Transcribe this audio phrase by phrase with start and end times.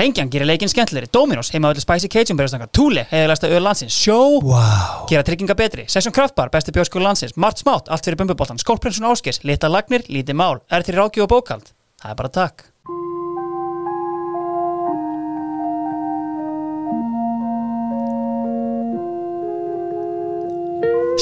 [0.00, 4.40] Lengjan gerir leikinn skemmtilegri, Dominos, heima öllu Spicy Cajun berjastanga, Thule, heiðalæsta öður landsins, Sjó,
[4.40, 5.04] Wow.
[5.10, 9.42] gera trygginga betri, Session Kraftbar, besti bjórskur landsins, Mart Smátt, allt fyrir bumbuboltan, Skólprinsun Áskis,
[9.44, 11.74] Lita Lagnir, Lítið Mál, er til rákju og bókald.
[12.02, 12.68] Það er bara takk.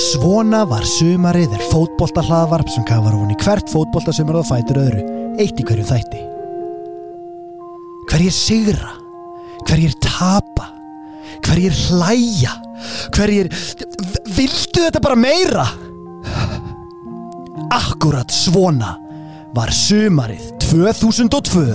[0.00, 4.80] Svona var sumarið er fótbolta hlaðvarp sem kafar hún í hvert fótbolta sumar og fætur
[4.86, 5.04] öðru,
[5.42, 6.29] eitt í hverju þætti.
[8.08, 8.94] Hverjir sigra,
[9.68, 10.70] hverjir tapa,
[11.46, 12.56] hverjir hlæja,
[13.14, 13.50] hverjir...
[14.30, 15.66] Vildu þetta bara meira?
[17.70, 18.96] Akkurat svona
[19.54, 21.66] var sumarið 2002.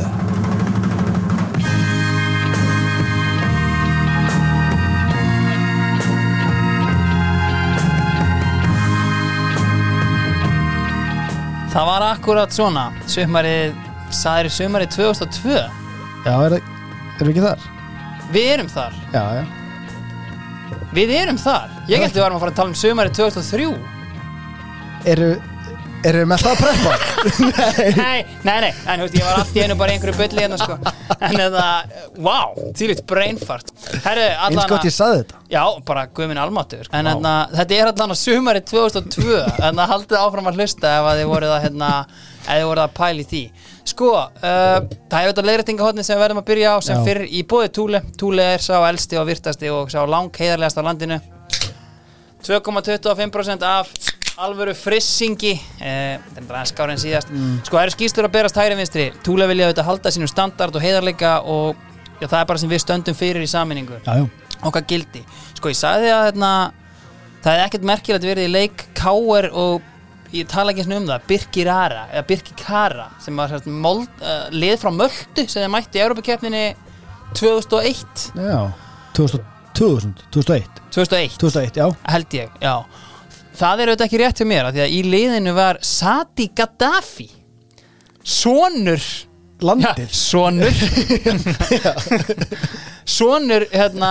[11.76, 13.74] Það var akkurat svona, sumarið,
[14.32, 15.85] er sumarið 2002.
[16.26, 16.58] Já, er,
[17.22, 17.66] er ekki þar?
[18.34, 19.44] Við erum þar, Já, já.
[20.96, 21.74] við erum þar.
[21.92, 23.68] Ég held við varum að fara að tala um sumarið 2003.
[25.12, 25.28] Eru,
[26.10, 26.96] eru með það að preppa?
[28.00, 30.42] Nei, nei, nei, en þú veist, ég var allt í einu bara í einhverju bulli
[30.44, 30.76] hérna, sko.
[31.16, 31.66] En þetta,
[32.26, 33.70] wow, þýlitt brainfart.
[34.06, 35.42] Herru, Eins allan gott ég saði þetta.
[35.54, 39.38] Já, bara guðminn almáttur En hérna, þetta er allan að sumarið 2002
[39.70, 41.90] En það haldið áfram að hlusta ef að þið voruð að hérna,
[42.46, 43.44] ef þið voruð að pæla í því.
[43.86, 44.80] Sko, uh,
[45.10, 47.06] það hefur þetta leiðrættingahotni sem við verðum að byrja á sem Já.
[47.06, 48.02] fyrir í bóði Túle.
[48.18, 51.20] Túle er sá elsti og virtasti og sá lang heiðarlegast á landinu.
[52.46, 53.90] 2,25% af
[54.38, 57.30] alvöru frissingi eh, þetta er bara skár en síðast
[57.66, 59.06] sko það eru skýstur að berast hægri vinstri?
[59.26, 61.80] Túle vilja auðvitað halda sínum standard og heiðarleika og
[62.20, 64.26] já, það er bara sem við stöndum fyrir í saminningu Já, já.
[64.62, 65.24] okkar gildi.
[65.58, 66.52] Sko ég sagði að hérna,
[67.46, 68.86] það er ekkert merkilegt verið í leik.
[68.98, 69.88] Káer og
[70.34, 74.92] ég tala ekki um það Birkirara, eða Birkikara sem var hérna, mold, uh, lið frá
[74.94, 76.66] Möldu sem þeir mætti í Európa-keppninni
[77.36, 78.60] 2001 Já,
[79.18, 79.46] 2000,
[79.76, 81.88] 2000, 2001 2001 2001, já.
[82.14, 82.76] Held ég, já.
[83.56, 87.30] Það er auðvitað ekki rétt hjá mér því að í liðinu var Sadi Gaddafi
[88.26, 89.04] sonur
[89.64, 90.10] Landið.
[90.12, 90.74] Sonur.
[93.16, 94.10] Sonur hérna,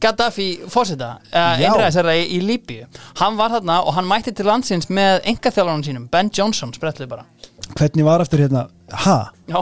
[0.00, 1.66] Gaddafi fósita uh, Já.
[1.68, 2.86] einræðisherra í, í Líbíu.
[3.20, 7.26] Hann var þarna og hann mætti til landsins með engaþjálfarnum sínum, Ben Johnson spretluð bara.
[7.76, 8.68] Hvernig var eftir hérna?
[9.04, 9.18] Ha?
[9.50, 9.60] já,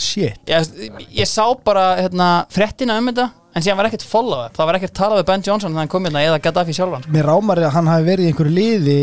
[0.00, 0.38] Shit.
[0.48, 0.70] Ég,
[1.12, 4.78] ég sá bara hérna, frettina um þetta en síðan var ekkert follow up, það var
[4.78, 7.74] ekkert talað við Ben Johnson þegar hann kom hérna eða Gaddafi sjálfan Mér rámar að
[7.74, 8.98] hann hafi verið í einhverju liði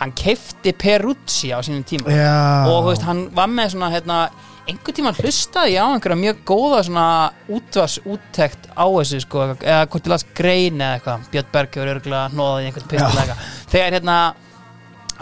[0.00, 2.12] hann keifti Peruzzi á sínum tíma.
[2.12, 2.66] Já.
[2.70, 4.18] Og veist, hann var með svona hérna,
[4.66, 7.06] einhvern tíma hlustaði á einhverja mjög góða svona
[7.48, 11.92] útvars úttekt á þessu sko, eða hvort ég las grein eða eitthvað, Björn Berg hefur
[11.94, 13.38] örgulega hnóðað í einhvern pistilega
[13.72, 14.16] þegar hérna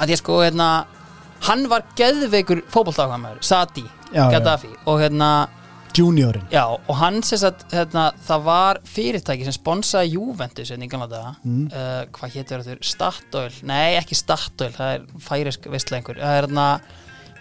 [0.01, 0.69] að ég sko hérna
[1.45, 2.65] hann var geðveikur
[4.15, 4.31] Já, já.
[4.39, 4.71] Gaddafi.
[4.89, 5.29] Og hérna,
[5.95, 10.91] Juniorin já, og hann sést að hérna, það var fyrirtæki sem sponsaði Juventus hérna í
[10.91, 11.33] gamla daga.
[11.45, 11.65] Mm.
[11.71, 13.55] uh, hvað hétur þetta, Statoil.
[13.71, 16.69] Nei, ekki Statoil, það er færisk veistlega einhver, það er hérna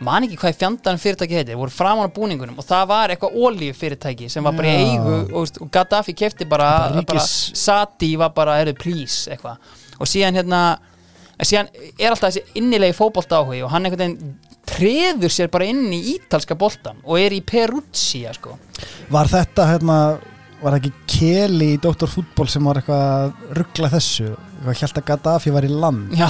[0.04, 3.76] man ekki hvað fjandarn fyrirtæki heitir, voru framan á búningunum og það var eitthvað olíu
[3.78, 8.34] fyrirtæki sem var bara í eigu og, og Gaddafi kefti bara, Bara bara Sati var
[8.36, 9.62] bara, heyrðu, please eitthvað.
[10.02, 10.64] Og síðan hérna
[11.42, 15.88] síðan er alltaf þessi innilegi fótbolta áhugi og hann einhvern veginn treður sér bara inn
[15.94, 18.58] í ítalska boltan og er í Peruzzi sko.
[19.14, 19.98] Var þetta hérna
[20.64, 22.08] Var ekki Keli í Dr.
[22.08, 24.30] Fútból sem var eitthvað að ruggla þessu?
[24.64, 26.14] Hvað held að Gaddafi var í land?
[26.16, 26.30] Já,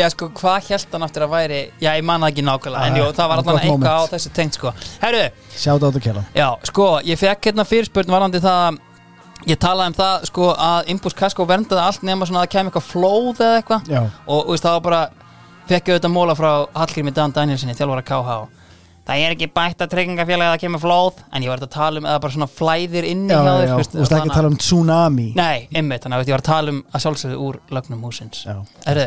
[0.00, 1.60] já sko, hvað held hann aftur að væri?
[1.78, 4.32] Já, ég man það ekki nákvæmlega En Nei, jú, það var allan eitthvað á þessu
[4.34, 4.72] tengt sko.
[5.04, 5.22] Herru,
[5.54, 6.24] Sjáta áttu Kela.
[6.34, 8.82] já, sko, ég fekk hérna fyrirspurn varandi það
[9.46, 12.72] Ég talaði um það, sko, að Imbus Kasko verndaði allt nema svona að það kemur
[12.72, 13.90] eitthvað flóð eða eitthvað.
[14.26, 15.00] Og, þú veist, það var bara
[15.66, 18.34] Fekk auðvitað móla frá Hallgrími Dan Danielsinni, þjálfara KH
[19.06, 22.00] Það er ekki bætt að tryggingafélagi að það kemur flóð En ég var að tala
[22.00, 24.32] um eða bara svona flæðir inni Já, hjá já, þér já þú veist, ekki að
[24.34, 25.26] tala um tsunami.
[25.38, 29.02] Nei, einmitt, þannig að ég var að tala um að sjálfsögðu úr lögnum húsins uh,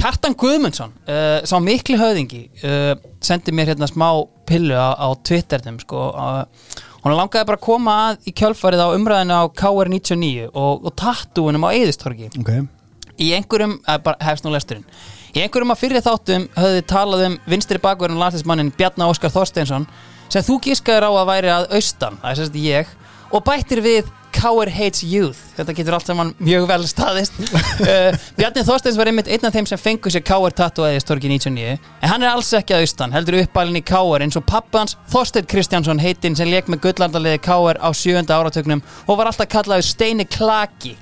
[0.00, 2.92] Kjartan Guðmundsson uh, sá mikli höfðingi uh,
[3.24, 4.08] sendi mér hérna smá
[4.48, 6.04] pillu á, á Twitternum sko,
[7.04, 11.64] hún langaði bara að koma að í kjölfarið á umræðinu á KR99 og, og tattúinum
[11.64, 12.56] á Eðistorgi Ok.
[13.24, 14.84] Í einhverjum, bara hefst nú lesturinn
[15.34, 19.86] í einhverjum að fyrir þáttum höfðu talað um vinstri bakverðin landslismannin Bjarna Óskar Þorsteinsson
[20.30, 22.92] sem þú gískaður á að væri að austan, það er sérst ég
[23.34, 25.38] og bættir við Cower Hates Youth.
[25.54, 27.36] Þetta getur allt saman mjög vel staðist.
[27.38, 31.76] Uh, Bjarni Þorsteins var einmitt einn af þeim sem fengu sér Cower eða Storki 99
[31.78, 35.46] en hann er alls ekki að austan, heldur uppbælinn í Cower eins og pappans Þorstein
[35.50, 40.26] Kristjánsson heitinn sem leik með gullandaliði Cower á sjönda áratögnum og var alltaf kallaður Steini
[40.26, 40.96] Klaki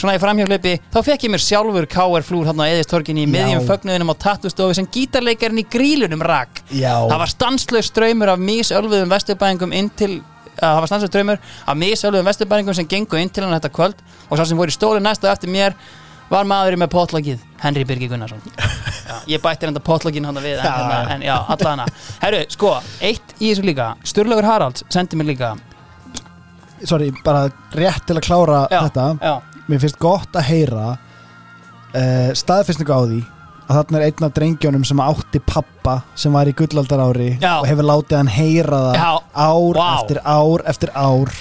[0.00, 3.66] svona í framhjálpi þá fekk ég mér sjálfur KR flúr hann á eðistorginni í miðjum
[3.68, 6.62] fögnuðinum á tattustofu sem gítarleikarinn í grílunum rak.
[6.72, 6.94] Já.
[7.06, 10.12] það var stanslaus ströymur af mísölvuðum vesturbæðingum inn til
[10.60, 14.04] að það var stanslaus ströymur af mísölvuðum vesturbæðingum sem gengu inn til hann þetta kvöld
[14.28, 15.76] og sá sem voru í stóli næsta eftir mér
[16.30, 18.38] var maðurinn með potlagið Henry Birgir Gunnarsson.
[19.10, 21.86] Já, ég bætti þetta potlaginn hann við en, Já, hérna, en já, alla hana.
[22.22, 23.88] Herru, sko, eitt í þessu líka.
[24.06, 25.50] Sturlaugur Haralds sendi mér líka.
[26.86, 29.06] Sorry, bara rétt til að klára já, þetta.
[29.20, 29.34] já,
[29.70, 33.20] mér finnst gott að heyra uh, staðfestningu á því
[33.70, 37.60] að þarna er einn af drengjónum sem átti pappa sem var í gullaldar ári Já.
[37.60, 39.10] og hefur látið hann heyra það Já.
[39.46, 39.88] ár Vá.
[39.94, 41.34] eftir ár eftir ár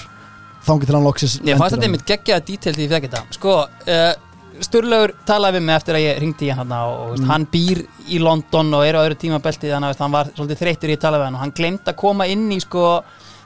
[0.67, 3.55] þangið til hann loksis Ég fannst þetta einmitt geggjaða dítel því ég fekk þetta Sko,
[3.65, 4.11] uh,
[4.59, 7.27] Sturlaugur talaði við mig eftir að ég ringdi í hann og, og mm.
[7.31, 7.81] hann býr
[8.11, 11.03] í London og er á öðru tímabelti þannig að hann var svolítið þreyttur í að
[11.05, 12.85] tala við hann og hann glemt að koma inn í sko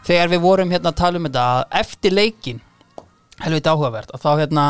[0.04, 2.64] þegar við vorum hérna að tala um þetta að eftir leikin
[3.44, 4.13] helviti áhugavert.
[4.13, 4.68] Og þá hérna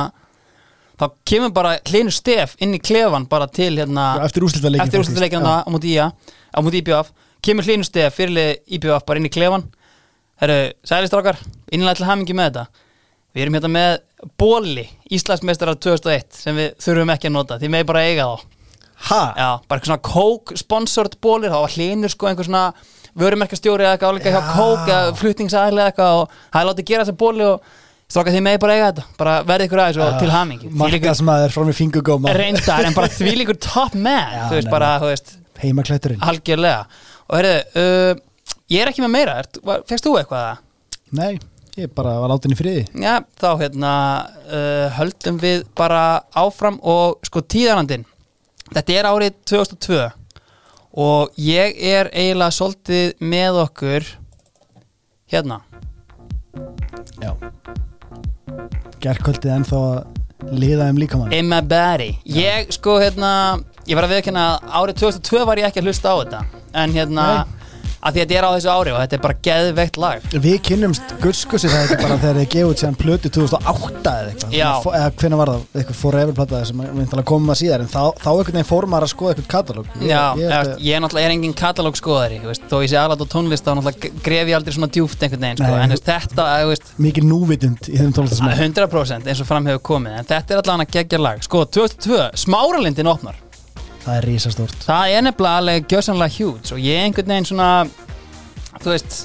[0.99, 5.47] þá kemur bara hlinu stef inn í klefan bara til hérna eftir úrslitaleikin eftir úrslutaleikin
[5.47, 9.65] á móti IBF kemur hlinu stef fyrirlið IBF bara inn í klefan
[10.43, 11.37] Herru, sælistrákar,
[11.71, 12.81] innlega til hamingi með þetta.
[13.33, 13.93] Við erum hérna með
[14.41, 14.83] bóli
[15.13, 18.49] Íslandsmeistarar 2001 sem við þurfum ekki að nota því með bara eiga þá.
[19.03, 22.65] Ha, Já, bara eitthvað svona Coke sponsored bólir þá var hlinur sko einhver svona
[23.19, 24.51] vörumerkastjóri eða eitthvað álíka hjá Já.
[24.57, 27.73] Coke eða flutningsæðli eða eitthvað og það er látið gera þessa bóli og
[28.13, 29.05] strákar því með bara eiga þetta.
[29.17, 33.33] Bara verði ykkur aðeins og til hamingi markaðsmaður frá mér fingugóma reyndar en bara því
[33.39, 35.33] líkur top man Já, þú veist bara, þú veist,
[35.63, 36.21] heimaklætturinn.
[36.29, 36.83] Algjörlega.
[37.25, 39.39] Og heyrðu, uh, ég er ekki með meira.
[39.89, 40.61] Fékkst þú eitthvað það?
[41.13, 41.31] nei,
[41.77, 42.85] ég bara var látin í friði.
[43.01, 43.93] Já, þá hérna
[44.45, 46.03] uh, höldum við bara
[46.37, 48.05] áfram og sko tíðarandinn.
[48.73, 50.03] Þetta er árið 2002
[51.03, 54.13] og ég er eiginlega svolítið með okkur
[55.33, 55.63] hérna.
[57.17, 57.33] Já
[59.03, 61.35] gerðkvöldið ennþá að liða um líkamann.
[61.35, 62.13] In my body.
[62.27, 63.33] Ég sko hérna
[63.83, 66.37] Ég var að viðkynna að árið 2002 var ég ekki að hlusta á þetta.
[66.79, 67.23] En hérna
[68.03, 70.25] að því að þetta er á þessu ári og þetta er bara geðveikt lag.
[70.43, 74.55] Við kynnumst gullskussi það ekki bara þegar þið gefið síðan plötu 2008 eða eitthvað.
[74.57, 74.69] Já.
[74.83, 77.91] Fó- eða hvernig var það, eitthvað forever plataði sem við ætlum að koma síðar en
[77.93, 79.91] þá, þá einhvern veginn fór maður að skoða eitthvað katalóg.
[80.03, 83.23] Já, ég, ég, ég er náttúrulega er engin katalóg skoðari veist, þó ég sé aðlátt
[83.23, 85.71] á tónlist þá náttúrulega gref ég aldrei svona djúft einhvern veginn sko.
[85.71, 89.49] Nei, en þú- veist, þetta, þú veist, mikið núvitund í þeim tónlistasmæð 100% eins og
[89.49, 91.43] fram hefur komið en þetta er allavega gegja lag.
[91.47, 93.39] Sko, 2002, Smáralindin opnar
[94.03, 94.83] það er risastórt.
[94.87, 97.69] Það er nefnilega alveg gjössanlega hjút og ég einhvern veginn svona
[98.83, 99.23] þú veist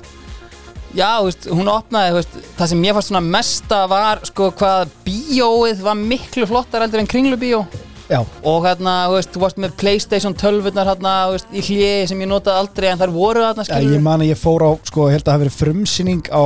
[0.97, 4.49] já, þú veist, hún opnaði, þú veist, það sem ég fannst svona mesta var, sko,
[4.59, 7.63] hvað bíóið var miklu flottar heldur en kringlubíó.
[8.09, 12.07] Já, og hérna, þú veist, þú varst með Playstation 12 hérna, þú veist, í hliði
[12.09, 14.71] sem ég notaði aldrei en þar voru þarna, skilur ég man að ég fór á,
[14.89, 16.45] sko, held að það hafi verið frumsýning á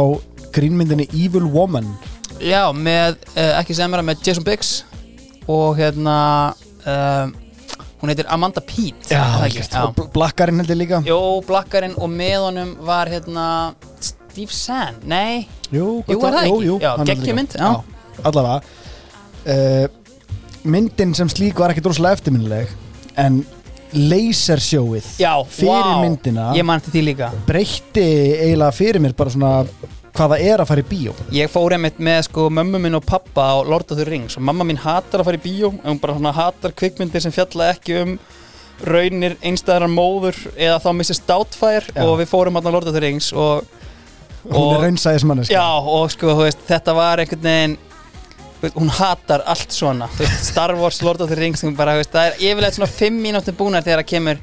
[0.52, 1.92] grínmyndinni Evil Woman.
[2.42, 4.72] Já, með, uh, ekki sem er með Jason Biggs
[5.50, 6.16] og hérna
[6.82, 7.30] uh,
[8.02, 9.12] hún heitir Amanda Peet
[9.86, 10.98] og Bl- Blakkarinn held ég líka.
[11.06, 13.46] Jó, Blakkarinn og með honum var hérna
[14.02, 15.46] Steve Zahn, nei.
[15.72, 16.76] Jú, Jú, er það jú,
[17.14, 17.26] ekki?
[17.54, 17.70] já.
[18.24, 18.62] Allavega.
[19.42, 19.86] Uh,
[20.64, 22.68] Myndin sem slík var ekki droslega eftirminnileg
[23.18, 23.40] en
[23.92, 25.08] lasersjóið
[25.52, 26.44] fyrir vá, myndina
[27.48, 28.04] breytti
[28.40, 29.50] eiginlega fyrir mér bara svona
[30.12, 33.04] hvað það er að fara í bíó Ég fór einmitt með sko mömmu minn og
[33.08, 35.94] pappa á Lord of the Rings og mamma mín hatar að fara í bíó en
[35.94, 38.16] hún bara svona hatar kvikmyndir sem fjalla ekki um
[38.82, 41.20] raunir einstæðar móður eða þá Mrs.
[41.28, 42.02] Doubtfire Já.
[42.04, 43.64] og við fórum hann á Lord of the Rings og,
[44.44, 47.76] hún Og- er raunsæðismanneska Já, og sko, veist, þetta var einhvern veginn
[48.62, 52.32] veist, hún hatar allt svona veist, Star Wars, Lord of the Rings hún bara, það
[52.32, 54.42] er yfirleitt svona fimm mínútur búnar þegar það kemur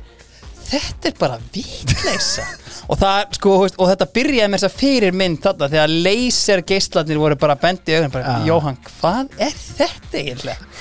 [0.70, 2.48] þetta er bara vitleysa
[2.88, 7.22] og það, sko, og þetta byrjaði með þess að fyrir mynd þarna þegar laser geislarnir
[7.22, 8.50] voru bara bendi í augun bara, Já.
[8.54, 10.74] Jóhann, hvað er þetta eiginlega?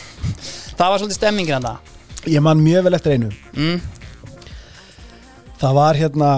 [0.79, 1.95] Það var svolítið stemmingin að það
[2.27, 3.31] ég man mjög vel eftir einu.
[3.57, 3.81] Mm,
[5.61, 6.31] það var hérna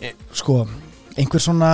[0.00, 0.62] eh, sko
[1.18, 1.72] einhver svona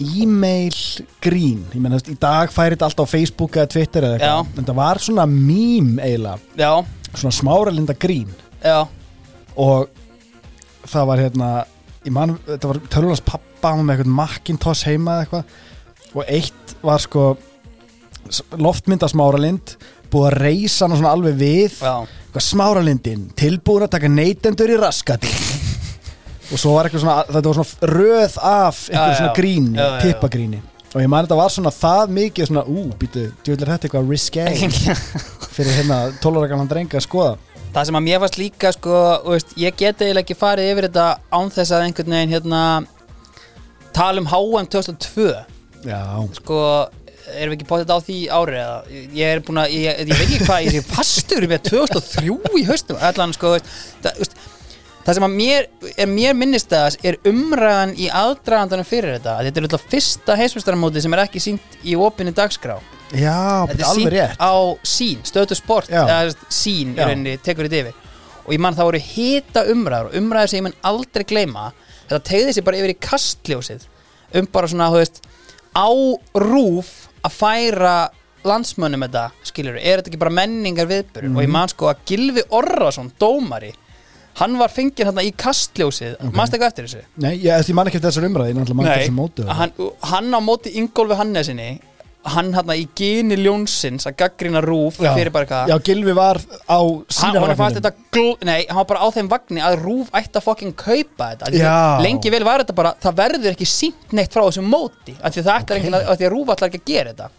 [0.00, 0.76] e-mail
[1.20, 1.64] grín.
[1.74, 4.52] Ég menn, veist, í dag færi þetta alltaf á Facebook eða Twitter eða eitthvað.
[4.58, 6.38] En það var svona mím eiginlega.
[6.56, 6.72] Já,
[7.12, 8.30] svona smáralinda grín.
[8.64, 8.86] Já,
[9.60, 9.99] og
[10.90, 11.50] það var hérna
[12.10, 15.56] man, þetta var tölvunars pappa með eitthvað Macintosh heima eða eitthvað.
[16.16, 17.24] Og eitt var sko
[18.30, 19.74] s- loftmynd af smáralind
[20.10, 21.76] búið að reysa hann svona alveg við.
[22.40, 25.30] Smáralindin tilbúin að taka neytendur í raskati
[26.50, 29.18] og svo var eitthvað svona þetta var svona röð af eitthvað já.
[29.18, 30.60] svona gríni, tippagríni
[30.94, 34.46] og ég man þetta var svona það mikið svona ú, býtu, er þetta eitthvað risque
[35.54, 37.36] fyrir hérna 12 ára gamlan dreng að skoða
[37.70, 38.94] Það sem að mér fannst líka sko,
[39.28, 42.62] veist, ég geti eiginlega ekki farið yfir þetta án þess að einhvern veginn hérna
[43.94, 45.28] tala um HM 2002
[45.86, 46.00] já,
[46.40, 46.58] sko,
[47.36, 48.74] erum við ekki potið á því ári eða?
[49.20, 52.64] Ég er búin að, ég, ég veit ekki hvað ég er fastur með 2003 í
[52.72, 53.70] haustum allan sko, veist,
[54.02, 54.36] það, veist,
[55.04, 59.60] það sem að mér er mér minnistæðas er umræðan í aðdragandanum fyrir þetta að þetta
[59.60, 62.76] er alltaf fyrsta heimsmeistaramóti sem er ekki sínt í opinni dagskrá.
[63.10, 64.36] Já, þetta er alveg rétt.
[64.38, 64.54] á
[64.86, 68.06] sín, stöðu sport eða sín í rauninni tekur þetta yfir.
[68.46, 71.70] Og ég mann það voru hita umræður og umræður sem ég mun aldrei gleyma
[72.10, 73.84] þetta tegði sér bara yfir í kastljósið
[74.40, 75.20] um bara svona, þú veist
[75.74, 75.88] á
[76.42, 76.90] rúf
[77.26, 77.94] að færa
[78.46, 82.44] landsmönnum þetta, skiljur er þetta ekki bara menningar viðbörur og ég man sko að Gilvi
[82.56, 83.72] Orrason, dómari
[84.40, 86.32] hann var fengið hérna í kastljósið okay.
[86.36, 87.04] mannst eitthvað eftir þessu?
[87.20, 89.78] Nei, ég, ég man ekki eftir þessar umræði, ekki hann,
[90.12, 91.70] hann á móti Ingólfi Hannesinni
[92.28, 95.12] hann hérna í geni ljónsins að gaggrina rúf Já.
[95.16, 98.34] fyrir bara eitthvað Já, Gilvi var á sína gl...
[98.44, 102.32] nei, hann var bara á þeim vagni að rúf ætti að fokkin kaupa þetta lengi
[102.34, 105.48] vel var þetta bara, það verður ekki sínt neitt frá þessum móti af því að
[105.48, 105.92] það ætti okay.
[105.94, 107.30] að, að að rúf ætlar ekki að gera þetta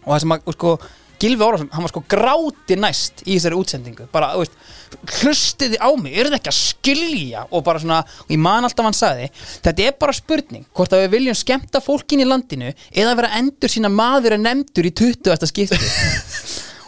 [0.00, 0.74] og það sem að, sko
[1.20, 5.88] Gilvi Órásson, hann var sko gráti næst í þessari útsendingu, bara, þú veist hlustiði á
[6.00, 7.44] mig, eru þið ekki að skilja?
[7.52, 9.28] Og bara svona, og ég man alltaf hann sagði
[9.66, 13.72] þetta er bara spurning, hvort að við viljum skemmta fólkin í landinu eða vera endur
[13.72, 15.46] sína maður en nefndur í 20.
[15.50, 15.78] skipti.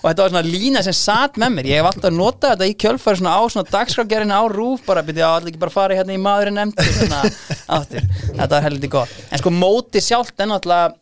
[0.02, 1.66] Og þetta var svona lína sem satt með mér.
[1.70, 5.28] Ég hef alltaf notað þetta í kjölfæri svona á svona dagskrágerina á rúf bara byrja
[5.28, 7.20] að allir ekki bara fara hérna í maður en nefndur svona,
[7.78, 9.14] aftur, þetta var heldur gott.
[9.30, 10.96] En sko móti sjálft er náttúrulega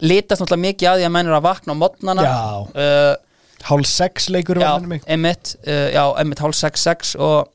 [0.00, 3.14] litast náttúrulega mikið að því að menn eru að vakna á modnana uh,
[3.62, 4.72] Hálf sex leikur já,
[5.06, 7.52] emitt uh, já, emitt hálf 6-6 og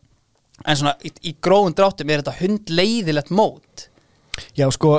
[0.65, 3.87] en svona í, í gróðum dráttum er þetta hundleiðilegt mót.
[4.57, 4.93] Já, sko,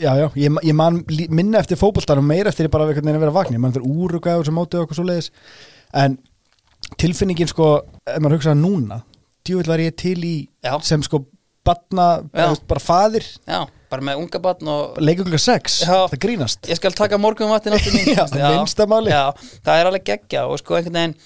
[0.00, 3.36] já, já, ég, ég man minna eftir fótboltanum meira eftir ég bara veginn að vera
[3.36, 5.30] vakni, mann fyrir úruga og sem og eitthvað svo leiðis
[5.96, 6.16] en
[7.00, 7.70] tilfinningin sko,
[8.06, 9.00] ef maður hugsaði núna
[9.46, 10.76] djúvill var ég til í Já.
[10.84, 11.22] sem sko
[11.66, 13.26] batna, bara faðir.
[13.46, 13.64] Já,
[13.96, 16.04] bara með unga batn og leikur klukka sex, Já.
[16.12, 16.68] það grínast.
[16.70, 19.10] Ég skal taka morgun vatni náttu mín Já, minnsta máli.
[19.10, 19.24] já,
[19.66, 21.16] það er alveg geggja og sko einhvern veginn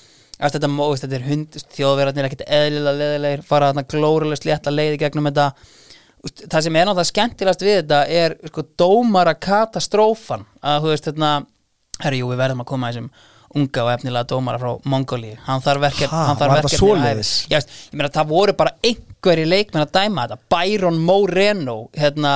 [0.40, 4.72] að þetta, mó- veist, þetta er hund, þjóðverðarnir ekkert eðlilega leðilegir, fara þarna glórulega slétta
[4.72, 5.50] leiði gegnum þetta.
[6.20, 11.30] Það sem er náttúrulega skemmtilegast við þetta er sko dómara katastrófan að þú veist hérna
[12.04, 13.10] herri jú við verðum að koma þessum
[13.58, 16.10] unga og efnilega dómara frá Mongóli hann þarf verkefni
[18.14, 20.38] það voru bara einhverji leikmenn að dæma þetta.
[20.54, 22.34] Byron Moreno hérna,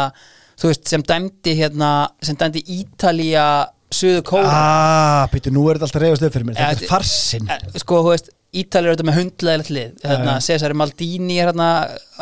[0.59, 1.93] þú veist sem dæmdi hérna,
[2.23, 3.47] sem dæmdi Ítalía
[3.95, 6.59] Suðu Kóra Ah, býttu, nú er þetta alltaf reyðast upp fyrir mér.
[6.59, 7.51] Þetta er farsinn.
[7.51, 9.95] Eh, sko, þú veist, Ítalið er þetta með hundleðilegt lið.
[10.03, 10.35] Hérna.
[10.43, 11.69] Cesare Maldini er hérna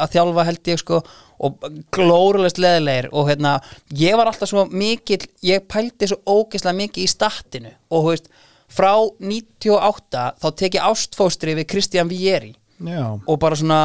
[0.01, 1.03] að þjálfa held ég sko
[1.43, 3.57] og glórulegst leðilegir og hérna,
[3.99, 8.31] ég var alltaf svo mikill ég pældi svo ógeðslega mikið í statinu og þú veist,
[8.73, 12.55] frá 98 þá tek ég ástfóstri við Christian Vieri.
[12.83, 13.83] Já, og bara svona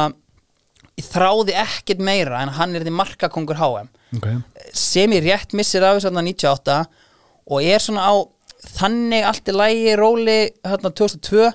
[0.98, 4.26] ég þráði ekkert meira en hann er því markakongur HM ok.
[4.74, 6.78] Sem ég rétt missir af þess að 98
[7.48, 8.14] og er svona á
[8.78, 11.52] þannig allt í lægi róli hérna 2002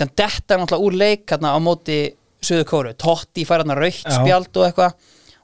[0.00, 2.00] sem detta náttúrulega úr leik hérna á móti
[2.40, 4.94] Suðu Kóru, Totti fær hérna raukt spjald og eitthvað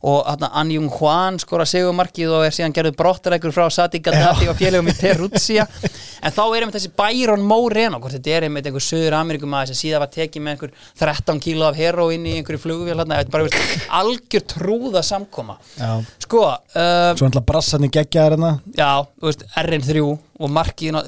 [0.07, 4.47] og hérna An Jung Hwan skora segumarkið og er síðan gerður brottarækur frá Sati Gaddafi
[4.53, 8.69] og félögum í Peruzia en þá er einmitt þessi Byron Moreno hvort þetta er einmitt
[8.71, 12.63] einhver söður Amerikum sem síðan var tekið með einhver 13 kíló af heroin í einhverju
[12.63, 15.59] flugvél hérna, þetta er bara veist, algjör trúða samkoma.
[15.79, 15.91] Já.
[16.23, 18.53] sko, uh, Svo ætla brassanir geggjaðar hérna.
[18.79, 21.01] Já, þú veist, RN3 og markið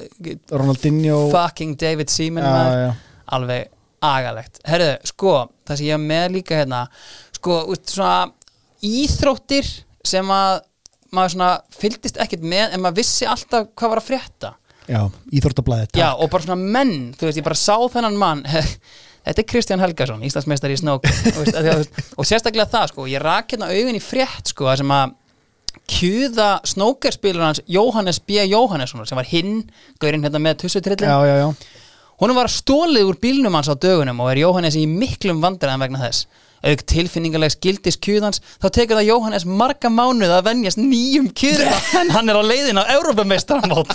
[0.51, 1.21] Ronaldinho.
[1.33, 2.91] Fucking David Seaman Já, já.
[3.37, 3.69] alveg
[4.05, 4.61] agalegt.
[4.67, 5.33] Herðu, sko,
[5.67, 6.85] það sem ég með líka hérna
[7.39, 8.29] sko, veist, svona
[8.85, 9.67] íþróttir
[10.05, 10.63] sem að
[11.15, 14.51] maður svona fylgdist ekkert með en maður vissi alltaf hvað var að frétta.
[14.89, 15.03] Já,
[15.37, 18.43] íþórtablaðið já, og bara svona menn, þú veist, ég bara sá þennan mann.
[19.29, 23.51] Þetta er Kristján Helgason, Íslandsmeistari í snók og, veist, og sérstaklega það, sko ég rak
[23.53, 25.11] hérna augun í frétt, sko sem að
[25.89, 28.39] kjúða snókerspilur hans Jóhannes B.
[28.49, 29.63] Jóhannesson sem var hinn,
[30.01, 31.09] gaurinn hérna með tussutrillin.
[31.09, 31.79] Já, já, já.
[32.19, 36.01] Honum var stólið úr bílnum hans á dögunum og er Jóhannes í miklum vandræðan vegna
[36.03, 36.25] þess.
[36.67, 42.11] Auk tilfinningalegs gildis kjúðans, þá tekur það Jóhannes marga mánuð að venjast nýjum kjúðan en
[42.15, 43.93] hann er á leiðin á Európameistaramót.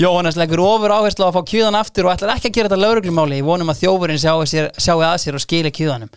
[0.00, 2.82] Jóhannes leggur ofur áherslu á að fá kjúðan aftur og ætlar ekki að gera þetta
[2.82, 6.10] lauruglumáli í vonum að þjófurinn sjái, sér, sjái að sér og skili kjúðanum.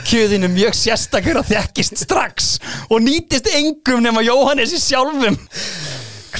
[0.00, 2.50] Kjúðin er mjög sérstakur og þekkist strax
[2.88, 5.38] og nýtist engum nema Jóhannesi sjálfum.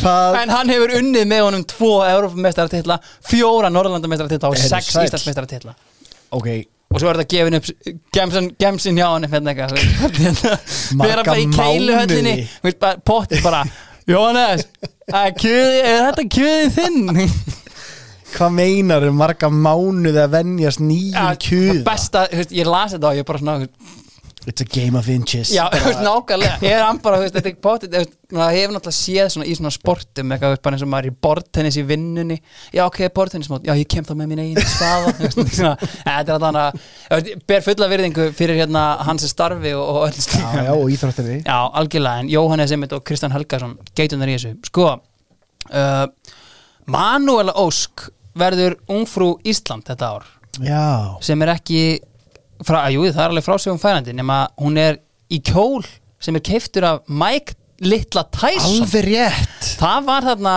[0.01, 5.09] Hvað En hann hefur unnið með honum tvo Európa-mestaratitla, fjóra Norrlandamestaratitla og sex sæll.
[5.09, 5.75] Íslandsmestaratitla
[6.39, 6.47] Ok,
[6.91, 7.69] og svo er þetta gefin upp
[8.17, 9.77] gemsin, gemsin hjá hann hérna eitthvað
[10.99, 12.81] Marga vera bara í keiluhöllinni veist,
[13.45, 13.63] bara,
[14.11, 14.67] Jóhannes,
[15.39, 17.31] kjöði, er þetta kjöði þinn?
[18.35, 21.81] hvað meinar um marga mánuði að venjast nýjum kjúða?
[21.87, 23.69] besta, veist, ég las þetta og ég bara svona
[24.47, 25.51] It's a game of inches.
[25.53, 25.69] Já,
[26.07, 26.57] nákvæmlega.
[26.65, 29.73] Er hann bara, þú veist, þetta er potið Það hefur náttúrulega séð svona í svona
[29.75, 32.37] sportum eitthvað, bara eins og maður er í bortennis í vinnunni.
[32.71, 35.75] Já, ok, bortennismót, já, ég kem þá með mín eigin staða þetta
[36.07, 40.71] er er þannig Ber fulla virðingu fyrir hérna hans starfi og, og öll Já, já,
[40.77, 44.55] og íþróttir Já, algjörlega, en Jóhannes Emmitt og Kristján Helgason geitunar í þessu.
[44.71, 44.93] Sko,
[45.75, 46.05] uh,
[46.87, 48.07] Manuela Ósk
[48.39, 50.31] verður ungfrú Ísland þetta ár.
[50.63, 51.83] Já, sem er ekki
[52.67, 55.01] frá, jú, það er alveg frásögum færandi nema hún er
[55.31, 55.85] í kjól
[56.21, 58.83] sem er keiftur af Mike Litla Tyson.
[58.85, 59.69] Alveg rétt.
[59.81, 60.55] Það var þarna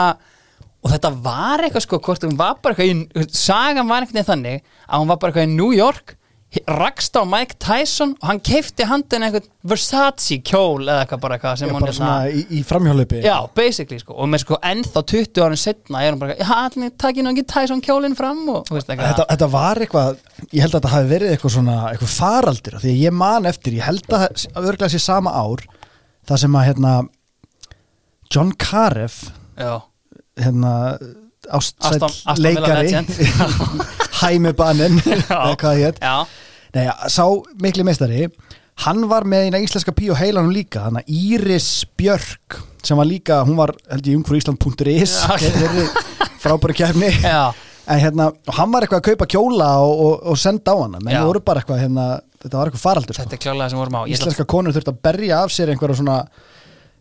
[0.83, 4.60] og þetta var eitthvað sko, hvort hún var bara eitthvað í sagan var eitthvað þannig
[4.83, 6.17] að hún var bara eitthvað í New York
[6.69, 11.55] rakst á Mike Tyson og hann keifti handin eitthvað Versace kjól eða eitthvað bara eitthvað
[11.62, 15.03] sem Já, hún bara svona í, í framhjólupi Já, basically sko, og með sko ennþá
[15.13, 18.69] 20 árin setna er hún bara, já, allir takk nú ekki Tyson kjólinn fram og,
[18.69, 19.13] veist eitthvað.
[19.13, 22.93] Þetta, þetta var eitthvað, ég held að þetta hafi verið eitthvað svona, eitthvað faraldur því
[22.93, 25.65] að ég man eftir, ég held að að örglega sér sama ár
[26.29, 26.93] það sem að hérna
[28.33, 29.79] John Careff Já,
[30.39, 30.74] hérna
[31.43, 32.07] Villa
[32.39, 33.10] leikari legend.
[34.22, 36.13] Hæmibanin eða hvað það hétt já,
[36.74, 37.25] Nei, sá
[37.62, 38.27] mikli meistari
[38.82, 41.68] hann var með eina íslenska píu heilanum líka þannig að Íris
[42.00, 44.18] Björk sem var líka, hún var held ég
[45.60, 45.86] þeirri
[46.44, 50.74] frábæri kefni en hérna, og hann var eitthvað að kaupa kjóla og, og, og senda
[50.74, 52.08] á hana, menn voru bara eitthvað hérna,
[52.42, 53.25] þetta var eitthvað faraldur sko.
[53.25, 54.01] Þetta er klálega sem vorum á.
[54.15, 56.18] Íslenska konur þurfti að berja af sér einhverja svona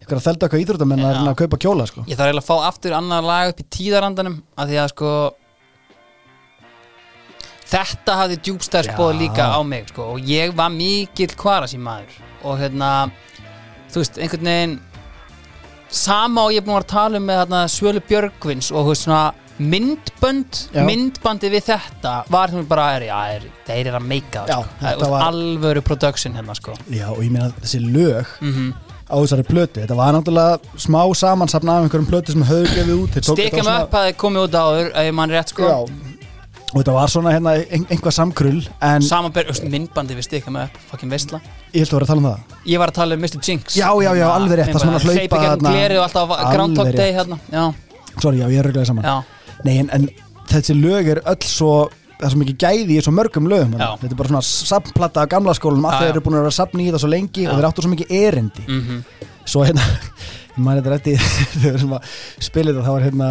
[0.03, 2.03] einhverja þelda eitthvað íþróttamenn að að kaupa kjóla sko.
[2.11, 5.13] ég þarf eiginlega að fá aftur annar lag upp í tíðarandanum að því að sko
[7.73, 8.97] Þetta hafði djúbstæðs Já.
[8.99, 12.89] bóð líka á mig sko, og ég var mikill kvarasi maður og hérna
[13.93, 14.75] þú veist, einhvern veginn
[15.93, 19.07] sama og ég er búin að tala um með þarna, Svölu Björgvins og þú veist
[19.07, 19.23] svona
[19.63, 20.83] myndbönd, Já.
[20.89, 24.63] myndbandi við þetta var sem bara er, já, er, þeir eru að meika Já, það
[24.65, 24.87] sko.
[24.87, 28.73] þetta Það var- alvöru production hérna sko Já, og ég meina þessi lög mm
[29.13, 33.19] á þessari plötu, þetta var náttúrulega smá samansapna af einhverjum plötu sem höfðu gefið út
[33.27, 35.77] Stikkum upp að þið komið út áður ef ég mann rétt sko Já,
[36.73, 40.77] og þetta var svona hérna ein, einhvað samkrull en Samanber, veist, myndbandi við stikkum upp
[40.91, 41.41] Fucking veistla
[41.73, 42.59] ég held að vera að tala um það.
[42.73, 43.41] Ég var að tala um Mr.
[43.41, 43.77] Jinx.
[43.77, 45.53] Já, já, já, alveg rétt, það sem hann að hlaupa á
[46.43, 47.01] Alveg rétt.
[47.01, 47.65] Day hérna Já,
[48.21, 49.05] Sorry, já, ég er röglega saman.
[49.09, 49.23] Já,
[49.65, 50.09] Nei, en, en
[50.51, 51.73] þessi lög er öll svo
[52.23, 55.31] það er svo mikið gæði í svo mörgum lögum þetta er bara svona sampplata af
[55.33, 55.89] gamla skólanum.
[55.91, 57.51] Að þeir eru búin að vera sapni í það svo lengi Já.
[57.51, 58.67] og þeir áttu svo mikið erindi.
[58.69, 59.01] Mhm.
[59.43, 59.87] Svo hérna,
[60.65, 61.17] maður þetta rétti
[61.65, 62.13] þegar sem að
[62.47, 63.31] spila þetta, það var hérna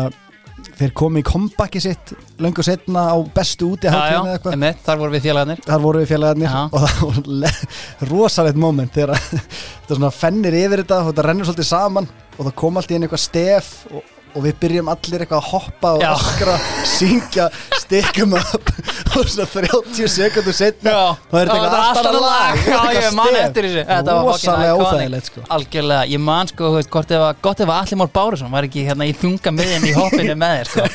[0.82, 5.84] þeir komi í kompakki sitt löngu setna á bestu úti þar voru við félagarnir þar
[5.86, 6.62] voru við félagarnir Já.
[6.68, 9.16] og það var le- rosalegt moment þegar
[9.88, 13.08] þetta fennir yfir þetta og þetta rennur svolítið saman og það kom allt í einu
[13.08, 16.54] eitthvað stef og, og við byrjum allir eitthvað að hoppa og öskra,
[16.88, 17.48] syngja,
[17.82, 18.72] stikkum upp
[19.20, 20.94] og svona 30 sekundur setna
[21.28, 22.62] þá er þetta eitthvað allt annað lag.
[22.64, 23.84] Já, ég man eftir þessu.
[23.90, 24.86] Þetta var iconic.
[24.86, 25.44] óþægilegt sko.
[25.58, 28.70] Algjörlega, ég man sko, veist, hvort ef að gott ef að Allir Mór Bárusson var
[28.70, 30.88] ekki hérna í þunga miðin í hoppinu með þér sko.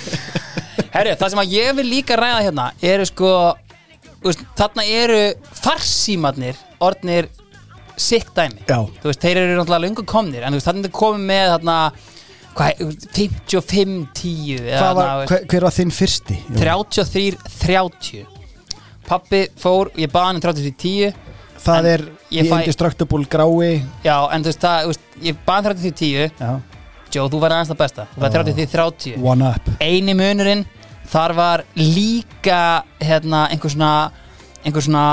[0.97, 3.33] Herru, það sem að ég vil líka ræða hérna eru sko,
[4.25, 5.23] veist, þarna eru
[5.61, 7.29] farsímarnir orðnir
[8.01, 8.65] sitt dæmi.
[8.69, 8.81] Já.
[9.01, 11.77] þú veist, þeir eru náttúrulega lungu komnir en þú veist, þarna komið með þarna
[12.57, 12.83] hvað,
[13.17, 16.39] 55 10 eða Hvað var, þarna, hver, hver var þinn fyrsti?
[16.57, 17.27] 33
[17.61, 18.25] 30
[19.07, 21.25] pappi fór, ég baði hann um 33 10
[21.67, 22.03] Það er
[22.37, 23.81] Indestructible grái.
[24.05, 26.51] Já, en þú veist, það, ég baði hann 33 10 Já,
[27.15, 28.37] Joe, þú var aðeins það besta, þú var Já.
[28.41, 29.71] 33 30 One Up.
[29.83, 30.65] Eini munurinn
[31.11, 32.61] þar var líka
[32.99, 33.93] hérna einhver svona
[34.67, 35.05] einhver svona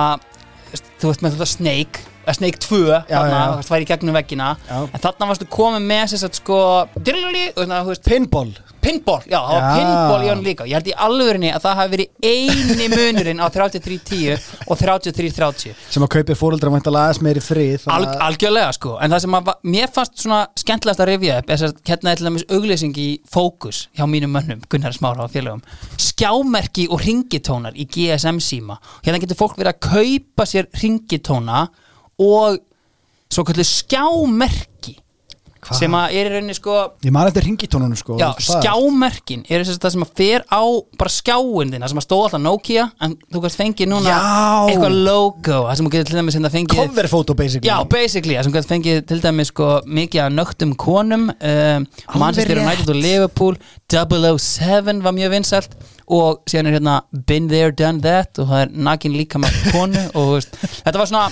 [0.73, 2.01] þú veist með þetta Snake
[2.31, 4.51] Snake 2 Já, þarna, veist, væri í gegnum veggina.
[4.71, 6.59] En þarna varstu komið með þess að sko
[7.03, 8.53] dyrlili, og þannig að þú veist Pinball.
[8.83, 10.65] pinball, já, það var pinball í honum líka.
[10.67, 14.33] Ég held í alvörinni að það hafi verið eini munurinn á 3310
[14.67, 18.97] og 3330 sem að kaupi fóreldra væntalega aðeins meiri frið Al, þannig að- algjörlega sko,
[18.99, 22.19] en það sem að, mér fannst svona skemmtilegast að rifja upp er að hérna er
[22.19, 25.63] til dæmis auglýsing í fókus hjá mínum mönnum, Gunnar Smára og félögum.
[25.97, 31.69] Skjámerki og ringitónar í GSM síma, hérna getur fólk verið að kaupa sér ringitóna
[32.21, 32.59] og
[33.33, 34.99] svo kallu skjámerki
[35.63, 35.77] Hvað?
[35.79, 36.73] sem að er í rauninni sko
[37.07, 40.63] Ég man eftir ringitónunum sko Já, skjámerkin eru þess að það sem að fer á
[40.99, 44.17] bara skjáin þinn, það sem að stóð alltaf Nokia en þú kannst fengið núna Já.
[44.73, 48.35] eitthvað logo, það sem þú getur til dæmis hérna fengið Cover photo basically Já, basically,
[48.35, 51.87] það sem getur fengið til dæmis sko mikið að nögtum konum um,
[52.19, 52.59] Manchester.
[52.59, 55.79] United og Liverpool 007 var mjög vinsælt
[56.11, 60.05] og síðan er hérna Been There, Done That og það er nakin líka með konu
[60.19, 61.25] og veist, þetta var svona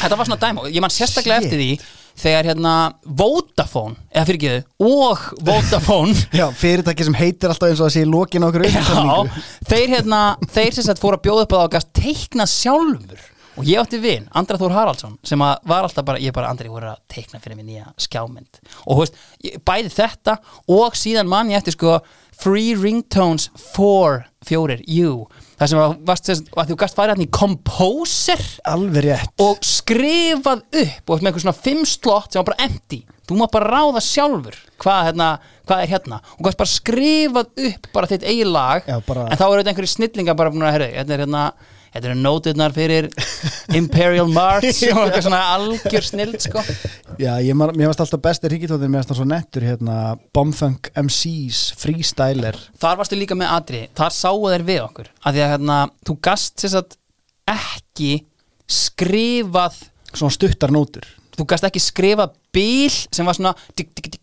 [0.00, 1.46] þetta var svona dæma ég man sérstaklega Shit.
[1.52, 2.72] eftir því þegar hérna
[3.18, 8.04] Vodafone, eða fyrir ekki og Vodafone Já, fyrirtæki sem heitir alltaf eins og að sé
[8.06, 9.38] á okkur Já,
[9.72, 13.30] þeir hérna þeir sem fóru að bjóða upp á það teikna sjálfur.
[13.54, 16.66] Og ég átti vin, Andra Þór Haraldsson sem að var alltaf bara, ég bara, Andri,
[16.72, 18.58] voru að teikna fyrir mig nýja skjámynd.
[18.90, 20.34] Og veist, ég- bæði þetta
[20.74, 22.00] og síðan man ég eftir sko
[22.40, 25.26] Free Ringtones for fjórir, you
[25.58, 29.34] það sem að, varst, að þú gast farið hann í Composer alveg rétt.
[29.40, 32.98] og skrifað upp og með eitthvað svona fimm slott sem var bara empty.
[33.24, 35.28] Þú má bara ráða sjálfur hvað, hérna,
[35.64, 36.18] hvað er hérna.
[36.36, 38.84] Og gast bara skrifað upp bara þitt eigi lag.
[38.84, 41.44] Já, bara- en þá eru þetta einhverju snillinga bara búin að herri, þetta er hérna
[41.94, 43.08] þetta eru nóturnar fyrir
[43.78, 46.64] Imperial March og eitthvað svona algjör snild sko.
[47.20, 49.98] Já, ég, varst alltaf besti ríkitóðin varst hann svo nettur hérna
[50.34, 52.58] Bombfunk MCs, freestyler.
[52.82, 55.10] Þar varstu líka með Adri, þar sáu þeir við okkur.
[55.22, 56.96] Að því að hérna, þú gast að
[57.54, 58.12] ekki
[58.70, 59.82] skrifað
[60.14, 61.06] svona stuttar nótur.
[61.34, 64.20] Þú gast ekki skrifað bíl sem var svona digg, digg, digg,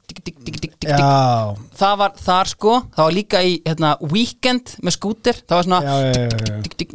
[1.78, 5.42] það var þar sko það var líka í hérna, weekend með skúter.
[5.48, 5.82] Það var svona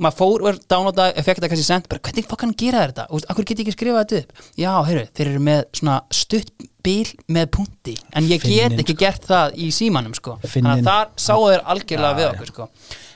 [0.02, 3.07] maður fór og downloada effekt að kannski sent bara hvernig fokk hann gera þetta?
[3.14, 4.48] Úst, akkur get ég ekki skrifað þetta upp?
[4.59, 9.26] Já, heyrðu, þeir eru með svona stutt bíl með punti en ég get ekki gert
[9.26, 10.37] það í símanum sko.
[10.44, 12.68] Þannig að þar sáu þeir algjörlega við okkur sko.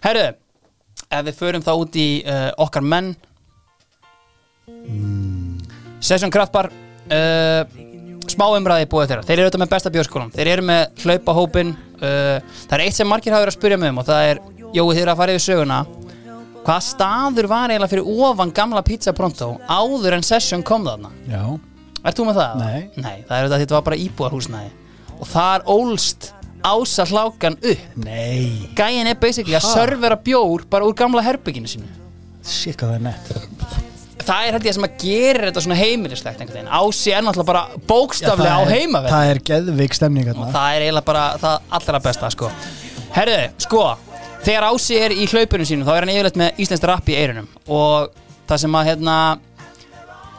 [0.06, 0.28] Heyrðu,
[1.10, 3.12] ef við förum þá út í uh, okkar menn.
[6.00, 7.89] Session Kraftbar uh,
[8.32, 9.24] smá umræði búið þeirra.
[9.28, 13.08] Þeir eru auðvitað með besta björskólan þeir eru með hlaupahópin uh, það er eitt sem
[13.10, 14.40] margir hafa verið að spyrja mig um og það er,
[14.76, 15.80] jói þeir eru að fara yfir söguna.
[16.60, 21.08] Hvaða staður var eiginlega fyrir ofan gamla pizza pronto áður en Session kom þarna?
[21.30, 21.42] Já.
[22.04, 22.60] Ert þú með það?
[22.60, 22.82] Nei.
[23.00, 24.70] Nei, það er auðvitað að þetta var bara íbúðarhúsnæði.
[25.20, 27.86] Og þar ólst ása hlákan upp.
[28.04, 29.72] Nei, gæin er basically að Ha?
[29.80, 31.88] servera bjór bara úr gamla herbygginu sínu.
[32.44, 33.89] Hvað það er nett
[34.30, 36.72] það er held ég sem að gera þetta svona heimilislegt einhvern veginn.
[36.80, 40.76] Ási er náttúrulega bara bókstaflega á það er, heimaverð það er geðveik stemning og það
[40.76, 42.50] er eiginlega bara það allra besta sko.
[43.10, 43.84] Herðu, sko,
[44.46, 47.48] þegar Ási er í hlaupunum sínum þá er hann yfirleitt með íslenskt rapp í eyrunum.
[47.66, 48.10] Og
[48.50, 49.16] það sem að hérna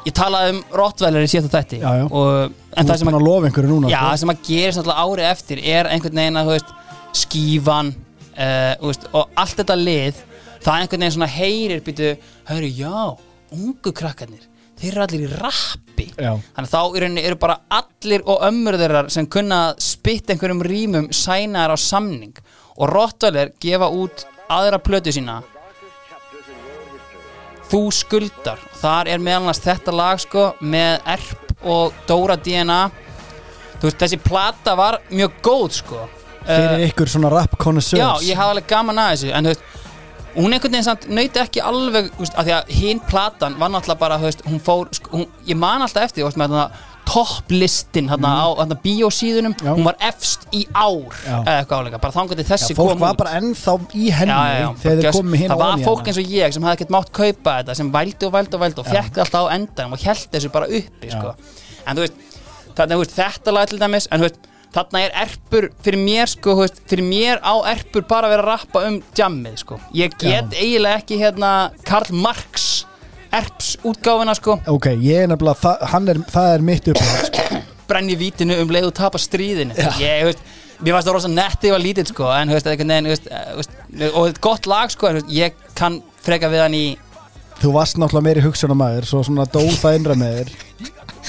[0.06, 2.06] ég talaði um Rottweiler í síðasta þætti Já, já.
[2.08, 3.18] og, en það ert sem að
[3.70, 4.06] núna Já, sko.
[4.08, 6.72] það sem að gerist náttúrulega árið eftir er einhvern veginn að, veist,
[7.22, 10.22] skífan uh, veist, og allt þetta lið
[10.62, 12.10] það er einhvern veginn svona heyrir býtu,
[12.50, 12.98] heyri, já,
[13.56, 14.48] ungu krakkarnir
[14.82, 16.08] þeir eru allir í rappi.
[16.18, 16.34] Já.
[16.56, 20.34] þannig að þá í rauninni eru bara allir og ömmur þeirra sem kunna að spytta
[20.34, 22.34] einhverjum rýmum sænaðar á samning.
[22.82, 25.42] Og Rottweiler gefa út aðra plötu sína
[27.72, 28.60] Þú skuldar.
[28.82, 32.82] Þar er meðal annars þetta lag sko með Erp og Dóra DNA
[33.78, 36.02] þú veist þessi plata var mjög góð sko.
[36.42, 39.32] Fyrir ykkur svona rap connoisseurs Já, ég hafði alveg gaman að þessu.
[39.38, 39.64] En þú veist,
[40.36, 44.00] hún einhvern veginn samt nöyti ekki alveg, veist, af því að hinn platan var náttúrulega
[44.00, 48.30] bara, veist, hún fór sko, hún, ég man alltaf eftir, veist, með þarna topplistin, þarna
[48.40, 49.66] á þarna bíósíðunum Mm.
[49.68, 49.72] Já.
[49.76, 53.16] hún var efst í ár eða eitthvað álega, bara þangar til þessi Já, fólk var
[53.20, 56.54] bara ennþá í henni Já, þegar þeir komið hinn það var fólk eins og ég
[56.56, 59.24] sem hafði ekkert mátt kaupa þetta sem vældi og vældi og vældi og fekk það
[59.26, 61.34] alltaf á endan og held þessu bara uppi sko.
[61.86, 62.14] en þú veist,
[62.78, 64.40] þarna, þú veist þetta lag til dæmis en þú veist,
[64.76, 68.50] þarna er erpur fyrir mér sko, veist, fyrir mér á erpur bara að vera að
[68.52, 69.80] rappa um jammið sko.
[69.98, 71.52] ég get eiginlega ekki hérna
[71.88, 72.86] Karl Marx
[73.32, 77.62] erps útgáfuna sko, Ok, ég er nefnilega, það, er, það er mitt upp sko.
[77.92, 79.76] brenni vítinu um leið og tapa stríðinu.
[80.00, 80.50] Ég, þú veist
[80.82, 83.76] Mér fannst það rosa netti og lítið sko en veist, eh, þú veist,
[84.08, 86.86] og þetta er gott lag sko en ég kann freka við hann í
[87.62, 90.56] Þú varst náttúrulega meiri hugsunamæður Svo svona dó það innra með þér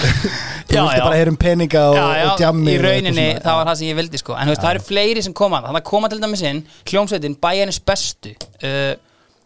[0.02, 3.42] Þú vilti bara heyra um peninga og, já, já, og djammi í rauninni svona.
[3.44, 4.34] það var það sem ég vildi sko.
[4.38, 7.36] En þú veist, það eru fleiri sem koma þannig að koma til dæmis inn hljómsveitin
[7.42, 8.32] bæjarnis bestu.
[8.62, 8.94] Uh,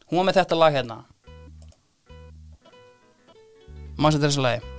[0.06, 1.00] hún var með þetta lag hérna.
[3.96, 4.74] Mástu þetta þessu lagi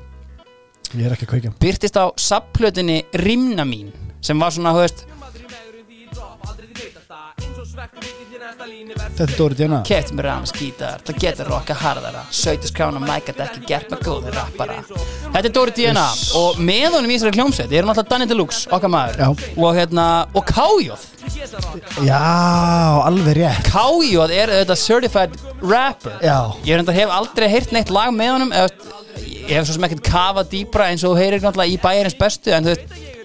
[0.94, 1.54] Ég er ekki að kveikja.
[1.60, 3.90] Byrtist á sapplötinni Rimna mín
[4.24, 5.08] sem var svona, þú veist,
[8.38, 12.22] Þetta er Dóri Djana keft með rams gítar það getur rocka harðara.
[12.30, 14.78] 17 skrána mæk að ekki gert með góði rappara.
[15.34, 16.06] Þetta er Dóri DNA
[16.38, 19.24] og með honum í þessari hljómsveit erum alltaf Danny Deluxe, okkar maður.
[19.24, 19.50] Já.
[19.58, 21.08] og hérna, og Kájóð.
[22.06, 22.22] Já,
[23.08, 23.72] alveg rétt.
[23.72, 26.22] Kájóð er þetta certified rapper.
[26.22, 28.56] Já, Ég hef aldrei heyrt neitt lag með honum
[29.48, 32.52] Ég hef svo sem ekkert kafað dýpra eins og þú heyrir náttúrulega í bæjarins bestu
[32.54, 33.16] en þú veist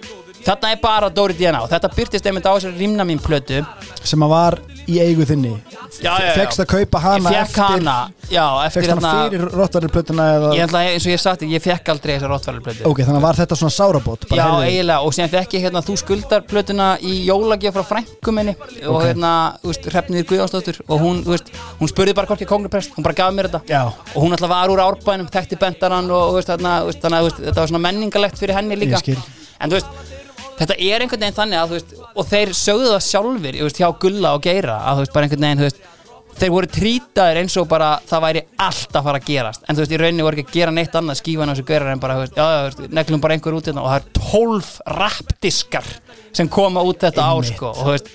[0.43, 3.61] Þarna er bara Dóri DNA og þetta byrtist einmitt á þessari rimna mín plötu.
[4.03, 4.57] Sem að var
[4.89, 5.53] í eigu þinni.
[6.01, 6.33] Já, já, já.
[6.37, 7.95] Fekst að kaupa hana eftir hana,
[8.31, 12.63] já, eftir hana hérna fyrir ætla, eins og ég sagt, ég fekk aldrei þessa rottvæli
[12.65, 15.97] plötu Ok, þannig var þetta svona sárabót Já, eiginlega, og síðan fekk ég hérna Þú
[16.01, 18.55] skuldar plötuna í jólagjöf frá frænku minni
[18.89, 22.97] og hérna, þú veist, Hrefniður Guðjónsdóttur og hún, þú veist, hún spurði bara hvorki kongnuprest
[22.97, 23.63] hún bara gaf mér þetta.
[23.69, 27.31] Já, og hún alltaf var úr árbænum, þekkti bentaran og, og þú veist, þannig að
[27.39, 29.01] þetta var svona menningalegt fyrir henni líka.
[29.59, 30.13] En þú veist,
[30.59, 33.81] þetta er einhvern veginn þannig að þú veist, og þeir sögðu það sjálfur, þú veist,
[33.81, 35.89] hjá Gulla og Geira að þú veist, bara einhvern veginn, þú veist
[36.33, 39.65] þeir voru trýtaðir eins og bara það væri allt að fara að gerast.
[39.67, 41.93] En þú veist, í rauninni voru ekki að gera neitt annað skífan á þessu gaurar
[41.93, 43.83] en bara, þú veist, já, þú veist, neglum bara einhver út hérna.
[43.83, 45.89] Og það er 12 rapdiskar
[46.33, 48.09] sem koma út þetta ár, sko og þú veist,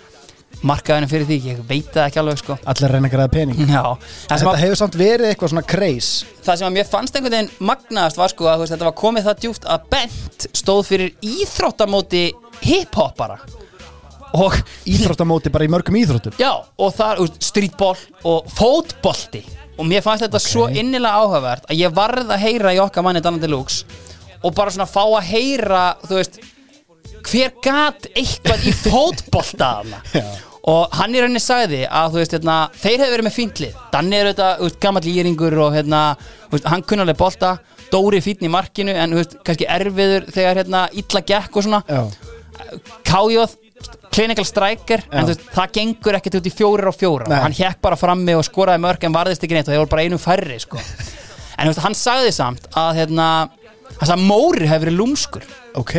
[0.67, 2.57] markaðinu fyrir því, ég veit það ekki alveg, sko.
[2.73, 3.61] Allir reyna að græða pening.
[3.63, 6.09] Þetta að, hefur samt verið eitthvað svona kreis
[6.49, 9.29] það sem að mér fannst einhvern veginn magnaðast var sko að veist, þetta var komið
[9.29, 12.25] það djúft að Bent stóð fyrir íþróttamóti
[12.65, 13.39] hip-hopara
[14.39, 14.57] og
[14.89, 16.35] Íþróttamóti bara í mörgum íþróttum.
[16.41, 17.97] Já, og það er streetball
[18.29, 19.41] og fótbolti.
[19.79, 23.23] Og mér fannst þetta svo innilega áhugavert að ég varð að heyra í okkar manni
[23.25, 23.85] Danandi Lux
[24.43, 26.41] og bara svona fá að heyra þú veist,
[27.27, 29.71] hver gat eitthvað í fótbolta
[30.73, 34.19] og hann í rauninni sagði að þú veist, hérna, þeir hefur verið með fíntlið Danni
[34.19, 36.03] er auðvitað, gammal lýringur og hérna,
[36.53, 37.55] veist, hann kunnalega bolta.
[37.89, 41.81] Dóri fínn í markinu en þú veist, kannski erfiður þegar hérna illa gekk og svona.
[43.09, 43.57] Kájóð
[44.13, 45.13] clinical striker Já.
[45.13, 47.29] en þú veist, það gengur ekkert út í fjórir og fjóra.
[47.31, 47.39] Nei.
[47.47, 50.05] hann hekk bara frammi og skoraði mörg en varðist ekki neitt og þeir voru bara
[50.05, 50.81] einu færri sko.
[51.57, 53.29] en þú veist, hann sagði samt að hérna,
[53.95, 55.49] hann sagði að Móri hefur verið lúmskur.
[55.79, 55.97] Ok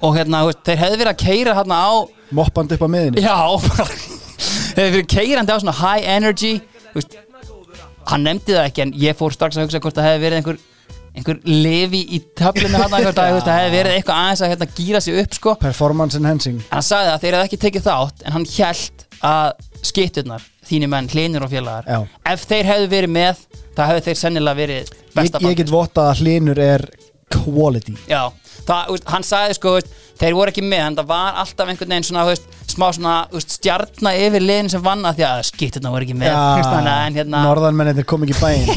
[0.00, 1.90] og hérna, veist, þeir hefði verið að keira hérna á
[2.36, 3.36] Moppandi upp á miðinni já,
[4.74, 6.52] þeir hefði verið keirandi á svona high energy
[6.94, 7.16] veist,
[8.10, 10.60] hann nefndi það ekki en ég fór strax að hugsa hvort það hefði verið einhver
[11.10, 15.18] einhver lefi í töflinu hann hvort það hefði verið eitthvað aðeins að hérna, gýra sig
[15.20, 15.54] upp sko.
[15.58, 16.60] Performance enhancing.
[16.70, 21.08] Hann sagði að þeir hefði ekki tekið þátt en hann hjælt að skitturnar þínir menn,
[21.10, 21.98] hlinur og félagar Já.
[22.30, 23.42] ef þeir hefðu verið með
[23.76, 26.86] það hefðu þeir sennilega verið Ég, besta ég get vottað að hlinur er
[27.30, 27.96] quality.
[28.10, 28.22] Já,
[28.68, 31.94] það, úst, hann sagði sko úst, þeir voru ekki með, en það var alltaf einhvern
[31.94, 35.94] veginn svona, úst, smá svona úst, stjarna yfir liðin sem vann að því að skitturna
[35.94, 36.34] voru ekki með
[36.96, 38.68] en hérna Norðanmennir kom ekki bæinn.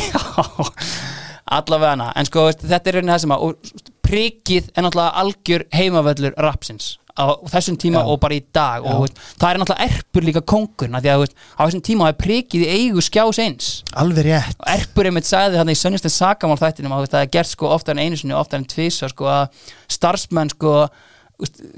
[1.54, 5.66] Allavega hana, en sko þetta er raunin það sem að og, prikið er náttúrulega algjör
[5.74, 8.10] heimavöllur rapsins á þessum tíma Já.
[8.10, 11.36] og bara í dag og veist, það er náttúrulega erpur líka kongurna því að veist,
[11.54, 13.68] á þessum tíma er prikið í eigu skjás eins
[14.02, 17.52] Alveg rétt og erpur einmitt sagði þannig í sönnustin sakamál þættinum að það er gert
[17.52, 20.74] sko oftar en einu sinni oftar en tvisa sko að starfsmenn sko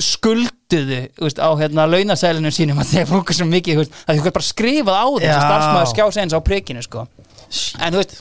[0.04, 5.00] skulduðu á hérna launasælinu sínum að þeir fókus svo mikið veist, að þau bara skrifað
[5.00, 5.38] á þessu Já.
[5.44, 7.06] starfsmæður skjás eins á prikinu sko
[7.80, 8.18] en þú veist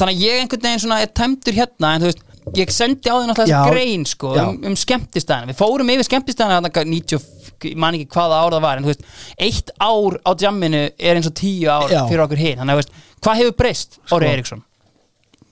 [0.00, 2.22] þannig að ég einhvern veginn svona er tæmdur hérna en þú veist,
[2.58, 3.70] ég sendi á því náttúrulega Já.
[3.70, 4.42] grein sko, Já.
[4.48, 7.22] um, um skemmtistæðina við fórum yfir skemmtistæðina þarna 90,
[7.68, 9.06] ég man ekki hvaða ár það var en þú veist,
[9.46, 12.02] eitt ár á jamminu er eins og tíu ár Já.
[12.10, 14.32] fyrir okkur hinn þannig að veist, hvað hefur breyst, Óri Sko.
[14.32, 14.64] Eriksson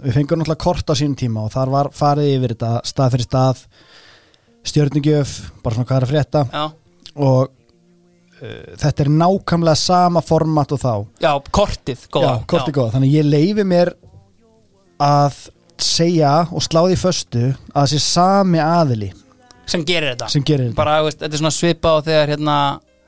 [0.00, 3.26] Við fengum náttúrulega kort á sínum tíma og þar var farið yfir þetta stað fyrir
[3.29, 3.64] stað
[4.70, 6.64] stjörnugjöf, bara svona hvað er að frétta já,
[7.20, 7.50] og
[8.40, 13.16] uh, þetta er nákvæmlega sama format og þá já kortið, góða Já, kortið góða, þannig
[13.20, 13.94] ég leifi mér
[15.00, 15.38] að
[15.86, 19.12] segja og sláði föstu að það sé sami aðili
[19.70, 20.28] sem gerir þetta.
[20.32, 20.76] Sem gerir þetta.
[20.80, 22.60] Bara, veist, þetta er svona svipa og þegar hérna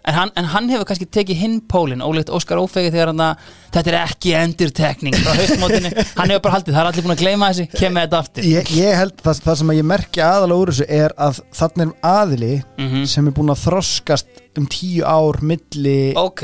[0.02, 3.42] En hann, en hann hefur kannski tekið hinn pólinn ólíkt Óskar Ófegi þegar hann að
[3.70, 5.92] þetta er ekki endurtekning frá haustmótinu.
[6.18, 8.48] Hann hefur bara haldið, það er allir búin að gleyma þessi kem með þetta aftur.
[8.50, 12.10] Ég, ég held það, það sem ég merki aðalega úr þessu er að þannig er
[12.10, 12.50] aðili
[12.82, 13.04] Mhm.
[13.14, 16.42] sem er búin að þroskast um tíu ár milli, Ok,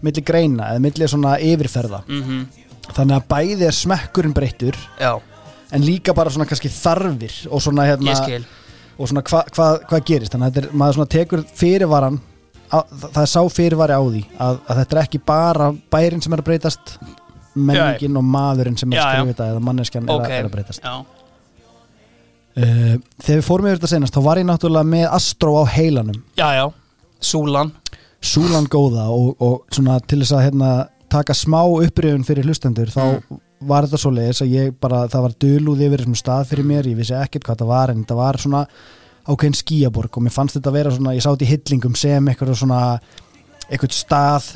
[0.00, 2.00] milli greina eða milli svona yfirferða.
[2.08, 2.40] Mhm,
[2.88, 5.12] þannig að bæði er smekkurinn breyttur já,
[5.74, 8.14] en líka bara svona kannski þarfir og svona hérna
[8.98, 10.32] og svona hvað hva, hva gerist?
[10.34, 12.20] Þannig að er, maður svona tekur fyrirvaran
[12.70, 16.32] á, það er sá fyrirvari á því að, að þetta er ekki bara bærin sem
[16.36, 16.94] er að breytast
[17.54, 20.54] menningin og maðurinn sem er að skrifa þetta eða manneskjan er, Ok, að, er að
[20.56, 20.82] breytast.
[20.86, 20.94] já,
[22.58, 26.18] uh, þegar við fórum yfir þetta senast þá var ég náttúrulega með Astro á heilanum.
[26.38, 26.64] Já, já,
[27.24, 27.70] Súlan.
[28.24, 30.70] Súlan góða og, og svona til þess að hérna,
[31.12, 33.40] taka smá upprifun fyrir hlustendur þá Mm.
[33.68, 36.90] Var þetta svo leiðis að ég bara, það var dölúð yfir þessum stað fyrir mér,
[36.90, 38.62] ég vissi ekkert hvað það var en þetta var svona
[39.24, 42.54] ákveðin skíaborg og mér fannst þetta að vera svona, ég sátt í hillingum sem eitthvað
[42.60, 42.80] svona
[43.70, 44.48] eitthvað stað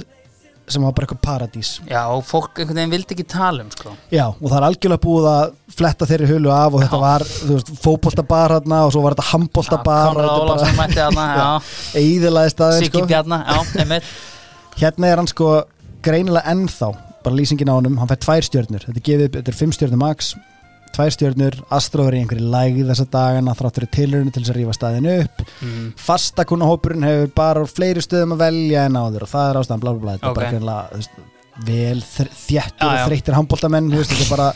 [0.69, 1.71] sem var bara eitthvað paradís.
[1.89, 3.95] Já, og fólk einhvern veginn vildi ekki tala um sko.
[4.13, 7.05] Já, og það er algjörlega búið að fletta þeirri hulu af og þetta Já.
[7.07, 9.29] var, þú veist, fótboltabar hérna og svo var þetta
[11.41, 11.49] já
[12.03, 13.09] Eðilaði staðin Siggi sko.
[13.09, 14.15] Bjarna, já, einmitt.
[14.79, 15.55] Hérna er hann sko
[16.05, 16.93] greinilega ennþá
[17.29, 18.85] bara lýsingin á honum, hann fær tvær stjörnur.
[18.89, 20.33] Þetta er gefið þetta er fimm stjörnur max.
[20.97, 24.57] Tvær stjörnur, Astro er í einhverju lægð þessa dagana, þráttur í tilurinu til þess að
[24.57, 25.83] rífa staðin upp, mm.
[26.01, 30.01] fastakunahópurinn hefur bara fleiri stöðum að velja en áður og það er ástæðan bla bla
[30.01, 30.41] bla, þetta Ok.
[30.41, 30.79] er bara
[31.69, 32.01] vel
[32.81, 34.49] Já, og þreyttir handbóltamenn, þetta er bara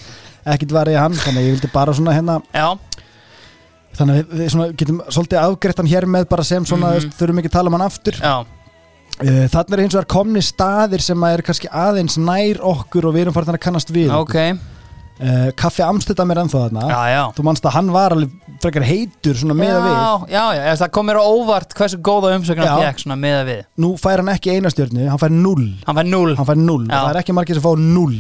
[0.57, 2.69] ekkit varðið hann, þannig að ég vildi bara svona hérna Já,
[3.99, 7.17] þannig að við, við svona getum svolítið afgreitt hann hér með bara sem svona, mm
[7.21, 8.19] þurfum ekki að tala um hann aftur.
[8.19, 8.62] Já,
[9.53, 13.27] Þannig er hins vegar komni staðir sem að eru kannski aðeins nær okkur og við
[13.27, 14.11] erum farin að kannast við.
[14.15, 14.37] Ok.
[15.23, 16.85] Uh, Kaffi Amstedam er ennþá þarna.
[16.91, 17.21] Já, já.
[17.37, 18.33] Þú manst að hann var alveg
[18.63, 19.93] frekar heitur svona meða við.
[20.33, 22.89] Já, já, já, það kom mér á óvart hversu góða umsökun hann Já.
[22.91, 23.61] fekk svona meða við.
[23.85, 26.87] Nú fær hann ekki eina stjörnu, hann fær null Hann fær 0 Hann fær null,
[26.91, 28.17] það er ekki margir sem fá null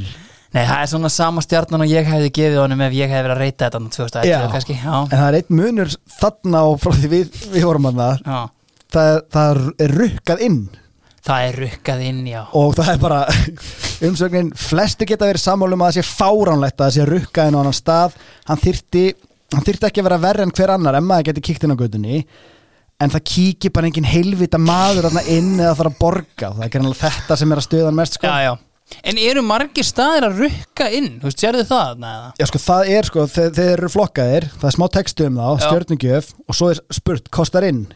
[0.52, 3.34] Nei, það er svona sama stjarnan og ég hefði gefið honum ef ég hefði verið
[3.38, 4.40] að reyta þetta 2011 Já.
[4.52, 8.02] kannski Já, En það er einn munur þarna og frá því við, við vorum að
[8.02, 8.26] það
[8.92, 10.58] Það, er- það er rukkað inn
[11.22, 13.18] Það er rukkað inn, já og það er bara
[14.08, 17.60] umsögnin, flesti geta verið sammálum að það sé fáránlegt að það sé rukkað inn á
[17.62, 18.16] annan stað
[18.48, 19.04] hann þyrti,
[19.54, 21.78] hann þyrti ekki að vera verri en hver annar en maður geti kíkt inn á
[21.78, 22.24] gödunni
[23.02, 26.74] en það kíkir bara engin heilvita maður þarna inn eða þarf að borga það er
[26.74, 28.26] greinlega þetta sem er að stöða hann mest sko.
[28.30, 28.54] Já, já
[29.08, 31.06] En eru margir staðir að rukka inn?
[31.22, 31.92] Þú veist, sérðu það?
[32.02, 32.10] Nei,
[32.42, 35.46] Já sko það er sko, þeir, þeir eru flokkaðir það er smá textu um þá,
[35.46, 35.62] Já.
[35.62, 37.86] stjörnugjöf og svo er spurt, kostar inn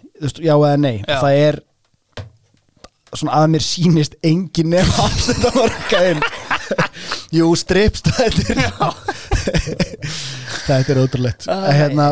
[0.41, 1.19] já eða nei, Já.
[1.21, 1.59] það er
[3.15, 6.23] svona að mér sýnist engin nefn að þetta marka inn
[7.37, 8.09] Jú, stripst
[10.67, 11.47] þetta er ótrúlegt.
[11.47, 12.09] Hérna,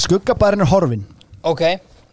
[0.00, 1.02] Skuggabærin er horfin
[1.42, 1.60] Ok,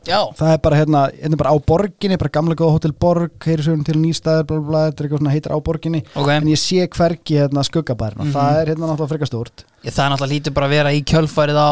[0.09, 0.19] já.
[0.39, 3.83] Það er bara hérna, hérna bara á borginni bara gamla góða hótel borg, heyri sögum
[3.85, 3.99] til
[4.65, 6.01] bla, þetta er eitthvað svona heitir á borginni.
[6.17, 8.33] Ok, en ég sé hvergi hérna Skuggabærin og Mhm.
[8.33, 9.65] það er hérna náttúrulega frekar stórt.
[9.85, 11.71] Ég, það er náttúrulega lítur bara að vera í kjölfærið á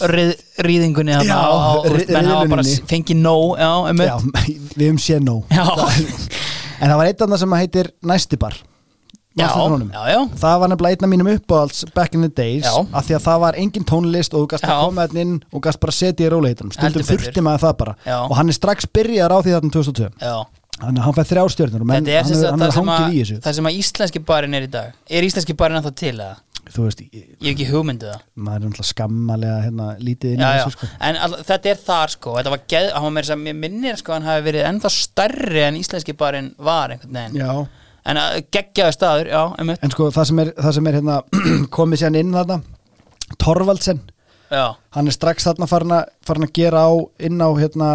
[0.00, 4.16] rýðingunni veist, ri- menn hafa bara fengið nóg um Já,
[4.78, 5.58] við höfum séð nóg.
[6.78, 8.58] En það var einn annað sem að heitir Næstibar
[9.38, 10.20] já, já, já.
[10.40, 13.40] Það var nefnilega einn af mínum uppáhalds back in the days af því að það
[13.44, 16.72] var engin tónlist og þú gast að koma inn og gast bara setja í róleitunum.
[16.78, 17.96] Heldur stundum þurfti maður það bara.
[18.26, 20.34] Og hann er strax byrjar á því þarna 2002 já.
[20.78, 22.26] þannig að hann fær þrjá stjörnur og hann sem er,
[22.58, 23.38] það sem, hangið í að, þessu.
[23.46, 24.92] það sem að íslenski barinn er í dag.
[25.10, 26.36] Er íslenski barinn ennþá til eða?
[26.74, 28.20] Þú veist, ég- Ég hef ekki hugmyndu það.
[28.36, 30.88] maður er náttúrulega skammalega hérna, lítið inn í þessu sko.
[31.08, 33.96] En all, þetta er þar sko Þetta var geð, hann var meira sem mér minnir
[34.00, 37.36] sko Hann hafi verið ennþá stærri en íslenski barinn var einhvern veginn.
[37.40, 37.66] Já.
[38.08, 39.82] En að geggjaðu staður, já, einmitt.
[39.84, 41.16] En sko það sem er, það sem er hérna,
[41.76, 42.60] komið sér inn þarna
[43.38, 44.00] Torvaldsen
[44.48, 47.88] Já, hann er strax þarna farin að, farin að gera á inn á hérna,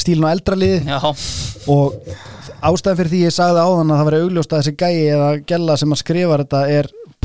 [0.00, 0.98] stílun á eldraliði já,
[1.70, 1.94] og
[2.66, 4.08] ástæðan fyrir því ég sagði áðan að það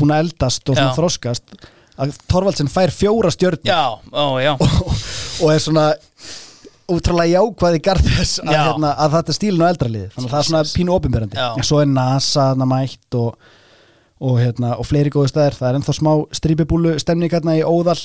[0.00, 1.68] að búin að eldast og þroskast
[2.00, 4.54] að Torvaldsen fær fjóra stjörn já, ó, já.
[4.60, 4.94] Og,
[5.44, 5.90] og er svona
[6.90, 8.62] útrúlega jákvæði garð þess að, Já.
[8.66, 11.38] hérna, að þetta er stílun á eldraliði þannig að það er svona pínu opinberandi.
[11.38, 11.48] Já.
[11.54, 13.52] en svo er NASA mætt og,
[14.20, 16.10] og, hérna, og fleiri góðu stæðir það er ennþá smá
[16.40, 18.02] strípibúlu stemning hérna í Óðal.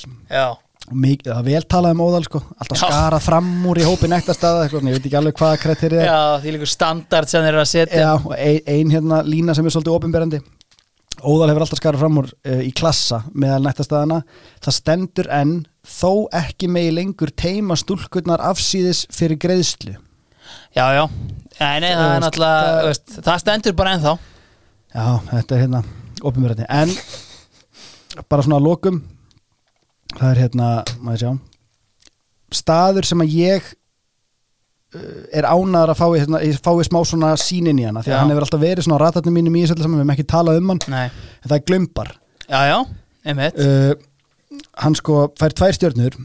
[0.86, 2.40] Og mikið, það er vel talað um Óðal sko.
[2.62, 6.10] Alltaf skarað fram úr í hópi nektastæða eitthvað, ég veit ekki alveg hvaða kriterið er.
[6.12, 8.04] Já, því líka standard sem þeir eru að setja.
[8.04, 10.40] Já, og ein, ein hérna lína sem er svolítið opinberandi
[11.24, 14.20] Óðal hefur alltaf skarað fram úr uh, í klassa meðal nættastæðana
[14.64, 15.54] það stendur enn
[15.86, 19.96] þó ekki megi lengur teima stúlkurnar afsýðis fyrir greiðslu.
[20.76, 21.04] Já, já,
[21.58, 24.16] nei, nei, það er náttúrulega veist, Það stendur bara ennþá.
[24.92, 25.82] Já, þetta er hérna
[26.26, 26.92] opinberandi en
[28.30, 29.00] bara svona að lokum
[30.16, 30.68] það er hérna,
[31.00, 31.32] maður sjá.
[32.56, 33.72] Staður sem að ég
[34.94, 38.14] er ánaður að fái, hérna, fái smá svona sínin í hana því Já.
[38.14, 40.60] að hann hefur alltaf verið svona á ratarnum mínum í þessu við hefum ekki talað
[40.60, 40.82] um hann.
[40.92, 41.06] Nei,
[41.42, 42.12] en það er glömbar
[42.46, 42.78] já, já,
[43.66, 46.18] uh, hann sko fær tvær stjörnur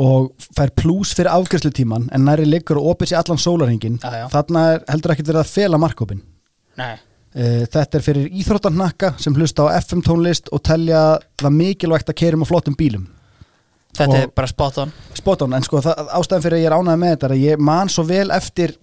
[0.00, 4.26] og fær plús fyrir afgjörslutíman en næri liggur og opið sér allan sólarhingin Já, já.
[4.32, 6.24] þarna er heldur ekkert verið að fela markkópin
[6.80, 6.98] uh,
[7.70, 12.42] þetta er fyrir íþróttarnakka sem hlusta á FM tónlist og telja það mikilvægt að keirum
[12.42, 13.06] á flottum bílum
[13.96, 14.92] þetta Og- er bara spot on.
[15.14, 17.44] Spot on, en sko það, ástæðan fyrir að ég er ánægð með þetta er að
[17.44, 18.76] ég man svo vel eftir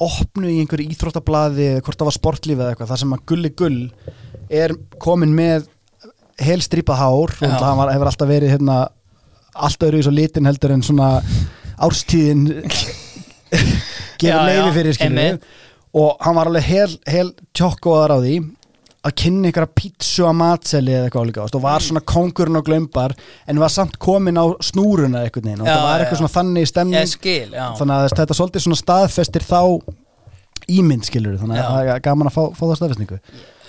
[0.00, 3.50] opnu í einhverju íþróttablaði eða hvort það var sportlíf eða eitthvað, það sem að Gulli
[3.60, 3.80] Gull
[4.62, 5.66] er komin með
[6.42, 8.78] helstrýpað hár og hann var, hefur alltaf verið hérna,
[9.54, 11.10] allt öðru í svo litin heldur en svona
[11.82, 12.46] árstíðin
[14.22, 15.46] gefur leiði fyrir einmitt.
[15.92, 18.36] og hann var alveg hel, hel tjokkoðar á því
[19.02, 21.62] að kynna ykkur að pítsu að matseli eða eitthvað álíka og Mm.
[21.62, 23.14] var svona kongurinn og glömbar
[23.48, 26.04] en var samt komin á snúruna eitthvað neginn og Já, það var já.
[26.04, 29.60] eitthvað svona þannig stemning Ég skil, já þannig að þetta svolítið svona staðfestir þá
[30.70, 31.64] ímynd skilur þannig Já.
[31.66, 33.18] að það er gaman að fá, fá það staðfestningu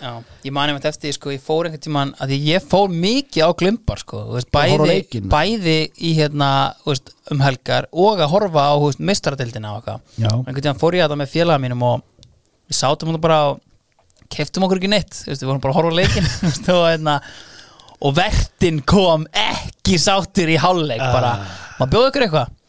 [0.04, 0.12] Já,
[0.44, 3.50] ég mani með eftir, því, sko, ég fór einhvern tímann að ég fór mikið á
[3.56, 6.50] glumbar, sko, veist, á bæði, bæði í hérna,
[6.84, 10.02] veist, um helgar og að horfa á, mistradeildina og eitthvað.
[10.20, 12.04] Já, Einhvern tímann fór ég að það með félaga mínum og
[12.68, 13.62] við sátum hún bara og
[14.32, 15.96] keftum okkur ekki neitt, við vorum bara að horfa
[16.48, 17.20] veist, og hérna,
[18.04, 21.38] og vertin kom ekki sáttur í hálfleik, bara,
[21.80, 22.60] maður bjóði ykkur eitthvað?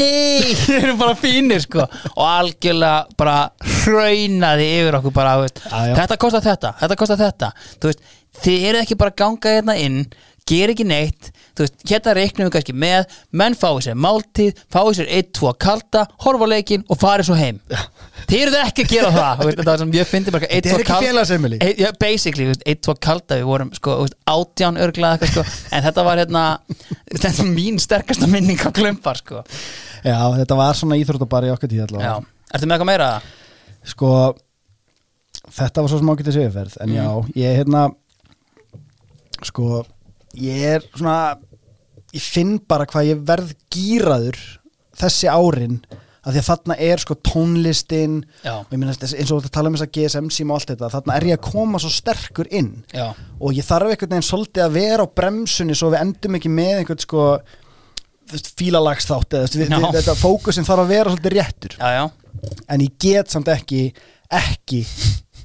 [0.00, 3.36] Nei, þeir eru bara fínir sko og algjörlega bara
[3.80, 5.94] hraunaði yfir okkur bara veist, Já, já.
[5.98, 8.04] þetta kostar þetta, þetta kostar þetta þú veist,
[8.44, 10.04] þið eru ekki bara að ganga hérna inn
[10.46, 14.94] ger ekki neitt þú veist, hérna reiknum við kannski með menn fái sér máltíð, fái
[14.98, 17.60] sér eitt, tvo kalda, horfa á leikinn og fari svo heim
[18.30, 20.70] þið eruð ekki að gera það veist, þetta var sem ég fyndi bara eitt, Þetta
[20.70, 21.60] er tvo ekki kalda félagsheimili.
[21.64, 23.96] Eitt- já, basically, þú veist, eitt, tvo kalda við vorum sko,
[24.34, 26.44] átján örglað sko, en þetta var hérna
[27.14, 29.42] þetta er mín sterkasta minning á klumpar sko.
[30.04, 32.14] Já, þetta var svona íþróttabari í okkar tíð já, allavega
[32.54, 33.10] ertu með eitthvað meira?
[33.90, 34.12] Sko
[35.50, 37.86] Þetta var svo sem ágætið séuferð En já, ég er hérna
[39.46, 39.80] Sko
[40.38, 41.38] Ég er svona
[42.10, 44.38] Ég finn bara hvað ég verð gýraður
[45.00, 45.80] Þessi árin
[46.20, 49.76] að Því að þarna er sko tónlistin og ég minna eins og þetta tala um
[49.78, 52.70] þess að GSM sím og allt þetta, þarna er ég að koma svo sterkur inn.
[52.92, 53.06] Já,
[53.40, 56.82] og ég þarf einhvern veginn svolítið að vera á bremsunni svo við endum ekki með
[56.82, 57.24] einhvern sko
[58.30, 61.78] þú fílalagsþátt eða þú fókusin þarf að vera svolítið réttur.
[61.80, 62.04] Já, já,
[62.68, 63.86] en ég get samt ekki
[64.30, 64.84] ekki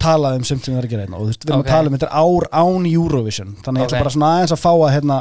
[0.06, 1.18] talað um sumt sem við erum að gera hérna.
[1.20, 1.68] Og þú veist, við erum Ok.
[1.68, 3.56] að tala um þetta er ár án Eurovision.
[3.66, 3.91] Þannig ég Ok.
[3.91, 5.18] ætla bara svona aðeins að fá að hérna,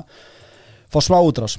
[0.94, 1.56] fá smá útrás.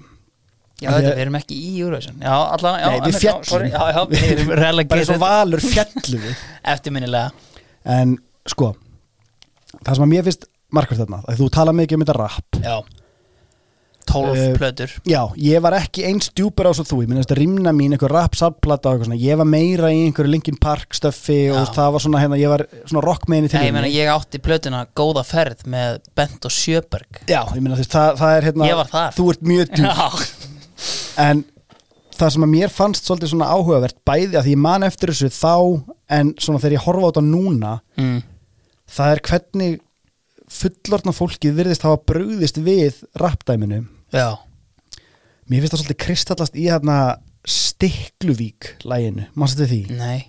[0.82, 2.15] Já þetta, við erum ekki í Eurovision.
[2.19, 3.34] Já, allan, já Nei, við annars- já,
[3.71, 6.36] Já, við erum bara eins og relegated valur fjallu við.
[6.73, 7.32] Eftirminnilega.
[7.86, 8.17] En
[8.47, 8.76] sko
[9.86, 10.45] það sem að mér finnst
[10.76, 12.59] markvært þarna þú tala mikið um þetta rap.
[12.61, 12.76] Já
[14.11, 14.91] 12 Eh, plötur.
[15.05, 18.11] já, ég var ekki eins djúpur á svo þú ég minna þetta rimna mín, einhver
[18.13, 22.39] rap svona, ég var meira í einhverju Linkin Park stöffi og það var svona hérna,
[22.39, 26.45] ég var svona rockmeini til Nei, ég meina, ég átti plötuna Góða ferð með Bent
[26.45, 27.23] og Sjöberg.
[27.27, 29.85] Já, ég veist, það, það er hérna þú ert mjög djúp.
[29.85, 30.55] Já,
[31.25, 31.45] en
[32.15, 35.31] það sem að mér fannst svolítið svona áhugavert bæði að því ég man eftir þessu
[35.35, 35.55] þá
[36.15, 38.21] en svona þegar ég horfa á þetta núna mm.
[38.97, 39.75] það er hvernig
[40.55, 43.81] fullorðna fólkið virðist hafa brugðist við rapdæminu
[44.13, 44.29] já,
[45.49, 46.99] mér finnst það svolítið kristallast í hérna
[47.45, 49.81] Stikluvík læginu, mannstu því?
[49.99, 50.23] Nei.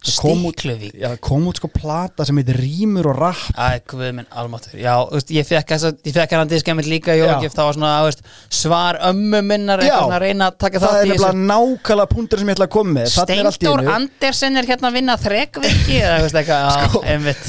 [0.00, 0.94] Stikluvík?
[0.96, 3.42] Já, kom út sko plata sem heitir Rímur og Rapp.
[3.52, 7.12] Æ, guð minn, almáttur Já, veist, ég fekk hann diskæmið líka.
[7.18, 9.98] Jógif, það var svona, veist, svar ömmu minnar Já.
[10.06, 13.12] að reyna að taka það er nefnilega nákvæmlega punktur sem ég ætla að koma með.
[13.36, 17.02] Einu- Andersen er hérna að vinna þrekviki eða veist eitthvað, Sko.
[17.04, 17.44] einmitt.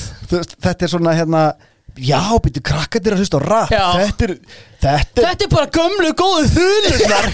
[0.68, 1.46] þetta er svona hérna
[1.98, 3.70] já, býttu krakkandir að hlusta á rap.
[3.74, 3.86] Já.
[4.00, 4.34] þetta er,
[4.82, 7.26] þetta er Þetta er bara gömlu góðu þunurnar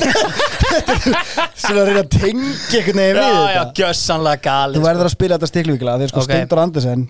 [1.62, 3.76] svona að reyna að tengja einhvern veginn við Já, já, þetta.
[3.82, 6.28] gjössanlega gali þú verður að spila þetta stikluvíkla þegar sko Ok.
[6.32, 7.06] Steindur Andersen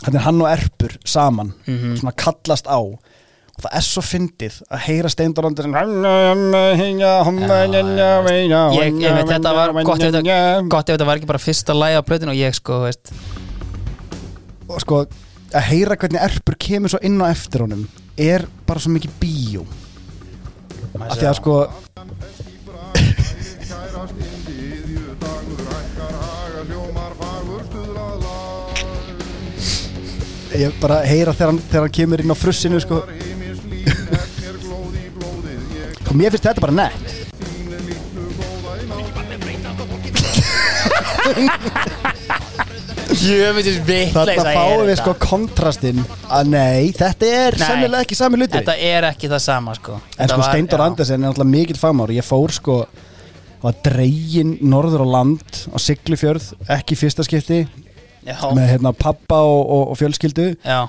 [0.00, 1.96] þetta er hann og Erpur saman Mhm.
[2.00, 2.80] svona kallast á.
[2.80, 5.74] Og það er svo fyndið að heyra Steindur Andersen
[7.70, 11.74] Ég, ég veit, þetta var gott ef þetta, gott ef þetta var ekki bara fyrsta
[11.76, 13.12] lægi á plötinu og ég sko, veist.
[14.70, 15.02] Og sko
[15.50, 17.82] að heyra hvernig Erpur kemur svo inn á eftir honum
[18.20, 19.62] er bara svo mikið bíó.
[21.00, 21.54] Af því að sko
[30.60, 32.96] ég bara heyra þegar hann, þegar hann kemur inn á frussinu sko.
[36.10, 37.06] Og mér finnst þetta bara nett
[43.10, 47.56] þín litlu góða í nátt Jöfnveitis þarna fáum við sko kontrastinn að nei, þetta er
[47.58, 47.66] Nei.
[47.66, 48.56] sennilega ekki sami hluti.
[48.58, 49.98] Þetta er ekki það sama sko.
[49.98, 50.86] En Þetta sko var- Steindor já.
[50.86, 52.78] Andersen er alltaf mikill fagmár ég fór sko
[53.60, 57.66] var dregin norður á land á Siglufjörð, ekki í fyrsta skipti
[58.24, 60.88] Já, með hérna pappa og, og, og fjölskyldu já,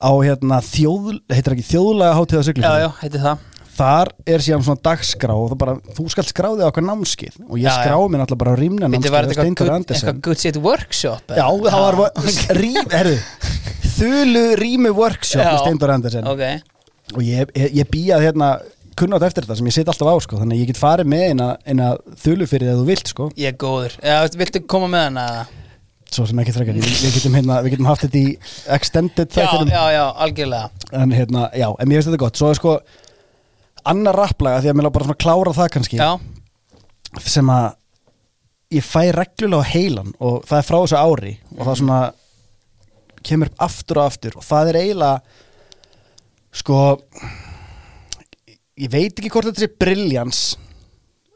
[0.00, 2.84] á hérna þjóð, heitir ekki þjóðlega hátíða já, Siglufjörð?
[2.84, 3.38] Já, heiti það
[3.80, 7.72] þar er síðan svona dagskrá og bara, þú skalt skráði á okkar námskið og ég
[7.72, 11.46] skráði mér náttúrulega bara á rýmna Þetta var námskið þetta eitthvað good, shit workshop Já,
[11.66, 12.00] það var
[12.60, 13.16] rým, herru
[14.00, 15.50] Þulu rými workshop Já.
[15.52, 16.28] með Steindor Andersen.
[16.30, 16.44] Ok,
[17.16, 18.50] og ég, ég, ég býjað hérna
[18.96, 20.40] kunnátt eftir þetta sem ég sitt alltaf á sko.
[20.40, 21.88] Þannig að ég get farið með eina, eina
[22.22, 23.28] þulu fyrir það þú vilt sko.
[23.40, 23.96] Ég er góður.
[24.00, 25.26] Já, viltu koma með hana?
[26.10, 28.30] svo sem ekki frekar, við, getum, hérna, við getum haft þetta í
[28.74, 30.86] extended Já, já, já, algjörlega.
[30.98, 32.40] En hérna, já, en mér finnst þetta gott.
[32.40, 32.72] Svo er sko
[33.92, 36.10] annar rapplaga því að mér lá bara svona klára það kannski Já,
[37.26, 37.68] sem að
[38.76, 42.00] ég fæ reglulega á heilan og það er frá þessu ári og það svona
[43.26, 45.16] kemur upp aftur og aftur og það er eiginlega
[46.60, 46.80] sko
[48.80, 50.42] ég veit ekki hvort þetta er briljans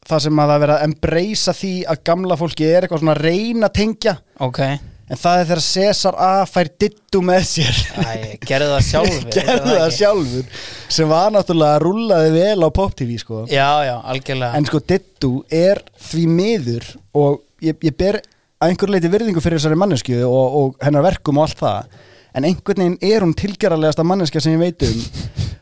[0.09, 3.15] það sem að það er verið að embracea því að gamla fólki er eitthvað svona
[3.15, 4.15] að reyna að tengja.
[4.45, 4.61] Ok
[5.05, 7.81] en það er þegar Cesar A fær dittu með sér.
[8.01, 10.63] Æ, gerðu það sjálfur gerði það sjálfur.
[10.97, 13.43] Sem var náttúrulega að rúllaði vel á Pop TV sko.
[13.51, 14.55] Já, já, algjörlega.
[14.59, 16.89] En sko Dittu er því miður
[17.21, 18.21] og ég, ég ber
[18.63, 21.97] að einhverju leiti virðingu fyrir þessari mannesku og, og hennar verkum og allt það.
[22.35, 25.03] En einhvern veginn er hún tilgerðarlegasta manneskja sem ég veit um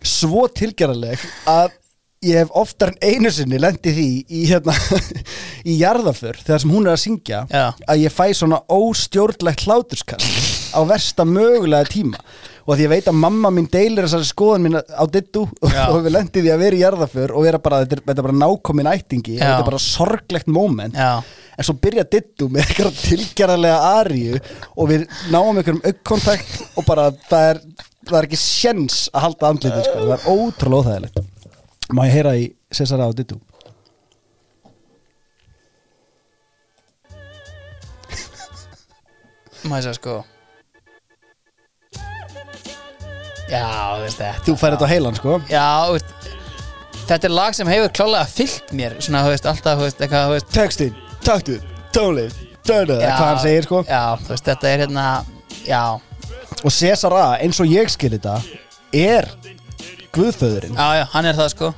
[0.07, 1.21] svo tilgerðarleg
[1.51, 1.75] að
[2.23, 4.75] ég hef oftar en einu sinni lendi því í hérna
[5.71, 7.65] í jarðaför þegar sem hún er að syngja Já.
[7.75, 12.21] að ég fæ svona óstjórnlegt hláturskast á versta mögulega tíma
[12.63, 15.89] og því ég veit að mamma mín deilir þessari skoðan mín á dittu Já.
[15.93, 18.29] og við lendið því að vera í jarðaför og vera bara, þetta er, þetta er
[18.29, 19.43] bara nákomin ættingi Já.
[19.43, 24.39] þetta er bara sorglegt moment en svo byrja dittu með eitthvað tilgerðarlega aríu
[24.77, 27.63] og við náum einhverjum aukkontakt og bara það er,
[28.07, 30.01] það er ekki sjens að halda andlitið sko.
[30.07, 31.32] það er ótrúlega óþægilegt
[31.93, 33.39] má ég heyra í Cesara á dittu
[39.69, 40.15] maður sér sko?
[43.53, 43.67] Já,
[44.01, 44.45] veist þetta.
[44.47, 45.35] Þú færi þetta á heilan sko.
[45.51, 46.31] Já, veist
[47.03, 50.25] Þetta er lag sem hefur klálega fyllt mér Svona, þú veist, alltaf, þú veist, eitthvað,
[50.25, 50.51] þú veist.
[50.55, 50.95] Textin,
[51.27, 51.59] taktu,
[51.93, 53.83] tónlist dönu, hvað hann segir sko.
[53.89, 55.07] Já, þú veist, þetta er hérna
[55.67, 55.83] Já,
[56.63, 58.37] og Cesar A, eins og ég skil þetta
[58.97, 59.29] er
[60.17, 60.77] guðföðurinn.
[60.79, 61.73] Já, já, hann er það sko.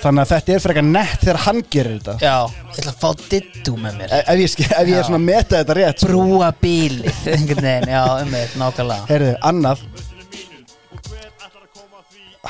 [0.00, 2.14] Þannig að þetta er frekar nett þegar hann gerir þetta.
[2.24, 2.36] Já,
[2.72, 4.14] ég ætla að fá dittu með mér.
[4.22, 5.06] Ef ég, skil, ef ég er Já.
[5.10, 6.08] svona að meta þetta rétt sko.
[6.14, 9.04] Brúa bílið, einhvern veginn, já, um mig, nákvæmlega.
[9.10, 9.82] Heyrðu, annað.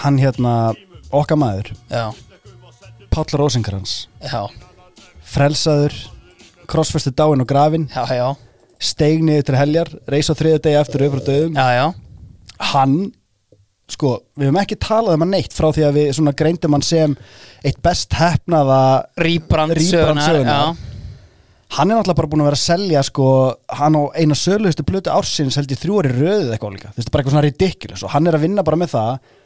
[0.01, 0.53] Hann hérna
[1.11, 2.05] okkar maður, Já,
[3.11, 4.45] Páll Rósinkrans já,
[5.27, 5.97] frelsaður
[6.71, 8.29] krossfestu dáin og grafin já, já.
[8.81, 11.89] Steig niður til heljar, reis á þriðu degi eftir öfru döðum, Já, já,
[12.71, 12.95] hann
[13.95, 16.87] sko, við höfum ekki talað um hann neitt frá því að við svona greindum hann
[16.87, 17.17] sem
[17.67, 18.81] eitt best hefnaða
[19.21, 20.63] Rýbrand Rýbrand sögunar sögunar.
[20.71, 20.97] Já,
[21.77, 23.27] hann er náttúrulega bara búin að vera að selja sko,
[23.81, 26.95] hann á eina söluðustu plötu ársins held ég þrjú ári röðið eitthvað líka.
[26.95, 29.37] Þú veist, bara eitthvað svona ridiculous og hann er að vinna bara með það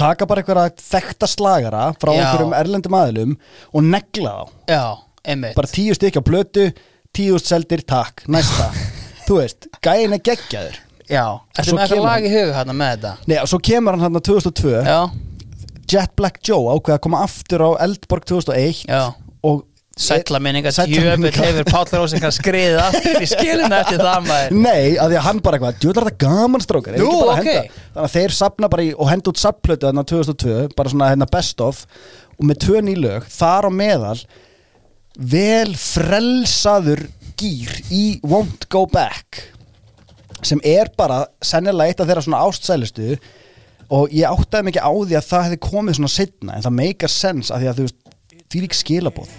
[0.00, 2.18] taka bara eitthvað þekta slagara frá Já.
[2.22, 3.36] einhverjum erlendum aðilum
[3.74, 4.54] og negla þá.
[4.70, 4.84] Já,
[5.58, 6.68] bara tíu stykki á plötu
[7.14, 8.70] tíu seldir, takk, næsta.
[9.28, 10.80] Þú veist, gæin er geggjaður
[11.10, 11.24] Já,
[11.60, 13.12] Svo með eitthvað lag í huga hérna með þetta?
[13.28, 14.98] Nei, og svo kemur hann hann 2002 Já,
[15.92, 19.02] Jet Black Joe ákveða að koma aftur á Eldborg 2001 já.
[19.44, 21.44] og Sætla minninga, Sælla djöfull minningar.
[21.46, 24.56] hefur Páll Rósinkar skriðið aftur í skilinu eftir það maður.
[24.64, 27.50] Nei, að því að hann bara eitthvað, djúðlar þetta gaman strókar Nú, bara að ok.
[27.52, 27.76] henda?
[27.92, 31.28] Þannig að þeir sapna bara í og henda út sapplötu þarna 2002, bara svona hérna
[31.30, 31.84] best of
[32.34, 34.18] og með tvö nýlög, þar á meðal
[35.14, 37.04] vel frelsaður
[37.38, 39.44] gýr í Won't Go Back
[40.48, 43.16] sem er bara sennilega eitt af þeirra svona ástsælustu
[43.94, 47.12] og ég áttaði mikið á því að það hefði komið svona setna en það meikar
[47.12, 48.00] sens að því að þú veist
[48.54, 49.34] því lík skilabóð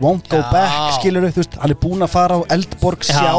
[0.00, 0.46] Won't Go Já.
[0.48, 3.18] Back skilur þú veist, hann er búinn að fara á Eldborg Já.
[3.18, 3.34] sjá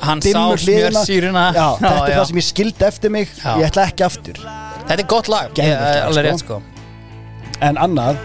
[0.00, 1.42] Hann sá smjörsýruna.
[1.52, 2.16] Þetta er já.
[2.16, 6.24] það sem ég skildi eftir mig ég ætla ekki aftur Þetta er gott lag, Geðveikt
[6.24, 6.58] Ég- sko.
[6.58, 6.62] sko
[7.60, 8.16] en annað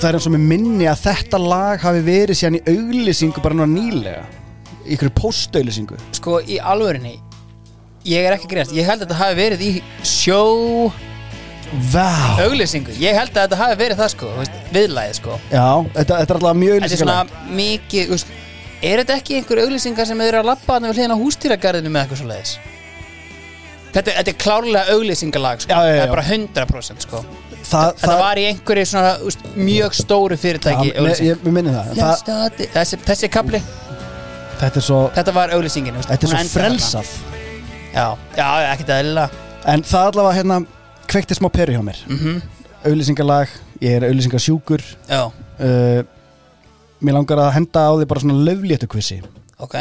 [0.00, 3.58] það er eins og með minni að þetta lag hafi verið síðan í auglýsingu bara
[3.58, 4.22] núna nýlega
[4.96, 7.16] ykkur postauglýsingu Sko, í alvörinni
[8.08, 9.70] Ég er ekki greinast, ég held að þetta hafi verið í
[10.08, 10.40] sjó
[11.92, 15.66] Vá auglýsingu Ég held að þetta hafi verið það sko, þú veist, viðlæðið sko Já,
[15.94, 18.36] þetta, þetta er alltaf mjög Þetta er auglýsingalag svona mikið, þú veist
[18.80, 22.06] Er þetta ekki einhver auglýsingar sem eru að labba þarna við hliðina á hústýragarðinu með
[22.06, 22.52] eitthvað svo leiðis?
[23.90, 25.74] Þetta, þetta er klárlega auglýsingalag sko.
[25.74, 26.00] Já, já, já.
[26.00, 27.20] Það er bara 100% sko.
[27.66, 31.74] það, Þetta var í einhverju svona veist, mjög stóru fyrirtæki Já, auglýsing ég, ég minni
[31.74, 32.72] það, Let's það start it.
[32.78, 33.60] Þessi, þessi kapli,
[34.60, 37.10] Þetta er svo, þetta var veist, þetta er svo frelsað.
[37.94, 38.06] Já,
[38.36, 39.44] já, ekkert eðlilega.
[39.72, 40.58] En það allavega hérna
[41.08, 42.02] kveikti smá peru hjá mér.
[42.08, 42.40] Mm
[42.80, 43.48] Auglýsingalag,
[43.80, 44.80] ég er auglýsingasjúkur.
[45.08, 46.04] Já, uh,
[47.00, 49.22] Mér langar að henda á því bara svona löfléttu kvissi
[49.60, 49.74] ok.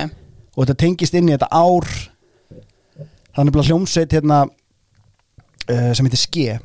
[0.56, 1.88] Og þetta tengist inn í þetta ár.
[3.36, 6.60] Þannig bara hljómsveit hérna uh, sem heitir Ske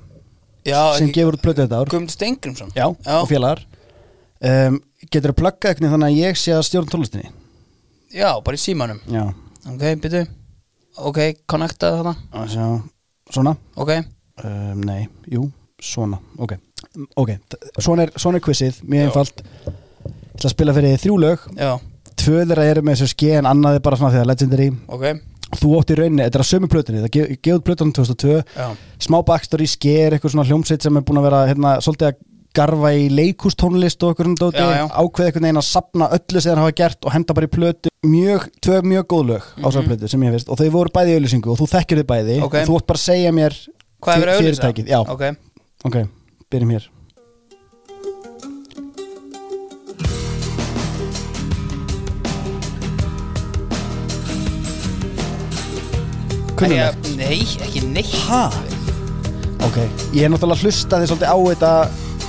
[0.64, 1.90] Já, sem gefur út plötu þetta ár.
[1.90, 3.66] Guðmund Steingrimsson já, og félagar.
[4.44, 7.30] Um, getur að plugga eitthvað þannig að ég sé að stjórn tónlistinni
[8.14, 9.00] Já, bara í símanum.
[9.10, 9.24] Já,
[9.64, 10.26] Ok, byrju.
[11.08, 11.18] Ok,
[11.50, 12.12] connecta þarna.
[12.36, 12.66] Að sjá,
[13.32, 13.54] svona?
[13.80, 13.90] Ok,
[14.44, 15.46] um, nei, jú,
[15.82, 16.18] svona.
[16.38, 16.52] Ok,
[17.16, 19.40] ok, t- svona er, svona er quizið mjög einfalt.
[19.64, 21.46] Ég ætla að spila fyrir þið þrjú lög.
[21.58, 21.72] Já,
[22.20, 24.68] tvö þeirra eru með þessu Ske en annað er bara svona því að legendary.
[24.88, 25.06] Ok.
[25.54, 28.38] Þú átt í rauninni, þetta er að sömu plötunni það gef- gefið út plötunum 2002
[28.58, 28.68] Já,
[29.06, 32.22] smá backstory, sker, eitthvað svona hljómsveit sem er búin að vera hérna, svolítið að
[32.54, 34.86] garfa í leikústónlist og eitthvað svona dóti, Já, já.
[34.98, 37.92] ákveð eitthvað neginn að sapna öllu sem þeir hafa gert og henda bara í plötu
[38.04, 41.14] mjög, tvö mjög góð lög á þessar plötu sem ég veist og þau voru bæði
[41.14, 42.36] í auðlýsingu og þú þekkir þau bæði.
[42.38, 42.44] Mhm.
[42.48, 42.54] Ok.
[42.54, 43.52] og þú átt bara að segja mér
[44.02, 44.44] hvað hefur fyr- auðlýsa?
[44.44, 45.22] fyrirtækið, já, Ok,
[45.84, 45.96] ok,
[46.50, 46.90] byrjum hér.
[56.56, 58.14] Kunnulegt Ekki- Nei, ekki neitt.
[58.28, 58.44] Ha?
[59.64, 59.78] Ok,
[60.14, 61.72] ég er náttúrulega hlustaði svolítið á þetta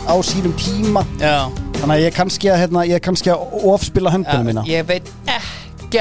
[0.09, 1.03] á sínum tíma.
[1.19, 4.63] Já, Þannig að ég er kannski að, hérna, ég er kannski að ofspila höndunum mína.
[4.65, 5.09] ég veit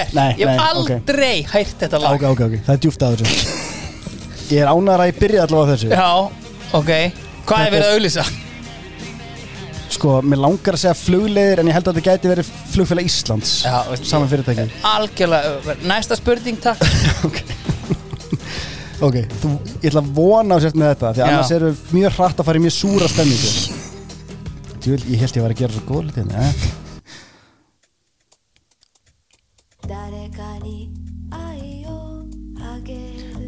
[0.03, 0.91] ekkert Nei, Ég hef nei, ok.
[0.91, 2.15] aldrei hægt þetta lag.
[2.15, 3.61] Ok, ok, ok, það er djúft að þessu.
[4.51, 5.89] Ég er ánægður að ég byrja allavega á þessu.
[5.95, 6.09] Já,
[6.81, 6.91] ok.
[7.45, 8.25] Hvað er verið er- að auðlýsa?
[9.95, 13.51] Sko, mér langar að segja flugleiðir En ég held að þetta gæti verið flugfélag Íslands
[13.63, 14.65] Já, veist, Saman fyrirtæki.
[14.91, 16.83] Algjörlega, næsta spurning takk.
[17.29, 17.39] Ok,
[19.05, 19.51] Ok, þú,
[19.83, 21.27] ég ætla að vona á sért með þetta Því Já.
[21.29, 23.51] annars eru mjög hratt að fara í mjög súra stemningu.
[24.85, 26.67] Djúvel, ég held ég var að gera svo góð litið eh?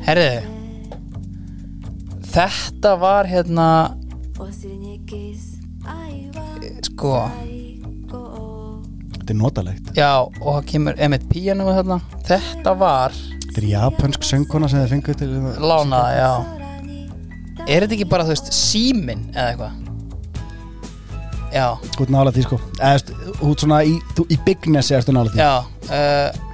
[0.07, 0.43] Herriði
[2.37, 3.69] Þetta var hérna
[6.87, 7.13] Sko.
[9.17, 9.89] Þetta er notalegt.
[9.97, 11.97] Já og það kemur Emmett Piano hérna.
[12.29, 15.33] Þetta var Þetta er japansk söngkona sem þið fengur til
[15.65, 16.31] Lána, já.
[17.67, 19.86] Er þetta ekki bara þú veist símin eða eitthvað?
[21.57, 22.59] Já, Þú ert nála því sko.
[22.77, 25.41] Eða, Þú ert svona í, þú, í Bigness ertu nála því.
[25.41, 25.55] Já
[25.89, 26.45] uh,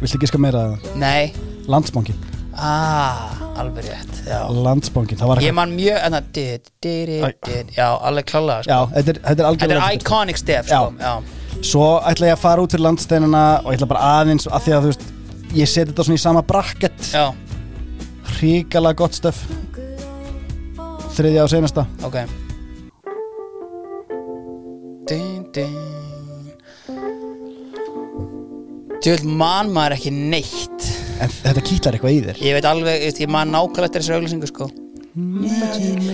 [0.00, 0.88] Viltu ekki ska meira að?
[1.00, 1.32] Nei.
[1.70, 2.16] Landsbankin
[2.56, 4.38] Ah, alveg rétt Já.
[4.48, 8.64] Landsbankin, það var Ég man mjög, en það did, did, did, did Já, alveg klálega
[8.64, 8.94] Já, sko.
[8.94, 10.06] þetta er, þetta er Þetta algjörlega er þetta, sko.
[10.06, 10.86] iconic stef sko.
[11.04, 14.64] Já, Svo ætla ég að fara út fyrir landsteinina og ég ætla bara aðeins að
[14.66, 15.04] því að þú veist
[15.60, 17.06] ég seti þetta svona í sama bracket.
[17.12, 17.26] Já,
[18.40, 19.44] ríkala gott stöf.
[21.16, 22.18] Þriðja og senasta ok
[29.06, 30.86] Djöld man maður ekki neitt.
[31.22, 32.40] En þetta kýtlar eitthvað í þér.
[32.42, 34.66] Ég veit alveg, ég, ég man nákvæmlega eftir þessu auglýsingu sko.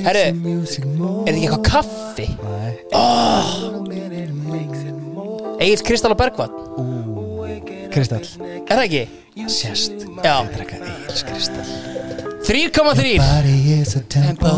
[0.04, 2.26] Herru, er þetta ekki eitthvað kaffi?
[2.44, 2.70] Nei,
[5.62, 6.52] Egil Kristall og Bergvat
[7.94, 8.28] Kristall.
[8.68, 9.04] Er það ekki?
[9.48, 12.11] Sérst Já, Drekka Egil's Kristall
[12.42, 14.50] 3,3 Body is a temple.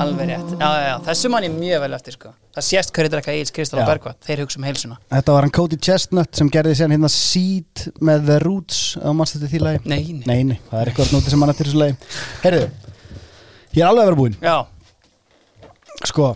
[0.00, 2.30] Alveg rétt, já, já, já, þessu man ég mjög vel eftir sko.
[2.54, 3.88] Það sést hverju drekka Egil Kristall og Já.
[3.90, 4.98] Bergvat Þeir hugsa um heilsuna.
[5.10, 8.78] Þetta var hann Cody Chestnut sem gerði síðan hérna Seed með The Roots.
[9.02, 9.80] Á mannstætti því lagi?
[9.90, 11.96] Nei, nei, Nei, nei, það er eitthvað nóti sem mann eftir þessu lagi.
[12.44, 12.62] Heyrðu,
[13.74, 14.38] ég er alveg að vera búinn.
[14.44, 14.56] Já,
[16.10, 16.30] Sko,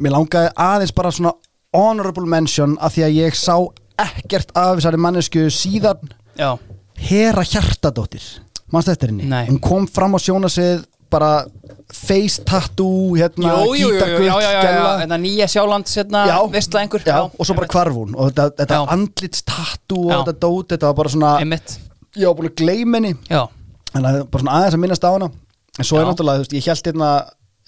[0.00, 1.34] mér langaði aðeins bara svona
[1.76, 3.58] honorable mention af því að ég sá
[4.00, 6.14] ekkert af þessari mannesku síðan.
[6.38, 6.54] Já,
[7.10, 8.22] Hera Hjartadóttir
[9.28, 9.44] Nei.
[9.50, 11.30] Hún kom fram á sjónasið bara
[11.92, 13.50] face tattoo hérna,
[14.40, 14.92] já, gælla.
[15.02, 16.22] Þetta nýja sjálands, hérna,
[17.12, 18.14] Já, og svo bara hvarf hún.
[18.16, 21.76] Og þetta, þetta andlits tattoo og þetta dót, þetta var bara svona Einmitt,
[22.16, 23.12] ég var búin að gleyma henni.
[23.92, 25.28] En það er bara svona aðeins að minnast á hana.
[25.78, 26.08] En svo er Já.
[26.10, 27.10] náttúrulega, þú veist, ég held hérna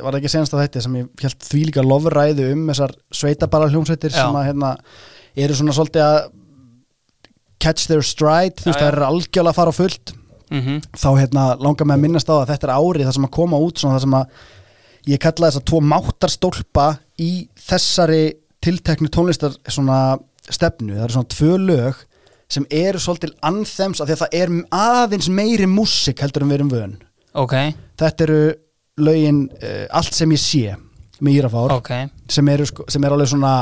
[0.02, 4.10] var ekki senast að þetta sem ég held því líka lofræðu um þessar sveitabara hljómsveitir
[4.14, 4.72] sem að hérna
[5.44, 6.18] eru svona svolítið að
[7.62, 10.14] catch their stride, þú veist, það er algjörlega að fara á fullt
[10.50, 10.82] mhm.
[10.92, 13.60] Þá hérna langar mig að minnast á að þetta er árið það sem að koma
[13.64, 14.26] út svona það sem að
[15.14, 16.86] ég kalla þess að tvo máttarstólpa
[17.20, 18.24] í þessari
[18.64, 20.18] tilteknu tónlistar svona
[20.48, 22.02] stefnu, það eru svona tvö lög
[22.54, 26.58] sem eru svolítil anthems af því að það er aðeins meiri músik heldur en við
[26.58, 26.94] erum vön.
[27.40, 27.54] Ok,
[28.00, 28.40] þetta eru
[29.04, 30.76] lögin uh, allt sem ég sé
[31.24, 31.90] með Írafár ok.
[32.30, 33.54] sem, sko, sem er alveg svona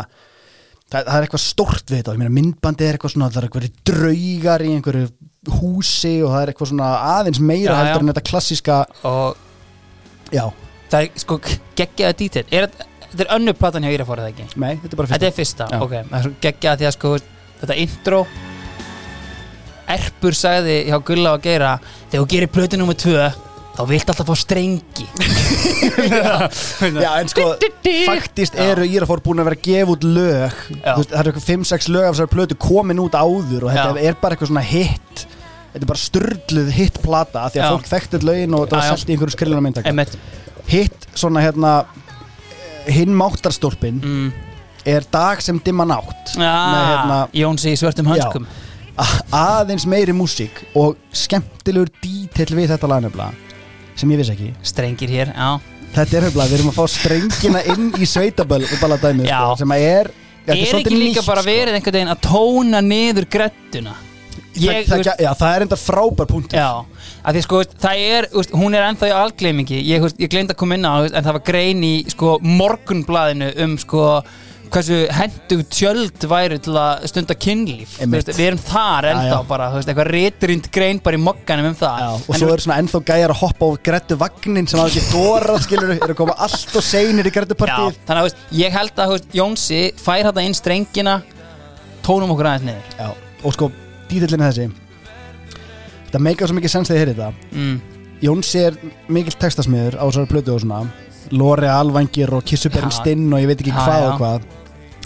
[0.90, 2.32] það, það er eitthvað stórt við þetta.
[2.36, 5.12] Myndbandi er eitthvað svona það er eitthvað draugar í einhverju
[5.50, 6.88] húsi og það er eitthvað svona
[7.18, 8.04] aðeins meira Já, heldur já.
[8.04, 8.76] en þetta klassíska
[9.08, 9.36] Og
[10.32, 10.44] já,
[10.92, 11.38] það er sko
[11.80, 14.60] geggjaða dítill þetta þetta er önnur platan hjá Írafóra það ekki?
[14.62, 15.80] nei, þetta er bara Þetta fyrsta er fyrsta, Já.
[15.82, 17.14] ok Það er svo geggjaða því að sko
[17.62, 18.20] Þetta intro
[19.92, 21.72] Erpur sagði hjá Gulla og Geira
[22.10, 23.26] Þegar þú gerir plötu nummer tvö
[23.72, 25.06] Þá vilt alltaf fá strengi.
[27.02, 27.46] Já, en sko,
[28.04, 30.58] faktist eru Írafór búin að vera að gefa út lög.
[30.76, 30.92] Já.
[30.98, 34.10] Veist, það eru eitthvað 5-6 lög af þessari plötu komin út áður og þetta Já.
[34.10, 35.24] er bara eitthvað svona hit.
[35.72, 37.72] Þetta er bara sturdluð hit plata af því að Já.
[37.72, 38.96] fólk þekkti lögin og þetta var Já, já.
[39.00, 40.16] selt í einhverju skrilluna myndaka Emmett
[40.68, 41.70] hitt svona hérna
[42.92, 44.32] hinn máttarstólpin mm.
[44.92, 48.44] er dag sem dimma nátt með hérna Jónsi í svörtum hönskum.
[49.00, 49.22] A-
[49.62, 53.30] aðeins meiri músík og skemmtilegur dítill við þetta lagnefla
[54.02, 54.50] sem ég vissi ekki.
[54.72, 55.50] Strengir hér, já.
[55.92, 59.42] Þetta er hefla, við erum að fá strengina inn í sveitaböll og bara dæmi Já.
[59.44, 60.08] sko, sem að er
[60.46, 61.50] þetta Er svolítið ekki líka nýtt, bara sko.
[61.52, 63.92] verið einhvern veginn að tóna niður grettuna?
[64.52, 66.58] Það, það, já, það er enda frábær punktur.
[66.60, 70.18] Já, að því sko, veist, það er, veist, hún er ennþá í algleimingi Ég, veist,
[70.20, 73.76] ég gleymd að koma inn á, veist, en það var grein í sko, morgunblaðinu um
[73.80, 74.02] sko
[74.72, 77.94] hversu hendu tjöld væri til að stunda kynlíf.
[78.12, 79.48] Veist, Við erum þar ennþá Já, já.
[79.48, 82.00] bara, veist, eitthvað ritrind grein bara í mokkanum um það.
[82.02, 84.80] Já, og En svo þú er svona ennþá gæjar að hoppa á grettu vagnin sem
[84.80, 88.28] hafa ekki þórað skilur eru að koma allt og seinir í grettu Já, partíð þannig
[88.30, 91.18] að ég held að Jónsi fær þetta inn strengina
[92.06, 93.14] tónum okkur aðeins niður.
[93.42, 93.70] Og sko,
[94.10, 94.68] dítillin þessi.
[96.06, 97.52] Þetta meikar svo mikið sens þegar ég heyri þetta.
[97.56, 98.02] Mm.
[98.22, 98.76] Jónsi er
[99.10, 100.82] mikill textasmiður á þessari plötu og svona.
[101.32, 102.98] Lore Alvangir og Kissuberinn Já.
[103.00, 104.50] Stinn og ég veit ekki hvað og hvað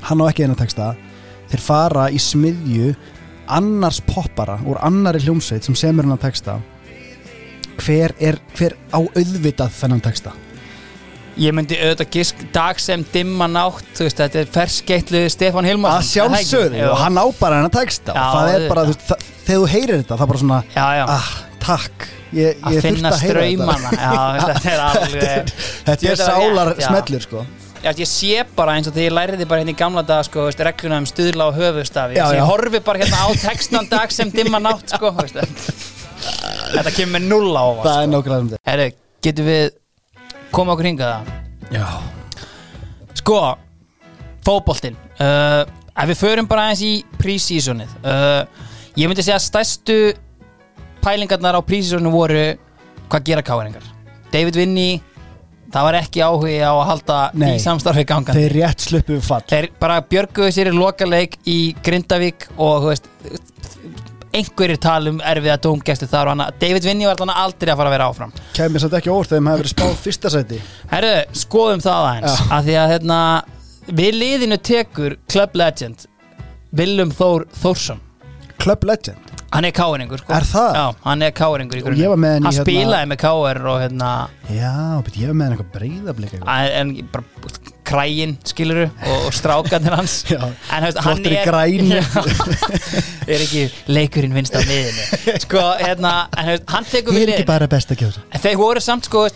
[0.08, 0.94] hann á ekki einu texta.
[1.50, 2.94] Þeir fara í smiðju
[3.56, 6.58] annars poppara úr annari hljómsveit sem semur hennar texta.
[7.76, 10.32] Hver er, hver á auðvitað þennan texta?
[11.36, 16.32] Ég myndi auðvitað gisk dag sem dimma nátt þú veist, þetta er ferskeitlu Stefán Hilmarsson.
[16.32, 16.84] Að sjálfsögðu.
[16.88, 18.14] Og hann á bara hennar texta.
[18.16, 20.42] Já, og það er bara, þú veist, það, þegar þú heyrir þetta það er bara
[20.44, 21.28] svona, Já, já, ah,
[21.66, 22.08] takk.
[22.34, 25.52] Ég, að ég finna þurfti að heyra ströymana Já, þetta er alveg Þetta er
[25.86, 27.44] Þetta var sálar smellur sko
[27.94, 30.62] ég sé bara eins og þegar ég læriði bara hérna í gamla dag sko, veist,
[30.66, 34.96] regluna um stuðla og höfustafi ég horfi bara hérna á textan dag sem dimma nátt
[34.96, 35.38] sko, veist,
[36.74, 38.90] þetta kemur með null á Það er um þetta Herru,
[39.28, 39.64] getum við
[40.56, 41.32] koma okkur hingað það?
[41.76, 41.86] Já.
[43.20, 43.40] Sko,
[44.46, 44.98] fótboltinn.
[45.18, 45.64] Uh,
[45.96, 48.44] Ef við förum bara aðeins í prísísonið uh,
[49.00, 49.96] Ég myndi segja að stærstu
[51.04, 52.42] pælingarnar á prísísonið voru
[53.06, 53.86] Hvað gera káringar
[54.32, 54.90] David Vinny
[55.72, 57.48] Það var ekki áhugi á að halda Nei.
[57.56, 61.58] í samstarfi gangandi Þeir rétt sluppu við fall Þeir bara björguðu sér í lokaleik í
[61.84, 63.10] Grindavík og þú veist
[64.36, 67.96] einhverjir talum erfiða dómgæstu þar og hana David Vinny var þannig aldrei að fara að
[67.96, 70.58] vera áfram Kæmur satt ekki óvart þegar þeim hefur spáð fyrsta sæti
[70.92, 71.12] Herru,
[71.44, 72.48] skoðum það aðeins Já.
[72.56, 73.20] að því að hérna,
[74.02, 76.08] við liðinu tekur Club Legend
[76.76, 78.02] Willum Þór Þórsson
[78.62, 80.32] Club Legend hann er káeringur sko.
[80.36, 80.74] Er það?
[80.76, 84.10] Já, hann er káeringur í var með hann hann hérna- spilaði með káer og hérna
[84.50, 84.74] Já,
[85.06, 89.96] bet ég hef með eitthvað breyðablík eitthvað en, en bara krægin skiluru og, og strákanir
[89.96, 90.18] hans.
[90.32, 92.00] Já, en veist, hann er grænu.
[93.32, 98.60] er ekki leikurinn vinst á miðinu sko, hérna, en veist, hann tekur við er þeir
[98.60, 99.26] voru samt sko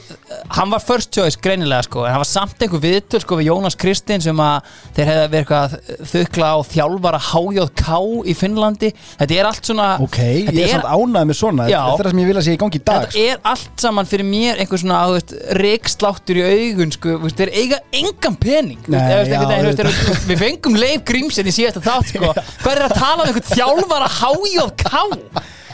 [0.55, 2.05] Hann var first choice greinilega sko.
[2.05, 5.39] En hann var samt einhver viðtöl sko við Jónas Kristinn sem að þeir hefði verið
[5.41, 7.99] eitthvað að þukla á þjálfara HJK
[8.31, 8.91] í Finnlandi.
[9.21, 11.67] Þetta er allt svona Ok, ég þetta er samt ánægð með svona.
[11.71, 11.81] Já.
[11.81, 13.11] Þetta er það sem ég vil að sé í gangi í dag sko.
[13.17, 17.55] Þetta er allt saman fyrir mér einhver svona þú veist, reiksláttur í augun sko, þeir
[17.57, 21.83] eiga engan pening Nei, veist, já, veginn, veist, þeir- við fengum Leif Grímsen í síðasta
[21.85, 22.33] þátt sko.
[22.65, 24.95] hvað er að tala um einhvern þjálfara HJK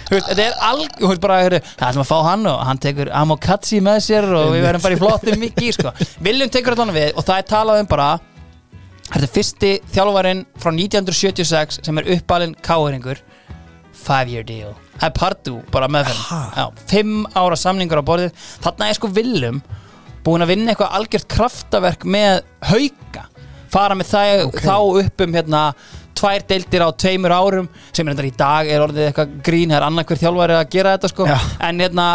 [0.06, 3.96] Þú veist, þetta er alg, það ætlum að fá hann og hann tekur Amokatsi með
[4.04, 5.90] sér og við verðum bara í flottum mikið, sko.
[6.22, 8.06] Viljum tekur allan við og það er talað um bara,
[9.08, 13.18] þetta er fyrsti þjálfarinn frá 1976 sem er uppalinn káeringur,
[14.06, 14.76] five year deal.
[14.94, 16.22] Það er partu bara meðferð.
[16.54, 16.64] Já,
[16.94, 18.46] fimm ára samningur á borðið.
[18.62, 19.58] Þarna er sko Viljum
[20.26, 23.26] búin að vinna eitthvað algjört kraftaverk með hauka.
[23.72, 24.58] Fara með það, Ok.
[24.62, 25.62] þá upp um hérna
[26.16, 29.76] tvær deildir á tveimur árum sem er endar í dag er orðið eitthvað grín það
[29.80, 31.26] er annað hver þjálfari að gera þetta sko.
[31.60, 32.06] En hérna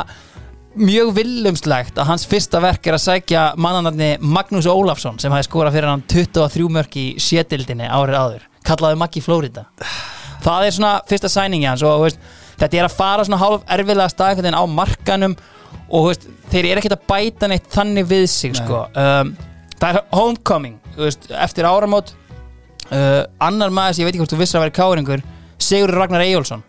[0.76, 5.76] mjög villumslegt að hans fyrsta verk er að sækja mannanarni Magnús Ólafsson sem hafi skorað
[5.76, 8.48] fyrir hann 23 mörk í sétildinni árið áður.
[8.66, 9.66] Kallaði Maggi Flórida
[10.42, 12.22] það er svona fyrsta sæningi hans og veist,
[12.62, 15.36] þetta er að fara svona hálf erfiðlega staðkvæðin á markanum
[15.92, 18.62] og veist, þeir eru ekkert að bæta neitt þannig við sig Nei.
[18.64, 18.82] sko.
[18.96, 19.34] um,
[19.82, 22.14] það er homecoming veist, eftir áramót
[22.92, 25.24] uh, annar maður sem ég veit ekki hvort þú vissir að vera káringur
[25.62, 26.64] Sigur Ragnar Eyjólfsson.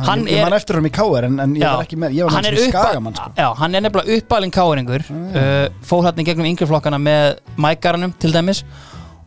[0.00, 2.24] Hann ég, ég er- eftir hann í KR en, en ég var ekki með Ég
[2.24, 3.32] var með sem skagamann sko.
[3.36, 5.04] já, hann er nefnilega uppalinn káringur.
[5.10, 8.62] Uh, fór hann í gegnum yngreflokkana með mækaranum til dæmis.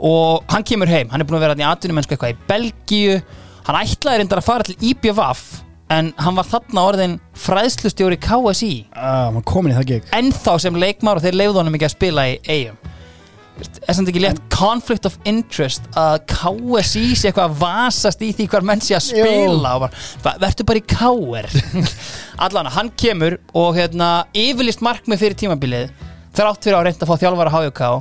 [0.02, 3.20] Og hann kemur heim, hann er búin að vera í atvinnum eitthvað í Belgíu.
[3.68, 5.44] Hann ætlaði reyndar að fara til IBVF
[5.92, 10.10] en hann var þarna orðin fræðslustjóri KSI ah, komin í það gig.
[10.16, 12.80] Ennþá sem leikmár og þeir leiðu honum ekki að spila í eigum
[13.62, 18.48] er samt ekki létt conflict of interest að KSI sé eitthvað að vasast í því
[18.50, 21.48] hvar menn sé að spila og bara, "Va- vertu bara í KR
[22.46, 25.92] allan, hann kemur og hérna, yfirlist markmið fyrir tímabilið
[26.34, 27.92] þrátt fyrir að reynda að fá þjálfara HJK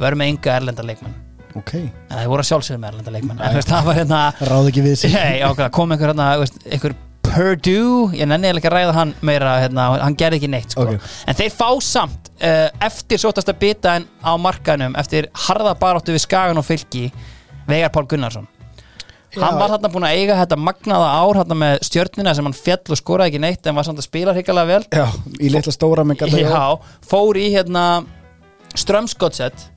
[0.00, 1.18] verður með enga erlenda leikmann
[1.58, 4.98] Ok, en það voru að sjálfsögum með erlenda veist, það var hérna ráð ekki við
[5.00, 6.28] sig Nei, ákveða, kom einhver hérna,
[6.70, 6.94] einhver
[7.30, 10.86] Purdue, ég nenni ekki að ræða hann meira, hérna, hann gerði ekki neitt sko.
[10.86, 11.10] Ok.
[11.30, 16.14] en þeir fá samt uh, eftir sótast að bita en á markanum eftir harða baráttu
[16.16, 17.08] við Skagan og Fylki
[17.70, 18.48] Veigar Pál Gunnarsson
[19.36, 19.60] hann Já.
[19.60, 22.98] var þarna búin að eiga þetta magnaða ár þarna með stjörnina sem hann fjall og
[22.98, 25.06] skoraði ekki neitt en var samt að spila hrikalega vel Já,
[25.38, 26.64] í litla stóra Já,
[27.06, 27.84] fór í hérna
[28.74, 29.68] strömskottsett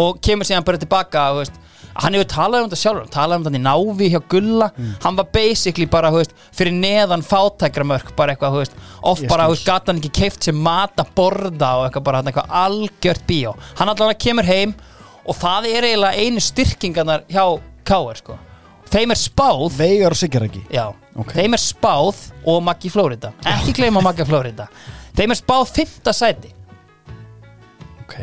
[0.00, 1.60] og kemur síðan bara tilbaka þú veist,
[2.02, 4.68] hann hefur talað um þetta sjálfur hann talaði um þetta í návi hjá Gulla.
[4.76, 4.94] Mm.
[5.04, 9.92] hann var basically bara veist, fyrir neðan fátækramörk bara eitthvað, veist, oft Ég bara gata
[9.92, 13.54] hann ekki keift sem mat að borða og eitthvað bara eitthvað algjört bíó.
[13.78, 14.74] Hann allavega kemur heim
[15.24, 17.46] og það er eiginlega einu styrkingarnar hjá
[17.84, 18.38] Káir sko.
[18.94, 20.60] Þeim er spáð Veigar og Sigur ekki?
[20.72, 21.32] Já, Ok.
[21.36, 24.68] þeim er spáð og Maggi Flórida, ekki gleyma Maggi Flórida
[25.14, 26.50] þeim er spáð fymta sæti.
[28.04, 28.16] Ok,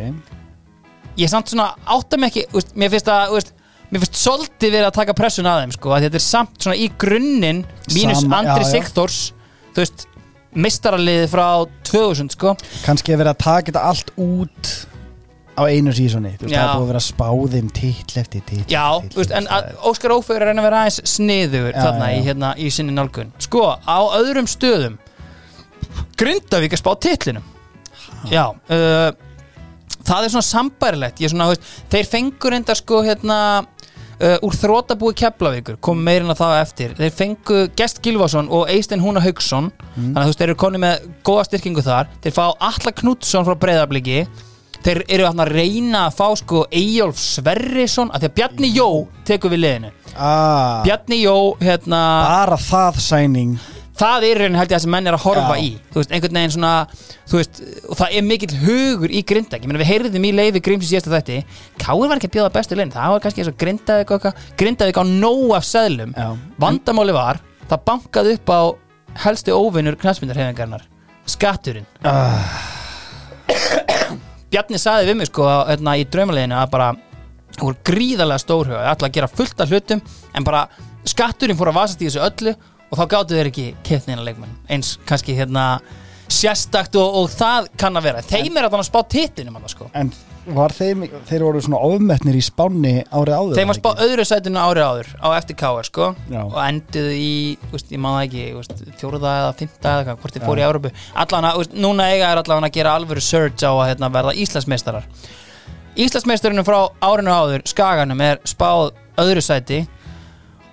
[1.17, 3.53] ég samt svona áttam ekki úst, mér finnst að úst,
[3.91, 6.77] mér finnst svolítið verið að taka pressun að þeim sko, að þetta er samt svona
[6.79, 7.63] í grunninn
[7.93, 8.71] mínus Sama- Andri já, já.
[8.75, 9.19] Sigþórs
[9.75, 10.05] þú veist,
[10.51, 11.47] mistaraliðið frá
[11.87, 12.55] 2000 sko.
[12.85, 14.71] Kannski að vera að taka þetta allt út
[15.55, 16.31] á einu sísoni.
[16.39, 16.59] Þú veist, Já.
[16.59, 19.57] það er búið að vera spáðum titl eftir titl Já, titl, þú veist, en það
[19.67, 22.25] að, Óskar Ófegur er reyna að vera aðeins sniður Já, þarna já, Í, já.
[22.29, 23.31] hérna, í sinni nálgun.
[23.43, 24.95] Sko, á öðrum stöðum
[26.19, 27.43] Grindavík að spá titlinum.
[28.31, 29.11] Já uh,
[30.01, 31.19] Það er svona sambærilegt.
[31.21, 33.37] Ég er svona, þú veist, Þeir fengur enda sko hérna
[34.22, 36.93] uh, úr þrótabúi Keflavíkur kom meirinn að það eftir.
[36.99, 40.82] Þeir fengu Gest Gilvason og Eistein Húna Haugsson þannig að þú veist, þeir eru konni
[40.86, 42.13] með góða styrkingu þar.
[42.24, 44.24] Þeir fá Alla Knútsson frá Breiðabliki.
[44.82, 48.88] Þeir eru að reyna að fá sko Eyjólf Sverrisson af því að Bjarni Jó
[49.28, 49.91] tekur við liðinu.
[50.17, 53.53] Ah, Bjarni Jó, hérna Bara það sæning
[54.02, 55.64] það er reynin held ég að sem menn er að horfa Já.
[55.64, 55.72] í.
[55.93, 56.74] Þú veist, einhvern veginn svona
[57.30, 60.64] þú veist, og það er mikill hugur í grindag ég meina við heyrðum í leifi
[60.66, 61.39] gríms í síðasta þætti.
[61.82, 64.47] Káir var ekki að bjóða bestu lein það var kannski eins og grindaðik og eitthvað.
[64.62, 66.16] Grindaðik á nóg af seðlum.
[66.18, 66.30] Já.
[66.62, 68.62] vandamáli var, það bankaði upp á
[69.26, 70.88] helstu óvinnur knastmyndarhefingarnar
[71.30, 71.88] skatturinn.
[72.08, 72.41] Ah,
[74.52, 76.91] Bjarni saði við mig sko hérna, í draumaleginu að bara
[77.56, 80.02] það voru gríðarlega stórhuga, ætla að gera fullt af hlutum
[80.36, 80.66] en bara
[81.08, 82.54] skatturinn fór að vasast í þessu öllu
[82.91, 85.67] og þá gáttu þeir ekki keppnina leikmenn eins kannski hérna
[86.31, 90.11] sérstakt og, og það kann að vera þeim er að spá titlinum hann sko En
[90.55, 94.07] var þeim, þeir voru svona ofmetnir í spánni árið áður þeim var spá ekki?
[94.07, 95.85] öðru sætinu árið áður á eftir K.R.
[95.85, 96.39] sko Já.
[96.41, 97.35] og enduðu í,
[97.69, 100.65] úst, ég maður ekki úst, fjóruða eða fymta eða hvað, hvort þið fóru í.
[100.65, 100.93] Európu
[101.25, 105.07] allan að, núna eiga er allan að gera alvöru surge á að hérna, verða Íslandsmeistarar
[106.01, 109.83] Íslandsmeistarinu frá árinu áður Skaganum er spáð öðru sæti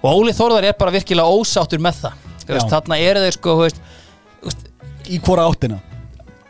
[0.02, 2.24] og Óli Þórðar er bara virkilega ósáttur með það.
[2.48, 3.82] Veist, þarna eru þeir sko veist,
[5.08, 5.78] Í hvora áttina?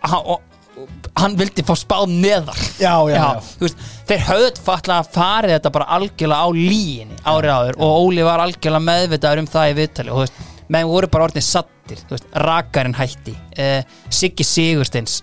[0.02, 0.86] Hann, og,
[1.18, 2.58] hann vildi fá spáð neðar.
[2.82, 3.28] Já, já, já,
[3.62, 7.78] veist, þeir höfðu fatla að farið þetta bara algjörlega á líginni árið áður.
[7.78, 10.42] Og Óli var algjörlega meðvitaður um það í viðtali og
[10.74, 12.02] menn voru bara orðin sattir
[12.34, 13.34] rakarinn hætti.
[13.54, 13.80] Uh,
[14.10, 15.22] Siggi Sigursteins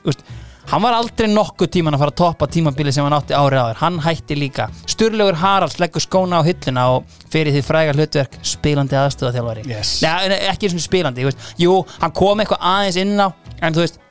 [0.69, 3.81] hann var aldrei nokkuð tíman að fara að toppa tímabili sem hann átti árið áður,
[3.81, 4.69] hann hætti líka.
[4.89, 9.99] Sturlaugur Haralds leggur skóna á hilluna og fyrir því fræga hlutverk spilandi aðstöðaþjálfari Yes.
[10.05, 13.27] Nei, ekki svona spilandi, þú veist, jú, hann kom eitthvað aðeins inn á
[13.61, 14.01] en þú veist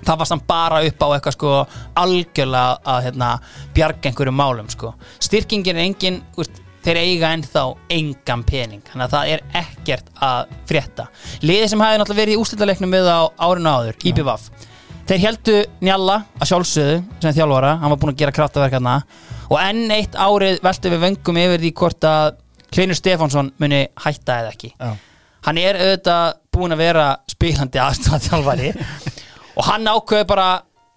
[0.00, 1.52] það var samt bara upp á eitthvað sko
[2.00, 3.30] algjörlega að hérna,
[3.76, 4.94] bjarga einhverjum málum sko.
[5.20, 10.54] styrkingin er engin úst, þeir eiga ennþá engan pening þannig að það er ekkert að
[10.70, 11.08] frétta.
[11.44, 14.48] Liðið sem hefði náttúrulega verið í úrslitaleiknum við á árinu áður, IBVF
[15.10, 18.96] þeir heldu Njalla að sjálfsögðu sem þjálfara, hann var búinn að gera kraftaverk hérna.
[19.50, 22.38] Og enn eitt árið veltu við vöngum yfir því hvort að
[22.70, 24.70] Kleinur Stefánsson muni hætta eða ekki.
[24.78, 24.92] Já.
[25.46, 28.72] hann er auðvitað búinn að vera spilandi aðstæðaþjálfari
[29.58, 30.48] og hann ákveði bara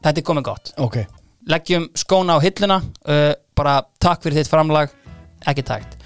[0.04, 1.02] þetta er komið gott, Ok.
[1.50, 4.94] Leggjum skóna á hilluna uh, bara takk fyrir þitt framlag.
[5.44, 5.98] Ekki takt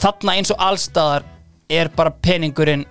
[0.00, 1.24] þarna eins og allstaðar
[1.72, 2.84] er bara peningurinn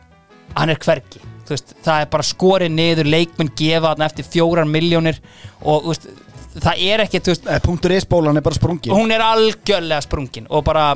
[0.58, 1.22] hann er hvergi.
[1.22, 5.20] Þú veist, það er bara skorið niður leikmenn gefa þarna eftir fjórar miljónir
[5.62, 6.08] og veist,
[6.54, 10.94] það er ekki Eh, Punktur is-bólan er bara sprungin hún er algjörlega sprungin og bara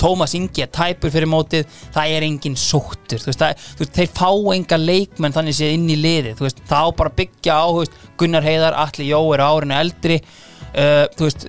[0.00, 3.96] Tómas Ingi er tæpur fyrir mótið það er engin sóttur þú veist, það, þú veist,
[3.98, 7.68] þeir fá enga leikmenn þannig séð inn í liði veist, það á bara byggja á
[7.76, 11.46] veist, Gunnar Heiðar, Atli Jó er árinu eldri uh, þú veist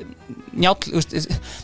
[0.51, 1.16] njál, þú veist,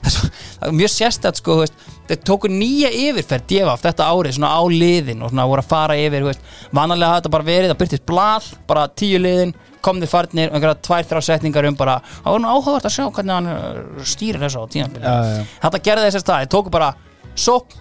[0.03, 4.37] það er er mjög sérstætt sko, þú veist, þeir tóku nýja yfirferð djefaf þetta árið
[4.37, 6.27] svona á liðin og svona voru að fara yfir,
[6.71, 9.53] vanalega hafði þetta bara verið að byrtist blað, bara tíu liðin
[9.83, 13.05] komnir farnir og einhverja tvær, þrjá setningar um bara, það var nú áhugavert að sjá
[13.07, 15.45] hvernig hann uh, stýrir þessu á tíðanbili Já, já, já.
[15.67, 16.89] þetta gerði þessar stað, þeir tóku bara
[17.37, 17.77] sók,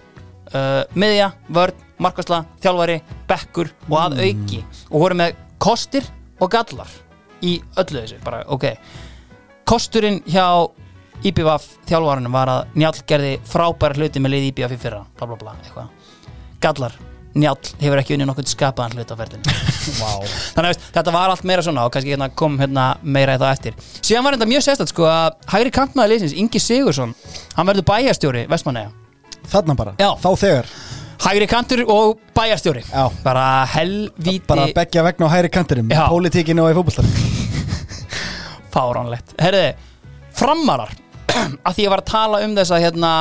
[0.53, 2.99] uh, miðja, vörn markasla, þjálfari,
[3.29, 4.59] bekkur og að auki.
[4.91, 6.05] Og voru með kostir
[6.37, 6.91] og gallar
[7.41, 8.67] í öllu þessu, bara ok.
[9.67, 10.45] Kosturinn hjá
[11.25, 15.37] IBVF þjálfarunum var að Njál gerði frábæra hluti með liði IBVF í fyrra bla bla
[15.41, 15.87] bla, eitthvað.
[16.61, 16.93] Gallar,
[17.37, 19.55] Njál hefur ekki unni nokkuð skapaðan hlut á ferðinu
[20.01, 20.11] Vá.
[20.57, 23.53] Þannig að þetta var allt meira svona og kannski hérna kom hérna meira í það
[23.55, 23.77] eftir.
[24.03, 27.13] Síðan var þetta mjög sérstætt sko að hægri kantmaður liðsins, Ingi Sigursson
[27.55, 28.91] hann verður bæjarstjóri Vestmanneja
[29.47, 29.93] Þarna bara?
[30.01, 30.09] Já.
[30.19, 30.71] Þá þegar?
[31.23, 32.83] Hægri kantur og bæjarstjóri.
[32.91, 33.05] Já.
[33.23, 36.03] bara helvíti Bara beggja vegna á hæri kantinum Já.
[36.11, 37.07] Pólitíkinu og í fótbollar
[38.75, 39.31] fáránlegt.
[39.41, 39.71] Herriði,
[40.37, 40.91] framarar
[41.35, 43.11] að því ég var að tala um þessa hérna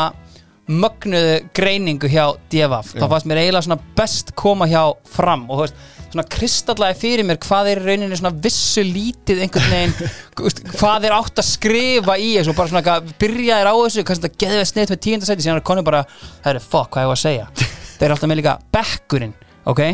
[0.67, 5.67] mögnuðu greiningu hjá DFF, þá fannst mér eiginlega svona best koma hjá fram og þú
[5.67, 10.11] veist, svona kristallæði fyrir mér hvað er rauninni svona vissu lítið einhvern veginn,
[10.81, 14.07] hvað er átt að skrifa í þessu og bara svona eitthvað, byrja þér á þessu,
[14.09, 16.03] kannski þetta geði við sniðt með tíundasæti síðan er konum bara,
[16.47, 17.47] herri, fuck, hvað ég var að segja?
[17.97, 19.37] Þeir eru alltaf með líka bekkurinn
[19.71, 19.85] ok,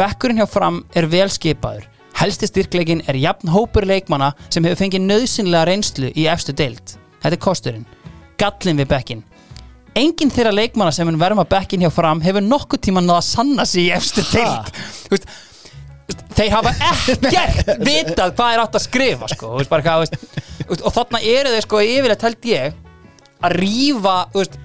[0.00, 1.88] bekkurinn hjá fram er vel skipaður.
[2.14, 6.94] Helsti styrkleikin er jafn hópur leikmanna sem hefur fengið nöðsynlega reynslu í efstu deild
[7.24, 7.86] þetta er kosturinn,
[8.38, 9.24] gallin við bekkin
[9.98, 13.66] enginn þeirra leikmanna sem mun verma bekkin hjá fram hefur nokkuð tíma náða að sanna
[13.68, 14.70] sig í efstu deild.
[15.04, 15.28] Þú veist,
[16.34, 20.40] þeir hafa ekkert vitað hvað er átt að skrifa sko, veist, hvað, veist,
[20.80, 22.78] og þarna eru þeir sko yfirleitt held ég
[23.44, 23.56] að
[24.34, 24.58] veist,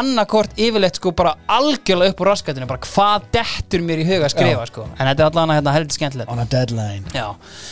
[0.00, 4.34] annarkort yfirleitt sko bara algjörlega upp úr raskatinu bara hvað dettur mér í huga að
[4.34, 4.86] skrifa sko.
[4.96, 6.30] en þetta er allan hérna, heldur skemmtilegt.
[6.30, 7.04] On a deadline.
[7.16, 7.26] Já,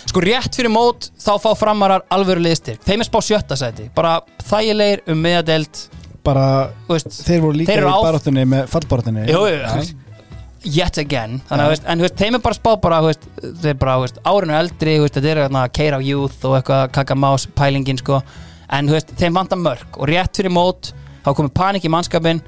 [0.09, 4.19] sko rétt fyrir mót þá fá framarar alvöru liðstyrk þeim er spá sjötta sæti, bara
[4.49, 5.87] þægilegir um miðadelt
[6.29, 6.49] bara
[6.89, 9.25] veist, þeir voru líka Þeir eru í baráttunni með fallbaráttunni.
[9.31, 9.97] Jú, jú,
[10.67, 11.39] yet again.
[11.49, 13.27] Þannig að, veist, en veist, þeim er bara spáð bara, veist,
[13.63, 16.85] þeir bara, þú veist, árinu eldri veist, þetta er hérna keira á youth og eitthvað
[16.97, 18.21] kakamás pælingin, sko.
[18.75, 20.93] En veist, þeim vantar mörg og rétt fyrir mót
[21.29, 22.41] þá komið panik í mannskapin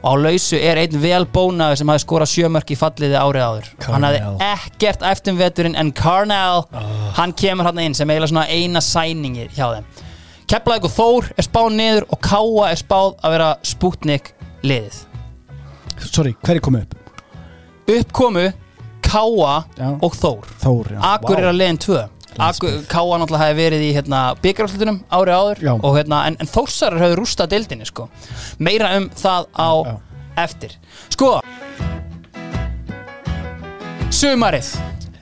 [0.00, 3.66] og á lausu er einn vel bónaður sem hafi skorað sjömörk í falliði árið áður.
[3.84, 4.46] Hann hafði Carnell.
[4.54, 6.64] ekkert eftir veturinn en Carnell,
[7.18, 9.90] hann kemur hann inn sem eiginlega svona eina sæningi hjá þeim.
[10.50, 14.32] Keflavík og Þór er spáð niður og Káa er spáð að vera Sputnik
[14.66, 14.96] liðið.
[16.08, 16.96] Sorry, hverju komu upp?
[17.90, 18.48] uppkomu
[19.04, 19.54] Káa
[20.00, 20.48] og Þór.
[20.62, 22.00] Þór, Akur er að leiðin 2
[22.36, 27.18] Káa náttúrulega hefði verið í hérna, byggarafslutunum ári áður og, hérna, en, en Þórsarar hefði
[27.18, 28.08] rústað deildinni sko.
[28.58, 29.96] meira um það á Já.
[30.46, 30.76] eftir.
[31.10, 31.40] Sko
[34.10, 34.70] Sumarið.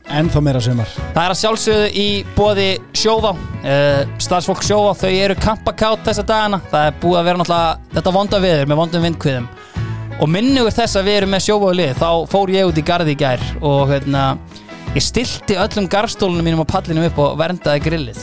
[0.08, 0.88] Ennþá meira sumar.
[1.12, 2.06] Það er að sjálfsögðu í
[2.36, 3.34] bóði sjóvá.
[3.60, 6.62] Uh, Starfsfólk sjóvá, þau eru kampakátt þessa dagana.
[6.70, 9.48] Það er búið að vera náttúrulega þetta vonda viður með vondum vindkviðum
[10.18, 12.82] Og minnugur þess að við erum með sjóvá í lið Þá fór ég út í
[12.88, 14.22] garði í gær Og hérna,
[14.96, 18.20] ég stilti öllum garðstólunum mínum á pallinum upp og verndaði grillið.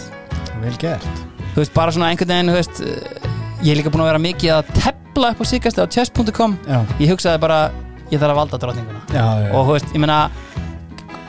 [0.64, 1.06] Vel gert.
[1.54, 3.34] Þú veist, bara svona einhvern veginn, þú veist eh,
[3.66, 6.58] Ég er líka búin að vera mikið að tepla upp á síkast á chess.com
[7.00, 7.60] Ég hugsaði bara,
[8.12, 9.04] ég þarf að valda drottninguna.
[9.10, 10.18] Já, já, og þú veist, ég meina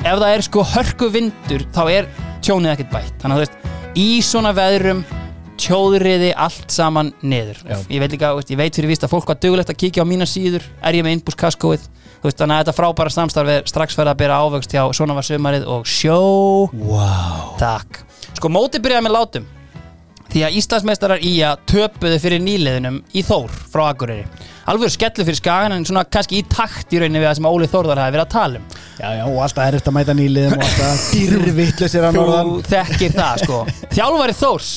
[0.03, 2.11] ef það er sko hörku vindur þá er
[2.45, 3.15] tjónið ekkert bætt.
[3.23, 3.71] Þannig að þú veist,
[4.03, 5.05] í svona veðrum
[5.57, 7.63] tjóðriði allt saman niður.
[7.65, 7.79] Já.
[7.95, 10.11] ég veit líka, veist, ég veit fyrir víst að fólk var dugulegt að kíkja á
[10.11, 13.97] mína síður, er ég með innbúskaskóið þú veist, þannig að þetta frábæra samstarf er strax
[13.99, 16.17] fyrir að byrja ávöxt hjá Svona var sumarið og sjó
[16.73, 17.53] wow.
[17.61, 18.03] Takk.
[18.37, 19.47] Sko móti byrjaði með látum.
[20.27, 24.25] Því að Íslandsmeistarar í að töpuðu fyrir nýliðunum í Þór frá Akureyri.
[24.67, 27.69] Alveg skellu fyrir skagan en svona kannski í takt í rauninni við það sem Óli
[27.71, 28.67] Þórðar hafi verið að tala um.
[28.99, 32.51] Já, já, og alltaf erfitt að mæta nýliðum og alltaf dýrvittlisir að norðan.
[32.51, 33.61] Þú þekkir það sko.
[33.95, 34.73] Þjálfari Þórs,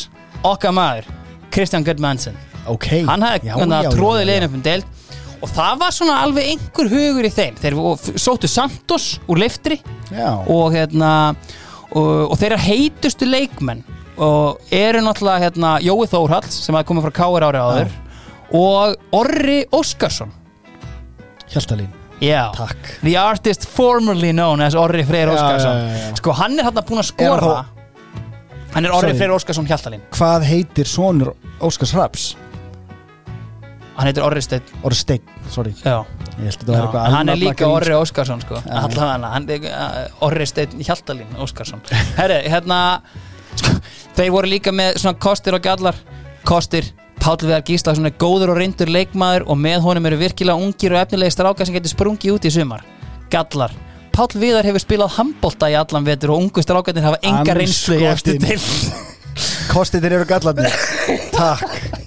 [0.54, 1.10] okkar maður
[1.50, 2.38] Kristján Göldmannsson
[2.70, 2.90] Ok.
[3.08, 4.99] Hann hafði tróðið upp um deild
[5.42, 7.56] og það var svona alveg einhver hugur í þeim.
[7.62, 7.78] Þeir
[8.20, 9.80] sóttu Santos úr leiftri
[10.12, 11.12] Já, og hérna
[11.92, 13.84] og, og þeirra heitustu leikmenn
[14.20, 17.94] og eru náttúrulega hérna Jói Þórhalls sem hafi komið frá Káir ári áður
[18.60, 20.32] og Orri Óskarsson.
[21.50, 21.88] Hjaltalín.
[22.20, 22.98] Já, Takk.
[23.06, 26.18] The artist formerly known as Orri Freyr Óskarsson.
[26.20, 27.66] sko hann er hérna búinn að Er skora.
[28.74, 29.18] hann er Orri Sorry.
[29.22, 30.02] Freyr Óskarsson Hjaltalín.
[30.12, 31.32] Hvað heitir sonur
[31.62, 32.36] Óskars Raps?
[34.00, 34.76] Hann heitir Orri Steinn.
[34.84, 35.74] Orri Steinn, sorry.
[35.84, 38.62] Hann er líka Orri Óskarsson sko.
[38.64, 41.84] Uh, Orri Steinn Hjaltalín Óskarsson.
[42.20, 42.80] Herri, hérna
[43.60, 43.76] sko,
[44.16, 46.00] þeir voru líka með svona kostir og gallar.
[46.48, 46.88] Kostir,
[47.20, 51.02] Páll Viðar Gíslason er góður og reyndur leikmaður og með honum eru virkilega ungir og
[51.04, 52.86] efnilegi strákar sem getur sprungið út í sumar.
[53.34, 53.76] Gallar,
[54.16, 58.00] Páll Viðar hefur spilað handbolta í allan vetur og ungu strákarnir hafa enga reynslu
[59.70, 60.74] Kostir eru gallarnir.
[61.36, 62.00] Takk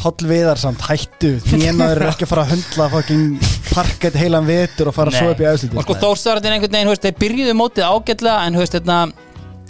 [0.00, 1.34] Páll Viðar samt hættu.
[1.52, 5.42] Nénaður er ekki að fara að höndla fucking parkett heilan vetur og fara svo upp
[5.42, 8.96] í og sko aðslutin Þórsarðin einhvern veginn, veist, þeir byrjuðu mótið ágætlega en þetta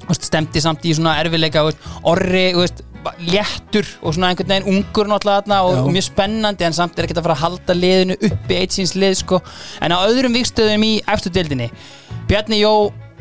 [0.05, 1.65] þú veist, stemdi samt í svona erfileika
[2.09, 2.45] orri,
[3.05, 7.07] ba- léttur og svona einhvern veginn ungur náttúrulega og, og mjög spennandi en samt er
[7.09, 9.43] ekkert að fara að halda liðinu uppi eitt síns lið sko.
[9.83, 11.71] En á öðrum vikstöðum í eftir deildinni
[12.31, 12.73] Bjarni Jó,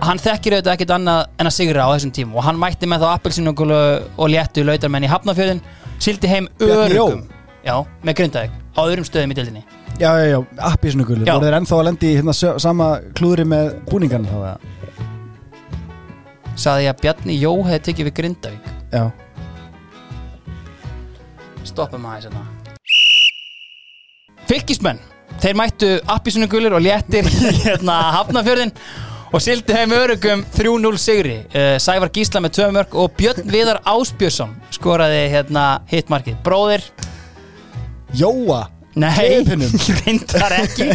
[0.06, 3.04] hann þekkir auðvitað ekkert annað en að sigra á þessum tímum og hann mætti með
[3.04, 5.62] þá appelsinu og léttu lautarmenn í Hafnafjörðin
[6.00, 7.26] sildi heim örugum.
[7.66, 7.76] Já,
[8.08, 9.64] með Grindavík á öðrum stöðum í deildinni.
[10.00, 11.34] Já, já, já, appi svona gulur Já.
[11.36, 12.88] Voru þeir ennþá að lendi í hérna, sö- sama
[13.20, 14.58] klúðri með búningarna þá eða?
[16.60, 18.72] Saði ég að Bjarni Jó hefði tekið við Grindavík.
[18.96, 19.04] Já.
[21.68, 22.44] Stoppum aðeins hérna.
[24.50, 25.00] Fylkismenn
[25.40, 28.74] Þeir mættu appisunugulur og léttir í, hérna, Hafnafjörðin
[29.30, 31.38] og sildi heim örugum 3-0 sigri.
[31.54, 36.40] Uh, Sævar Gísla með tvö mörg og Björn Viðar Ásbjörnsson skoraði hérna, hitmarkið.
[36.46, 36.86] Bróðir,
[38.18, 38.64] Jóa?
[39.00, 39.44] Nei,
[40.02, 40.90] reyndar ekki.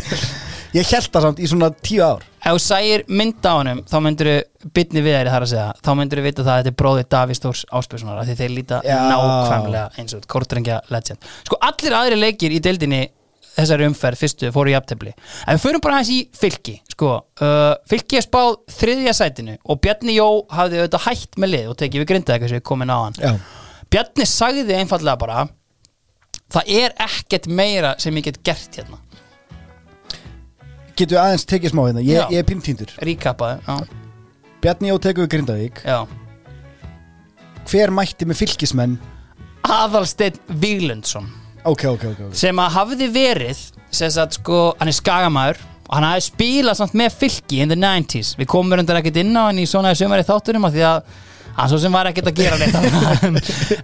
[0.74, 2.24] Ég held það samt í svona tíu ár.
[2.44, 5.66] Ef þú sægir mynd á honum þá myndir þú bytni við þær þar að segja.
[5.86, 8.52] Þá myndir þú vita það að þetta er bróðir Davís Þórs Ásbjörnssonar af því þeir
[8.56, 8.96] líta Já.
[9.12, 11.28] nákvæmlega eins og Kortrengja legend.
[11.46, 13.00] Sko allir aðri leikir í deildinni
[13.54, 17.74] þessari umferð fyrstu fóru í aftefli en við förum bara hans í fylki sko, uh,
[17.90, 22.02] fylki er spáð þriðja sætinu og Bjarni Jó hafði auðvitað hætt með lið og tekið
[22.02, 23.18] við grindaði eitthvað sem við komin á hann.
[23.20, 23.32] Já.
[23.94, 25.46] Bjarni sagði einfallega bara
[26.54, 29.00] það er ekkert meira sem ég get gert hérna.
[30.94, 32.02] Getur aðeins tekið smá hérna?
[32.06, 33.78] Ég, ég er píntíndur ríkapaði,
[34.64, 35.80] Bjarni Jó tekur við Grindavík.
[35.84, 36.06] Já.
[37.68, 38.94] Hver mætti með fylkismenn?
[39.64, 41.26] Aðalsteinn Víglundsson
[41.64, 42.34] Ok, ok, ok, ok.
[42.36, 43.60] Sem að hafði verið
[43.94, 48.34] sagt sko, hann er skagamæður og hann hafði spilað samt með fylki in the 90s
[48.40, 51.12] við komum reyndar ekkert inn á hann í svona sumari þátturum af því að
[51.54, 52.74] hann svo sem var ekkert að gera neitt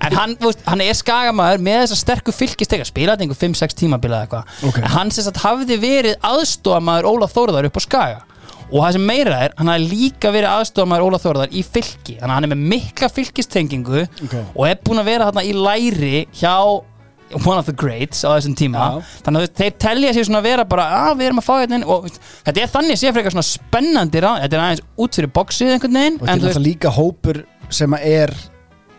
[0.09, 4.27] en hann, veist, hann er skagamæður með þessa sterku fylgistega spilaði einhver 5-6 tímabila eða
[4.27, 4.81] eitthvað.
[4.83, 8.19] En hann sem sagt hafði verið aðstofamæður Óla Þórðar upp á skaga.
[8.71, 12.17] Og það sem meira er, hann hafði líka verið aðstofamæður Óla Þórðar í fylki.
[12.19, 14.35] Þannig að hann er með mikla fylkistengingu Ok.
[14.55, 16.55] og er búin að vera þarna í læri hjá
[17.39, 19.11] one of the greats á þessum tíma Já.
[19.27, 21.79] þannig að þeir telja sér svona að vera bara að við erum að fá hérna
[21.81, 25.35] inn og þetta er þannig sé frekar svona spennandi ráð þetta er aðeins út fyrir
[25.39, 28.35] boxið einhvern veginn og þetta er náttúrulega líka hópur sem að er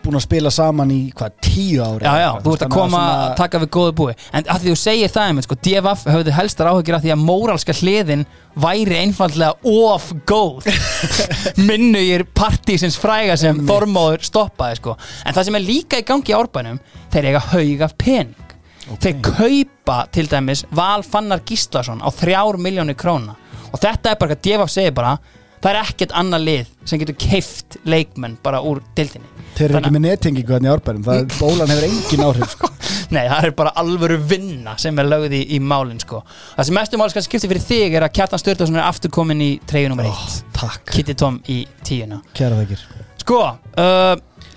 [0.04, 3.34] búin að spila saman í hvað, tíu ári já já, þú ert að koma að
[3.40, 4.14] taka við góðu búi.
[4.32, 7.24] En að því þú segir það einmitt sko, DFF höfðu helstar áhugir af því að
[7.26, 8.24] móralska hliðin
[8.62, 10.68] væri einfallega of góð.
[11.68, 14.96] Minnugir partísins fræga sem Þormóður stoppaði sko.
[15.26, 16.80] En það sem er líka í gangi í árbænum
[17.12, 18.56] þeir eiga haug af pening.
[19.02, 23.36] Þeir kaupa til dæmis Val Fannar Gíslason á þrjár miljónir króna.
[23.72, 25.16] Og þetta er bara hvað DFF segir bara
[25.62, 29.92] það er ekkert annað lið sem getur keift leikmenn bara úr dildinni þeir eru ekki
[29.94, 32.70] með nettingingu þannig í árbærum það er bólan hefur engin áhrif sko.
[33.14, 36.22] Nei, það er bara alvöru vinna sem er lögð í, í málinn sko.
[36.56, 39.42] Það sem mestum máli skal skipti fyrir þig er að Kjartan Sturlason er aftur komin
[39.44, 42.22] í treyju nummer 1 takk, Kitty Tom í tíuna.
[42.32, 42.86] Kæra þakkir.
[43.20, 43.40] Sko,
[43.76, 44.14] uh,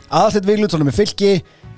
[0.07, 1.33] aðalstætt Viglutsson er fylki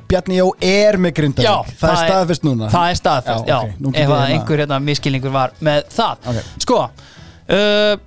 [0.08, 1.48] Bjarni Jó er með Grindavík.
[1.50, 2.70] Já það, er staðfest núna.
[2.72, 5.82] Það er staðfest, Já, já, ok, nú get Ef hérna- einhver hérna, miskilningur var með
[5.98, 6.30] það.
[6.32, 6.54] Ok.
[6.64, 7.98] Sko uh,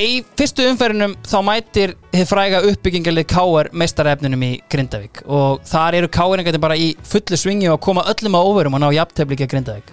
[0.00, 3.68] Í fyrstu umferðinum þá mætir þið fræga uppbyggingalið K.R.
[3.82, 6.42] meistarefninum í Grindavík og þar eru K.R.
[6.62, 9.90] bara í fullu svingi og koma öllum á óverum og ná að Grindavík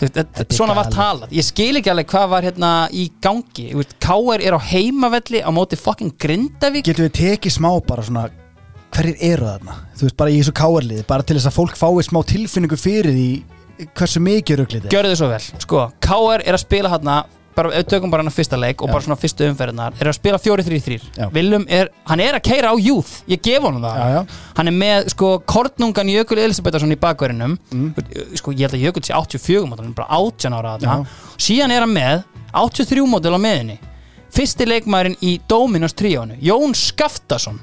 [0.00, 3.66] veist, þetta- Þetta Svona var talað Ég skil ekki alveg hvað var hérna í gangi
[4.00, 4.40] K.R.
[4.40, 8.30] er á heimavelli á móti fucking Grindavík getum við tekið smá bara svona
[8.92, 12.08] hverjir eru þarna þú veist bara í þessu káarliði bara til þess að fólk fái
[12.08, 13.28] smá tilfinningu fyrir því
[13.98, 16.42] hversu mikið ruglið er Gjörðu þið svo vel, sko, K.R.
[16.46, 17.20] er að spila hérna
[17.56, 20.38] bara, tökum bara hann að fyrsta leik og bara svona fyrstu umferðinar, er að spila
[20.42, 21.26] 4-3-3 Já.
[21.34, 24.22] Willum er, hann er að keira á youth ég gef honum það, Já, já.
[24.56, 27.94] hann er með sko kornungan Jökul Elisabetharsson í bakverðinum Mm.
[28.38, 30.86] sko ég held að Jökul sé 84 mótil, hann er bara 18 ára Já.
[30.86, 31.06] þarna
[31.38, 33.78] síðan er hann með 83 mótil á meðinni
[34.32, 37.58] fyrsti leikmaðurinn í Dominos tríónu, Jón Skaftason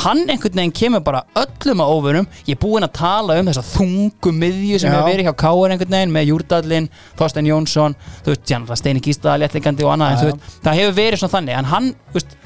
[0.00, 3.64] hann einhvern veginn kemur bara öllum á óvörum ég er búinn að tala um þessa
[3.74, 6.88] þungu miðju sem hefur verið hjá Káar einhvern veginn með Júrdallin,
[7.18, 11.22] Þorstein Jónsson þú veist, Jan, Steini Gísta, léttleikandi og annað en veist, það hefur verið
[11.22, 11.58] svona þannig.
[11.58, 12.38] En hann, veist,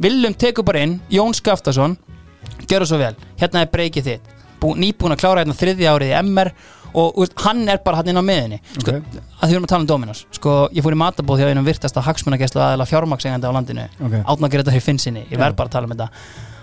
[0.00, 1.96] Willum tekur bara inn Jón Skaftason,
[2.68, 3.14] það svo vel.
[3.40, 4.28] Hérna er breykið þitt.
[4.60, 6.52] Bú, nýbúin að klára hérna þriðja árið í MR
[7.00, 9.18] og veist, hann er bara hann inn á miðinni sko, Ok.
[9.40, 10.22] að því við erum að tala um Dominos.
[10.36, 13.84] Sko, ég fór í matabóð hjá einum virtasta hagsmunagæslu aðeila fjármaksengandi á landinu.
[14.00, 14.16] Ok.
[14.26, 15.44] átna Greta hér finnsinni, ég Já.
[15.44, 16.08] verð bara að tala um þetta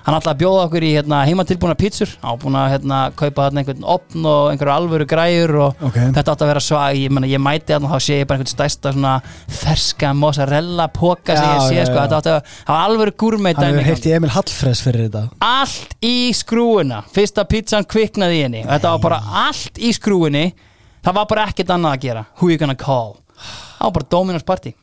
[0.08, 3.88] hann ætlaði að bjóða okkur í hérna, heimatilbúna pítsur ábúin að hérna, kaupa þarna einhvern
[3.96, 5.98] opn og einhverju alvöru græjur og Ok.
[6.16, 8.54] þetta átti að vera svag ég, ég mæti þarna og þá sé ég bara einhvern
[8.54, 9.14] stærsta svona
[9.60, 12.06] ferska mozzarella póka sem ég sé, já, sko, já.
[12.08, 15.26] þetta átti að hafa alvöru gúrmeit hann hefur heilt í Emil Hallfres fyrir þetta.
[15.44, 18.64] Allt í skrúuna fyrsta pizzan kviknaði í henni.
[18.64, 20.48] Þetta var bara allt í skrúinni
[21.04, 22.26] það var bara ekkert annað að gera.
[22.40, 23.18] Who you gonna call?
[23.78, 24.74] Það var bara Dominos party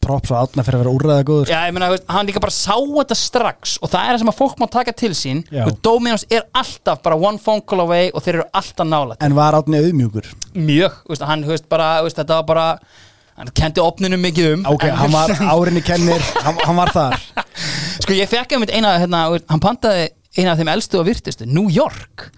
[0.00, 2.42] props og átna fyrir að vera úrræða góður Já, ég meina, þú veist, hann líka
[2.42, 5.42] bara sá þetta strax og það er það sem að fólk má taka til sín.
[5.52, 5.62] Já.
[5.68, 9.22] og Dominos er alltaf bara one phone call away og þeir eru alltaf nálægt.
[9.26, 10.30] En var átni auðmjúkur?
[10.56, 12.66] Mjög, þú veist, hann, þú veist, bara, þú veist, þetta var bara
[13.40, 14.64] hann kendi opninu mikið um.
[14.74, 17.18] Ok, en, hann var árinni kennir hann, hann var þar.
[18.02, 21.08] Sko, ég fekk einmitt eina, hérna, þú veist, hann pantaði eina af þeim elstu og
[21.08, 22.30] virtustu, New York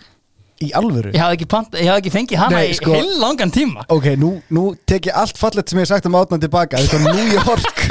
[0.66, 1.12] í alvöru?
[1.14, 3.84] Ég hafði ekki, panta, ég hafði ekki fengið hana Nei, í sko- heil langan tíma.
[3.92, 6.78] Ok, nú, nú tek ég allt fallegt sem ég hef sagt um átna tilbaka.
[6.78, 7.86] Þetta er New York.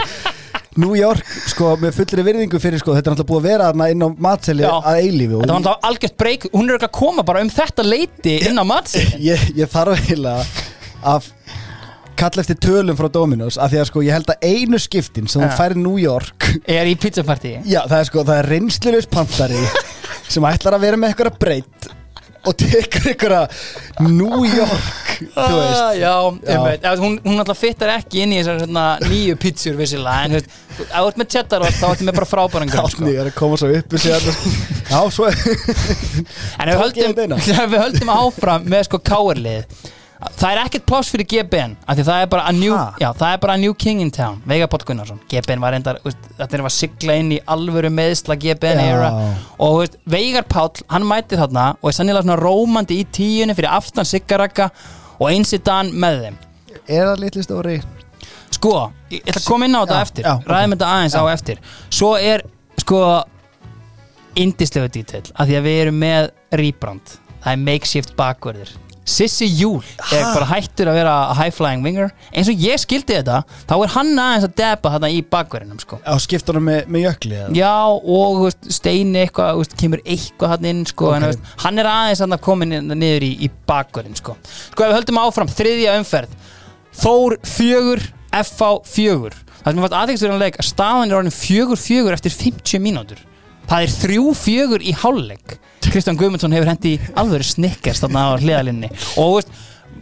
[0.80, 3.88] New York, sko, með fullri virðingu fyrir sko, þetta er náttúrulega búið að vera þarna
[3.92, 4.70] inn á matseli Já.
[4.88, 7.50] að eilífi og þetta var náttúrulega algjört breyk, hún er ekki að koma bara um
[7.52, 10.46] þetta leiti inn á matsin ég, ég þarf eiginlega
[11.12, 11.28] að
[12.22, 15.44] kalla eftir tölum frá Dominos af því að sko ég held að einu skiptin sem
[15.44, 15.50] Ja.
[15.50, 19.66] hún færi New York er í pizzapartí já það er sko það er reynslulus pantari
[20.32, 21.92] sem ætlar að vera með eitthvað breytt
[22.50, 23.60] og tekur eitthvað
[24.08, 26.14] New York þú veist Ah, já,
[26.48, 26.58] Já.
[26.82, 26.92] já.
[26.98, 30.56] Hún, hún alltaf fittar ekki inn í þessar hérna, nýju pizzur vissilega en þú veist,
[30.82, 33.04] ef þú ert með cheddarost þá ertu með bara frábæran grunn sko.
[33.06, 33.96] Átni er að koma svo upp
[34.92, 35.38] já svo en
[36.66, 39.82] við, ég höldum, ef við höldum áfram með sko káarlið
[40.22, 43.74] það er ekkert pláss fyrir GBN það er new, já, það er bara a new
[43.74, 47.40] king in town Veigar Páll Gunnarsson, GBN var veist, þetta er að sigla inn í
[47.50, 48.90] alvöru meðsla GBN Já.
[48.94, 49.10] era.
[49.58, 53.74] Og veist, Veigar Páll, hann mæti þarna og er sannilega svona rómandi í tíunni fyrir
[53.74, 54.70] aftan Siggarakka
[55.18, 56.38] og einsi dan með þeim.
[56.86, 57.80] Er það litli stóri?
[58.52, 58.76] Sko,
[59.14, 60.28] ég ætla að koma inn á þetta eftir.
[60.28, 60.48] já, ok.
[60.52, 61.66] Ræðum þetta aðeins á eftir.
[61.90, 62.46] Svo er,
[62.82, 63.02] sko
[64.42, 68.72] Indislegu dítill, af því að við erum með Rýbrand, það er makeshift bakverðir
[69.02, 69.82] Sissi Júl
[70.14, 73.94] er bara hættur að vera high flying winger eins og ég skildi þetta þá er
[73.96, 75.98] hann aðeins að deba þarna í bakverðinum sko.
[76.06, 77.56] á skiptunum með, með jökli eða?
[77.58, 81.16] Já, og veist, Steini eitthvað, veist, kemur eitthvað hann inn sko, Ok.
[81.18, 84.38] en, veist, hann er aðeins að inn- niður í, í bakverðin sko.
[84.70, 86.38] sko, ef við höldum áfram, þriðja umferð
[87.02, 88.02] Þór fjögur
[88.36, 92.32] FH fjögur það sem ég fannst aðeinsverðan leik að staðan er orðin fjögur fjögur eftir
[92.36, 93.20] 50 mínútur
[93.72, 95.58] það er þrjú fjögur í hálfleik.
[95.86, 98.90] Kristján Guðmundsson hefur hendi alvöru snikkers þarna á hliðalinni
[99.20, 99.54] og veist,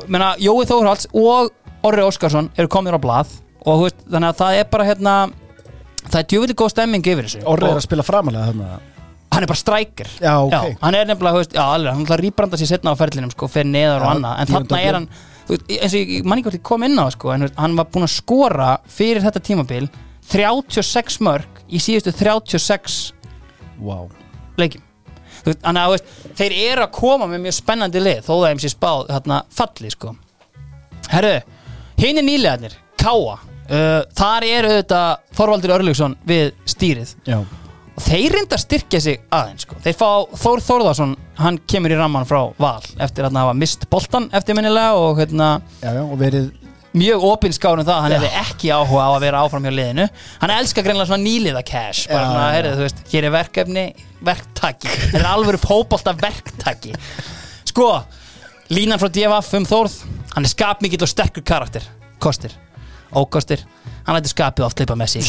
[0.10, 1.52] menna, Jói Þórhalds og
[1.86, 3.32] Orri Óskarsson eru komin á blað.
[3.70, 5.16] Og veist, þannig að það er bara hérna
[6.08, 7.44] það er djúvillig góð stemming yfir þessu.
[7.50, 8.80] Orri er að spila framalega þarna.
[9.30, 10.10] Hann er bara strækir.
[10.18, 10.78] Já, ok.
[10.82, 13.68] hann er nefnilega, já, alveg, hann ætla að rýbranda sér setna á ferlinum, sko, fer
[13.70, 14.40] neðar og Já, annað.
[14.42, 15.06] En þarna er hann,
[15.52, 17.92] veist, eins og ég, ég manni hvort ég kom inn á sko, en hann var
[17.94, 19.86] búinn að skora fyrir þetta tímabil
[20.34, 22.98] 36 mörg í síðustu 36
[23.82, 24.08] wow.
[24.60, 24.86] leikjum
[25.46, 28.72] veist, þú veist, þeir eru að koma með mjög spennandi lið þó það þeim sé
[28.74, 30.16] spáð þarna falli sko.
[31.10, 31.38] Herru,
[32.00, 35.02] hinn er nýlegaðnir Káa, uh, þar eru þetta
[35.38, 37.38] Þorvaldur Örlugsson við stýrið Já.
[37.40, 39.78] og þeir reynda styrkja sig aðeins sko.
[39.86, 40.10] þeir fá
[40.44, 45.22] Þór Þórðarsson hann kemur í ramman frá Val eftir að hafa mist boltan eftirminnilega og
[45.24, 46.52] hérna, Já, já, og verið
[46.98, 50.06] mjög opinskárum það að hann hefði ekki áhuga á að vera áfram hjá liðinu.
[50.42, 53.84] Hann elskar greinlega svona nýliða cash bara svona, heyrðu, þú veist, hér er verkefni
[54.26, 56.96] verktaki, þetta er alveg fótbolta verktaki.
[57.70, 57.92] Sko,
[58.74, 60.00] línan frá DFF um Þórð
[60.34, 61.86] hann er skapmikill og sterkur karakter.
[62.20, 62.56] Kostir,
[63.16, 63.62] ókostir.
[64.08, 65.26] Hann lætur skapið oft leipa með sig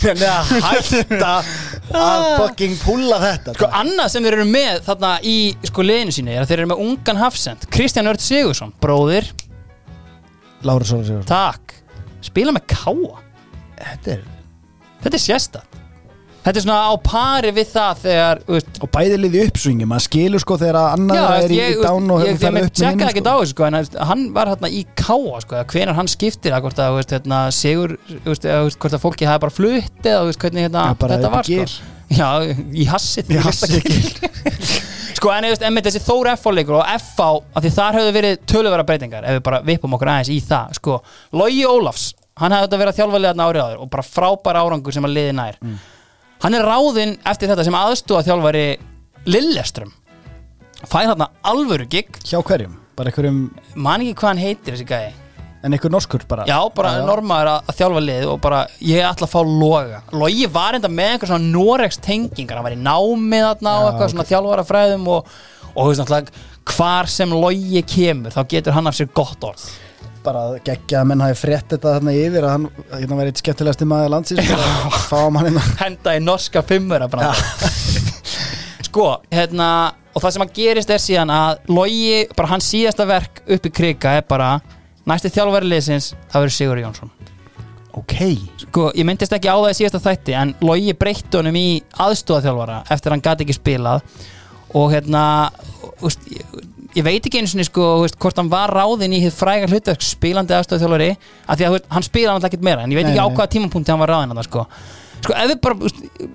[0.00, 1.32] Þannig að hætta
[1.92, 3.52] að fucking púla þetta.
[3.58, 5.34] Sko, annað sem þeir eru með þarna í
[5.68, 9.28] sko liðinu sínu er að þeir eru með ungan hafsend Kristján Örd Sigursson, bróðir
[10.66, 11.26] Lára Sóra Sigur.
[11.28, 11.74] Takk,
[12.26, 13.18] spila með káa
[13.78, 14.24] Þetta er
[15.04, 15.74] Þetta er sérstætt
[16.48, 20.04] Þetta er svona á pari við það þegar þú veist, Og bæði liði uppsvingi, maður
[20.06, 23.04] skilur sko þegar að annar er í, í dán og ég, ég upp með hinn
[23.04, 26.56] ekkert á þessu sko, en að hann var hérna í káa sko, hvenar hann skiptir
[26.56, 29.28] að hvort að, þú veist, hérna, sigur þú veist, eða, þú veist, hvort að fólki
[29.28, 31.58] hafi bara flutt eða þú veist, hvernig hérna, Já, bara þetta upp í var sko.
[31.58, 31.97] gil.
[32.08, 32.28] Já,
[32.72, 33.88] í hassið Í hassið.
[35.18, 36.52] Sko, en veist, emmitt þessi Þór F.A.
[36.54, 37.26] leikur og F.A.
[37.58, 40.76] af því þar höfðu verið töluvera breytingar ef við bara vippum okkur aðeins í það
[40.78, 40.98] sko,
[41.40, 42.04] Logi Ólafs,
[42.38, 45.16] hann hefði þetta verið að þjálfa liðan árið áður og bara frábær árangur sem að
[45.16, 45.58] liði nær
[46.44, 48.64] hann er ráðinn eftir þetta sem aðstóða þjálfari
[49.26, 49.90] Lilleström
[50.86, 52.78] fær þarna alvöru gig Hjá hverjum?
[52.94, 53.42] Bara einhverjum,
[53.74, 55.10] man ekki hvað hann heitir þessi gæði
[55.62, 56.44] en einhver norskur bara?
[56.46, 57.04] Já, bara já.
[57.06, 60.02] normaður að, að þjálfa lið og bara, ég ætla að fá loga.
[60.14, 62.60] Logi var enda með einhver svona Norex tengingar.
[62.60, 65.34] Hann var í námið þarna og Já, eitthvað svona þjálfarafræðum og,
[65.72, 69.66] og þú veist náttúrulega hvar sem Logi kemur þá getur hann af sér gott orð.
[70.22, 73.86] Bara geggja að menn hafi frétt þetta þarna yfir að hann hérna væri eitt skemmtilegasti
[73.88, 75.62] maður landsins bara fáum hann hérna.
[75.82, 77.06] Henda í norska fimmur
[78.88, 79.68] sko, hérna
[80.14, 83.72] og það sem að gerist er síðan að Logi, bara hans síðasta verk upp í
[83.72, 84.56] krika er bara
[85.08, 87.12] næsti þjálfari liðsins, það verður Sigur Jónsson.
[87.98, 88.14] Ok,
[88.62, 91.66] sko, ég myndist ekki á það í síðasta þætti en Logi breytti honum í
[92.04, 94.04] aðstóðaþjálfara eftir að hann gati ekki spilað.
[94.78, 95.22] Og hérna
[96.04, 96.44] úst, ég,
[96.98, 100.04] ég veit ekki einu sinni sko úst, hvort hann var ráðinn í hitt fræga hlutverk
[100.04, 103.14] spilandi aðstóðaþjálfari af því að úst, hann spilaði hann ekkert meira en ég veit Nei,
[103.16, 103.36] ekki á nei.
[103.40, 104.66] hvaða tímapunkti hann var ráðinn þarna, sko.
[105.24, 105.90] sko við bara,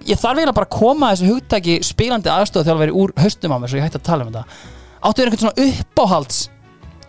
[0.09, 3.79] ég þarf eiginlega bara að koma þessu hugtaki spilandi aðstóðaþjálfari úr haustum á mér svo
[3.79, 4.59] ég hætti að tala um þetta.
[5.03, 6.41] Áttu þér einhvern svona uppáhalds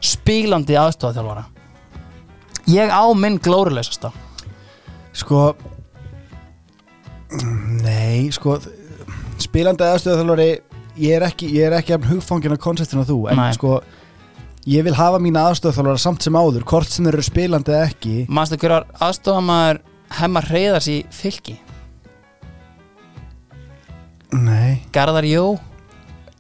[0.05, 1.49] spilandi aðstóðaþjálfara
[2.71, 4.13] ég á minn glóruleysasta
[5.15, 5.55] sko
[7.83, 8.59] Nei, sko
[9.43, 10.49] spilandi aðstöðaþjálfari
[11.03, 13.55] ég er ekki, ég er ekki af hugfangin af konseptinu þú, en Nei.
[13.57, 13.81] sko
[14.71, 18.15] ég vil hafa mína aðstöðaþjálfara samt sem áður hvort sem þeir eru spilandi eða ekki.
[18.31, 19.83] Manstu hver var aðstofamaður
[20.15, 21.57] Hemmar Reyðars í fylki?
[24.35, 25.45] Nei, Garðar Jó.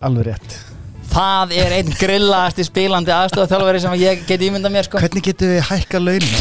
[0.04, 0.73] Alveg rétt
[1.14, 4.98] Það er einn grillaðasti spilandi aðstofaþjálfari sem ég geti ímyndað mér sko.
[5.02, 6.34] Hvernig getum við hækka launin?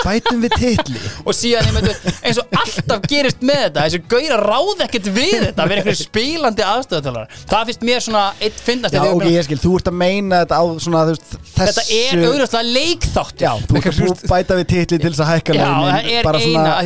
[0.00, 1.00] Bætum við titli.
[1.28, 1.92] Og síðan ég myndi
[2.24, 6.00] eins og alltaf gerist með þetta þessu gauðra ráð ekkert við þetta að vera einhverju
[6.00, 9.98] spilandi aðstofaþjálfari Það finnst mér svona eitt finnast Já, ok, ég skil, þú ert að
[10.00, 13.44] meina þetta á svona, þessu Þetta er auðvitað leikþáttur.
[13.44, 16.24] Já, þú ert að bæta við titli til þess að hækka Já, launin það er
[16.24, 16.84] eina, svona, að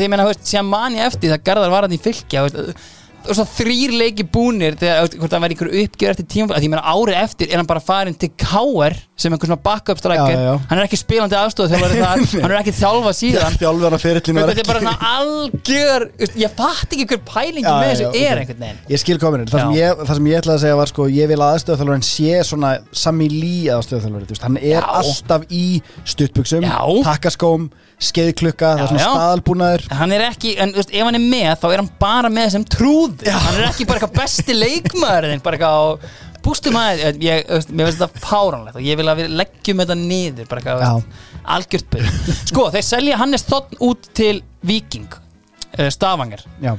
[3.24, 6.92] hann þrýr leiki búnir þegar það væri ykkur uppgjör eftir tíma að því ég meina
[6.94, 8.96] árið eftir er hann bara farin til K.R.
[9.16, 10.54] sem einhver svona backup striker Já, já, já.
[10.68, 11.50] hann er ekki spilandi þar
[12.44, 16.06] hann er ekki þjálfa síðan þetta er bara svona algjör
[16.40, 18.18] ég fatt ekki hver pælingi Já, með já, þessu ok.
[18.20, 19.84] er einhvern veginn Ég skil komin það, sem Já.
[19.88, 22.72] ég- það sem ég ætlaði að segja var sko Ég vil að aðstöðþjálfarinn sé svona
[23.04, 24.88] Sami Lí aðstöðþjálfarinn Hann er Já.
[25.00, 25.64] alltaf í
[26.04, 26.78] stuttbuxum Já.
[27.06, 27.68] Takkaskóm,
[28.02, 29.86] skeiðklukka Það er svona staðalbúnaður.
[30.00, 32.52] Hann er ekki, en þú veist, ef hann er með þá er hann bara með
[32.56, 36.08] sem trúð hann er ekki bara eitthvað besti leikmaður bara eitthvað
[36.44, 40.64] bústum að ég, veist, þetta fáránlegt og ég vil að við leggjum þetta niður bara
[40.64, 41.20] eitthvað,
[41.56, 42.10] algjört byrj
[42.50, 44.34] sko, þeir selja Hannes Þotn út til
[44.64, 46.44] Viking uh, Stavanger.
[46.64, 46.74] Já,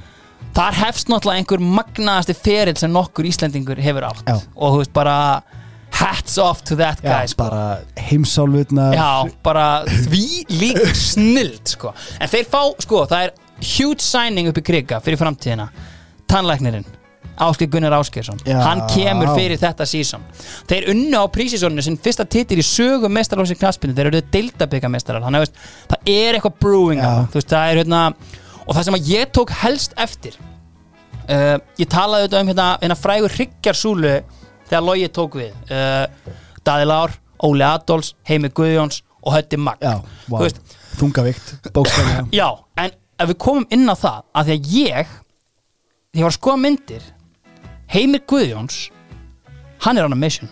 [0.56, 4.26] þar hefst náttúrulega einhver magnaðasti ferill sem nokkur Íslendingur hefur átt.
[4.28, 4.38] Já.
[4.56, 5.18] og þú veist bara
[5.96, 7.44] hats off to that já guy sko.
[7.44, 11.94] bara heimsálfutnar Já, bara því lík snild sko.
[12.20, 13.34] En þeir fá, sko, það er
[13.78, 15.70] huge signing upp í kriga fyrir framtíðina
[16.28, 16.88] Tannlæknirinn
[17.36, 18.62] Áskei Gunnar Áskeirsson Já.
[18.64, 20.24] Hann kemur fyrir þetta sísón
[20.70, 26.00] Þeir unnu á prísísóninu sinn fyrsta titil í sögu mestarlósi knaspinu, þeir eru deildabyggamestarar það
[26.06, 27.26] er eitthvað brewing Já.
[27.34, 28.02] veist, það er hérna
[28.66, 30.38] og það sem ég tók helst eftir
[31.30, 34.16] uh, ég talaði auðvitað um hérna, hérna frægur hryggjarsúlu
[34.70, 36.06] þegar Logi tók við uh,
[36.66, 37.16] Daði Lár,
[37.46, 40.42] Óli Adolfs, Heimi Guðjóns og Hötti Magg wow.
[40.42, 40.62] veist,
[41.00, 42.50] þungavikt, bókstæðlega já,
[42.82, 46.38] en ef við komum inn á það að því að ég þegar ég var að
[46.40, 47.08] skoða myndir
[47.92, 48.84] Heimir Guðjóns
[49.86, 50.50] hann er on a mission.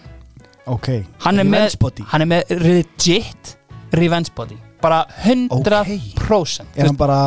[0.66, 0.88] Ok,
[1.26, 1.74] hann er, með,
[2.08, 3.56] hann er með legit
[3.92, 4.56] revenge body.
[4.84, 7.18] Bara 100% Er hann bara,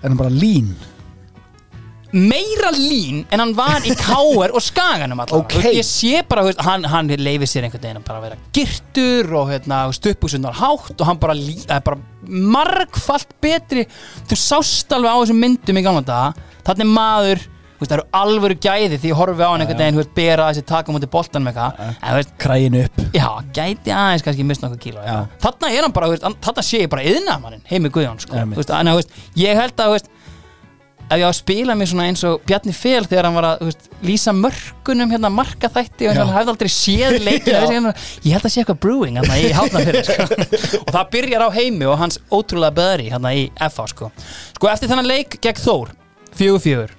[0.00, 0.72] er hann bara lín?
[2.12, 5.44] Meira lín en hann var í káer og skaganum allavega.
[5.44, 5.56] Ok.
[5.56, 8.40] Þú veist, ég sé bara, veist, hann, hann leifir sér einhvern veginn að bara vera
[8.56, 11.36] girtur og hérna, stöpusunar hátt og hann bara,
[11.86, 12.00] bara
[12.56, 13.86] margfalt betri.
[14.30, 16.50] Þú sást alveg á þessum myndum í gamla daga.
[16.66, 17.48] Þannig er maður
[17.80, 21.10] það eru alvöru gæði því ég horfi á hann einhvern veginn bera þessi taka mútið
[21.14, 23.00] boltan með eitthvað Kræin upp.
[23.16, 25.16] Já, gæti aðeins kannski mist nokkuð kíló Já.
[25.40, 26.10] þarna er hann bara,
[26.44, 29.00] þarna sé ég bara yðnamannin heimi Guðjón, sko,
[29.40, 29.96] ég held að,
[31.10, 33.64] ef ég á að spila mig svona eins og Bjarni Fel þegar hann var að
[33.66, 37.92] veist, lýsa mörkunum hérna marka þætti og hann hefði aldrei séð leikin hérna,
[38.22, 40.28] ég held að sé eitthvað brewing hérna í hátna fyrir sko.
[40.84, 44.10] og það byrjar á heimi og hans ótrúlega böðri hérna í FA sko.
[44.54, 45.90] sko eftir þennan leik gegn Þór
[46.38, 46.94] fjögur fjögur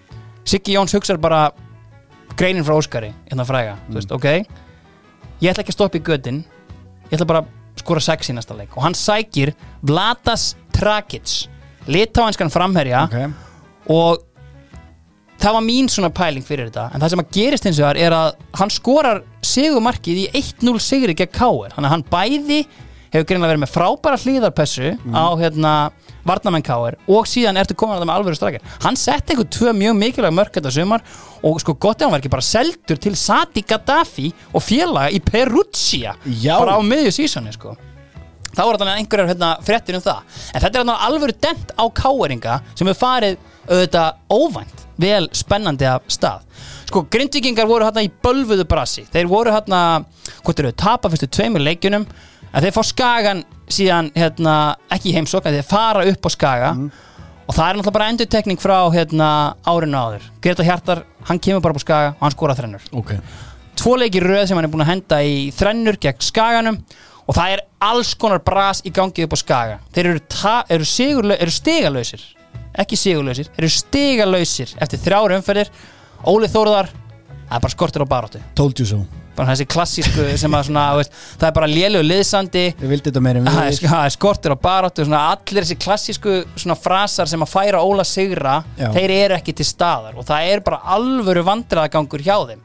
[0.52, 1.46] Siggi Jóns hugsar bara
[2.36, 4.28] greinin frá Óskari hérna fræga, þú veist, ok?
[5.42, 6.44] Ég ætla ekki að stoppa í götin
[7.08, 8.74] ég ætla bara að skora sex í næsta leik.
[8.76, 9.54] Og hann sækir
[9.88, 11.48] Vladas Trakic
[11.90, 13.16] litáenskan framherja Ok,
[13.92, 14.22] og
[15.42, 16.88] það var mín svona pæling fyrir þetta.
[16.94, 21.18] En það sem að gerist hins vegar er að hann skorar sigumarkið í 1-0 sigri
[21.18, 22.62] gegn Káir, þannig að hann bæði
[23.12, 25.74] hefur greinlega verið með frábæra hlýðarpessu á hérna
[26.28, 29.74] varnamenn Káir og síðan ertu komin að það með alvöru strakir hann setti einhver tvö
[29.76, 31.04] mjög mikilvæg mörk þetta sumar
[31.44, 35.20] og sko gott ef hann var ekki bara seldur til Sati Gaddafi og félaga í
[35.26, 36.56] Perugia Já.
[36.56, 37.76] bara á miðju sísoni sko
[38.56, 40.22] þá er þannig einhverjar hérna, fréttir um það.
[40.52, 43.38] En þetta er þannig alvöru dent á káeringa sem hefur farið
[43.69, 46.44] auðvitað óvænt vel spennandi af stað.
[46.90, 49.06] Sko, grindvikingar voru hérna í bölvuðu brasi.
[49.11, 50.03] Þeir voru hérna,
[50.44, 52.06] hvort eru, tapa fyrstu tveimur leikjunum
[52.52, 56.73] en þeir fá skagan síðan hérna, ekki í heimsók en þeir fara upp á skaga.
[57.48, 59.30] Og það er náttúrulega bara endurtekning frá hérna,
[59.68, 60.28] árinu áður.
[60.44, 62.86] Greta Hjartar, hann kemur bara upp á skaga og hann skora þrennur.
[62.95, 63.15] Ok.
[63.80, 66.82] Tvo leiki röð sem hann er búin að henda í þrennur gegn skaganum
[67.32, 69.80] og það er alls konar bras í gangi upp á skaga.
[69.95, 70.22] Þeir eru,
[70.76, 72.26] eru, eru stigalausir.
[72.82, 75.72] Ekki sigurlausir, eru stigalausir eftir þrjár umferðir.
[76.28, 78.99] Óli Þórðar, það er bara skortur á baróttu Told you so.
[79.32, 81.70] Bara þessi klassísku sem að svona, veist, það er bara
[82.03, 82.66] liðsandi.
[82.84, 87.41] Þetta meira en það er, skortur á baróttu svona, allir þessi klassísku svona frasar sem
[87.41, 88.90] að færa Óla sigra Já.
[88.91, 90.20] þeir eru ekki til staðar.
[90.20, 92.64] Og það er bara alvöru vandræðagangur hjá þeim.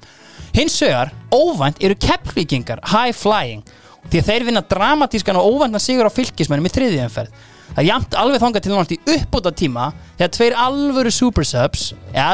[0.59, 3.63] Hins vegar, óvænt eru keppvíkingar high flying
[4.11, 8.17] því að þeir vinna dramatískan og óvæntna sigur á fylkismennum í þriðjumferð það er jafnt
[8.23, 12.29] alveg þangað til náttúrulega í uppbúta tíma þegar tveir alvöru super subs ja,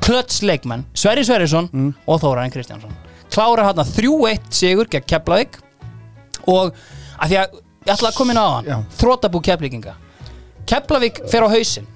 [0.00, 1.68] klöts leikmenn Sverri Sverrisson
[2.06, 2.94] og Þóraðin Kristjánsson
[3.30, 5.60] klára hérna 3-1 sigur gegn Keflavík
[6.48, 6.72] og
[7.20, 9.98] að því að ég ætla að koma inn á hann þrótabú Keflíkinga
[10.70, 11.88] Keflavík fer á hausinn.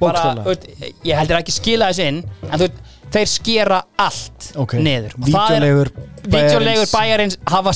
[0.00, 0.66] Bara, veist,
[1.06, 2.18] ég heldur ekki skila þessu inn
[2.50, 2.80] en þú veit,
[3.12, 4.74] þeir skera allt Ok.
[4.80, 5.14] niður.
[5.20, 5.90] Og það er- Vídeolegur
[6.24, 7.72] Vídeolegur bæjarins hafa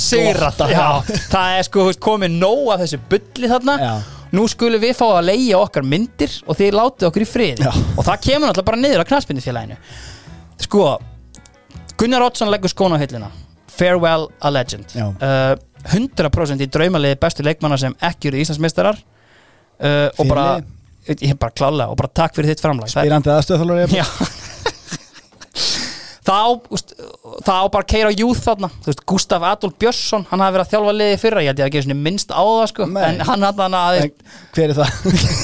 [0.72, 1.02] já.
[1.32, 3.78] það er sko komið nóg af þessu bulli þarna.
[3.78, 4.02] Já.
[4.32, 7.70] nú skulum við fá að leigja okkar myndir og þið látið okkur í frið Já.
[7.96, 9.76] og það kemur náttúrulega bara niður á knaspindufélaginu
[10.60, 10.98] sko
[11.96, 13.30] Gunnar Oddsson leggur skóna á hillina
[13.78, 14.90] Farewell a legend.
[14.96, 15.54] Uh,
[15.94, 18.98] 100% í draumaliði bestu leikmanna sem ekki eru Íslandsmeistarar.
[19.78, 20.46] Uh, og bara
[21.38, 22.90] bara klálega og bara takk fyrir þitt framlag.
[22.90, 24.04] Spyrandi aðstöðþálur Já
[26.28, 30.64] Það á, bara að keira á júð þarna veist, Gustaf Adolf Björnsson hann hafi verið
[30.66, 33.46] að þjálfa liði fyrra, ég held ég að ekki minnst á það sko, en hann
[33.46, 34.08] hann, hann,
[34.56, 34.90] Hver er það?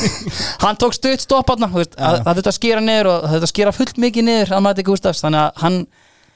[0.64, 3.52] hann tók stutt stopp þarna, að, það þurfti að skýra niður og það þurfti að
[3.54, 5.80] skýra fullt mikið niður að mati Gustafs, þannig að hann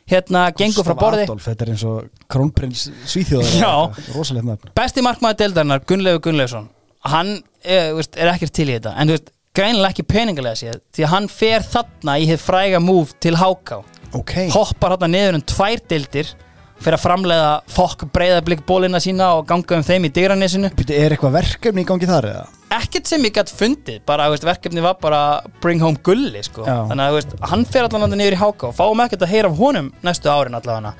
[0.08, 1.26] hérna gengur frá borði.
[1.28, 4.70] Adolf, Þetta er eins og krónprins Svíþjóðar.
[4.78, 6.70] Besti markmaður deildarinnar, Gunnlegu Gunnleifsson.
[7.04, 8.94] Hann er, veist, er ekkert til í þetta.
[8.96, 9.12] En
[9.58, 13.82] greinilega ekki peningalega séð því að hann fer þarna í hitt fræga múf til Háká
[14.16, 14.34] Ok.
[14.54, 16.30] Hoppar hérna niður um tvær deildir
[16.78, 21.16] fyrir að framleiða fokk breyðablík bólina sína og ganga um þeim í dyranesinu Býtu, er
[21.16, 22.44] eitthvað verkefni í gangi þar eða?
[22.78, 26.66] ekkert sem ég gætt fundið bara veist, verkefni var bara bring home gulli sko.
[26.68, 29.50] Þannig að veist, hann fer allan að niður í háka og fáum ekkert að heyra
[29.50, 30.92] af honum næstu árin allavega.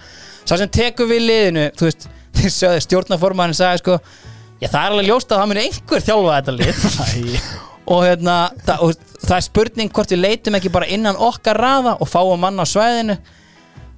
[0.48, 2.09] Sá sem tekur við liðinu þú veist,
[2.89, 3.98] stjórnaformaðin sagði sko,
[4.62, 7.51] já það er alveg ljóst að það muni einhver þjálfa þetta lið
[7.89, 8.36] og, hérna,
[8.66, 12.40] það, og það er spurning hvort við leitum ekki bara innan okkar raða og fáum
[12.44, 13.19] mann á svæðinu.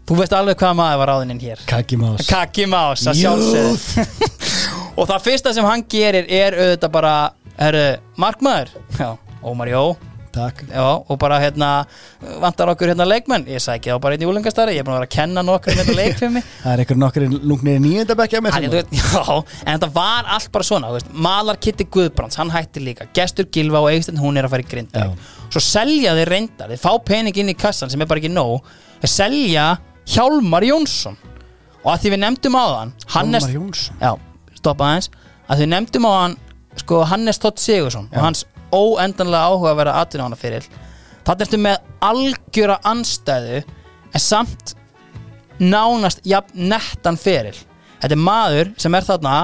[0.08, 1.64] Þú veist alveg hvað maður var ráðinn hér.
[1.70, 4.06] Kaki Más Kaki Más að sjálfsögðu.
[4.98, 7.16] Og það fyrsta sem hann gerir er auðvitað bara
[7.60, 7.88] herru,
[8.18, 8.74] markmaður.
[8.98, 9.12] Já,
[9.46, 9.84] Ómar Jó
[10.30, 10.62] Takk.
[10.70, 11.68] Já, og bara hérna
[12.42, 13.46] vantar okkur hérna leikmenn?
[13.50, 15.74] Ég sæki þá bara einn í úlengastari ég er búin að vera að kenna nokkur
[15.74, 16.42] með þetta leikfimi.
[16.62, 19.24] Það er einhver nokkur lungnir nýjöndabækja með veit, já,
[19.64, 23.08] en þetta var allt bara svona veist, Malar Kitty Guðbrands, hann hætti líka.
[23.16, 25.08] Gestur Gilva og Eikstein, hún er að fara í grind Já.
[25.50, 28.60] svo selja þeir reyndar þeir fá pening inn í kassan sem er bara ekki nóg.
[29.02, 29.66] Þeir selja
[30.10, 31.18] Hjálmar Jónsson.
[31.80, 33.98] Og að því við nefndum á hann Hannes, Hjálmar Jónsson?
[33.98, 34.14] Já,
[34.60, 35.10] stoppa aðeins.
[35.48, 36.38] Að því við nefndum á hann
[36.78, 38.44] sko Hannes Tótt Sigursson og hans
[38.74, 40.68] óendanlega áhuga að vera atvinna fyrir
[41.26, 41.80] þannig ertu með
[42.10, 43.62] algjöra anstæðu
[44.10, 44.76] en samt
[45.60, 47.56] nánast jafn nettan feril
[48.00, 49.34] þetta er maður sem er þarna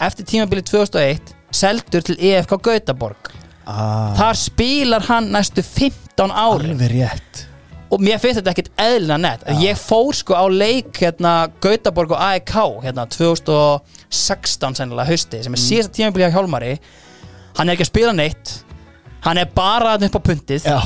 [0.00, 3.32] eftir tímabili 2001 seldur til EFK Gautaborg.
[3.64, 7.44] Ah, þar spilar hann næstu 15 ári Alveg rétt.
[7.94, 9.44] Og mér finnst þetta ekkert eðlina nett.
[9.62, 15.62] Ég fór sko á leik hérna Gautaborg og AEK hérna 2016 sennilega hausti sem er
[15.62, 16.74] síðasta tímabili hjá Hjálmari.
[17.54, 18.54] Hann er ekki að spila neitt
[19.24, 20.78] hann er bara upp á puntið Já.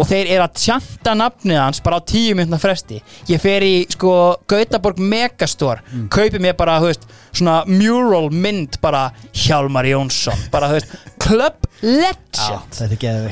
[0.00, 3.00] og þeir eru að tjanta nafnið hans bara á tíu minna fresti.
[3.28, 6.08] Ég fer í sko Gautaborg Megastore Mm.
[6.08, 11.54] kaupi mér bara, þú veist svona mural mynd bara Hjálmar Jónsson, bara, þú veist Club
[11.82, 12.72] Legend.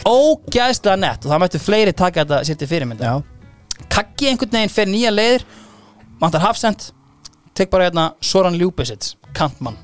[0.04, 3.04] Ógæðslega nett og það mættu fleiri taka þetta sér til fyrirmynda
[3.88, 5.44] Kaggi einhvern veginn fer nýja leiðir
[6.20, 6.90] vantar hafsend
[7.54, 9.76] tek bara hérna Soran Ljúbisits kantmann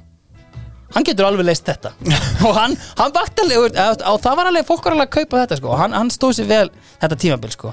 [0.94, 1.92] hann getur alveg leist þetta.
[2.46, 5.58] Og hann, hann vakt alveg og það var alveg, fólk var alveg að kaupa þetta
[5.60, 5.72] sko.
[5.74, 6.68] Og hann, hann stóð sér vel
[7.02, 7.72] þetta tímabil sko.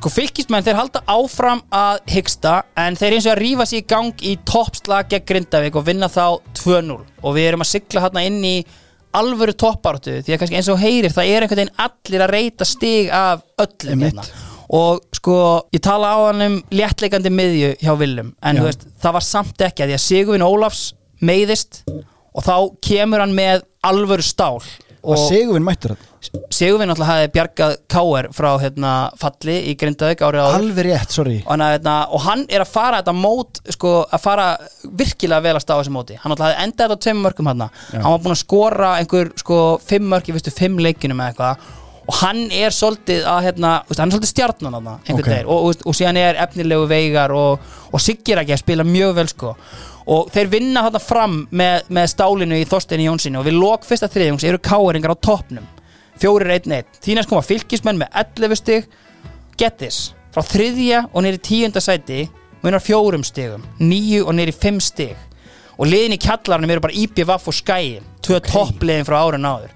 [0.00, 3.88] Sko fylgismenn þeir halda áfram að hyggsta en þeir eins og að rífa sér í
[3.90, 8.22] gang í toppslag gegn Grindavík og vinna þá 2-0 og við erum að sigla hérna
[8.28, 8.54] inn í
[9.16, 12.68] alvöru toppáratu því að kannski eins og heyrir það er einhvern veginn allir að reyta
[12.68, 14.24] stig af öllum hérna.
[14.70, 15.36] Og sko
[15.74, 19.84] ég tala á hann um léttleikandi miðju hjá Willum en veist, það var samt ekki
[19.84, 20.84] að því að Sigurvin Ólafs
[21.26, 21.82] meiðist
[22.34, 22.54] og þá
[22.84, 24.60] kemur hann með alvöru stál
[25.00, 26.08] Og og Sigurvin mættur hann
[26.52, 28.26] Sigurvin alltaf hafði bjargað K.R.
[28.36, 30.56] frá hérna, falli í Grindavík árið áður.
[30.58, 31.38] Alveg rétt, sorry.
[31.46, 34.44] Og hann, hérna, og hann er að fara þetta mót sko, að fara
[35.00, 36.18] virkilega vel að staða þessu móti.
[36.20, 39.32] Hann alltaf hafði endað þetta á tveimur mörgum hann hann var búinn að skora einhver
[39.40, 41.68] sko, fimm mörg, ég veistu, fimm leikinum eða eitthvað.
[42.10, 45.30] Og hann er svolítið að hérna, hann er svolítið stjarnan hann einhvern Ok.
[45.32, 45.50] veginn.
[45.56, 49.30] Og, og, og síðan er efnilegu veigar og, og Siggir ekki að spila mjög vel
[49.32, 49.54] sko
[50.06, 54.08] og þeir vinna þarna fram með, með stálinu í Þorsteini Jónsinu og við lok fyrsta
[54.10, 55.66] þriðjungs eru káeringar á toppnum.
[56.20, 58.88] Fjórir einn einn, því næst koma fylgismenn með 11 stig.
[59.60, 62.26] Get this, frá þriðja og nýri tíunda sæti
[62.62, 65.16] munar fjórum stigum, níu og nýri fimm stig.
[65.80, 68.50] Og liðin í kjallarnum eru bara IPVF og Skæin, tvö Ok.
[68.52, 69.70] toppliðin frá árun áður.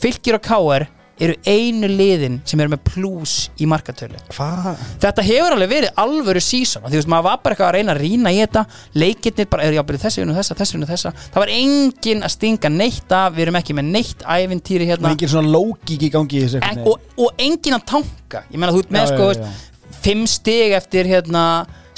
[0.00, 0.88] Fylgir og káer
[1.20, 4.18] eru einu liðin sem eru með plús í markatölu.
[4.32, 4.80] Hvað?
[5.02, 8.00] þetta hefur alveg verið alvöru sísón því veist, maður var bara eitthvað að reyna að
[8.04, 8.64] rýna í þetta
[9.02, 11.14] leikirnir bara, er jábyrði þessi unnu þessa, þessi unnu þessa.
[11.26, 15.10] Það var engin að stinga neitt af við erum ekki með neitt ævintýri hérna.
[15.10, 18.44] Er engin svona lógík í gangi í en, og, og engin að tanka.
[18.48, 21.46] Ég meina þú ert með Já, sko já, veist, fimm stig eftir hérna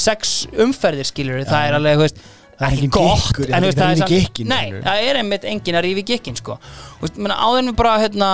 [0.00, 2.24] sex umferðir skilur það er alveg þú veist,
[2.62, 5.86] Það er ekki gott en það er þú veist, er það er einmitt engin að
[5.88, 6.58] rífi gikkin sko.
[7.00, 8.28] Þú veist, áður en við bara hérna,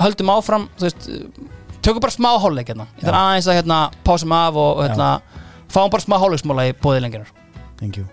[0.00, 1.08] höldum áfram þú veist,
[1.84, 2.88] tökum bara smá hálfleik hérna.
[2.98, 5.08] ég þarf aðeins að hérna, pásum af og hérna,
[5.72, 7.32] fáum bara smá hálfleiksmóla í bóði lenginar
[7.78, 8.06] Thank you.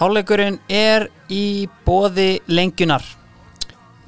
[0.00, 3.04] Hálfleikurinn er í bóði lengjunar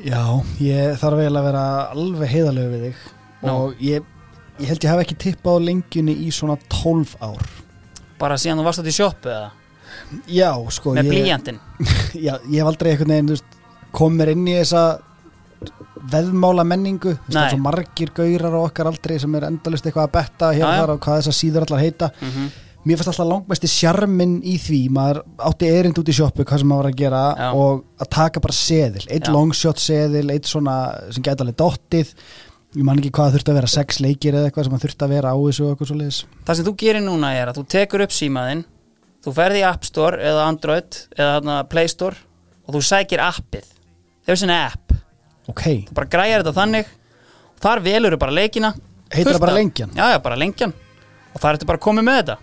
[0.02, 1.64] Já, ég þarf eiginlega að vera
[1.94, 3.02] alveg heiðalegu við þig.
[3.44, 3.52] Nú.
[3.52, 4.06] og ég,
[4.58, 7.44] ég held ég hafi ekki tippað á lengjunni í svona 12 ár.
[8.18, 9.52] Bara síðan þú varst átt í sjoppu eða?
[10.26, 11.60] Já, sko með ég, blíjantinn
[12.26, 13.58] já, ég hef aldrei einhvern veginn þú veist,
[13.94, 14.82] kom mér inn í þessa
[16.12, 20.52] veðmála menningu er svo margir gaurar á okkar aldrei sem er endalist eitthvað að betta
[20.52, 22.10] hér Já, og hvað þessar síður allar heita.
[22.20, 22.52] Mm
[22.84, 26.68] mér fannst alltaf langmesti sjarminn í því maður átti erind út í sjoppu hvað sem
[26.68, 27.46] maður var að gera Já.
[27.56, 29.04] og að taka bara seðil.
[29.08, 30.74] Eitt longshot seðil, eitt svona
[31.08, 32.12] sem gæti alveg dottið.
[32.74, 35.06] Ég man ekki hvað það þurfti að vera sex leikir eða eitthvað sem það þurfti
[35.06, 37.60] að vera á þessu og eitthvað svo leiðis Það sem þú gerir núna er að
[37.60, 38.64] þú tekur upp símaðinn
[39.24, 42.18] þú ferði í App Store eða Android eða Play Store
[42.66, 43.70] og þú sækir appið.
[44.26, 44.92] Þeir sinna app,
[45.50, 46.90] ok, þú bara græjar þetta þannig.
[47.54, 48.72] Og þar velur bara leikina.
[49.14, 49.94] Heitir það bara lengjan?
[49.94, 50.74] Já, já, bara lengjan.
[51.34, 52.36] Og þar ertu bara komið með þetta.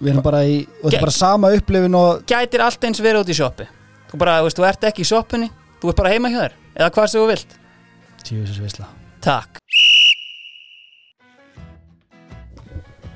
[0.00, 3.20] Við erum bara í, og þetta er bara sama upplifin og gætir allt eins verið
[3.20, 3.66] út í sjoppi
[4.10, 5.50] þú bara, veist, þú ert ekki í sjoppunni
[5.82, 7.56] þú ert bara heima hjá þér, eða hvað sem þú vilt.
[8.24, 8.88] Tjóðis visla
[9.20, 9.60] Takk.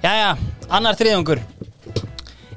[0.05, 0.35] Jæja,
[0.69, 1.41] annar þriðungur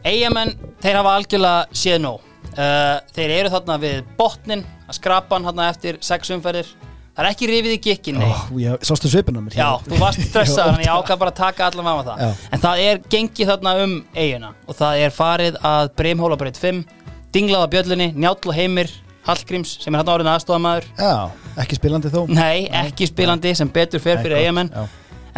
[0.07, 2.27] Eyjamenn, þeir hafa algjörlega séð nóg
[2.58, 6.70] uh, Þeir eru þarna við botnin að skrapa hann þarna eftir sex umferðir.
[7.18, 8.30] Það er ekki rifið í gikkin, nei.
[8.30, 9.56] Ó, ég, Sástu svipin á mér?
[9.58, 12.20] Já, þú varst stressaður, þannig ég ákvað bara að taka allan maður það.
[12.22, 12.50] Já.
[12.54, 16.84] En það er gengið þarna um eiguna Og það er farið að Breimhólabreit 5
[17.34, 18.94] Dinglaða bjöllunni, Njáll og Heimir
[19.26, 21.16] Hallgríms, sem er þarna orðin aðstofamaður Já,
[21.66, 22.20] ekki spilandi þó.
[22.30, 24.70] Nei, ekki spilandi sem betur fer fyrir eigamenn.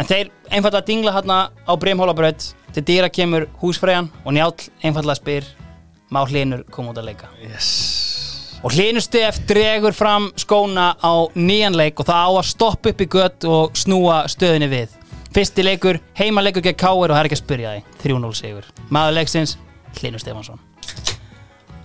[0.00, 2.44] En þeir einfallega dingla hérna á Breimhólabraut
[2.76, 5.48] Til dýra kemur húsfræjan Og Njáll einfallega spyr
[6.10, 7.68] Má hlinur koma út að leika yes.
[8.66, 13.00] Og Hlynur Stef dregur fram skóna á nýjan leik og það á að stoppa upp
[13.00, 14.96] í gött og snúa stöðinni við.
[15.32, 17.84] Fyrsti leikur, heimaleikur gegn Káir og það er ekki að spyrja því.
[18.02, 18.66] 3-0 sigur.
[18.92, 19.56] Maður leiksins,
[19.96, 20.60] Hlynur Stefansson.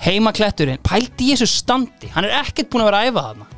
[0.04, 3.55] Heimakletturinn, pældi þessu standi, hann er ekkert búin að vera að æfa þarna.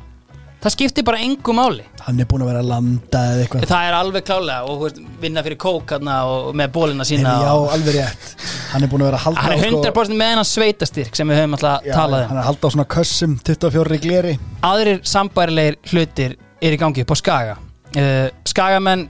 [0.58, 1.84] Það skiptir bara engu máli.
[2.02, 3.66] Hann er búin að vera að landa eða eitthvað.
[3.70, 7.34] Það er alveg klálega og veist, vinna fyrir kók og með bólina sína.
[7.44, 8.24] Já, og- alveg rétt.
[8.72, 11.28] Hann er búin að vera að halda Hann er á, 100% með hennan sveitastyrk sem
[11.28, 12.28] við höfum alltaf talað um.
[12.28, 14.38] Hann er að halda á svona kössum 24 gleri.
[14.66, 17.56] Aðrir sambærilegir hlutir er í gangi upp á Skaga.
[17.94, 19.08] Uh, Skagamenn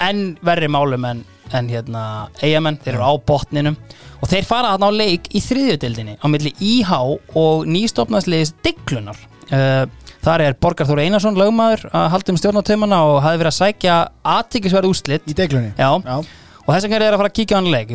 [0.00, 3.76] enn verri málum en, en hérna eigamenn, þeir eru á botninum.
[4.22, 6.92] Og þeir fara þarna á leik í þriðjöldinni á milli IH
[7.36, 9.20] og nýstofnaðsliðis Diglunar
[9.52, 9.84] uh,
[10.24, 13.98] þar er Borgar Þóra Einarsson lögmaður að halda um stjórnatömmana og hafi verið að sækja
[14.36, 15.90] aðtikisverð úslit í deglunni Já.
[16.02, 16.16] Já.
[16.64, 17.94] og þess vegna er að fara að kíkja á hann leik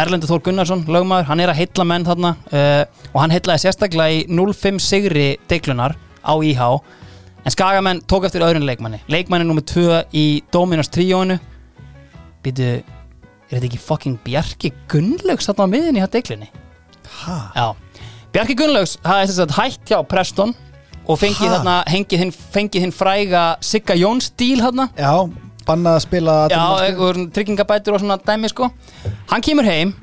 [0.00, 4.20] Erlendur Þór Gunnarsson, lögmaður, hann er að heilla menn þarna uh, og hann heillaði sérstaklega
[4.20, 6.62] í 0-5 sigri deiklunar á IH
[7.42, 10.24] en Skagamenn tók eftir öðrun leikmanni leikmanni nummer 2 í
[10.54, 11.40] Dominos tríóinu
[12.44, 16.50] býtu, er þetta ekki fucking Bjarki Gunnlaugs þarna á miðinni hjá deiklunni?
[17.24, 17.38] Ha?
[17.58, 17.66] Já,
[18.30, 20.54] Bjarki Gunnlaugs hafði þess að hætt hjá Preston
[21.08, 21.54] og fengið Ha?
[21.58, 24.88] þarna, hengið hinn, fengið hinn fræga Sigga Jóns díl þarna.
[24.98, 25.14] Já,
[25.66, 26.60] bannað að spila Já,
[27.34, 28.70] tryggingabætur og svona dæmi sko.
[29.30, 29.94] Hann kemur heim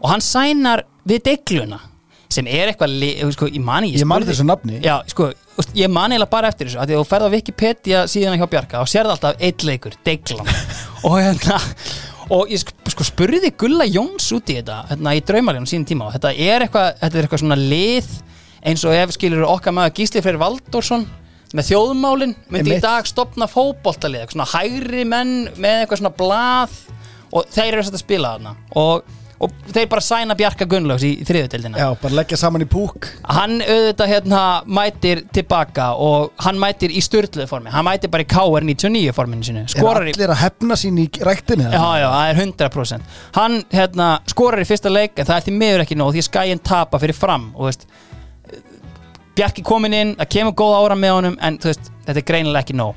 [0.00, 1.80] og hann sænar við degluna
[2.28, 2.92] sem er eitthvað,
[3.32, 4.82] sko, ég mani Ég man þessu nafni.
[4.84, 5.30] Já, sko,
[5.74, 8.46] ég mani eiginlega bara eftir þessu að því að þú ferð á Wikipedia síðan hjá
[8.52, 10.46] Bjarka og sérð alltaf eitt leikur, deglan.
[11.08, 11.56] Og hérna
[12.28, 16.08] og ég sk- sko spurði Gulla Jóns út í þetta hérna í draumaljónum sínum tíma
[16.10, 18.10] og þetta er eitthvað, þetta er eitthvað svona lið
[18.66, 21.06] eins og ef skilur okkar maður Gísli Freyr Valdorsson
[21.56, 26.74] með þjóðmálin myndi í dag stopna fótboltalið eitthvað svona hægri menn með eitthvað svona blað
[27.32, 28.52] og þeir eru að spila þarna.
[28.80, 29.14] Og,
[29.44, 33.08] og þeir bara sæna Bjarka Gunnlaugs í þriðutöldina Já, bara leggja saman í púk.
[33.28, 34.42] Hann auðvitað hérna
[34.78, 37.72] mætir tilbaka og hann mætir í styrluðu formi.
[37.72, 41.06] Hann mætir bara í KR 99 forminu sinu skorar Er allir að hefna sín í
[41.16, 45.48] ræktinni Já, já, það er 100% Hann, hérna, skorar í fyrsta leik en það er
[45.48, 47.88] því miður ekki nóg því skæin tapa fyrir fram og veist
[49.38, 52.74] Bjarki komin inn, það kemur góð ára með honum en veist, þetta er greinilega ekki
[52.74, 52.96] nóg.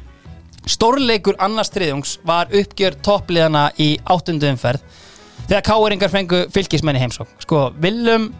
[0.74, 4.82] Stórleikur annars triðungs var uppgjör toppliðana í áttundu umferð
[5.44, 8.32] þegar káeringar fengu fylgismenni heimsók sko, viljum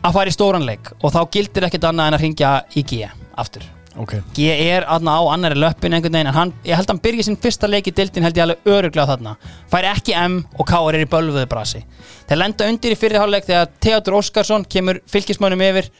[0.00, 3.04] að fara í stóran leik og þá gildir ekkert annað en að ringja í G
[3.36, 3.68] aftur.
[4.00, 7.04] Ok, G er aðna á annari löppin einhvern veginn en hann, ég held að hann
[7.04, 9.36] byrja sinn fyrsta leik í dildin held ég alveg öruglega þarna.
[9.72, 11.84] Fær ekki M og K er í bölvuðu brasi.
[12.28, 15.92] Þeir lenda undir í fyrirháleik þegar Theodor Óskarsson kemur fylgismönnum yfir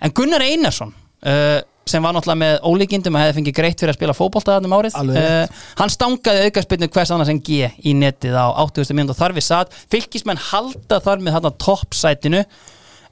[0.00, 1.60] en Gunnar Einarsson uh,
[1.90, 4.76] sem var náttúrulega með ólíkindum að hefði fengið greitt fyrir að spila fótbolta þarna um
[4.78, 8.92] árið uh, hann stangaði aukarspilnu hvers annars en G í netið á 80.
[8.98, 12.44] minn og þar við satt fylgismenn halda þar með þarna toppsætinu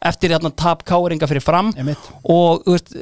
[0.08, 2.10] eftir þarna tap káringa fyrir fram Einmitt.
[2.22, 2.92] og veist,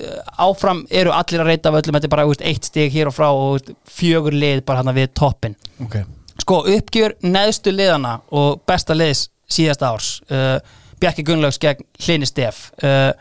[0.40, 3.16] áfram eru allir að reyta af öllum, þetta er bara veist, eitt stig hér og
[3.16, 6.00] frá og veist, fjögur lið bara hann við toppin ok
[6.40, 10.58] sko uppgjör neðstu liðana og besta liðs síðasta árs uh,
[11.00, 13.12] Bjarki Gunnlaugs gegn Hlini Stef uh,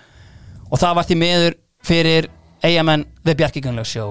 [0.76, 2.30] og það var því miður fyrir
[2.66, 4.10] eigamenn við Bjarki Gunnlaugs sjó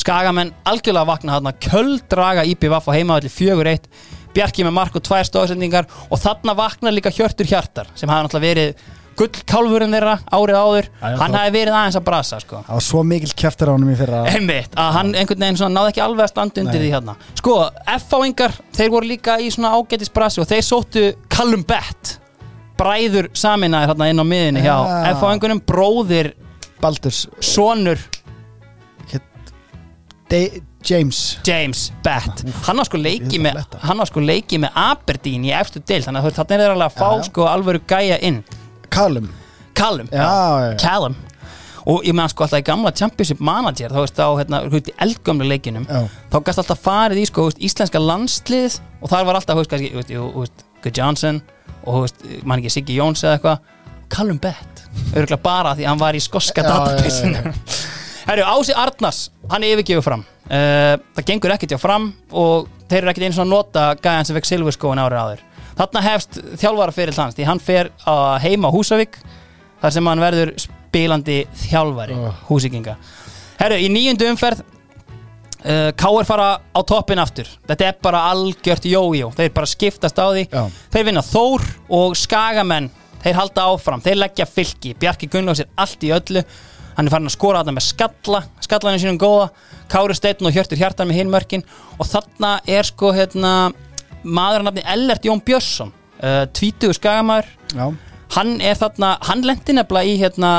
[0.00, 1.50] Skagamenn algjörlega vakna þarna.
[1.60, 3.90] Köldraga IPVF á heimavalli fjögur eitt.
[4.32, 8.46] Bjarki með mark og tvær stóðsendingar og þarna vakna líka Hjörtur Hjartar sem hafa náttúrulega
[8.46, 8.86] verið
[9.20, 10.88] gullkálfurinn þeirra árið áður.
[11.02, 12.62] Já, hann hafi verið aðeins að brasa sko.
[12.64, 14.22] Það var svo mikil kjæftar á honum í fyrra.
[14.30, 16.86] Einmitt, að hann einhvern veginn svona náði ekki alveg að standa undir Nei.
[16.86, 17.58] því hérna Sko,
[17.98, 22.16] F-fáingar, þeir voru líka í svona ágætis brasi og þeir sóttu Callum Bett
[22.80, 25.12] Bræður saminæður hérna inn á miðinni hjá Já.
[25.14, 26.32] F-fáingunum, bróðir,
[26.80, 28.00] Baldurs sonur
[30.30, 33.80] De James James Bett Hann var sko leiki ég með ætla að fletta.
[33.88, 36.94] Hann var sko leiki með Aberdeen í efstu deil Þannig að þarna er alveg að
[37.00, 37.26] fá Já, já.
[37.28, 38.38] sko alvöru gæja inn
[38.94, 39.26] Callum
[39.76, 40.78] Callum, Já, já, já.
[40.84, 41.18] Callum
[41.90, 44.96] Og ég meðan sko alltaf í gamla championship manager Þá veist þá, hérna, veist, í
[45.04, 46.00] eldgömlu leikinum Já.
[46.32, 49.62] þá gæst alltaf farið í sko, þú veist, íslenska landslið og þar var alltaf, þú
[49.64, 51.40] veist, kannski, þú veist, jú, þú veist, Good Johnson
[51.88, 52.08] og
[52.44, 53.58] mann ekki Siggi Jóns eða eitthvað
[54.10, 54.82] Callum Bett,
[55.14, 57.52] örgulega bara því hann var í skoska databasinu
[58.30, 59.20] Herru, Ási Arnars,
[59.50, 60.20] hann er yfirgefur fram.
[60.50, 64.36] Uh, Það gengur ekkert hjá fram og þeir eru ekkert eins og nota gæðan sem
[64.36, 65.40] fekk silfurskóin árið áður.
[65.80, 69.16] Þarna hefst þjálfara fyrir hans því hann fer að heima á Húsavík
[69.80, 72.34] þar sem hann verður spilandi þjálfari Oh.
[72.50, 72.96] húsíkinga
[73.62, 74.62] Herru, í nýjundu umferð
[75.64, 76.26] uh, K.R.
[76.28, 77.48] fara á toppin aftur.
[77.68, 79.30] Þetta er bara algjört jójó.
[79.36, 80.46] Þeir bara skiptast á því.
[80.50, 80.64] Já.
[80.94, 81.66] Þeir vinna Þór
[82.00, 82.90] og Skagamenn.
[83.20, 84.94] Þeir halda áfram, þeir leggja fylki.
[84.96, 86.40] Bjarki Gunnlaugs er allt í öllu.
[86.96, 88.40] Hann er farin að skora þetta með skalla.
[88.64, 89.50] Skallan er sínum góða.
[89.90, 91.64] Kári Steinn og Hjörtur Hjartar með hinmörkin
[91.98, 93.72] Og þarna er sko hérna
[94.22, 95.90] Maður að nafni Ellert Jón Björnsson
[96.22, 97.86] uh, Tvítugur Skagamæður Já,
[98.36, 100.50] hann er þarna, hann lendi nefnilega í hérna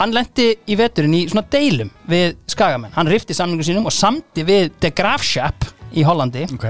[0.00, 4.44] hann lendi í veturinn í svona deilum við skagamenn, hann rifti samningu sínum og samti
[4.46, 6.44] við The Grafshap í Hollandi.
[6.56, 6.68] Ok.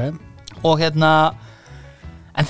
[0.62, 1.11] Og hérna
[2.36, 2.48] en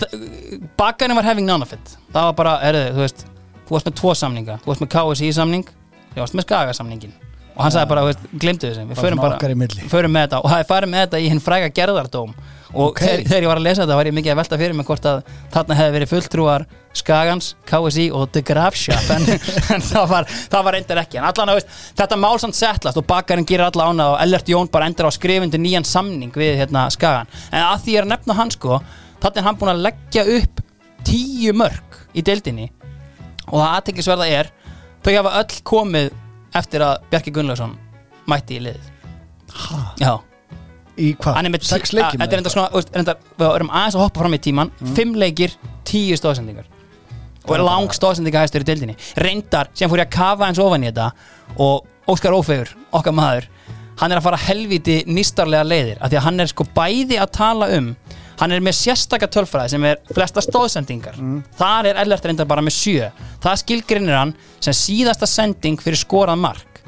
[0.79, 1.97] bakarinn var having none of it.
[2.13, 3.27] Það var bara, erðu, þú veist
[3.67, 5.71] þú varst með tvo samninga, þú varst með KSI samning
[6.17, 7.17] þú varst með skagasamningin
[7.57, 10.41] og hann sagði bara, þú veist, glimtu þessu, við förum bara förum með þetta.
[10.43, 12.35] Og það er farið með þetta í hinn fræga gerðardóm
[12.77, 13.01] og Ok.
[13.01, 15.07] þegar, þegar ég var að lesa þetta var ég mikið að velta fyrir mig hvort
[15.09, 15.21] að
[15.55, 16.65] þarna hefði verið fulltrúar
[16.97, 19.27] Skagans, KSI og The Grafshop en,
[19.75, 23.07] en það var, var reyndar ekki en allan að veist, þetta mál samt settlast og
[23.09, 26.87] bakarinn gerir alla ána og Ellert Jón bara endur á skrifundu nýjan samning við hérna,
[26.95, 28.81] Skagan en að því ég er að nefna hann sko
[29.23, 30.65] þannig er hann búin að leggja upp
[31.07, 32.71] tíu mörg í deildinni
[33.47, 34.53] og það aðteklisverða er
[35.05, 36.13] þau hafa öll komið
[36.57, 37.77] eftir að Bjarki Gunnlaugsson
[38.27, 38.93] mætti í liðið
[39.57, 39.95] Ha?
[39.97, 40.19] Já,
[40.97, 41.49] Í hvað?
[41.53, 44.35] með Sex leikir að- Þetta er enda svona, enda, við erum aðeins að hoppa fram
[44.37, 45.53] í tíman Fimm leikir,
[45.85, 46.65] tíu stóðsendingar
[47.47, 48.97] Og lang stóðsendinga hæstur í deildinni.
[49.23, 51.11] Reyndar, sem fór ég að kafa eins ofan í þetta
[51.63, 53.47] Og Óskar Ófegur, okkar maður
[54.01, 57.31] Hann er að fara helviti nýstarlega leiðir af Því að hann er sko bæði að
[57.33, 57.93] tala um
[58.37, 61.17] Hann er með sérstaka tölfræði sem er flesta stóðsendingar
[61.57, 63.07] Þar er Ellert reyndar bara með sjö.
[63.41, 66.83] Það skilgrinir hann sem síðasta sending fyrir skorað mark.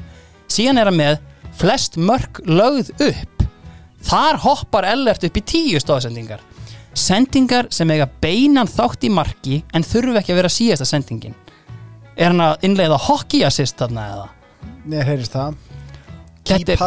[0.47, 1.17] Síðan er hann með
[1.57, 3.38] flest mörk lögð upp
[4.07, 6.39] Þar hoppar Ellert upp í tíu stóðsendingar
[6.99, 11.35] Sendingar sem eiga beinan þátt í marki en þurfi ekki að vera síðasta sendingin.
[12.17, 14.25] Er hann að innleiða hockey assist þarna eða?
[14.89, 15.59] Nei, heyrist það.
[16.49, 16.81] Þetta er-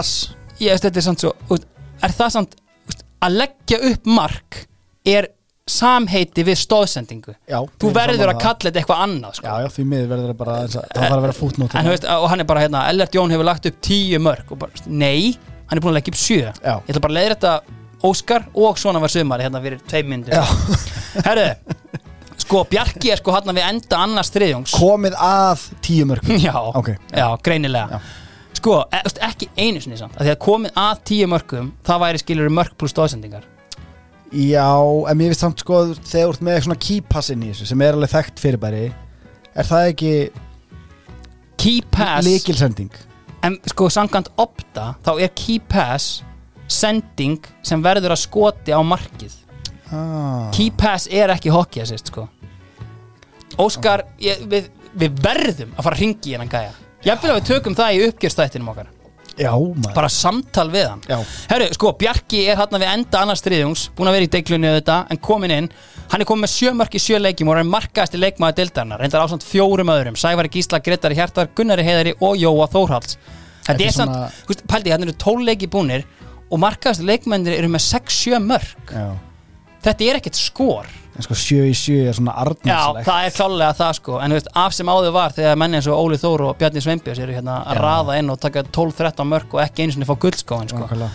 [0.63, 1.65] Ég veist þetta er samt svo úst,
[2.03, 2.57] Er það samt
[2.91, 4.59] úst, að leggja upp mark
[5.07, 5.29] er
[5.71, 9.47] samheiti við stóðsendingu Já, Þú verður að kalla þetta eitthvað annað sko.
[9.47, 12.05] Já, já, því miður verður það bara Það þarf að vera fútnót En þú veist,
[12.19, 15.39] og hann er bara hérna Ellert Jón hefur lagt upp tíu mörg og bara, nei,
[15.73, 16.75] hann er búin að leggja upp sjö Já.
[16.85, 20.35] Ég ætla bara að leiða þetta Óskar og svona var sumari hérna fyrir tveim myndir
[20.37, 20.43] Já.
[21.25, 21.45] Herðu,
[22.43, 26.91] sko Bjarki er sko hérna við enda annars þriðjungs Komið að tíu mörgum Já, Ok.
[27.15, 28.01] já, greinilega.
[28.59, 32.03] Sko, e, veist, ekki einu sinni samt að Því að komið að tíu mörgum Það
[32.05, 33.49] væri skilur mörg pluss stóðsendingar
[34.33, 34.67] Já,
[35.11, 37.97] en mér finnst samt sko þegar þú ert með svona keypassin í þessu sem er
[37.99, 38.85] alveg þekkt fyrirbæri
[39.53, 40.13] er það ekki
[41.63, 42.91] Key pass líkilsending?
[43.43, 46.23] En sko, samkvæmt opta Þá er key pass
[46.73, 49.35] sending sem verður að skoti á markið.
[49.93, 50.49] Ah.
[50.55, 52.25] Key pass er ekki hockey assist sko.
[53.61, 56.73] Óskar, ég, við, við verðum að fara að ringi í hennan gæja.
[57.05, 58.89] Jafnvel að við tökum það í uppgjörstættinum okkar
[59.39, 59.95] Já, maður.
[59.97, 61.01] Bara samtal við hann.
[61.09, 61.19] Já.
[61.51, 65.13] Herru, sko, Bjarki er hann við enda annars þriðjungs Búin að vera í deiklunni auðvitað
[65.15, 65.69] En komin inn.
[66.13, 69.25] Hann er komin með sjö mörk í sjö leikjum Og er markaðasti leikmaður deildarinnar Reyndar
[69.25, 73.17] ásamt fjórum öðrum Sævari Gísla, Gretari Hjartar, Gunnari Heiðari og Jóa Þórhalds.
[73.17, 76.05] Þetta Þetta er er samt, svona- þú veist, pældi, hann eru tól leiki búnir
[76.53, 78.93] Og markaðasti leikmennir eru með 6-7 mörk.
[78.93, 79.07] Já.
[79.83, 83.35] Þetta er ekkert skor En sko sjö í sjö er svona Já, arnarslegt það er
[83.37, 86.17] klálega það sko En þú veist, af sem áður var þegar menni eins og Óli
[86.23, 87.83] Þór og Bjarni Sveinbjörns eru hérna að Já.
[87.85, 90.81] raða inn og taka 12-13 mörk og ekki einu sinni fá guldskóin sko.
[90.81, 91.11] Nákvæmlega.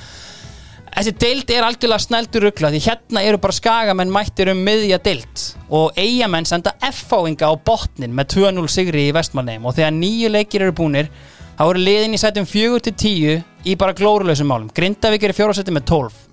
[0.97, 5.43] Þessi deild er algjörlega snældur ruggla því hérna eru bara skagamenn mættir um miðja deild
[5.69, 10.65] og eigamenn senda F-fáinga á botnin með 2-0 sigri í vestmannheim og þegar nýju leikir
[10.65, 11.11] eru búnir
[11.57, 15.85] þá eru liðin í sætum 4-10 í bara glórulausum málum Grindavík er í fjórasæti með
[15.91, 16.25] 12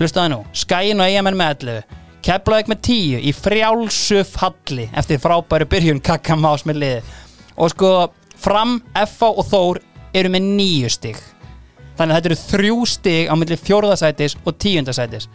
[0.00, 5.68] Hlustaði nú, Skæin og eigamenn með 11 Keflavík með 10 í frjálsu falli eftir frábæru
[5.70, 7.02] byrjun kakkamás með liði
[7.54, 7.90] og sko
[8.36, 9.78] Fram, FA og Þór
[10.16, 11.20] eru með nýju stig.
[11.96, 15.28] Þannig að þetta eru þrjú stig á milli fjórðasætis og tíundasætis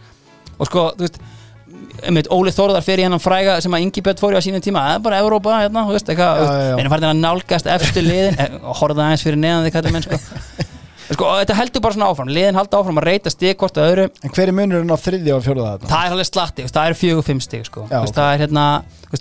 [0.58, 4.38] og sko, þú veist Óli Þórðar fyrir hennan fræga sem að Ingi Björn fór í
[4.38, 7.22] á sínum tíma, það er bara Evrópa hérna, þú veist, eitthvað, við erum farin að
[7.24, 10.68] nálgast efstu liðin, eh, og horfða aðeins fyrir neðan því kallum menn, sko
[11.16, 13.88] sko, og þetta heldur bara svona áfram, liðin halda áfram að reyta stig hvort að
[13.92, 15.90] öðru, En hver er munurinn á þriðja og fjóruða þetta?
[15.92, 18.22] það er alveg slatti, það eru fjögur fimm stig, sko, Já, Þú veist, ok.
[18.22, 18.66] það er hérna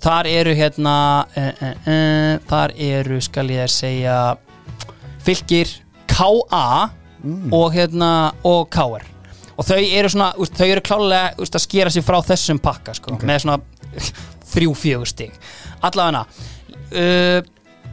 [0.07, 0.95] þar eru hérna
[1.35, 4.17] uh, uh, uh, þar eru, skal ég þér segja
[5.25, 5.75] fylgir
[6.11, 6.65] KA
[7.21, 7.51] Mm.
[7.53, 9.03] og hérna og KR
[9.53, 13.13] og og þau eru svona, þau eru klálega að skera sig frá þessum pakka sko,
[13.21, 13.59] með svona
[14.55, 15.35] þrjú fjögur stig
[15.85, 17.43] allavega uh,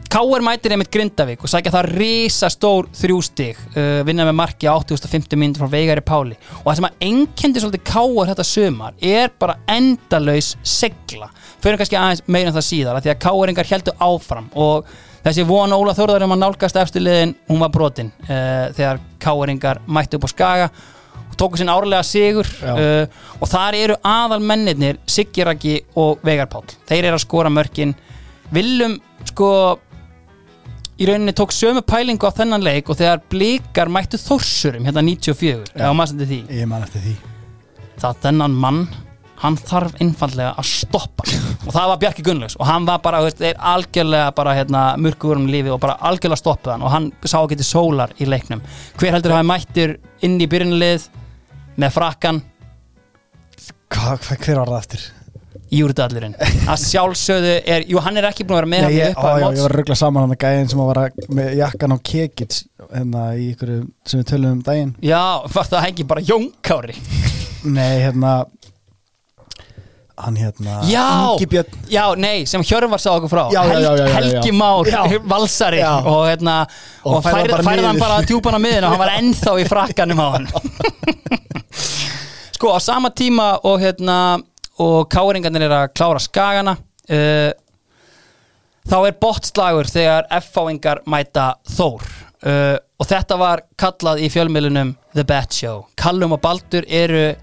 [0.09, 0.41] K.R.
[0.41, 4.73] mætir einmitt Grindavík og sækja það risa stór þrjú stig uh, vinna með marki á
[4.73, 8.31] 850 minnir frá Veigari Páli og það sem að einkendi svolítið K.R.
[8.31, 11.27] þetta sumar er bara endalaus segla
[11.61, 14.89] fyrir kannski aðeins meira en það síðar því að K.R.ingar heldur áfram og
[15.27, 19.81] þessi von Óla Þórðar um að nálgast eftir liðin hún var brotin uh, þegar K.R.ingar
[19.85, 20.71] mættu upp á Skaga
[21.19, 23.03] og tóku sinn árlega sigur uh,
[23.37, 25.45] og þar eru aðal mennirnir Siggi
[25.93, 27.93] og Veigar Páll þeir eru að skora mörkin
[28.49, 28.97] Viljum
[29.29, 29.51] sko
[30.99, 35.69] í rauninni tók sömu pælingu á þennan leik og þegar blikar mættu þórsurum hérna 94,
[35.71, 35.85] Já.
[35.85, 36.39] eða maður sendi því?
[36.59, 37.13] Ég man eftir því.
[37.99, 38.81] Það þennan mann
[39.39, 41.23] hann þarf einfallega að stoppa.
[41.63, 45.47] Og það var Bjarki Gunnlaus og hann var bara, þeir algjörlega bara hérna, mörgur um
[45.47, 48.63] lífi og bara algjörlega stoppað hann og hann sá ekki til sólar í leiknum.
[48.99, 49.95] Hver heldur hafi mættur
[50.27, 51.07] inn í byrjunlið
[51.79, 52.43] með frakkan
[53.89, 55.07] hva, Hver var það eftir?
[55.69, 59.21] Júrdallurinn að sjálfsögðu er, jú hann er ekki búin að vera með Nei, ég, á,
[59.21, 60.89] að já, ég var að ruggla saman hann með gæðin sem að
[61.39, 62.57] með jakkan á kekits
[62.89, 63.69] hérna í ykkur
[64.09, 64.93] sem við tölum um daginn.
[65.05, 65.21] Já,
[65.53, 66.95] var það ekki bara Jónkári
[67.69, 68.31] Nei, hérna
[70.19, 71.05] hann hérna Já,
[71.35, 71.69] Ingi Björn.
[71.91, 73.43] Já, nei, sem Hjörvar sá okkur frá.
[73.53, 74.13] Já, já, já, já, já, já.
[74.17, 74.85] Helgi Már,
[75.23, 75.77] valsari.
[75.79, 75.93] Já.
[76.03, 76.55] og, hérna,
[77.03, 78.07] Og og, færði hann bara færði hann niður.
[78.07, 80.47] bara djúpan á miðinu og hann var ennþá í frakkanum á hann
[82.59, 84.15] Sko, á sama tíma og hérna
[84.79, 86.75] og káringarnir er að klára skagana.
[87.09, 87.51] Uh,
[88.89, 92.07] þá er botslagur þegar F-fáingar mæta Þór.
[92.39, 95.85] Uh, og þetta var kallað í fjölmiðlunum The Bat Show.
[95.99, 97.33] Kallum og Baldur eru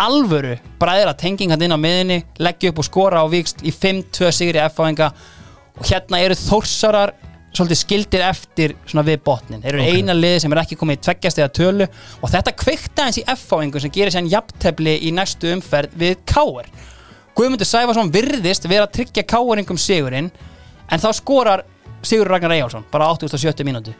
[0.00, 4.62] alvöru bræðra tengingan inn á miðinni leggja upp og skora á vikst í 5-2 sigri
[4.68, 5.10] F-fáinga.
[5.80, 7.14] Og hérna eru Þórsarar
[7.50, 9.62] svolítið skildir eftir svona við botnin.
[9.62, 9.96] Þeir eru Ok.
[9.96, 11.88] eina liði sem er ekki komið í tveggjast eða tölu
[12.22, 16.70] og þetta kveikta eins í F-fáingu sem gerir sér jafntefli í næstu umferð við Káar
[17.34, 20.30] Guðmundur Sæfarsson virðist vera að tryggja Káaringum sigurinn
[20.90, 21.64] en þá skorar
[22.02, 23.64] Sigur Ragnar Eyjálsson bara á 87.
[23.64, 23.92] mínútu.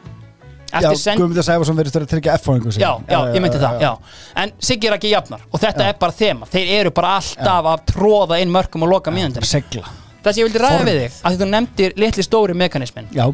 [0.70, 3.90] Já, send Guðmundur Sæfarsson verið stöður að tryggja F-fóðingu já, já, ég myndi það, já
[4.36, 5.88] En Siggi er ekki jafnar og þetta Já.
[5.88, 6.46] er bara þema.
[6.46, 9.10] Þeir eru bara alltaf að tróða inn mörgum og loka
[9.42, 9.82] segla
[10.20, 13.26] Það sem ég vildi ræða við þig að þú nefndir litli stóri mekanismin Já,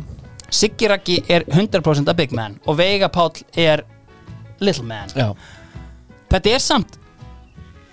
[0.55, 3.83] Siggi Raggi er 100% a big man og Veiga Páll er
[4.63, 5.11] little man.
[5.17, 5.33] Já.
[6.31, 6.99] Þetta er samt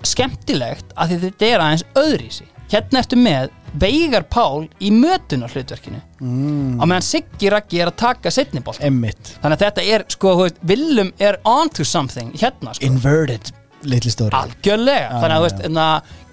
[0.04, 3.52] skemmtilegt að því þetta er aðeins öðrísi Hérna eftir með
[3.82, 9.36] Veigar Pál í mötunar hlutverkinu mm, á meðan Siggi Raggi er að taka setniból Emmitt
[9.42, 12.86] Þannig að þetta er, sko, veist, Willum er onto something hérna, sko.
[12.86, 13.54] Inverted
[13.84, 14.32] Litli stóri.
[14.38, 15.10] Algjörlega.
[15.20, 15.88] Þannig að þú veist enna,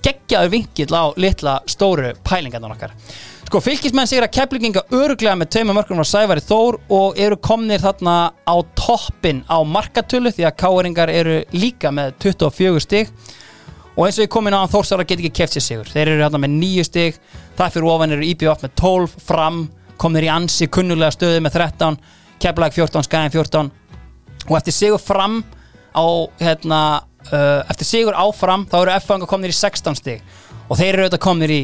[0.05, 2.95] geggjaður vinkill á litla stóru pælingarnar okkar.
[3.51, 7.83] Sko fylgismenn segir að keflinginga öruglega með tveimur mörgum frá Sævari Þór og eru komnir
[7.83, 8.15] þarna
[8.47, 13.11] á toppin á markatölu því að káeringar eru líka með 24 stig.
[13.97, 15.91] Og eins og ég komin á hann Þórsara get ekki keft sér sigur.
[15.91, 17.19] Þeir eru hérna með 9 stig.
[17.59, 19.61] Það fyrir ofan eru IBF með 12 fram
[20.01, 21.99] komnir í ansi kunnulega stöðu með 13
[22.41, 23.71] keflag 14, skæðin 14
[24.49, 25.43] og eftir sigur fram
[25.93, 26.07] á
[26.41, 27.03] hérna,
[27.33, 30.25] uh, eftir sigur áfram þá eru F-fanga komnir í 16 stig.
[30.71, 31.61] Og þeir eru auðvitað komnir í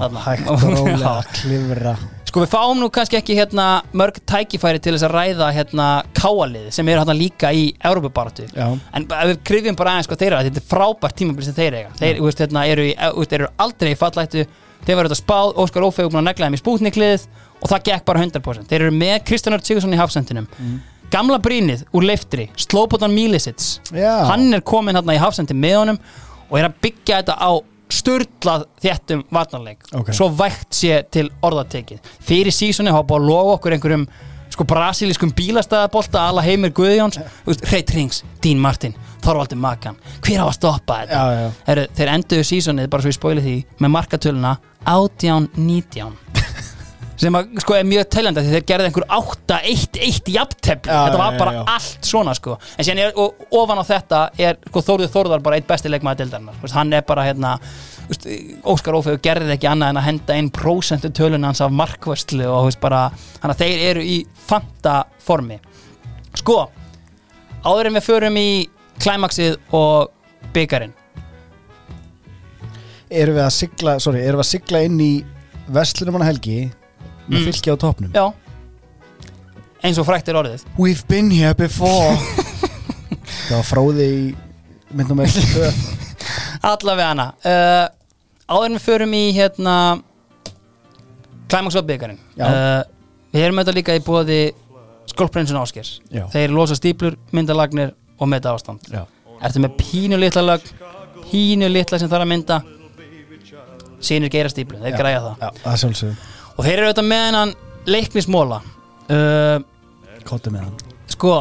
[0.00, 0.22] þarna.
[0.24, 1.28] hægt og rólega Já.
[1.38, 1.92] klifra.
[2.28, 5.86] Sko við fáum nú kannski ekki hérna mörg tækifæri til þess að ræða hérna
[6.18, 10.34] káaliði sem eru hérna líka í Európa-baráttu Já, en við krifjum bara aðeins sko þeir
[10.34, 11.94] eru þetta er frábært tímabil sem þeir eiga.
[12.02, 14.44] Þeir veist, hérna, eru, í, veist, eru aldrei í fallættu.
[14.84, 17.24] Þeir var auðvitað spáð, Óskar Ófegur búin að negla þeim í spútnikliðið
[17.58, 20.46] og það gekk bara 100% þeir eru með Kristján Örd Sigursson í hafsendinum
[21.12, 24.24] gamla brínið úr leiftri Slópotan Mílisits Já.
[24.28, 26.00] hann er komin hérna í hafsendi með honum
[26.48, 27.50] og er að byggja þetta á
[27.88, 29.84] sturlað þéttum varnarleik.
[29.96, 30.10] Ok.
[30.12, 32.02] svo vægt sé til orðatekið.
[32.20, 34.04] Fyrir sísoni hafa búið að lofa okkur einhverjum
[34.52, 38.94] sko brasilískum bílastæðabolta alla heimir Guðjóns, þú veist, Reit Rings Dín Martin,
[39.24, 39.98] Þorvaldur Makan.
[40.24, 41.20] Hver á að stoppa þetta?
[41.20, 41.50] Já, já.
[41.68, 44.54] Heru, þeir enduðu sísonið, bara svo ég spóli því með markatöluna
[44.88, 46.12] 18-19
[47.18, 51.34] sem að, sko, er mjög teljandi því þeir gerði einhver 8-1-1 jafntefli, Já, þetta var
[51.34, 51.60] já, bara já.
[51.74, 55.58] allt svona sko, en síðan er, og, ofan á þetta er sko, Þórður Þórðar bara
[55.58, 57.54] eitt besti leikmaður dildarinnar, hann er bara hérna
[58.08, 58.28] veist,
[58.68, 62.68] Óskar Ófegur gerði ekki annað en að henda inn prósentu tölun hans af markvörslu og
[62.70, 63.08] veist, bara,
[63.42, 65.58] hann að þeir eru í fanta formi.
[66.38, 66.68] Sko
[67.66, 68.48] áður en við förum í
[69.02, 70.12] klæmaksið og
[70.54, 70.94] byggarinn
[73.08, 75.12] Erum við að sigla, sorry, erum við að sigla inn í
[75.72, 76.58] Vestlunum hana helgi
[77.28, 77.44] með Mm.
[77.52, 78.24] fylki á topnum já,
[79.84, 80.64] eins og frækt er orðið.
[80.78, 82.16] We've been here before.
[83.48, 84.22] Það var fróði í
[84.96, 85.36] myndum með
[86.72, 87.26] allavega hana.
[87.44, 87.86] Uh,
[88.48, 89.74] áður en við förum í hérna
[91.48, 92.44] klæmaksið og byggarinn Já.
[92.48, 92.80] uh,
[93.32, 94.40] við erum auðvitað líka í bóði
[95.12, 96.26] Skólprinsun Áskers Já.
[96.32, 98.84] þeir losa stíplur, myndalagnir og meta ástand.
[98.92, 99.04] Já.
[99.44, 100.64] ertu með pínu litla lög
[101.30, 102.58] pínu litla sem þarf að mynda?
[104.00, 105.40] Sínir geira stíplu, þeir græja það.
[105.42, 106.18] Já, það er sjálfsögum
[106.58, 107.54] og þeir eru auðvitað með hennan
[107.88, 109.58] leiknismóla uh,
[110.28, 110.76] Kóttu með hann
[111.08, 111.34] sko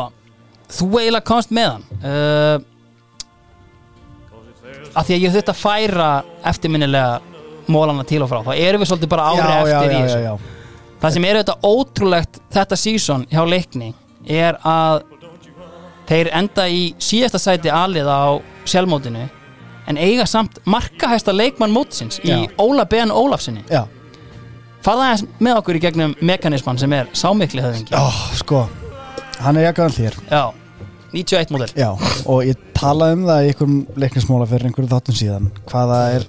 [0.72, 2.58] þú eiginlega komst með hann uh,
[4.98, 6.12] af því að ég þurfti að færa
[6.52, 7.20] eftirminnilega
[7.72, 10.30] mólana til og frá þá erum við svolítið bara ári eftir já, í þessu já,
[10.30, 10.92] já.
[11.02, 13.92] það sem er auðvitað ótrúlegt þetta sísón hjá leikni
[14.28, 15.04] er að
[16.08, 19.26] þeir enda í síðasta sæti alið á sjálfmótinu
[19.88, 22.42] en eiga samt markahæsta leikmann mótsins í.
[22.60, 23.86] Óla Ben Ólafsinni já.
[24.88, 27.92] Farða aðeins með okkur í gegnum mekanismann sem er sámikli höfðingi.
[27.98, 28.08] Ó,
[28.40, 28.64] sko,
[29.44, 30.18] hann er jakkaðan þér.
[30.32, 30.44] Já,
[31.12, 31.70] 91 módel.
[31.76, 31.90] Já,
[32.28, 36.26] og ég talaði um það í einhverjum leiknismóla fyrir einhverju þáttum síðan hvaða er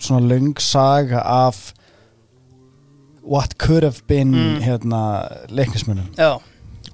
[0.00, 1.58] svona löng saga af
[3.22, 4.60] what could have been Mm.
[4.64, 5.00] hérna
[5.52, 6.38] leiknismunum Já,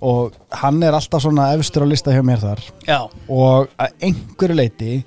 [0.02, 2.60] og hann er alltaf svona efstur á lista hjá mér þar.
[2.86, 2.98] Já,
[3.30, 5.04] og að einhverju leiti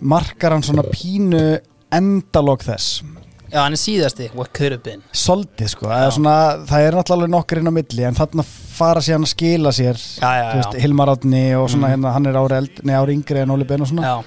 [0.00, 1.58] markar hann svona pínu
[1.92, 3.02] endalog þess
[3.52, 4.30] já, hann er síðasti.
[4.34, 5.02] What could have been?
[5.12, 6.34] Soldið sko, er, svona,
[6.70, 8.44] það er náttúrulega nokkur inn á milli en þarna
[8.80, 10.78] fara síðan að skila sér Já, já, veist.
[10.84, 11.92] Hilmar Átni og svona Mm.
[11.96, 14.02] hérna, hann er ári, eld, nei, ári yngri en Óli Ben og svona.
[14.02, 14.24] Já,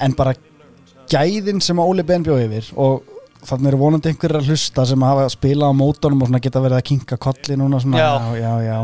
[0.00, 0.34] en bara
[1.12, 3.02] gæðin sem Óli Ben bjóð yfir og
[3.42, 6.78] þannig eru vonandi einhverjir að hlusta sem hafa spilað á mótunum og svona geta verið
[6.78, 8.12] að kinka kolli núna svona, Já.
[8.38, 8.76] já, já.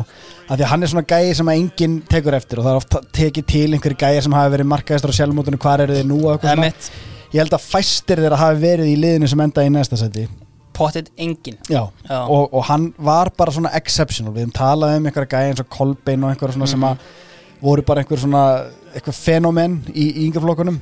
[0.49, 2.81] Af því að hann er svona gæði sem að enginn tekur eftir og það er
[2.81, 6.19] oft tekið til einhverjir gæði sem hafa verið markaðistur á sjálfmótunum, hvar eru þeir nú
[7.33, 10.27] ég held að fæstir þeirra hafi verið í liðinu sem enda í næsta seti
[10.79, 12.19] Pottet engin Já, Já.
[12.31, 14.31] Og, og hann var bara svona exceptional.
[14.33, 16.93] Við höfum talað um einhverja gæði eins og Kolbein og einhverja svona sem Mhm.
[16.93, 18.43] að voru bara einhver svona
[18.95, 20.79] eitthvað fenomen í, í yngreflokkunum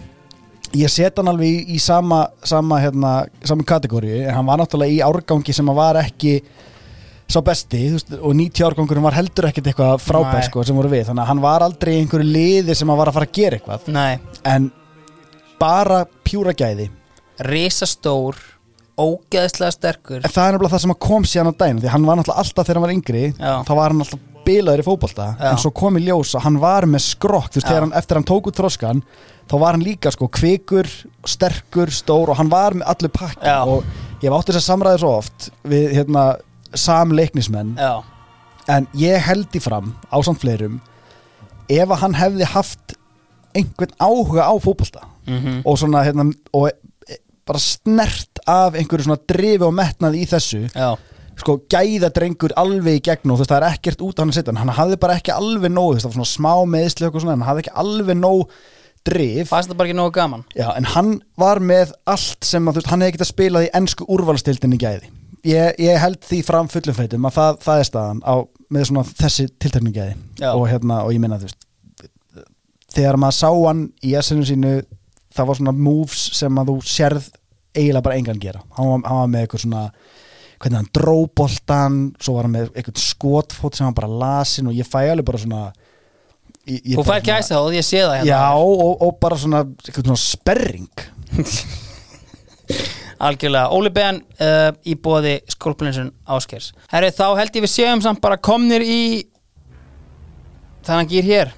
[0.76, 4.92] ég set hann alveg í, í sama sama, hérna, sama kategóriu en hann var náttúrulega
[4.92, 6.34] í árgangi sem að var ekki
[7.26, 10.48] sá besti veist, og 90 árgangurinn var heldur ekkert eitthvað frábær Nei.
[10.50, 13.08] sko, sem voru við, þannig að hann var aldrei í einhverju liði sem að var
[13.10, 13.88] að fara að gera eitthvað.
[13.96, 14.68] Nei, en
[15.60, 16.90] bara pjúra gæði
[17.44, 18.38] risastór
[18.96, 22.16] Ógeðslega sterkur En það er nefnilega það sem kom síðan á daginn Því hann var
[22.16, 23.50] náttúrulega alltaf þegar hann var yngri Já.
[23.68, 25.48] Þá var hann alltaf bilaður í fótbolta Já.
[25.50, 28.28] En svo kom í ljós að hann var með skrokk Þú veist, hann, eftir hann
[28.30, 29.02] tók út þroskan
[29.50, 30.88] Þá var hann líka sko kvikur,
[31.28, 33.58] sterkur, stór Og hann var með allir pakki Já.
[33.68, 33.84] Og
[34.22, 36.24] ég hef átt þess að samræði svo oft Við hérna
[36.86, 37.74] samleiknismenn
[38.72, 40.80] En ég held í fram á samt fleirum
[41.68, 42.96] Ef að hann hefði haft
[43.56, 44.54] einhvern áhuga á
[45.26, 45.62] fótbolta mhm.
[45.66, 50.64] Og svona hérna Og e- bara snert af einhverju svona drifi og metnaði í þessu.
[50.74, 50.96] Já,
[51.38, 54.32] sko gæða drengur alveg í gegn og þú veist það er ekkert út af hann
[54.32, 54.72] að setja hann.
[54.78, 57.44] Hafði bara ekki alveg nóg, þú veist það var svona smá meðsli og svona, en
[57.44, 58.56] hann hafði ekki alveg nóg
[59.06, 60.42] drif, fannst það bara ekki nógu gaman?
[60.58, 64.08] Já, en hann var með allt sem að veist, hann hefði getað spilað í ennsku
[64.16, 65.12] úrvalstildinni gæði.
[65.46, 68.34] Ég, ég held því fram fullum feitum að það, það er staðan á,
[68.74, 70.18] með svona þessi tiltekning gæði.
[70.40, 70.50] Já.
[70.56, 71.62] og hérna, og ég minna þú veist
[72.96, 74.72] þegar maður sá hann í essinu sínu
[75.36, 77.30] það var svona moves sem að þú sérð
[77.76, 78.62] eiginlega bara engan gera.
[78.76, 79.82] Hann var, hann var með eitthvað svona
[80.56, 84.88] hvernig hann dróboltan svo var hann með eitthvað skotfót sem hann bara lasin og ég
[84.88, 85.62] fæ alveg bara svona
[86.64, 88.30] ég, ég Þú fær gæsa þá, ég sé það hérna.
[88.30, 91.04] Já, og, og bara svona, svona sperring.
[93.26, 98.20] Algjörlega, Óli Ben uh, í bóði skólplinsun Áskers Herri, þá held ég við séum samt
[98.20, 99.24] bara komnir í
[100.84, 101.54] þannig gýr hér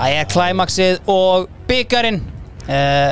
[0.00, 2.22] Það er klæmaksið og byggarinn
[2.64, 3.10] uh,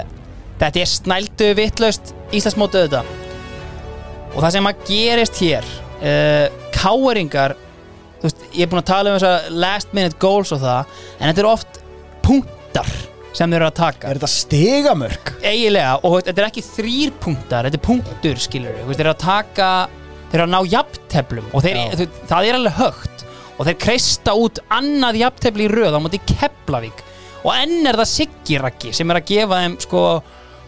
[0.59, 3.27] Þetta er snældu vittlaust Íslandsmótið þetta
[4.28, 5.69] og það sem að gerist hér
[6.05, 7.55] uh, Káeringar
[8.19, 11.31] þú veist, ég er búin að tala um þessa last minute goals og það en
[11.31, 11.78] þetta eru oft
[12.24, 12.90] punktar
[13.36, 14.09] sem þeir eru að taka.
[14.09, 15.32] Er þetta stigamörk?
[15.44, 19.23] eiginlega og þetta er ekki þrýr punktar þetta er punktur skilur við þeir eru að
[19.24, 19.70] taka
[20.28, 23.24] þeir eru að ná jafnteflum og þeir, það er alveg högt
[23.59, 27.05] og þeir kreista út annað jafntefli í röð á móti Keflavík.
[27.44, 30.02] Og enn er það Siggirakki sem er að gefa þeim sko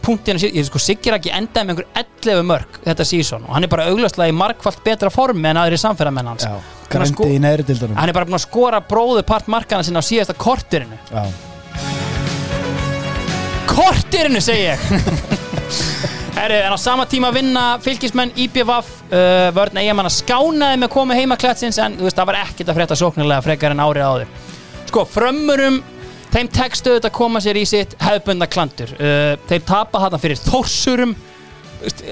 [0.01, 1.89] punktinu, sko Siggirakki endaði með einhver
[2.31, 5.77] 11 mörg þetta sísón og hann er bara auglastlega í margfalt betra formi en aðri
[5.83, 6.47] samferðamenn hans.
[6.49, 6.55] Já,
[7.05, 7.27] að sko-
[8.01, 11.27] hann er bara búin að skora bróðu part markana sinna á síðasta kortirinu Já,
[13.71, 14.89] kortirinu segi ég
[16.35, 21.17] Herri, en á sama tíma vinna fylgismenn IPVAF uh, vörn eigamann að skánaði með komu
[21.19, 24.31] heima klætsins en þú veist, það var ekkert að frétta sóknarlega frekar en árið áður.
[24.89, 25.81] Sko, frömmurum
[26.31, 28.95] þeim tekstu þetta koma sér í sitt hefðbundna klandur.
[28.99, 31.15] Uh, þeir tapa þarna fyrir þórsurum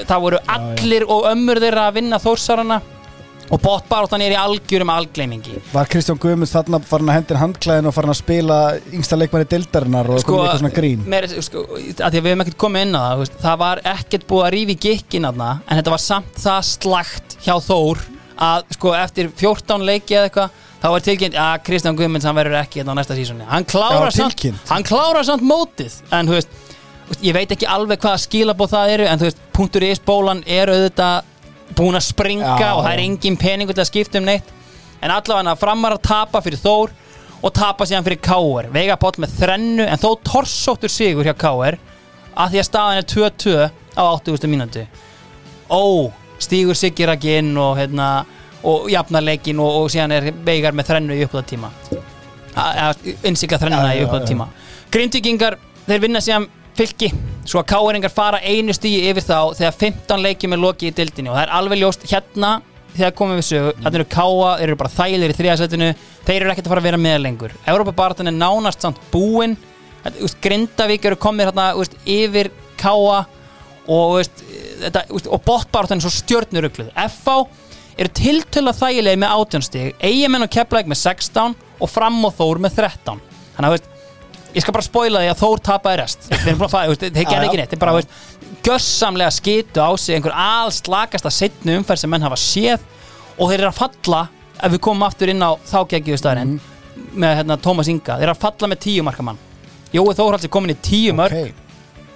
[0.08, 2.78] það voru allir og ömmur þeirra að vinna þórsarana
[3.48, 7.96] og bóttbaráttan er í algjörum algleimingi var Kristján Guðmunds þarna farin að hendur handklæðin og
[7.96, 8.58] farin að spila
[8.92, 11.02] yngsta leikmanni dildarinnar og sko, eitthvað svona grín?
[11.08, 13.82] meir, sko, að því að við hefum ekkert komið inn á það veist, það var
[13.94, 18.06] ekkert búið að rífi gikkin aðna en þetta var samt það slagt hjá Þór
[18.38, 22.60] að sko eftir 14 leiki eða eitthvað þá var tilkynnt að Kristján Guðmunds hann verður
[22.60, 23.46] ekki hérna á næsta sísoni.
[23.48, 24.44] Hann klárar, samt,
[24.86, 26.52] klárar samt mótið en veist,
[27.24, 29.24] ég veit ekki alveg hvaða skilabóð það eru en
[29.56, 31.34] punktur is bólan er auðvitað
[31.78, 34.54] búin að springa Já, og það er engin peningur til að skipta um neitt.
[34.98, 36.94] En allavega framar að tapa fyrir Þór
[37.38, 41.78] og tapa síðan fyrir Káur Veiga Páll með þrennu en þó torsóttur sigur hjá Káur
[42.38, 43.54] að því að staðan er 2-2
[43.98, 44.50] á 80.
[44.50, 44.84] mínútu.
[45.70, 46.10] Ó,
[46.42, 48.26] stígur Siggi Raki inn og hérna
[48.66, 51.72] og jafnar leikin og, og síðan er Veigar með þrennu í uppáða tíma
[53.26, 54.08] innsikla þrennuna í já.
[54.26, 54.48] tíma
[54.90, 56.48] Grindvíkingar, þeir vinna síðan
[56.78, 57.10] fylki
[57.48, 61.32] svo að Káuringar fara einu stíi yfir þá þegar 15 leikjum er lokið í dildinni
[61.32, 62.52] og það er alveg ljóst hérna
[62.94, 65.88] þegar komum við sögu, þetta eru Káa þeir eru bara þægilegir í þriðasætinu
[66.26, 67.54] þeir eru ekkert að fara að vera með lengur.
[67.68, 69.56] Európa-baratan er nánast samt búin.
[70.02, 72.50] Þetta, þú veist, Grindavík eru komið hérna veist, yfir
[72.80, 73.20] Káa
[73.88, 76.90] og, og botbaratan er svo stjörnurugluð.
[76.94, 77.38] FH
[77.98, 82.60] eru tiltöla þægilegi með 18 stig eigamenn og keplæk með 16 og fram og þór
[82.62, 83.22] með 13
[83.56, 83.94] þannig að
[84.54, 86.28] ég skal bara spoila því að Þór tapaði rest.
[86.28, 87.70] Þeir eru búin að fæða, þeir gerði ekki neitt.
[87.74, 88.08] Þeir bara, veist,
[88.68, 92.80] gössamlega skitu á sig einhver alls slakasta setnu umferð sem menn hafa séð
[93.38, 94.22] og þeir eru að falla
[94.58, 97.14] ef við komum aftur inn á þágækju staðarinn Mhm.
[97.22, 98.16] með hérna, Tómas Inga.
[98.18, 99.38] Þeir eru að falla með tíu marka mann.
[99.94, 101.54] Jói Þórhalds er komin í tíu mörg Ok.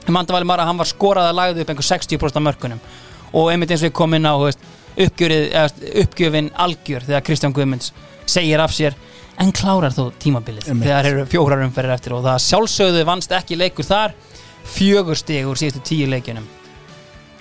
[0.09, 2.81] Mandavali Mara, hann var skorað að lagði upp einhver 60% af mörkunum.
[3.33, 4.59] Og einmitt eins og ég kom inn á þú veist,
[4.99, 5.71] uppgjörið, eða,
[6.03, 7.93] uppgjöfin algjör þegar Kristján Guðmunds
[8.27, 8.95] segir af sér
[9.41, 10.69] en klárar þó tímabilið?
[10.69, 10.89] Einmitt.
[10.89, 14.15] þegar eru fjórar umferðir eftir og það sjálfsögðu vannst ekki leikur þar.
[14.73, 16.47] Fjögur stig úr síðustu tíu leikjunum.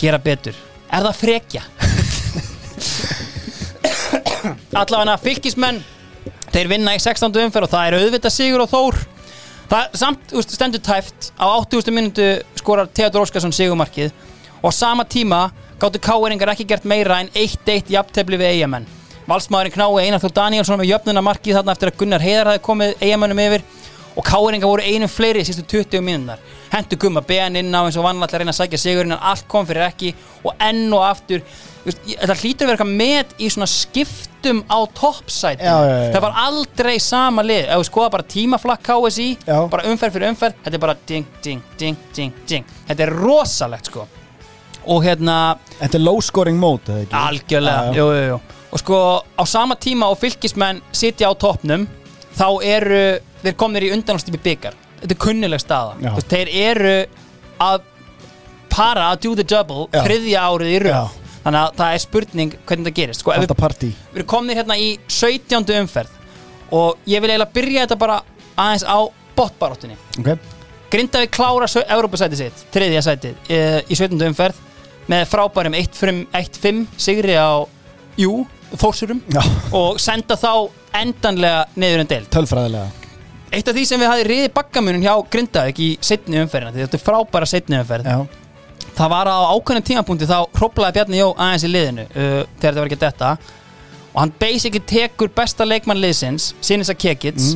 [0.00, 0.56] Gera betur.
[0.90, 1.62] Er það frekja?
[4.80, 5.82] Allavega fylgismenn
[6.52, 7.30] þeir vinna í 16.
[7.44, 8.98] umferð og það er auðvitað sigur og þór.
[9.72, 11.94] Það samt stendur tæft á 80.
[11.94, 12.26] minútu
[12.58, 14.10] skorar Theodor Óskarsson sigumarkið
[14.62, 15.46] og sama tíma
[15.80, 18.86] gáttu káeringar ekki gert meira en 1-1 jafntefli við eigamenn
[19.30, 22.94] Valsmaðurinn knái Einar Þór Danielsson með jöfnuna markið þarna eftir að Gunnar Heiðar hafði komið
[23.06, 23.64] eigamennum yfir.
[24.12, 26.40] Og káeringar voru einum fleiri í sístu 20 mínúnar
[26.72, 29.46] hendur gumma beðan inn á eins og vannlega að reyna að sækja sigurinn en allt
[29.48, 30.10] kom fyrir ekki.
[30.44, 31.40] Og enn og aftur
[31.86, 34.78] þetta hlýtur að vera eitthvað með í svona skiptum á
[35.62, 36.12] já.
[36.12, 37.68] það var aldrei sama lið.
[37.70, 39.58] Ef við skoða bara tímaflakk KSI Já.
[39.72, 42.74] bara umferð fyrir umferð þetta er bara ding, ding, ding, ding, ding.
[42.88, 44.08] Þetta er rosalegt sko.
[44.92, 48.02] Og hérna Þetta er low scoring mode, algjörlega, Já, já.
[48.02, 48.40] jú, jú, jú
[48.72, 48.98] og sko
[49.36, 51.86] á sama tíma og fylgismenn sitja á toppnum
[52.32, 53.02] þá eru
[53.42, 56.94] þeir komnir í undanástífi byggar þetta er kunnileg staða veist, þeir eru
[57.62, 57.88] að
[58.72, 60.00] para að do the double Já.
[60.06, 61.02] þriðja árið í Já.
[61.42, 64.88] þannig að það er spurning hvernig það gerist sko, við við erum komnir hérna í
[65.10, 65.74] 17.
[65.82, 66.18] umferð
[66.72, 68.18] og ég vil eiginlega byrja þetta bara
[68.56, 68.98] aðeins á
[69.36, 70.32] botbaróttunni Ok,
[70.92, 74.16] Grindavík klára Európa-sæti sitt, þriðja sæti e, í 17.
[74.28, 74.58] umferð
[75.10, 77.64] með frábærum 1-5 sigri á,
[78.20, 78.42] jú,
[78.80, 79.22] Þórsurum
[79.76, 80.52] og senda þá
[81.02, 82.28] endanlega niður en deild.
[82.32, 83.08] tölfræðilega.
[83.52, 86.98] Eitt af því sem við hafði riði bakkamunum hjá Grindavík í setni umferðina, því þetta
[86.98, 88.08] er frábæra setni umferð.
[88.08, 92.62] Já, það var á ákveðnum tímapunkti þá hróplaði Bjarni Jó aðeins í liðinu uh, þegar
[92.62, 93.34] þetta var ekki þetta
[94.12, 97.54] og hann basically tekur besta leikmann liðsins Sinisa Kekits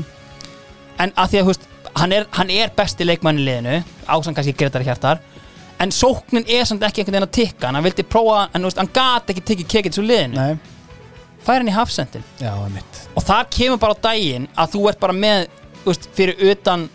[1.01, 1.67] en að því að húst,
[1.97, 5.21] hann, er, hann er besti leikmann í liðinu ásann kannski Gretar Hjartar.
[5.81, 7.69] En sóknin er samt ekki einhvern veginn að tikka.
[7.69, 10.76] Hann vildi prófa, en hann gat ekki tikið Kekits úr liðinu, nei,
[11.47, 12.27] fær hann í hafsendin.
[12.43, 15.47] Já, mitt og það kemur bara á daginn að þú ert bara með
[15.87, 16.89] veist, fyrir utan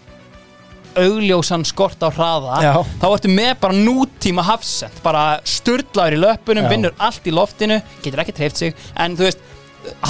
[0.99, 2.73] augljósan skort á hraða Já.
[2.99, 4.98] þá ertu með bara nútíma hafsend.
[5.06, 6.72] Bara sturdlaður í löpunum, Já.
[6.73, 8.76] vinnur allt í loftinu getur ekki treyft sig.
[8.99, 9.45] En þú veist,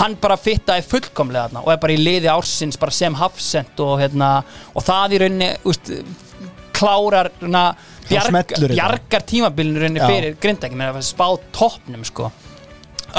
[0.02, 3.94] hann bara fittaði fullkomlega þarna og er bara í liði ársins bara sem hafsend og,
[4.02, 4.32] hérna,
[4.74, 5.94] og það í rauninni úst,
[6.76, 7.64] klárar hérna,
[8.10, 12.32] bjarg, bjargar tímabilinu rauninni fyrir að spá toppnum sko.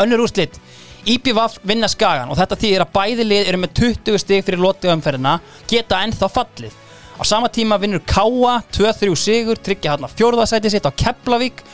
[0.02, 0.58] Önnur úrslit
[1.02, 4.92] IPVAF vinna skagan og þetta þýðir að bæði lið eru með 20 stig fyrir lotið
[4.94, 5.38] umferðina
[5.70, 6.76] geta ennþá fallið
[7.18, 11.64] á sama tíma vinnur Káa 2-3 sigur, tryggja hann að fjórðasæti sitt á Keflavík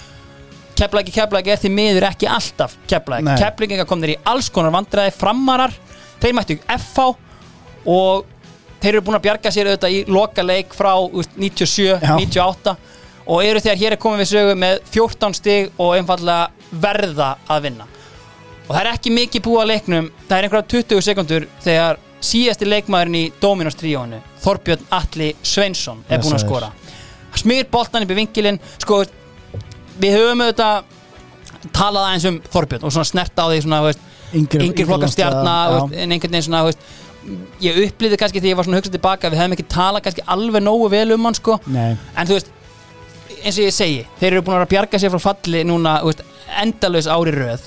[0.79, 3.29] Keflavík Keflavík er því miður ekki alltaf Keflavík.
[3.41, 5.75] Keflavík komnir í alls konar vandræði framarar
[6.23, 7.09] þeir mættu FH
[7.89, 8.25] og
[8.81, 12.15] þeir eru búin að bjarga sér auðvitað í loka leik frá úst, 97, Já.
[12.17, 12.77] 98
[13.29, 17.69] og eru þegar hér er komið við sögu með 14 stig og einfallega verða að
[17.69, 17.89] vinna
[18.69, 20.11] og það er ekki mikið búið að leiknum.
[20.29, 26.21] Það er einhverja 20 sekundur þegar síðasti leikmaðurinn í Dominos tríónu Þorbjörn Atli Sveinsson er
[26.23, 26.71] búinn að skora.
[27.39, 28.59] Smýr boltan upp í vinkilinn.
[28.83, 29.03] Sko,
[30.03, 30.95] við höfum auðvitað
[31.75, 34.03] talað aðeins um Þorbjörn og svona snert á því svona, veist,
[34.37, 35.69] Yngri- yngri flokkan stjarna já.
[35.73, 36.83] þú veist, en einhvern veginn svona veist,
[37.65, 40.63] ég upplýði kannski þegar ég var svona hugsað tilbaka við hefum ekki talað kannski alveg
[40.65, 41.57] nógu vel um hann sko.
[41.73, 42.51] Nei, en þú veist
[43.39, 46.23] eins og ég segi, þeir eru búin að bjarga sér frá falli núna veist,
[46.61, 47.67] endalaus ári röð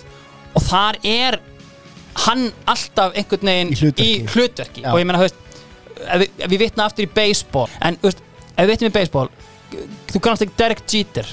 [0.56, 1.40] og þar er
[2.26, 4.10] hann alltaf einhvern veginn Í hlutverki.
[4.10, 4.84] í hlutverki.
[4.91, 5.36] Og ég meina, þú veist
[6.02, 8.22] ef við, við vitna aftur í baseball en veist,
[8.57, 9.30] ef við vitnum í baseball
[10.11, 11.28] þú kannast ekki Derek Jeter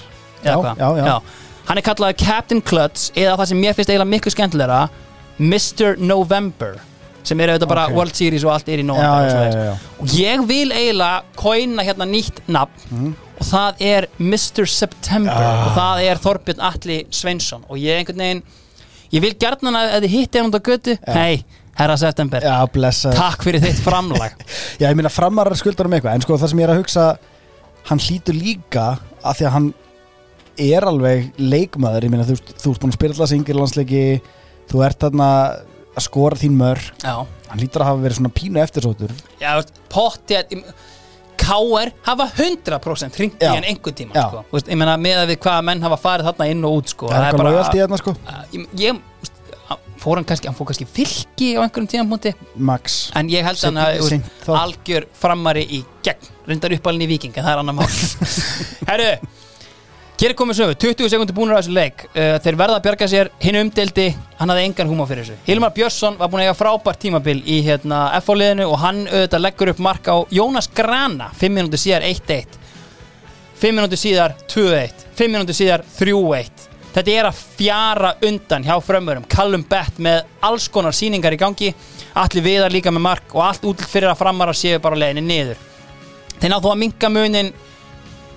[0.44, 1.20] Já, já, já.
[1.66, 4.82] hann er kallað Captain Klutz eða það sem mér finnst eiginlega miklu skemmtilegra
[5.38, 5.96] Mr.
[5.98, 6.76] November
[7.26, 7.96] sem er auðvitað bara Ok.
[7.98, 12.86] World Series og allt er í November og ég vil eiginlega kóina hérna nýtt nafn
[12.92, 13.14] Mhm.
[13.40, 14.66] og það er Mr.
[14.66, 15.66] September Ah.
[15.66, 18.42] og það er Þorbjörn Atli Sveinsson og ég einhvern veginn
[19.14, 20.96] ég vil gjarnan að ef þið hitti hann út á götu.
[21.08, 21.44] Hei,
[21.78, 22.44] herra September.
[22.44, 24.38] Já, blessa takk fyrir þitt framlag.
[24.80, 26.18] Já, ég meina framarar skuldar um eitthvað.
[26.18, 27.10] En sko það sem ég er að hugsa
[27.88, 28.82] Hann hlýtur líka
[29.24, 29.68] að því að hann
[30.60, 32.04] er alveg leikmaður.
[32.04, 34.02] Ég meina þú, þú ert búin að spila alltaf singir landsleiki
[34.68, 35.28] Þú ert þarna
[35.96, 37.14] að skora þín mörg já,
[37.48, 39.14] Hann hlýtur að hafa verið svona pínu eftirsóttur.
[39.40, 39.54] Já,
[39.88, 40.36] potti
[41.48, 41.92] K.R.
[42.10, 43.54] hafa 100% hringt í Já.
[43.56, 44.26] hann einhvern tíma Já.
[44.28, 44.44] sko.
[44.50, 46.92] Þú veist, ég meina með að við hvaða menn hafa farið þarna inn og út
[46.94, 47.08] sko.
[47.08, 48.14] Það er eitthvað lojalt í þarna sko
[48.52, 49.34] ég, ég veist,
[49.98, 52.30] fór hann kannski, hann fór kannski fylki á einhverjum tímapunkti
[52.70, 54.52] Max en ég held að hann Seint- að seint þá.
[54.60, 57.90] algjör framari í gegn reyndar uppalinn í viking en það er annar mál
[58.92, 59.08] herru
[60.18, 62.06] hér er komið sögu, 20 sekundir búinur á þessu leik.
[62.10, 64.08] Uh, þeir verða að bjarga sér, hinn umdeldi
[64.38, 65.40] hann hafði engan húma fyrir þessu.
[65.46, 69.72] Hilmar Björnsson var búin að eiga frábært tímabil í hérna, F-liðinu og hann auðvitað leggur
[69.74, 72.58] upp mark á Jónas Grana 5 minútur síðar 1-1
[73.58, 76.68] 5 minútur síðar 2-1 5 minútur síðar 3-1
[76.98, 79.26] Þetta er að fjara undan hjá frömmurum.
[79.30, 81.68] Callum Bett með alls konar síningar í gangi.
[82.18, 85.22] Allir viðar líka með mark og allt útlitt fyrir að framara séu bara á leiðinni
[85.28, 85.60] niður.
[86.40, 87.52] Þeir náðu að minka munin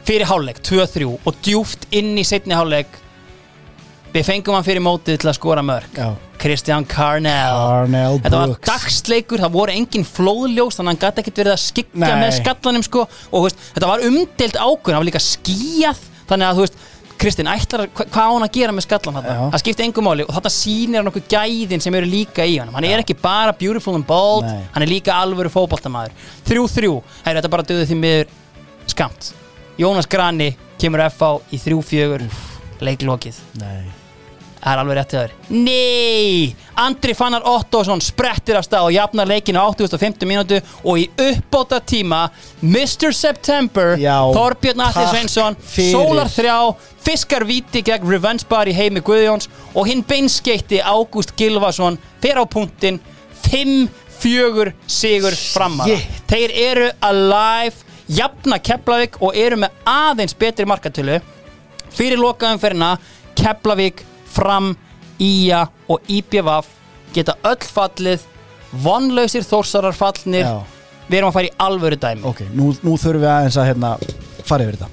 [0.07, 2.99] fyrir hálfleik 2-3 og djúft inn í setni hálfleik.
[4.11, 6.09] Við fengum hann fyrir mótið til að skora mörg Já.
[6.41, 11.39] Christian Carnell Arnell Þetta var dagsleikur, það voru engin flóðljós þannig að hann gæti ekkert
[11.39, 12.17] verið að skikja Nei.
[12.25, 13.05] með skallanum sko.
[13.31, 16.81] Og veist, þetta var umdelt ákvörn, það var líka skíjað þannig að þú veist,
[17.21, 19.49] Kristinn ætlar hva- hvað á hann að gera með skallan þarna, Já.
[19.53, 22.71] það skipti engum máli og þetta sýnir hann okkur gæðin sem eru líka í hann
[22.73, 24.63] hann er ekki bara beautiful and bold Nei.
[24.73, 26.11] hann er líka alvöru fótboltamaður.
[26.49, 26.89] 3-3,
[27.23, 28.27] Heyri, þetta bara döði því miður
[28.89, 29.33] skamt
[29.81, 30.51] Jónas Grani
[30.81, 32.29] kemur FH í 3-4
[32.85, 33.89] leiklokið Nei
[34.61, 35.31] Það er alveg rétt til þér
[35.65, 41.07] Nei, Andri Fannar Ottosson sprettir af stað og jafnar leikinu á 8050 mínútu og í
[41.09, 42.27] uppbóta tíma
[42.61, 43.09] Mr.
[43.09, 45.95] September Já, Þorbjörn takk Sveinsson fyrir.
[45.97, 46.57] Sólar þrjá,
[47.01, 52.45] Fiskar Víti gegn Revenge Bar í heimi Guðjóns og hinn beinskeitti Ágúst Gilvason fer á
[52.45, 53.01] punktin
[53.49, 55.89] 5-4 sigur framar.
[56.29, 61.19] Þeir eru alive jafna Keflavík og eru með aðeins betri markatölu.
[61.91, 62.95] Fyrir lokaumferðina
[63.37, 64.73] Keflavík, Fram,
[65.21, 66.69] Ía og IPVAF
[67.13, 68.23] geta öll fallið
[68.71, 70.47] vonlausir þórsarar fallnir.
[70.47, 70.61] Já.
[71.11, 72.23] við erum að fara í alvöru dæmi.
[72.29, 73.89] Ok, nú, nú þurfum við aðeins að hérna
[74.47, 74.89] fara yfir þetta.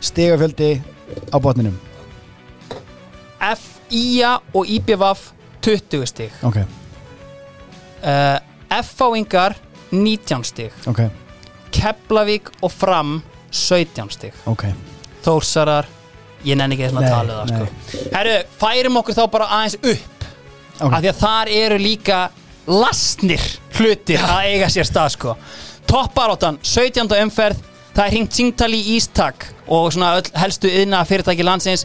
[0.00, 0.70] Stegafjöldi
[1.28, 1.76] á botninum.
[3.50, 5.26] F, Ía og IPVAF
[5.60, 6.32] 20 stig.
[6.46, 8.38] Ok, uh,
[8.80, 9.58] F-fáingar
[9.90, 10.72] 19 stig.
[10.88, 11.02] Ok,
[11.74, 13.16] Keflavík og Fram
[13.50, 14.66] 17 stig ok
[15.24, 15.84] Þórsarar,
[16.48, 18.04] ég nenni ekki þess að tala um það sko.
[18.14, 20.28] Herru, færum okkur þá bara aðeins upp
[20.80, 20.92] Ok.
[20.96, 22.20] af því að þar eru líka
[22.70, 23.42] lastnir
[23.76, 25.34] hlutir að eiga sér stað sko.
[25.90, 27.10] Topparáttan, 17.
[27.24, 27.58] umferð
[27.96, 31.84] það er hringt síngtali í Ístak og svona öll helstu yðna fyrirtæki landsins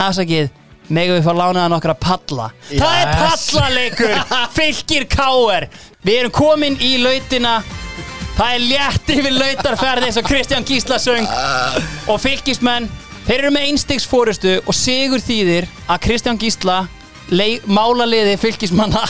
[0.00, 0.48] afsakið
[0.90, 3.44] megum við fá lánaðan okkar að palla það er Yes.
[3.52, 4.14] pallaleikur
[4.56, 5.68] fylgir káer
[6.06, 7.58] við erum komin í lautina
[8.40, 11.28] það er létt yfir lautarferð eins og Kristján Gísla söng.
[12.08, 12.88] Og fylgismenn
[13.26, 16.80] þeir eru með einstegs fórustu og sigur þýðir að Kristján Gísla
[17.70, 19.04] málaliði fylgismanna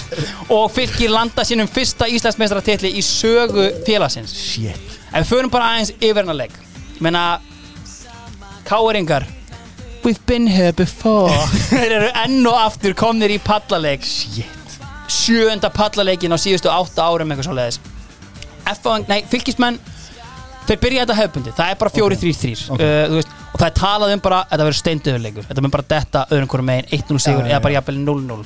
[0.52, 4.35] og fylgir landa sínum fyrsta Íslandsmeistratilli í sögu félagsins.
[4.35, 4.98] Shit.
[5.11, 6.59] Ef við förum bara aðeins yfir hennar leik.
[6.97, 7.23] Ég meina
[8.66, 9.28] káeringar
[10.02, 11.31] we've been here before.
[11.70, 14.77] Þeir eru enn og aftur komnir í pallaleik Shit.
[15.11, 17.81] Sjöunda pallaleikin á síðustu átta árum eitthvað svo leiðis
[19.09, 19.78] nei, fylgismenn
[20.70, 22.80] þeir byrja þetta hefbundi, það er bara 4-3-3 Ok.
[22.80, 23.20] uh,
[23.51, 26.66] og það er talað um bara þetta verður steinduðurleikur, þetta mun bara detta öðrum hverju
[26.68, 28.44] megin 1-0 sigur eða bara jafnvel 0-0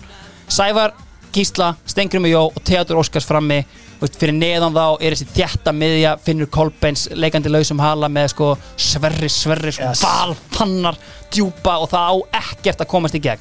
[0.54, 0.92] Sævar,
[1.34, 3.64] Gísla, Stengrum Jó og Theodor Óskars frammi.
[3.98, 8.50] Veist, fyrir neðan þá er þessi þjætta miðja Finnur Kolbens, leikandi lausum hala með sko
[8.76, 10.02] sverri, sverri sko, Yes.
[10.04, 10.98] valfannar,
[11.32, 13.40] djúpa og það á ekkert að komast í gegn.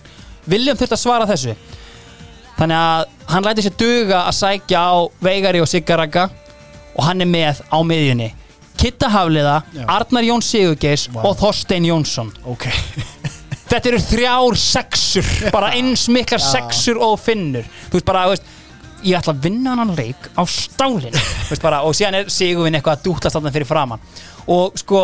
[0.49, 1.53] Viljum þurft að svara þessu.
[2.57, 4.93] Þannig að hann læti sér duga að sækja á
[5.27, 6.29] Veigari og Siggaragga
[6.93, 8.31] og hann er með á miðjunni.
[8.77, 9.85] Kitta Hafliða, Já.
[9.95, 11.21] Arnar Jón Sigurgeis Vá.
[11.27, 12.33] og Þorstein Jónsson.
[12.49, 12.67] Ok.
[13.69, 17.65] Þetta eru þrjár sexur bara eins miklar sexur og finnur.
[17.89, 18.51] Þú veist bara, þú veist
[19.03, 22.99] ég ætla að vinna hann leik á stálin veist, bara, og síðan er Sigurvin eitthvað
[22.99, 24.03] að dútlast þarna fyrir framann
[24.51, 25.01] og sko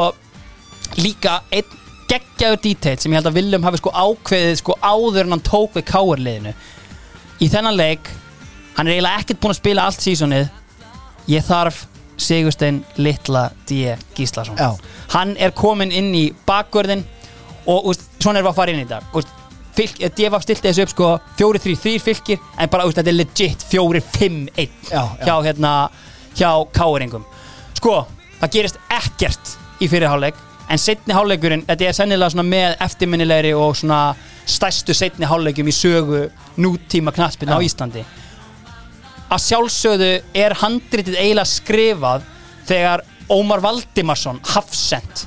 [0.99, 1.75] líka einn
[2.09, 5.75] geggjaður detail sem ég held að Willum hafi sko ákveðið sko áður en hann tók
[5.77, 6.53] við káarliðinu
[7.43, 8.09] í þennan leik
[8.77, 10.47] hann er eiginlega ekkert búinn að spila allt sísonið
[11.29, 11.85] ég þarf
[12.19, 13.95] Sigurstein Litla D.
[14.17, 14.73] Gíslason Já.
[15.13, 17.05] hann er komin inn í bakgörðin
[17.69, 19.31] og úst, svona erum við að fara inn í þetta úst,
[19.77, 24.91] fylk, Devaf stilti þessu upp sko 4-3-3 fylgir en bara úst, þetta er legit 4-5-1
[24.91, 25.25] Já, já.
[25.25, 25.73] hjá hérna
[26.35, 27.25] hjá káeringum
[27.79, 28.01] sko,
[28.41, 30.35] það gerist ekkert í fyrirháleik
[30.69, 34.01] en setni hálfleikurinn, þetta er sennilega svona með eftirminnilegri og svona
[34.49, 36.27] stærstu setni hálfleikum í sögu
[36.61, 37.57] nútíma knaspinn á.
[37.63, 38.03] Íslandi
[39.29, 42.27] að sjálfsögðu er handritið eiginlega skrifað
[42.69, 45.25] þegar Ómar Valdimarsson hafsend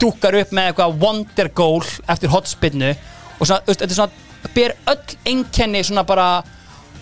[0.00, 2.90] dúkar upp með eitthvað wonder goal eftir hotspinnu
[3.38, 6.26] og svona, þetta er svona ber öll einkenni svona bara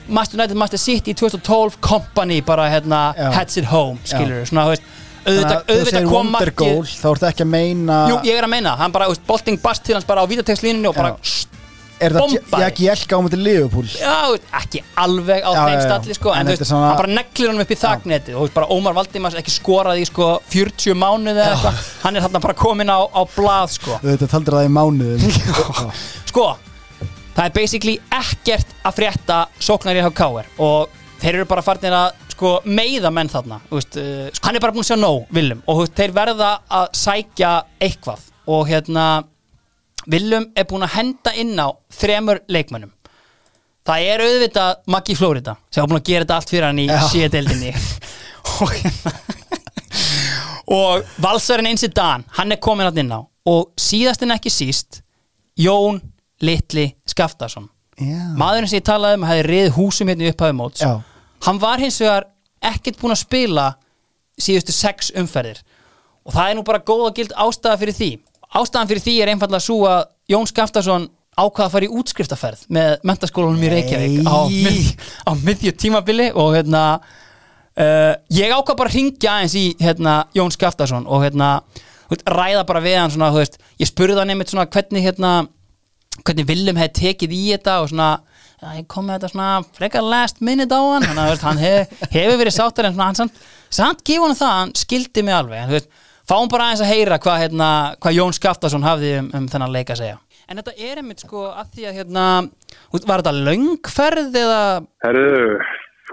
[0.09, 3.31] Master United Master City 2012 company bara hérna Já.
[3.39, 4.93] heads it home skilur svona þú veist
[5.25, 8.45] auðvitað, að þú auðvitað kom wonder markið þá ertu ekki að meina Jú, ég er
[8.45, 11.31] að meina, hann bara, veist, bolting bast til hans bara á vítatekslíninu og bara Já.
[12.03, 12.67] Er það bombaði.
[12.67, 13.87] ekki elka á mútið Liverpool?
[13.95, 14.15] Já,
[14.61, 17.71] ekki alveg á þeim stalli sko, En en, þú veist, hann bara neglir hann upp
[17.75, 21.81] í þagnetið og bara Ómar Valdimars ekki skoraði í sko 40 mánuði eða eitthvað.
[22.03, 24.01] Hann er þarna bara komin á, á blað sko.
[24.03, 25.39] Þetta taldur það í mánuðum
[26.31, 26.49] sko,
[27.37, 32.21] það er basically ekkert að frétta sóknar í HKR og þeir eru bara farnir að
[32.35, 33.61] sko meiða menn þarna.
[33.71, 35.61] Veist, uh, hann er bara búin að sjá nóg, Willum.
[35.71, 38.25] Og veist, þeir verða að sækja eitthvað.
[38.51, 39.05] Og hérna
[40.11, 42.93] Willum er búin að henda inn á þremur leikmönnum.
[43.85, 46.87] Það er auðvitað Maggi Flórida sem var búin að gera þetta allt fyrir hann í
[46.89, 47.01] Já.
[47.13, 47.73] síðadeldinni
[48.65, 48.73] og
[50.75, 53.21] og valsarinn einsi Dan hann er komin að inn á.
[53.45, 55.03] Og síðast en ekki síst
[55.61, 56.01] Jón
[56.45, 57.69] Litli Skaftason.
[57.95, 58.35] Já.
[58.35, 60.81] maðurinn sem ég talaði um hefði rið húsum hérna í upphafi móts.
[60.83, 60.99] Já.
[61.47, 62.25] hann var hins vegar
[62.65, 63.67] ekkert búinn að spila
[64.41, 65.61] síðustu sex umferðir.
[66.25, 68.09] Og það er nú bara góð og gild ástæða fyrir því
[68.55, 72.93] ástæðan fyrir því er einfallega svo að Jón Skaftason ákvaða að fara í útskriftaferð með
[73.11, 74.93] mentaskólanum í Reykjavík á, mið,
[75.27, 80.55] á miðju tímabili og hérna uh, ég ákvað bara að ringja aðeins í hérna, Jón
[80.55, 81.57] Skaftason og hérna
[82.15, 85.35] ræða bara við hann svona, veist, ég spurði hann einmitt svona hvernig hérna
[86.23, 88.13] hvernig Willum hefði tekið í þetta og svona
[88.73, 91.05] ég kom með þetta svona frekar last minute á hann.
[91.05, 94.55] Þannig að hann hef, hefur verið sáttar en svona hann samt, samt gefa hann það
[94.61, 95.75] hann skildi mig alveg.
[95.75, 95.91] Veist,
[96.29, 97.71] fáum bara aðeins að heyra hvað, hérna,
[98.03, 100.19] hvað Jón Skaftason hafði um, um þennan leik að segja.
[100.49, 102.27] En þetta er einmitt sko að því að hérna,
[102.93, 104.61] var þetta löngferð eða?
[105.05, 105.31] Herru,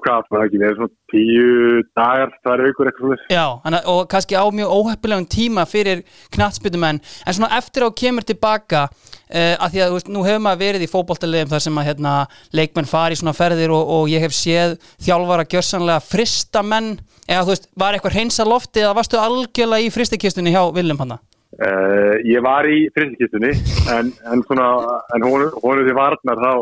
[0.01, 3.27] hvað var það ekki, það er svona tíu dagar, tvær vikur eitthvað svona.
[3.33, 6.03] Já, hana, og kannski á mjög óheppilegum tíma fyrir
[6.35, 10.63] knattspytumenn en svona eftir á kemur tilbaka uh, að því að veist, nú hefur maður
[10.63, 12.15] verið í fótboltaliðum þar sem að hérna,
[12.55, 16.95] leikmenn fari í svona ferðir og, og ég hef séð þjálfara gjörsanlega frista menn
[17.31, 21.17] eða þú veist, var eitthvað hreinsa lofti eða varstu algjörlega í fristikistunni hjá Willum hann
[21.61, 23.51] Uh, ég var í fristikistunni,
[23.91, 24.67] en, en svona,
[25.11, 26.53] en er því varnar þá,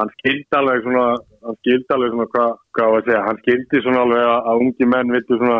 [0.00, 1.02] hann skildi alveg svona,
[1.44, 4.88] hann skildi alveg svona, hvað, hvað var að segja, hann skildi svona alveg að, ungi
[4.94, 5.58] menn viltu svona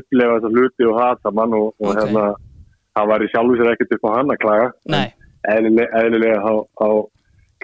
[0.00, 2.00] upplefa þessa hluti og hata mann og, og Ok.
[2.00, 2.26] hérna,
[2.98, 4.68] hann var í sjálfu sér ekkert upp á hann að klaga.
[5.54, 6.52] Eðlilega, eðlilega þá,
[6.82, 6.86] þá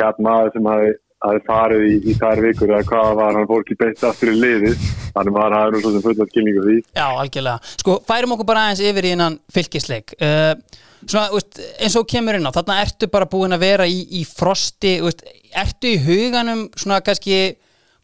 [0.00, 3.64] gæt maður sem hafi, hafi farið í, í þær vikur eða hvað var, hann fór
[3.64, 4.84] ekki beitt aftur í liðið?
[5.14, 6.76] Þannig maður hafi nú svo sem fullt að skilningu því.
[6.94, 7.72] Já, algjörlega.
[7.82, 10.14] Sko, færum okkur bara aðeins yfir í innan fylgisleik.
[10.22, 14.00] Uh, Svona, veist, eins og kemur inn á þarna ertu bara búin að vera í,
[14.18, 15.22] í frosti veist,
[15.54, 17.54] ertu í huganum svona kannski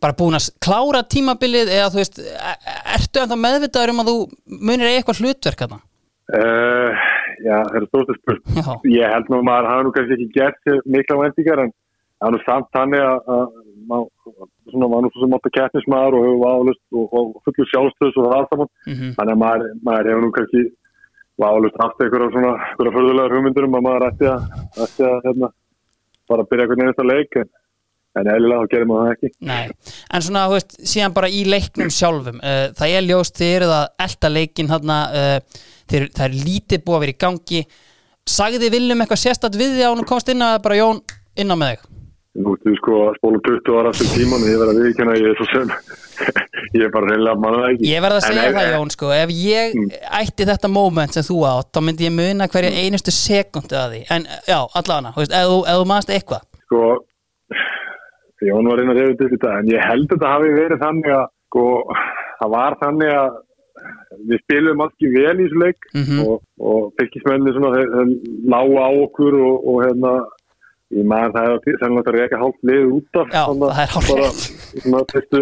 [0.03, 4.17] bara búin að klára tímabilið eða þú veist, e- ertu ennþá meðvitaður um að þú
[4.71, 5.81] munir eitthvað hlutverk þarna?
[6.39, 7.03] Uh,
[7.45, 10.29] Já, það er stórt að spurt Ég held nú að maður hafi nú kannski ekki
[10.39, 11.75] gert mikla vendingar en
[12.21, 16.17] það er nú samt þannig að, að maður var nú svo sem átt að keppnismæður
[16.19, 18.71] og hefur válust og, og fullur sjálfstöðs og það allt saman.
[18.89, 20.63] Mhm, þannig að maður, maður hefur nú kannski
[21.43, 24.49] válust haft einhverja svona einhverja förðulegar hugmyndur um að maður ætti að,
[24.87, 25.53] ætti að hérna,
[26.31, 27.49] bara byrja einhvern einasta leik en,
[28.21, 29.33] en eðlilega þá gerir maður það ekki.
[29.51, 29.95] Nei.
[30.15, 33.75] En svona, þú veist, síðan bara í leiknum sjálfum uh, það er ljóst, þið eruð
[33.81, 37.65] að elta leikin þarna, uh, þeir, það er lítið búið að vera í gangi.
[38.25, 41.03] Sagði Viljum eitthvað sérstætt við því að hún komst inn að bara Jón
[41.37, 41.91] inn á með þig
[42.35, 45.13] Nú ertu sko að spóla 20 ára aftur í tíman og ég verð að viðkjanna
[45.15, 45.69] að ég er svo sem
[46.75, 47.91] ég er bara reynilega manna það ekki.
[47.93, 49.77] Ég verð að En segja ef- það Jón sko Ef ég
[50.19, 54.03] ætti þetta moment sem þú átt þá myndi ég muna hverja einustu sekundu að því.
[54.17, 54.59] En já,
[55.21, 55.61] veist, ef þú,
[55.93, 56.43] manst eitthvað.
[56.67, 56.83] Sko
[58.45, 61.11] Jón var einn að reyða til þetta en ég held að þetta hafi verið þannig
[61.15, 61.65] að sko,
[62.43, 63.39] það var þannig að
[64.31, 66.19] við spilum allt í vel í þessu leik Mhm.
[66.27, 68.13] og, og fylgismenni svona þeir, þeir
[68.53, 70.13] lágu á okkur og, og hérna
[70.95, 74.09] ég maður það hefði sannlega að reyka hálft lið út af Já, svona, það er
[74.09, 74.45] bara rétt.
[74.85, 75.41] svona fyrstu,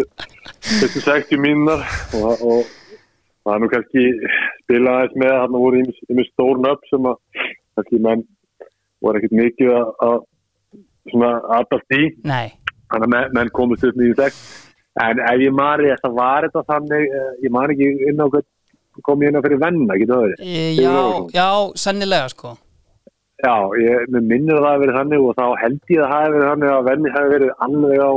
[0.69, 1.85] fyrstu 60 mínar
[2.19, 2.71] og, og
[3.43, 4.05] það er nú kannski
[4.63, 7.45] spila aðeins með hann voru í stór nöfn sem að
[7.77, 8.25] kannski menn
[9.03, 10.19] voru ekkert mikið að, að
[11.11, 12.03] svona aðast í.
[12.23, 12.53] Nei,
[12.89, 14.41] þannig að menn, menn komist upp nýju sex.
[15.03, 18.27] En ef ég mari þess að var þetta þannig eh, ég man ekki inn á
[19.01, 20.43] kom ég inn á fyrir venna, getur það verið?
[20.45, 20.97] E, Já,
[21.33, 21.47] já,
[21.81, 22.53] sennilega sko
[23.43, 26.21] Já, ég mér minnir að það hafi verið þannig og þá held ég að það
[26.21, 28.11] hafi verið þannig að venni hafi verið alveg á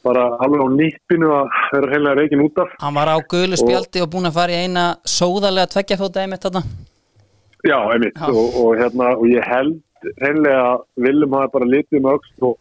[0.00, 2.70] bara alveg á nýppinu að vera heila reikin út af.
[2.80, 6.62] Hann var á gulu spjaldi og búinn að fara í eina sóðarlega tveggjafóta einmitt þarna.
[7.68, 8.16] Já, einmitt.
[8.30, 9.76] Og, og hérna og ég held
[10.22, 12.56] hreinlega að Willum hafi bara litið um öxt og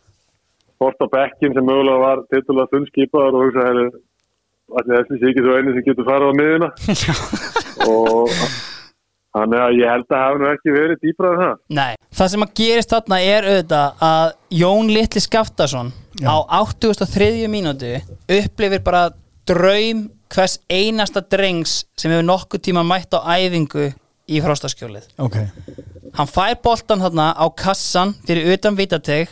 [0.84, 3.86] hort á bekkin sem mögulega var titulega þunnskipaður og hugsa hefði
[4.80, 6.70] allir þessi sé ekki svo einu sem getur farið á miðuna
[7.94, 8.36] og
[9.36, 12.46] þannig að ég held að hafi nú ekki verið dýbra en það Nei, það sem
[12.46, 14.30] að gerist þarna er auðvitað að
[14.62, 15.92] Jón Litli Skaftason
[16.26, 17.50] á 83.
[17.52, 17.92] mínútu
[18.40, 19.04] upplifir bara
[19.50, 23.90] draum hvers einasta drengs sem hefur nokkuð tíma mætt á æfingu
[24.30, 25.08] í frostaskjólið.
[25.18, 25.38] ok
[26.18, 29.30] Hann fær boltan þarna á kassan fyrir utan vitateg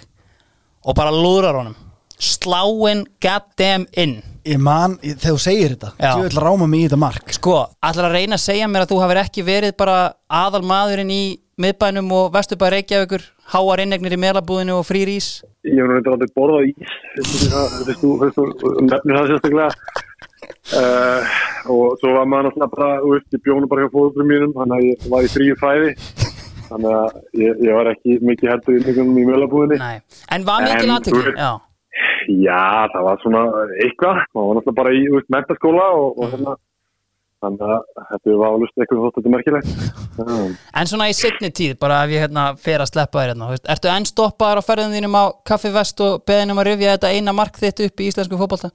[0.85, 1.75] og bara lúðrar honum.
[2.17, 4.21] Sláin goddamn inn.
[4.47, 6.11] Ég man, ég, þegar þú segir þetta Já.
[6.11, 7.33] ég vil ráma mig í þetta mark.
[7.35, 9.97] Sko, ætlar að reyna að segja mér að þú hafir ekki verið bara
[10.27, 11.23] aðal maðurinn í
[11.57, 15.29] miðbænum og vesturbæð Reykjavíkur, háar innegnir í melabúðinu og frýr ís?
[15.67, 16.91] ég hef reyndar aldrei borðað ís
[17.99, 19.71] þú, veist þú, nefnir það sérstaklega.
[20.77, 21.37] Uh,
[21.73, 24.77] og svo var maður náttúrulega bara, þú veist, ég bjónu bara hjá fóðurum mínum, þannig
[24.77, 25.93] að ég var í fríu fæði
[26.67, 28.83] þannig að ég, ég var ekki mikið heldur í
[32.27, 33.43] Já, það var svona
[33.83, 36.55] eitthvað, maður var náttúrulega bara í, veist, mentaskóla og, og hérna
[37.43, 39.67] þannig að þetta var álust eitthvað þótt þetta er merkilegt
[40.17, 40.37] Já.
[40.81, 43.91] en svona í setni tíð, bara ef ég hérna fer að sleppa þér hérna, ertu
[43.93, 47.35] enn stoppaðar á ferðin þínum á Kaffi Vest og beðin um að rifja þetta eina
[47.37, 48.71] mark þitt upp í íslensku fótbolta?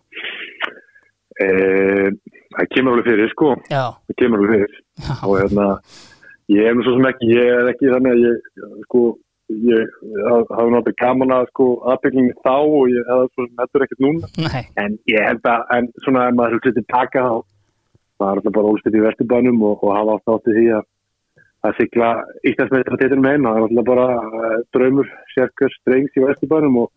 [1.42, 2.08] Eh,
[2.54, 5.14] það kemur alveg fyrir, sko Já, það kemur alveg fyrir Já.
[5.26, 5.68] og hérna
[6.54, 9.04] ég er nú svo sem ekki, ég er ekki þannig að ég sko,
[9.68, 9.94] ég
[10.28, 14.04] haf- hafi náttúrulega gaman að sko aðbygglingi þá og ég hefði svo sem heldur ekkert
[14.06, 14.30] núna.
[14.46, 17.34] Nei, en ég held að, en svona ef maður hlutir tilbaka þá
[18.22, 20.88] það er alltaf bara ólstið í vesturbænum og, og hafa átt átti því að
[21.62, 22.08] að sigla
[22.50, 26.88] Íslandsmeistra teitur með einn það er alltaf bara uh, draumur sérkjörs drengs í vesturbænum og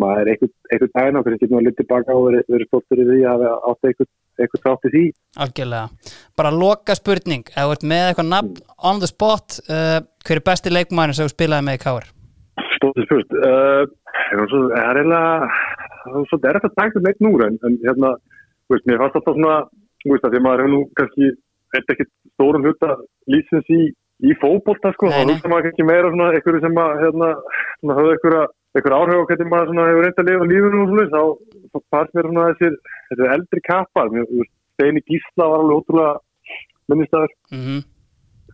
[0.00, 3.06] maður er einhvern, daginn og hvernig getur maður litið tilbaka og verið, verið stoltur í
[3.08, 5.04] því að hafa átt einhvern, þátt í því.
[5.44, 6.14] Algjörlega.
[6.40, 8.56] Bara loka spurning, ef þú ert með eitthvað nafn
[8.90, 12.08] on the spot, uh, hver er besti leikmæður sem spilaði með í Káar?
[12.78, 13.36] Stótið spurt.
[13.36, 13.84] Uh,
[14.32, 15.62] það er eiginlega,
[16.02, 18.14] það er svo derft að taka neitt núr en, en hérna,
[18.72, 19.58] veist, mér fannst alltaf svona,
[20.06, 21.34] veist, því að maður hefur nú kannski,
[21.76, 22.96] þetta ekki stórum hluta
[23.32, 23.82] lífsins í,
[24.22, 27.30] í fótbolta, sko, þá hugsa maður kannski meira svona einhverju sem að, hérna,
[27.82, 27.98] svona
[28.72, 31.22] einhver áhrif á hvernig maður svona hefur reynd að lifa lífinu og svona,
[31.72, 32.76] þá fannst mér svona þessir,
[33.10, 34.12] þessir eldri kappar,
[34.72, 36.12] Steini Gísla var alveg ótrúlega
[36.90, 37.82] minnistæður Mm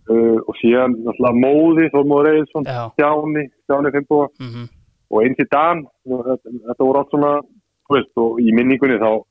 [0.08, 4.66] uh, og síðan náttúrulega Móði, Þormóður Eilsson, Já, Stjáni, Stjáni Finnbúa mm
[5.08, 7.30] og eins í Dan þetta, þetta voru allt svona
[7.88, 9.22] veist, og í minningunni þá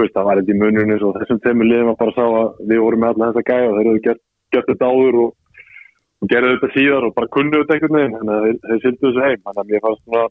[0.00, 2.82] veist, það var eitthvað í mununni og þessum tveimur liðum að bara sá að við
[2.82, 4.22] vorum með alla þessa gæja og þeir eru gert,
[4.56, 5.36] gert þetta áður og,
[6.24, 9.24] og gerðu þetta síðar og bara kunnu þetta einhvern veginn þannig að þeir, sildu þessu
[9.28, 9.40] heim.
[9.44, 10.26] Þannig að mér fannst svona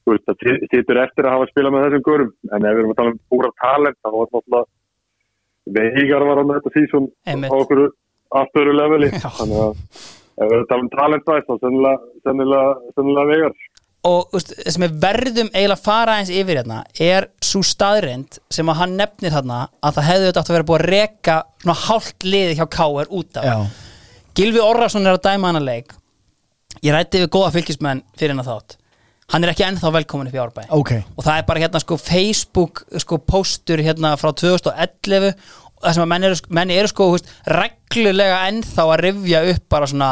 [0.00, 2.92] þú veist, það sittur eftir að hafa spilað með þessum görum en ef við erum
[2.94, 4.68] að tala um púra talent þá var náttúrulega
[5.70, 7.52] Veigar var á með þetta Einmitt.
[7.52, 7.82] á okkur
[8.62, 9.10] öru leveli.
[9.12, 9.74] Þannig að
[10.40, 13.60] ef við erum að tala um talentvæst þá sennilega, sennilega, sennilega Veigar.
[14.08, 18.72] Og það sem við verðum eiginlega að fara eins yfir hérna er svo staðrind sem
[18.72, 21.78] að hann nefnir þarna að það hefði þetta átt að vera búið að reka svona
[21.84, 23.44] hálft liði hjá Káar út af.
[23.44, 23.89] Já,
[24.38, 25.94] Gilvi Orrason er að dæma hana leik.
[26.84, 28.76] Ég rætti við góða fylgismenn fyrir hennar þátt.
[29.30, 30.62] Hann er ekki ennþá velkomin upp í Árbæ.
[30.74, 30.92] Ok.
[31.14, 35.34] Og það er bara hérna sko Facebook sko póstur hérna frá 2011
[35.80, 39.68] og það sem að menn eru, menn eru sko húst, reglulega ennþá að rifja upp
[39.72, 40.10] bara svona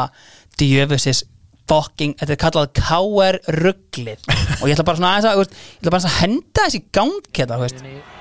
[0.59, 1.25] djöfusis
[1.69, 4.23] fucking, þetta er kallað KR rugglið.
[4.63, 7.35] Og ég ætla bara svona aðeins að, veist, ég ætla bara að henda þessi gang
[7.37, 8.18] hérna, þú veist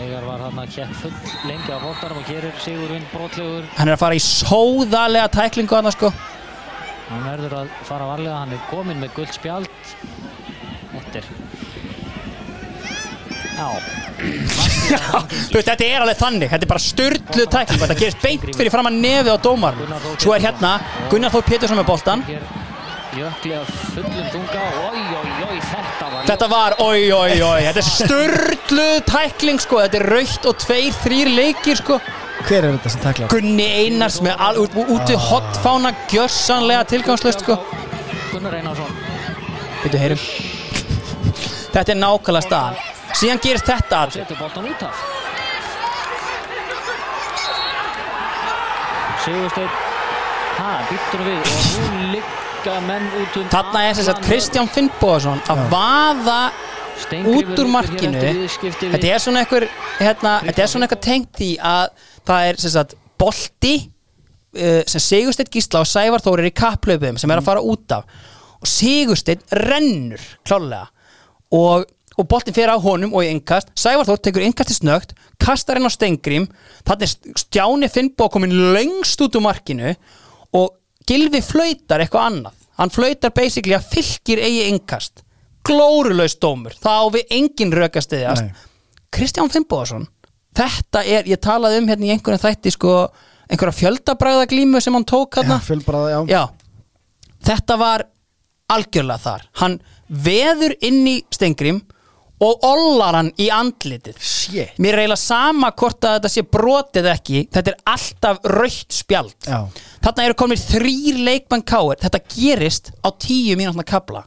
[0.00, 1.12] Veigar var hann að kjent full
[1.44, 3.66] lengi á bóttanum og gerir Sigurvinn brotlegur.
[3.76, 6.08] hann er að fara í sóðalega tæklingu hann sko.
[7.10, 9.68] Hann verður að fara varlega, hann er komin með guld spjald.
[10.94, 11.24] Þetta er...
[13.60, 13.68] Já,
[15.50, 17.80] Þú veist, þetta er alveg þannig, þetta er bara styrlu tækling.
[17.82, 19.76] Þetta gerist beint fyrir fram að nefið á dómar
[20.20, 20.72] svo er hérna
[21.12, 22.42] Gunnar Þór Pétursson með boltan hér
[23.18, 24.60] jökli af fullum þunga.
[24.86, 26.22] Oi, oi, oi, þetta var...
[26.28, 30.92] Þetta var, oi, oi, oi, þetta er störluð tækling sko, þetta er raukt og tveir,
[31.04, 31.94] þrýr leikir sko
[32.46, 33.26] Hver er þetta sem taklar?
[33.32, 37.54] Gunni Einars með all, út, út við hotfána gjössanlega tilgangslöst sko
[38.30, 38.92] Gunnar Einarsson.
[39.82, 39.96] Þetta
[41.92, 42.76] er nákvæmlega staðan
[43.18, 44.94] Síðan gerist þetta atvik Setur boltan út af.
[49.20, 49.72] Sigursteinn.
[50.60, 51.56] Ha, býttur við og út
[51.90, 52.49] um...
[52.60, 56.40] Þarna er þess að Kristján Finnbóðarsson að vaða
[57.30, 58.24] út úr markinu.
[58.60, 59.66] þetta er svona einhver
[59.98, 61.88] hérna, þetta er svona einhver tengt í að
[62.28, 67.20] það er sem sagt bolti uh, sem Sigursteinn Gísla og Sævar Þór er í kapplaupum
[67.20, 68.04] sem er að fara út af.
[68.60, 70.90] Og Sigursteinn rennur klálega
[71.56, 73.72] og, og boltin fer á honum og í innkast.
[73.78, 76.48] Sævar Þór tekur innkast í snögt kastar henn á Stengrím
[76.84, 79.94] þannig er Stjáni Finnbó komin lengst út úr markinu
[80.56, 80.76] og
[81.10, 82.56] Gilvi flautar eitthvað annað.
[82.80, 85.24] Hann flautar basically að fylgir eigi innkast.
[85.66, 86.72] Glórulegs dómur.
[86.80, 88.66] Þá á við engin rökastiðjast Nei.
[89.10, 90.06] Kristján Finnbóðarsson
[90.56, 92.94] þetta er, ég talaði um hérna í einhverjum þætti sko,
[93.50, 96.18] einhverja fjöldabræðaglímu sem hann tók hérna já.
[96.30, 96.42] Já,
[97.46, 98.06] þetta var
[98.70, 99.46] algjörlega þar.
[99.62, 99.78] Hann
[100.08, 101.82] veður inn í Stengrim
[102.40, 104.78] og ollar hann í andlitið Shit.
[104.80, 109.48] Mér er eiginlega sama hvort að þetta sé brotið ekki Þetta er alltaf raukt spjald
[109.48, 109.58] Já.
[110.00, 114.24] Þarna eru komið þrýr leikmann káir Þetta gerist á tíu mínútna kabla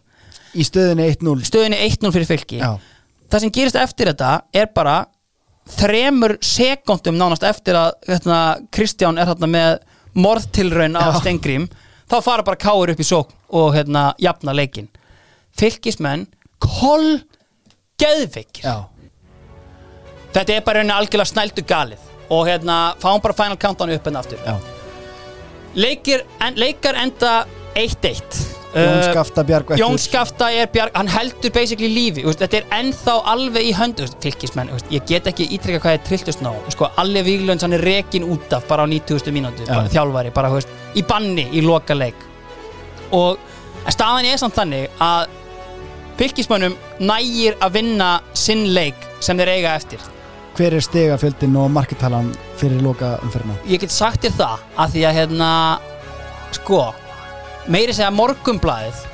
[0.54, 2.76] Í stöðinni 1-0 Stöðinni 1-0 fyrir fylki Já.
[3.34, 5.00] Það sem gerist eftir þetta er bara
[5.74, 8.40] þremur sekundum nánast eftir að hérna,
[8.76, 9.78] Kristján er hérna með
[10.14, 11.22] morðtilraun á Já.
[11.24, 11.66] Stengrim
[12.12, 14.90] þá fara bara káir upp í sókn og hérna jafna leikin
[15.58, 16.28] fylkismenn
[16.62, 17.24] koll
[18.04, 18.68] geðveikir.
[18.68, 18.78] Já,
[20.36, 22.10] þetta er bara rauninni algjörlega snældu galið.
[22.34, 24.40] Og hérna fáum bara final countdown upp en aftur.
[24.46, 24.56] Já.
[25.76, 27.44] Leikir, en, leikar enda
[27.76, 28.22] 1-1
[28.74, 33.14] Jón Uh, Skafta Bjargvættur Jón Skafta er bjarg, hann heldur basically lífi, þetta er ennþá
[33.30, 37.62] alveg í höndu, úst, ég get ekki ítrykka hvað er trilltust ná, sko, Alli Víglunds
[37.62, 39.30] hann er rekin út af bara á 90.
[39.30, 39.94] mínútu, bara Já.
[40.00, 42.18] þjálfari, bara, úst, í banni í loka leik.
[43.14, 43.38] Og
[43.94, 45.38] staðan er samt þannig að
[46.20, 50.10] fylkismönnum nægir að vinna sinn leik sem þeir eiga eftir
[50.54, 52.28] Hver er stegafjöldin og marketalan
[52.62, 53.56] fyrir loka umferðina?
[53.66, 55.50] ég get sagt þér það að því að hérna
[56.54, 56.84] sko
[57.74, 59.13] meiri segja morgumblaðið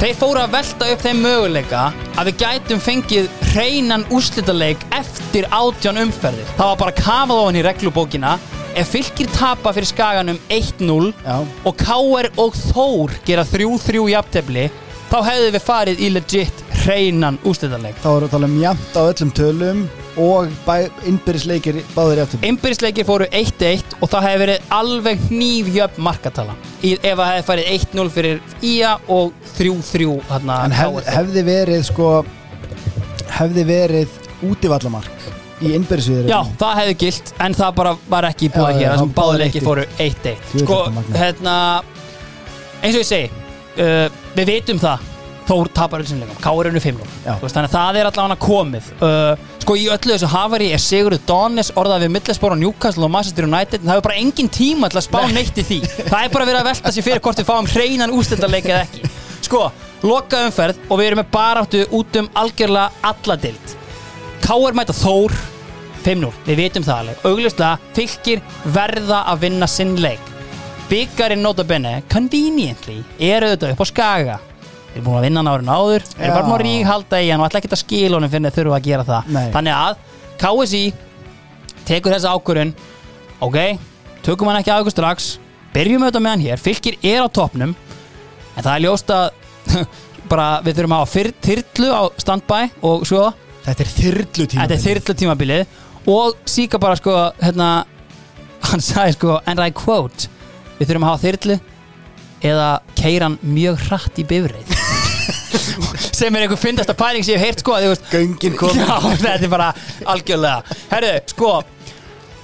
[0.00, 1.80] þeir fóru að velta upp þeim möguleika
[2.16, 7.64] að við gætum fengið hreinan úrslitaleik eftir átján umferðir það var bara kafað ofan í
[7.66, 8.30] reglubókina
[8.80, 11.36] ef fylgir tapa fyrir skaganum 1-0 Já.
[11.44, 12.30] og K.R.
[12.40, 14.66] og Þór gera 3-3 jafntefli
[15.10, 18.96] þá hefðu við farið í legit hreinan úrslitaleik Þá erum við að tala um jæmt
[18.96, 19.84] á öllum tölum
[20.20, 20.50] og
[21.08, 27.04] innbyrðisleikir báðir í aftur Einbyrðisleikir fóru 1-1 og það hefði verið alveg hnífjöfn markatala ef
[27.04, 28.40] það hefði farið 1-0 fyrir
[28.70, 32.10] IA og 3-3 hérna, En hef, hefði verið sko
[33.38, 34.18] hefði verið
[34.50, 35.28] útivallamark
[35.60, 39.62] í innbyrðisviður Já, það hefði gilt en það bara var ekki búið Já, hér báðuleikir
[39.62, 39.68] 1-1.
[39.68, 40.80] fóru 1-1 Jú, Sko,
[41.16, 41.56] hérna
[42.80, 43.30] eins og ég segi
[43.80, 44.06] uh,
[44.36, 45.09] við vitum það
[45.50, 47.32] Þór tapar öllum leikum, Káur er unni 5 Já.
[47.40, 48.90] veist, þannig að það er allavega komið.
[49.02, 53.10] Uh, sko í öllu þessu hafari er Sigurður Donis orðað við Middlesbrough og Newcastle og
[53.10, 53.80] Manchester United.
[53.80, 55.78] En það hefur bara engin tíma til að spá neitt í því.
[56.06, 59.10] Það er bara verið að velta sér fyrir hvort við fáum hreinan ústendaleik eða ekki.
[59.48, 59.62] Sko,
[60.06, 63.72] loka umferð og við erum með baráttu út um algjörlega alla dild
[64.44, 65.34] Káur mæta Þór
[66.04, 67.24] 5-0, við vitum það alveg.
[67.26, 68.44] Auglustlega fylgir
[68.76, 70.30] verða að vinna sinn leik.
[70.90, 74.38] Byggarinn nota bene conveniently er auðvitað upp á skaga
[74.90, 76.06] þeir eru búin að vinna árin áður.
[76.10, 76.66] Þeir eru bara búin að Já.
[76.66, 79.06] rík halda í hann og ætla ekki að skila honum fyrir þeir þurfa að gera
[79.10, 79.30] það.
[79.36, 79.46] Nei.
[79.54, 80.00] þannig að
[80.40, 80.82] KSI
[81.90, 82.72] tekur þessa ákvörun
[83.46, 83.58] ok,
[84.26, 85.28] tökum hann ekki aðeins strax.
[85.74, 86.62] Byrjum auðvitað með hann hér.
[86.62, 87.76] Fylgir er á toppnum.
[88.56, 89.28] En það er ljóst að
[90.30, 93.28] bara við þurfum að hafa fyrr, þyrlu á standby og svo.
[93.60, 95.78] Þetta er þyrlu tíma Þetta er tímabilið
[96.10, 97.84] og síka bara sko hérna,
[98.70, 100.30] hann sagði sko and I quote
[100.78, 101.58] við þurfum að hafa þyrlu
[102.50, 104.79] eða keiran mjög hratt í bifreið
[106.20, 107.76] sem er einhver fyndasta pæling sem ég hef heyrt sko
[108.12, 109.68] Göngin kom Já, þetta er bara
[110.14, 110.78] algjörlega.
[110.90, 111.52] Herru, sko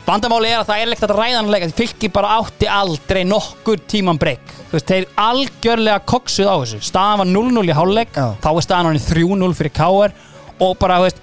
[0.07, 4.21] Vandamáli er að það er leikt að ræðanleika Því fylgir bara átti aldrei nokkur tíman
[4.23, 6.81] breyk þeir algjörlega koksuð á þessu.
[6.85, 8.27] Staðan var 0-0 í hálfleik Já.
[8.45, 10.15] Þá er staðan hann 3-0 fyrir KR
[10.63, 11.23] Og bara, veist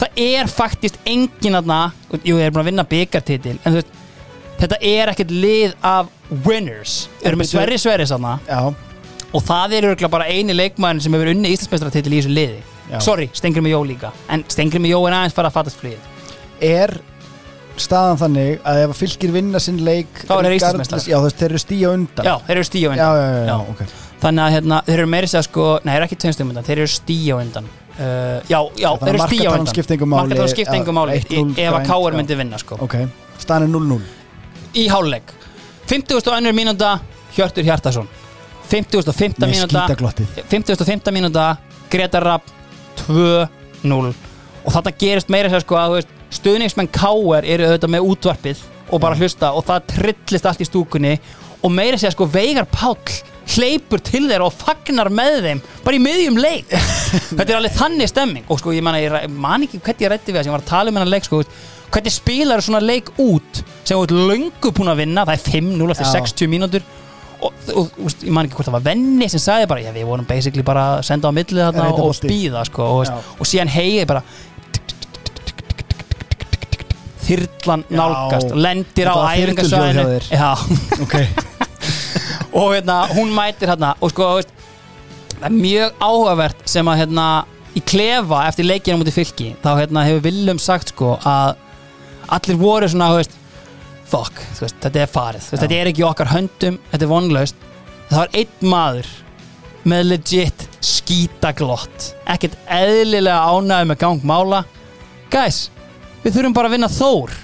[0.00, 1.80] Það er faktist engin aðna
[2.22, 3.90] Jú, þeir eru búin að vinna byggartitil En veist,
[4.60, 6.08] þetta er ekkert lið af
[6.46, 7.08] winners.
[7.20, 8.60] Þeir eru með Sverri Sverri sanna Já,
[9.32, 12.62] Og það er örugglega bara eini leikmæðin sem hefur unni Íslandsmeistaratitil í þessu liði.
[12.90, 12.98] Já.
[13.04, 14.10] Sorry, Stengri með Jó líka.
[14.28, 16.08] En Stengri með Jó er aðeins fara að fattast flýð
[16.60, 16.90] er
[17.80, 21.04] staðan þannig að ef að fylgir vinna sinn leik Þá eru þeir Íslandsmeistarar.
[21.08, 22.26] Já, þú veist, þeir eru stíja undan.
[22.26, 23.00] Já, þeir eru stíu undan.
[23.00, 23.94] Já, já, já, já, ok.
[24.20, 26.82] Þannig að hérna, þeir eru meiri segja sko Nei, þeir eru ekki tveimstum undan, þeir
[26.82, 27.70] eru stíu undan.
[28.00, 28.04] Uh,
[28.50, 29.72] Já, já, Þannig þeir eru að stíu markatalan undan.
[29.74, 30.20] skipti engu máli.
[30.26, 32.16] Markatalan skipti engu Já, máli 1-0 í- Ef að grænt, Káur já.
[32.20, 32.78] myndi vinna sko.
[32.84, 32.94] Ok,
[33.40, 34.00] staðan er 0-0
[34.74, 35.32] Í háluleik
[35.88, 36.52] 50.2.
[36.56, 36.90] mínúta
[37.36, 38.08] Hjörtur Hjartarsson
[38.70, 39.38] 50.5.
[39.40, 41.12] Með mínúta skítaglottið 50.5.
[41.14, 41.46] mínúta
[41.90, 42.50] Gretar Rapp
[43.04, 44.12] 2-0
[44.60, 47.46] og þetta gerist meira sér sko að veist, stuðningsmenn K.R.
[47.48, 51.16] eru auðvitað með útvarpið og bara hlusta og það trillist allt í stúkunni
[51.60, 53.20] og meira sér sko Veigar Páll
[53.50, 56.70] hleypur til þeirra og fagnar með þeim bara í miðjum leik
[57.36, 60.30] þetta er alveg þannig stemming og sko ég man, ég man ekki hvernig ég rætti
[60.30, 61.42] við þess ég var að tala um hennar leik sko
[61.90, 65.94] hvernig spilar svona leik út sem þú ert löngu búin að vinna það er 5-0
[65.96, 66.12] eftir Já.
[66.20, 66.86] 60 mínútur
[67.40, 70.08] og, og, og ég man ekki hvort það var venni sem sagði bara, já við
[70.10, 72.28] vorum basically bara að senda á millið þarna og bolti.
[72.28, 74.22] spýða sko, og, og síðan hegi bara
[77.30, 80.04] þyrlan nálgast og lendir á æfingasvæðinu.
[82.58, 84.30] og hérna, hún mætir hérna og sko,
[85.36, 87.26] það er mjög áhugavert sem að hérna
[87.78, 91.54] í klefa eftir leikina mútið fylki þá hérna hefur Willum sagt sko að
[92.30, 93.39] allir voru svona, þú veist
[94.10, 95.48] fuck, veist, þetta er farið.
[95.48, 97.66] Veist, þetta er ekki okkar höndum, þetta er vonlaust.
[98.10, 99.10] Það var einn maður
[99.90, 104.64] með legit skítaglott ekkert eðlilega ánægð með gang mála.
[105.32, 105.68] Guys,
[106.24, 107.36] við þurfum bara að vinna Þór.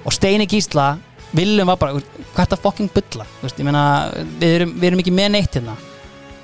[0.00, 0.94] Og Steini Gísla
[1.36, 2.00] Willum var bara,
[2.32, 3.26] hvað er þetta fucking bulla?
[3.38, 3.84] Þú veist, meina,
[4.40, 5.76] við erum, við erum ekki með neitt hérna.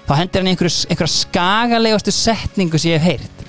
[0.06, 3.45] Þá hendir hann einhverja skagalegustu setningu sem ég hef heyrt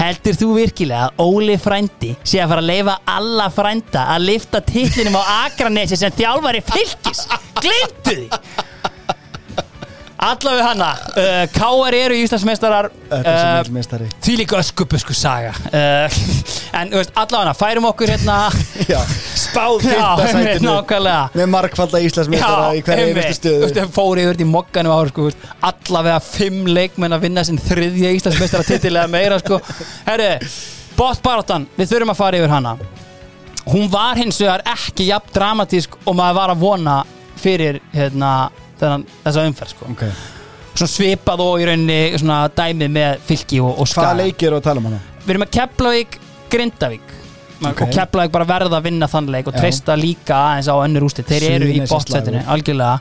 [0.00, 4.62] heldur þú virkilega að Óli frændi sé að fara að leifa alla frænda að lifta
[4.64, 7.26] titlinum á Akranesi sem þjálfari fylgis
[7.60, 8.28] glimtu því
[10.20, 11.96] allavega hana uh, K.R.
[11.96, 15.52] eru Íslandsmeistarar uh, því líka öskubusku saga.
[15.70, 16.20] Uh,
[16.80, 18.38] en veist, allavega hana færum okkur hérna.
[19.44, 21.22] Spáð já, fyrta einmitt, sætinu nákvæmlega.
[21.40, 23.22] Með markfalda Íslandsmeistara í einmitt.
[23.24, 23.62] einustu stöðu.
[23.62, 25.28] Þú veist, fór yfir í mokkanum ára sko,
[25.70, 29.60] allavega fimm leikmenn að vinna sinn þriðja Íslandsmeistara titilega meira sko.
[30.06, 30.34] herri,
[30.98, 32.76] bóttbaráttan við þurfum að fara yfir hana.
[33.70, 36.96] Hún var hins vegar ekki jafn dramatísk og maður var að vona
[37.40, 39.88] fyrir hérna, þennan, þessa umferð sko.
[39.94, 40.04] Ok,
[40.74, 44.60] svona svipað og í rauninni svona dæmið með fylki og, og hvaða skaga leiki eru
[44.60, 45.00] að tala um hana?
[45.24, 46.20] við erum með Keflavík,
[46.50, 47.16] Grindavík
[47.60, 47.80] Ok.
[47.84, 49.60] og Keflavík bara verða að vinna þann leik og Já.
[49.60, 52.38] treysta líka aðeins á önnur úslit þeir eru í slagur.
[52.48, 53.00] algjörlega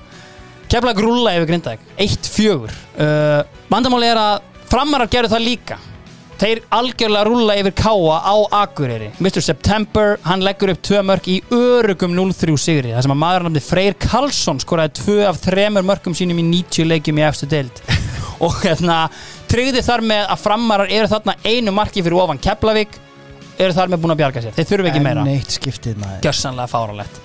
[0.69, 5.77] Keflavík rúlla yfir Grindavík 1-4 uh, vandamáli er að framarar gerðu það líka
[6.39, 9.09] þeir algjörlega rúlla yfir Káa á Akureyri.
[9.19, 9.41] Mr.
[9.43, 13.63] September, hann leggur upp tvö mörk í örugum 0-3 sigri þar sem að maður nafni
[13.65, 17.83] Freyr Karlsson skoraði tvö af þremur mörkum sínum í 90 leikjum í efstu deild.
[18.45, 19.01] Og hérna
[19.51, 22.95] tryggði þar með að framarar eru þarna einu marki fyrir ofan Keflavík
[23.59, 25.27] eru þar með búin að bjarga sér, þeir þurfi ekki meira.
[25.27, 26.21] En eitt skiptið maður.
[26.23, 27.21] Gjörsanlega fáralegt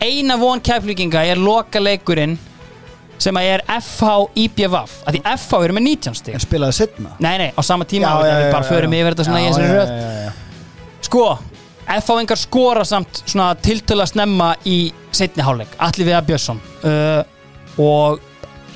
[0.00, 2.36] eina von keflvíkinga er loka leikurinn
[3.18, 4.10] sem að er FH
[4.44, 6.36] IBVF að því FH eru með 19 stig.
[6.38, 9.14] En spilaði setna nei nei, á sama tíma Já, já, við já, bara förum yfir
[9.16, 10.38] þetta svona í þessari já, röð.
[11.08, 11.24] sko,
[11.88, 14.78] FH engar skora samt svona tiltöla snemma í
[15.10, 16.62] setni hálfleik, Alli Viða Björnsson.
[16.84, 17.22] Uh,
[17.80, 18.20] og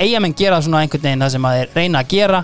[0.00, 2.42] eigamenn gera svona einhvern veginn það sem að þeir reyna að gera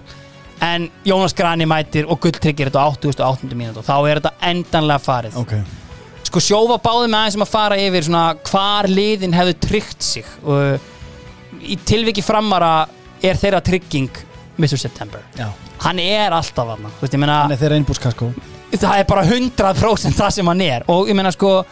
[0.69, 3.51] en Jónas Grani mætir og gulltryggir þetta á 88.
[3.55, 3.83] mínútu.
[3.83, 5.39] Og þá er þetta endanlega farið.
[5.39, 5.55] Ok,
[6.29, 10.33] sko sjófa báði með aðeins um að fara yfir svona hvar liðin hefðu tryggt sig.
[10.45, 10.89] Og
[11.69, 12.73] í tilviki framara
[13.23, 14.25] er þeirra trygging
[14.59, 14.79] Mr.
[14.81, 15.23] September.
[15.39, 15.49] Já.
[15.85, 18.33] Hann er alltaf hann Hann er þeirra einbúrskaskó
[18.77, 20.85] það er bara 100% það sem hann er.
[20.93, 21.63] Og ég meina sko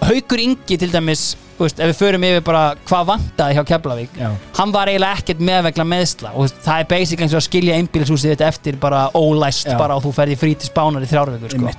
[0.00, 4.30] Haukur Ingi til dæmis veist, ef við förum yfir bara hvað vantaði hjá Keflavík Já.
[4.56, 8.32] hann var eiginlega ekkert meðvegla meðsla og það er basically eins og að skilja einbílishúsið
[8.32, 11.74] þetta eftir bara ólæst bara og þú ferði frí til spánar í þrjárvíkur sko.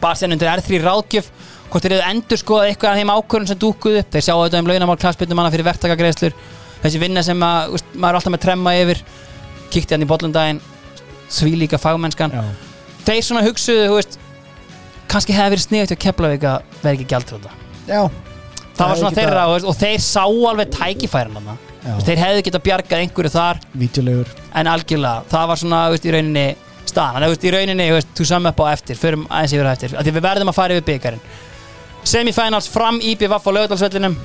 [0.00, 1.30] Bara sen undir R3 ráðgjöf
[1.70, 4.08] hvort þeir eru endur skoða eitthvað af þeim ákvörðun sem dúkuð upp.
[4.10, 6.34] Þeir sjá auðvitað um launamál klassbytnum manna fyrir verktakagreislur
[6.82, 9.02] þessi vinna sem að, úst, maður er alltaf með tremma yfir
[9.70, 10.60] kíkti hann í bollundaginn
[11.30, 12.34] því líka fagmennskan.
[12.34, 12.42] Já,
[13.06, 14.18] þeir svona hugsuðu, veist
[15.10, 17.52] kannski hefði verið sniðið til að Keflavík að vera ekki gjaldrúta
[17.90, 18.00] já.
[18.80, 21.36] Það var hefði svona þeirra veist, og þeir sá alveg tækifærin
[22.06, 23.60] þeir hefðu getað bjargað einhverju þar.
[23.80, 24.32] Vídeolegur.
[24.56, 26.44] En algjörlega, það var svona veist, í rauninni
[26.88, 29.94] staðan, þannig að í rauninni þú saman upp á eftir, förum aðeins yfir á eftir.
[29.96, 31.24] Því við verðum að fara yfir byggarinn
[32.06, 34.16] semifinals fram í BVF á lögadalsvellinum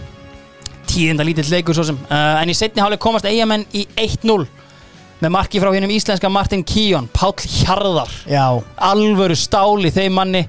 [0.90, 1.98] tíðinda lítill leikur svo sem.
[2.10, 4.45] Uh, en í setni hálfleik komast eigamenn í 1-0
[5.24, 8.12] með marki frá hinnum íslenska Martin Kíon, Páll Hjarðar.
[8.30, 8.45] Já,
[8.90, 10.45] alvöru stál í þeim manni.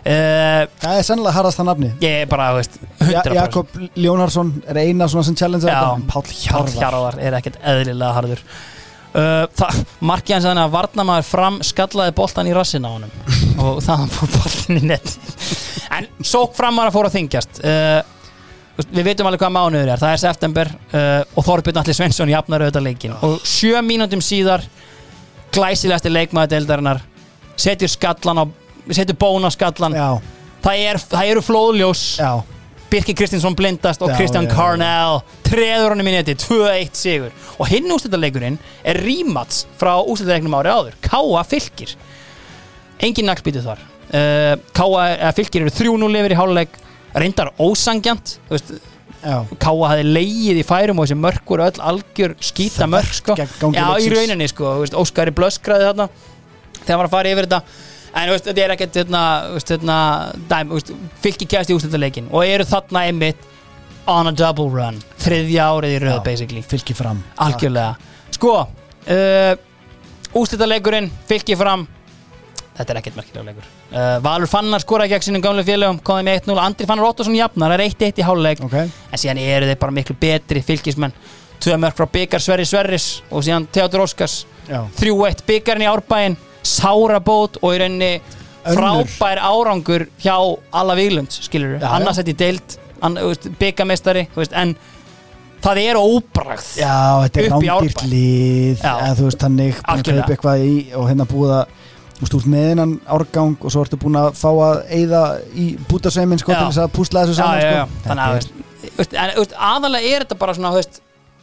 [0.00, 1.88] Uh, það er sennilega harðast það nafni.
[2.00, 2.76] ég er bara, þú veist,
[3.10, 5.80] ja, 100% Jakob Ljónarsson er eina svona sem challenge Já.
[6.08, 6.76] Páll Hjarðar.
[6.78, 8.44] Hjarðar er ekkert eðlilega harður.
[9.10, 13.12] Uh, það, markið hans þannig að varnamaður fram skallaði boltan í rassin á honum.
[13.64, 15.14] Og þaðan fór boltin í net.
[15.90, 18.00] En sók framar að fóra að þingjast uh,
[18.88, 20.00] við veitum alveg hvað mánuður er.
[20.00, 24.64] Það er september uh, og Þorbjörn Alli Svensson jafnar auðvitað leikin og sjö mínútum síðar
[25.54, 27.02] glæsilegasti leikmaður deildarinnar
[27.60, 28.44] setur skallan á
[28.94, 29.96] setur bón á skallan.
[30.60, 32.04] Það, er, það eru flóðljós.
[32.20, 32.32] Já,
[32.90, 34.56] Birki Kristinsson blindast og Já, Kristján já, já.
[34.56, 37.34] Carnell treður honum í neti 2-1 sigur.
[37.62, 40.96] Og hinn úrstættarleikurinn er rímats frá úrstættarleiknum ári áður.
[41.04, 41.94] Káa fylgir
[43.00, 43.84] engin naglbítið þar.
[44.10, 46.80] Uh, Káa fylgir eru 3-0 yfir í háluleik
[47.14, 48.72] reyndar ósangjant þú veist,
[49.20, 49.42] Já.
[49.60, 53.36] Káa hafði leigið í færum og þessi mörk voru öll algjör skýta mörk sko.
[53.36, 56.06] Já, í rauninni sko, veist, Óskari blöskraði þarna
[56.86, 57.60] þegar að fara yfir þetta.
[58.16, 59.22] En veist, þetta er ekkert hérna,
[59.60, 59.98] hérna,
[60.50, 60.72] dæm,
[61.22, 63.44] fylki kæst í úrslitaleikin og eru þarna einmitt
[64.08, 66.64] on a double run þriðja árið í basically.
[66.64, 67.20] Fylki fram.
[67.44, 67.92] Algjörlega.
[68.34, 69.52] Sko uh,
[70.40, 71.84] úrslitaleikurinn fylki fram
[72.80, 73.68] þetta er ekkert merkilega leikur.
[73.92, 77.74] Uh, Valur Fannar skoraði gegn sínum gamlu félögum komið með 1-0, Andri Fannar Ottosson jafnar
[77.74, 81.14] það er 1-1 í háluleik ok, en síðan eru þeir bara miklu betri fylgismenn.
[81.60, 84.44] Tvö mörg frá byggar Sverri Sverris og síðan Theodor Óskars.
[84.66, 88.12] Já, 3-1 byggarinn í árbæinn sárabót og í rauninni
[88.64, 92.78] frábær árangur hjá alla Víglunds, skilur Já, annars þetta í deild
[93.60, 94.74] byggamestari, en
[95.64, 96.96] það er óbragð já,
[97.26, 98.92] þetta er lið Já.
[98.92, 101.78] eða þú veist þannig, búin að kaupa eitthvað í og hérna búið að
[102.20, 105.22] þú veist, þú með hennan árgang og svo ertu búin að fá að eyða
[105.56, 107.84] í bútasveimin sko til þess að púsla þessu saman já, já.
[107.86, 108.02] sko.
[108.08, 111.00] þannig að Þetta veist, aðalega er þetta bara svona veist,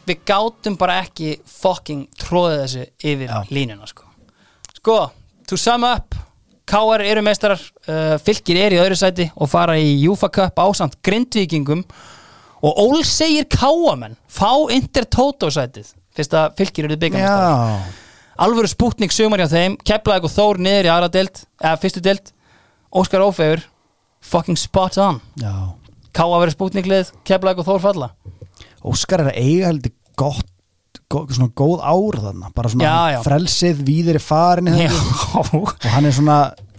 [0.08, 3.38] við gátum bara ekki fucking tróðið þessu yfir Já.
[3.54, 4.06] línuna sko.
[4.78, 4.96] sko,
[5.46, 6.16] to sum up
[6.68, 10.98] KR eru meistarar uh, fylgir er í öðru sæti og fara í Júfa Cup ásamt
[11.06, 11.84] grindvíkingum
[12.58, 17.94] og Ól segir káamenn fá Inter Toto sætið fyrst að fylgir eru er- byggamestrar já,
[18.38, 22.30] alvöru spútning sumar hjá þeim keplaði eitthvað þór niður í aðra deild eða fyrstu deild,
[22.94, 23.64] Óskar Ófegur
[24.24, 25.20] fucking spot on.
[26.14, 28.08] Ká að vera spútninglið, keplaði eitthvað þór falla.
[28.88, 30.46] Óskar er að eiga heldur gott
[31.08, 33.18] gó, svona góð ár þarna bara svona Já, já.
[33.26, 34.90] frelsið, víðir í farin já,
[35.38, 36.38] og hann er svona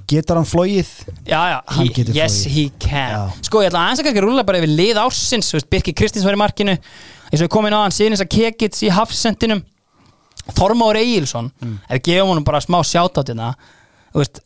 [0.10, 0.90] getur hann flóið
[1.30, 2.54] já, já Hann he, yes flogið.
[2.56, 3.14] he can.
[3.14, 3.22] Já.
[3.48, 6.38] sko ég ætla að kannski rúla bara yfir lið ársins þú veist, Birki Kristins var
[6.38, 6.76] í markinu.
[7.30, 9.64] Eins og við komin á hann síðan þess að Kekits í hafsendinum
[10.58, 11.78] Þormáur Egilson Mm.
[11.90, 12.82] við gefum honum bara smá
[14.14, 14.42] þú veist,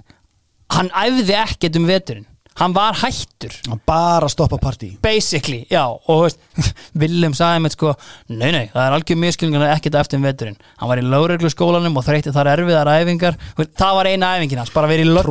[0.74, 2.26] hann æfði ekkert um veturinn.
[2.56, 3.50] Hann var hættur.
[3.66, 4.92] Hann bara stoppa partí.
[5.02, 6.38] Basically, já og veist,
[7.02, 7.94] Willem sagði mér sko
[8.30, 10.58] nei, nei, það er algjör miskilningar ekkert eftir um veturinn.
[10.78, 13.40] Hann var í lögreglu skólanum og þreytti þar erfiðar æfingar.
[13.58, 15.26] Það var eina æfingin hans, bara verið í löggunni.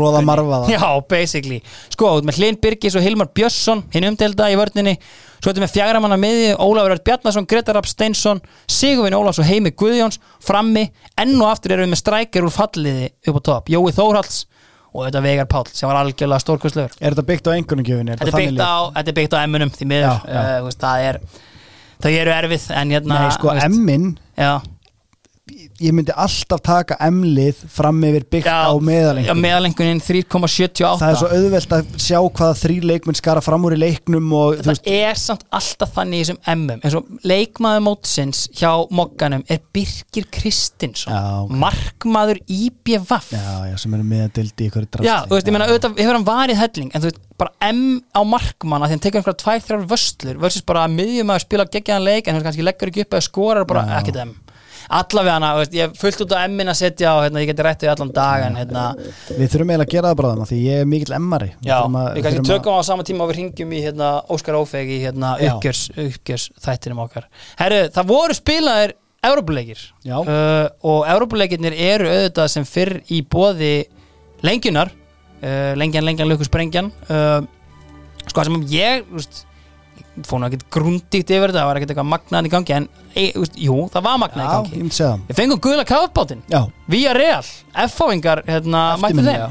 [0.75, 0.83] Já,
[1.15, 1.61] basically,
[1.95, 4.97] sko, með Hlyn Birgis og Hilmar Björnsson, hinn umdelda í vörninni
[5.43, 8.41] svo þetta með fjagramanna miði Ólafur Örd Bjarnason, Gretar Rapp Steinsson
[8.71, 10.87] Sigurvin Ólafs og Heimi Guðjóns frammi,
[11.19, 14.45] enn og aftur erum við með strækir úr falliði upp á topp, Jói Þórhalds
[14.93, 18.61] og þetta Vegar Páll sem var algjörlega stórkvistlegur er þetta byggt á þetta er byggt
[18.63, 20.61] á, þetta er byggt á M-unum því miður, Já, já.
[20.61, 21.19] uh, það er
[22.03, 24.07] þau eru erfið en hérna Nei, sko, þú veist, M-in
[24.37, 24.53] já,
[25.83, 31.09] ég myndi alltaf taka M-lið fram yfir byggt já, á meðalengur já, meðalengunin 3,78 það
[31.09, 34.71] er svo auðvelt að sjá hvaða þrý leikmenn skara fram úr í leiknum og það
[34.73, 36.83] veist, er samt alltaf þannig í þessum M-um.
[36.83, 41.13] Eins og leikmaður mótsins hjá Mogganum er Birgir Kristinsson.
[41.13, 41.57] Já, ok.
[41.65, 46.01] markmaður IBVF já, já, sem eru meðadildi í ykkur Já, þú veist, ég meina, auðvitað
[46.03, 49.23] hefur hann varið helling en þú veist, bara M á markmann að því hann tekur
[49.23, 52.67] einhverja tvær, þrjár vöslur versus bara að miðjum að spila geggjaðan leik en hann kannski
[52.67, 54.35] leggur ekki upp eða skorar bara ekkert M
[54.89, 57.67] allavega hana, veist, ég hef fullt út á M-in að setja og hérna, ég geti
[57.67, 58.85] rætt við allan dag en hérna,
[59.29, 62.27] við þurfum eiginlega að gera það bara þannig því ég er mikill M-ari já, við
[62.27, 65.85] kannski tökum á sama tíma og við ringjum í hérna, Óskar Ófeg í hérna, uppgjörs,
[65.97, 67.29] uppgjörs þættinum okkar.
[67.61, 69.79] Herru, það voru spilaðir Európuleikir
[70.11, 73.77] uh, og Európuleikirnir eru auðvitað sem fyrr í bóði
[74.43, 74.91] lengjunar
[75.43, 76.91] uh, lengjan, lengjan, lukku, sprengjan.
[77.07, 77.43] Uh,
[78.27, 79.43] sko það sem ég þú veist,
[80.27, 83.25] fór nú ekkert grundíkt yfir þetta það var ekkert eitthvað magnaðan í gangi en e,
[83.37, 85.29] veist, jú, það var magnaðan í já, gangi.
[85.29, 86.61] við fengum guðla kafbátinn já,
[86.93, 87.47] via Real,
[87.87, 89.39] F-fáingar hérna, mættu þeim.
[89.41, 89.49] já.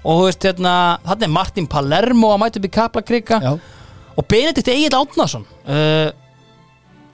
[0.00, 0.72] og þú veist, hérna,
[1.04, 3.42] þannig er Martin Palermo að mæta upp í Kaplakrika.
[3.44, 3.52] Já,
[4.16, 6.08] og Benedikt Egil Átnason uh,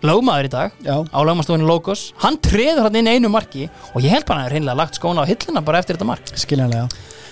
[0.06, 3.66] lögmaður í dag já, á lögmannstofinu Logos hann treður hann inn einu marki.
[3.94, 6.08] Og ég held bara að hann er hreinlega lagt skóna á hilluna bara eftir þetta
[6.08, 6.34] mark.
[6.38, 6.86] Skiljanlega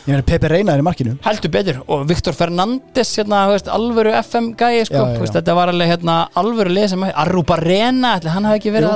[0.05, 1.17] ég meina Pepe Reina er í markinu.
[1.25, 1.83] Heldur betur.
[1.89, 5.33] Og Viktor Fernandes hérna, veist, alvöru FM gæi sko, Já, já, já.
[5.39, 8.91] þetta var alveg hérna, alvöru sem Arruba ætli hann hafi ekki verið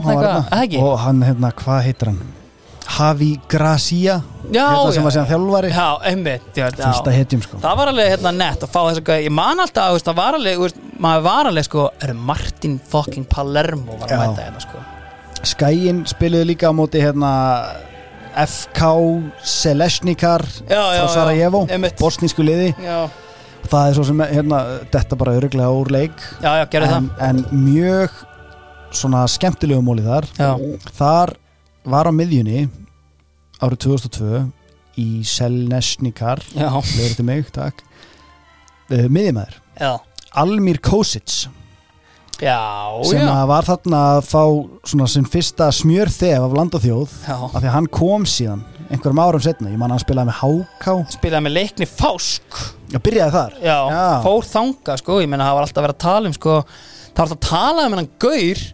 [0.69, 2.21] Jú, og hann, hérna, hvað heitir hann?
[2.89, 5.71] Javi Gracia hérna sem var síðan þjálfari.
[5.73, 6.47] Já, einmitt,
[7.15, 7.59] hetjum sko.
[7.63, 10.39] Það var alveg hérna nett að fá þess að ég man alltaf, veist, það var
[10.39, 14.85] alveg, veist, maður var alveg sko, er Martin fucking Palermo var að mæta hérna sko.
[15.47, 17.33] Skæin spiluðu líka á móti hérna
[18.39, 18.91] FK
[19.43, 21.65] Selesnikar frá Sarajevo,
[21.99, 22.71] bosnísku liði.
[22.83, 23.09] Já,
[23.69, 24.61] það er svo sem hérna,
[24.93, 26.23] þetta bara öruglega úr leik.
[26.45, 26.53] Já,
[26.87, 28.15] en, en mjög
[28.95, 30.29] svona skemmtilegu móli þar.
[30.97, 31.35] Þar
[31.89, 32.67] var á miðjunni
[33.65, 34.43] árið 2002
[34.99, 37.83] í Selnesnikar já, leður til mig, takk.
[38.89, 39.59] Uh, miðjumæður,
[40.39, 41.49] Almir Kosic
[42.39, 42.63] Já,
[43.09, 44.43] sem já, að var þarna að fá
[44.87, 47.35] svona sinn fyrsta smjörþef af landaþjóð já.
[47.35, 50.39] af því að hann kom síðan einhverjum árum setna, ég man að hann spilaði með
[50.39, 50.95] Háká.
[51.13, 52.61] Spilaði með leikni Fásk.
[52.89, 53.59] Já, byrjaði þar.
[53.65, 53.77] Já,
[54.25, 57.33] fór þanga sko, ég meina það var alltaf verið að tala um sko það var
[57.33, 58.65] það að tala um hennan gaur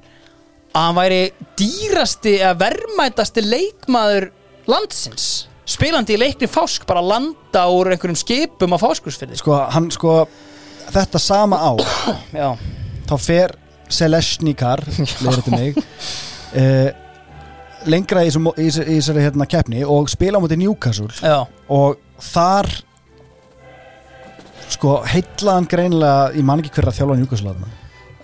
[0.75, 1.21] að hann væri
[1.59, 4.29] dýrasti eða verðmætasti leikmaður
[4.71, 5.27] landsins.
[5.65, 10.25] Spilandi í leikni fásk bara að landa úr einhverjum skipum á fáskursfyrði Sko, hann sko
[10.93, 11.81] Þetta sama ár
[12.37, 12.51] já,
[13.09, 13.55] Þá fer
[13.93, 14.81] Selesnikar
[15.53, 16.91] mig uh,
[17.93, 21.99] Lengra í þessari- hérna keppni Og spila á móti Newcastle já, Og
[22.33, 22.71] þar
[24.75, 27.69] Sko, heitlaðan greinilega Ég man ekki hver að þjálfa Newcastle þarna.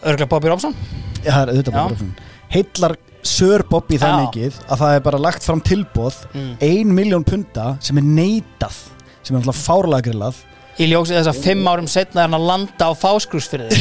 [0.00, 0.74] örgulega Bobby Robson
[1.20, 2.28] Já, er auðvitað bara svona.
[2.50, 6.54] Heitlar Sör Bobby það mikið að það er bara lagt fram tilbóð Mm.
[6.64, 8.78] ein miljón punta sem er neitað
[9.22, 10.38] sem er alltaf fárlega grillað
[10.80, 13.80] í ljósið þess að fimm árum setna er hann að landa á fáskursfyrði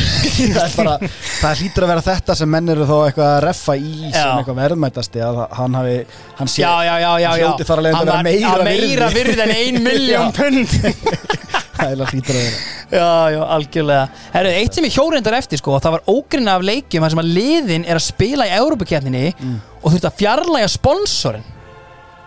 [1.39, 4.31] það hlýtur að vera þetta sem menn eru þó eitthvað að reffa í sem Já.
[4.39, 5.95] eitthvað verðmætasti að hann hafi
[6.39, 7.31] hann sé, já, já, já, já, já.
[7.43, 9.39] hljóti þar Hann að meira meira virði.
[9.45, 10.73] en ein miljón pund.
[11.79, 12.57] Það er hlýtur að vera.
[12.91, 14.07] Já, já, algjörlega.
[14.33, 17.29] Herru, eitt sem ég hjórendar eftir sko Það var ógrinna af leikjum þar sem að
[17.37, 19.21] liðin er að spila í Európa-keppninni
[19.79, 21.45] og þurfti að fjarlæga sponsorinn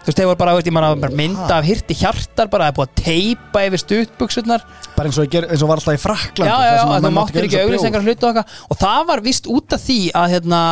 [0.02, 2.78] Þú veist, þeir voru bara, veist, ég manna mynda af hirti hjartar bara, það er
[2.78, 4.64] búið að teipa yfir stuttbuksurnar
[4.97, 7.12] bara eins og, ger, eins og var alltaf í Fraklandi Já, já, já, að þú
[7.18, 10.62] máttir ekki auglýsingar hlutu okkar og það var vist út af því að hérna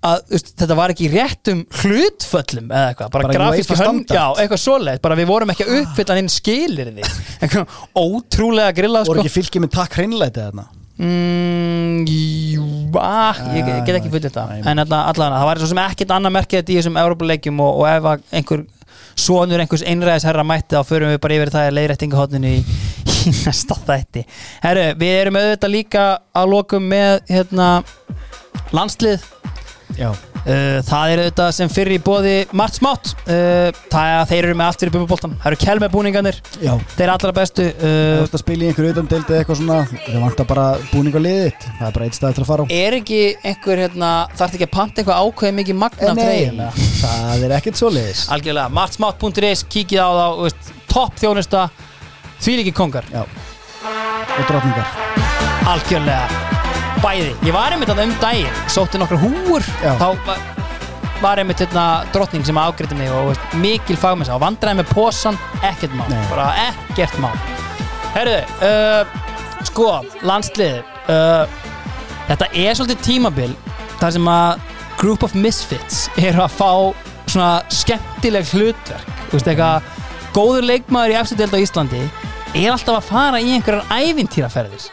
[0.00, 4.14] að veist, þetta var ekki í réttum hlutföllum eða eitthvað, bara, Bara grafíski UEFA hönd
[4.16, 7.08] já, eitthvað svoleið, bara við vorum ekki að uppfylla hinn skilir því
[7.40, 9.26] eitthvað ótrúlega grillað voru sko.
[9.26, 10.68] ekki fylgið með takk hreinleiti þarna
[11.00, 12.64] Mm, jú,
[13.00, 14.42] ah, ég, get ekki fullt þetta.
[14.60, 17.80] en alla, allan, það var svo sem ekkert annað merkið þetta í þessum Európa-leikjum og,
[17.80, 18.66] og ef einhver
[19.16, 22.62] sonur einhvers einræðis herra mætti þá förum við bara yfir það leiðrættingahotninu í,
[23.30, 24.26] í næsta þætti.
[24.66, 27.70] Herru, við erum auðvitað líka að lokum með hérna
[28.76, 29.24] landslið.
[29.96, 30.12] Já,
[30.44, 33.12] það er auðvitað sem fyrir í bóði margt smátt.
[33.26, 36.40] Uh, það er að þeir eru með allt fyrir bumbuboltan það eru kelmebúningarnir,
[36.96, 39.80] þeir allra bestu þú uh, ert að spila í einhverju eða eitthvað svona.
[40.06, 42.72] Það vantar bara búning á liðið það er bara eitt stað til að fara á.
[42.80, 43.20] Er ekki
[43.50, 47.92] einhver hérna, þarf ekki að panta eitthvað ákveðið mikið magna Nei, það er ekkert svo
[47.94, 51.68] liðis algjörlega, martsmátt.is, kíkið á þá topp þjónusta.
[52.40, 54.96] Því líki kongar, já, og drotningar
[55.68, 56.59] algjörlega
[57.00, 59.94] bæði, ég var einmitt að um daginn sótti nokkra húur Já.
[60.00, 60.42] þá var,
[61.22, 65.38] var einmitt hérna drottning sem afgriði mig og veist, mikil fagmessa og vandraði með posan,
[65.66, 66.20] ekkert mál Nei.
[66.32, 67.34] bara ekkert mál
[68.14, 69.88] herruðu, uh, sko
[70.26, 70.80] landslið
[71.12, 71.60] uh,
[72.28, 73.50] þetta er svolítið tímabil
[74.00, 74.66] þar sem að
[75.00, 76.72] group of misfits eru að fá
[77.30, 79.90] svona skemmtileg hlutverk Þú veist, eitthvað,
[80.34, 82.00] góður leikmaður í eftir deild á Íslandi
[82.58, 84.88] er alltaf að fara í einhverjar ævintýraferðir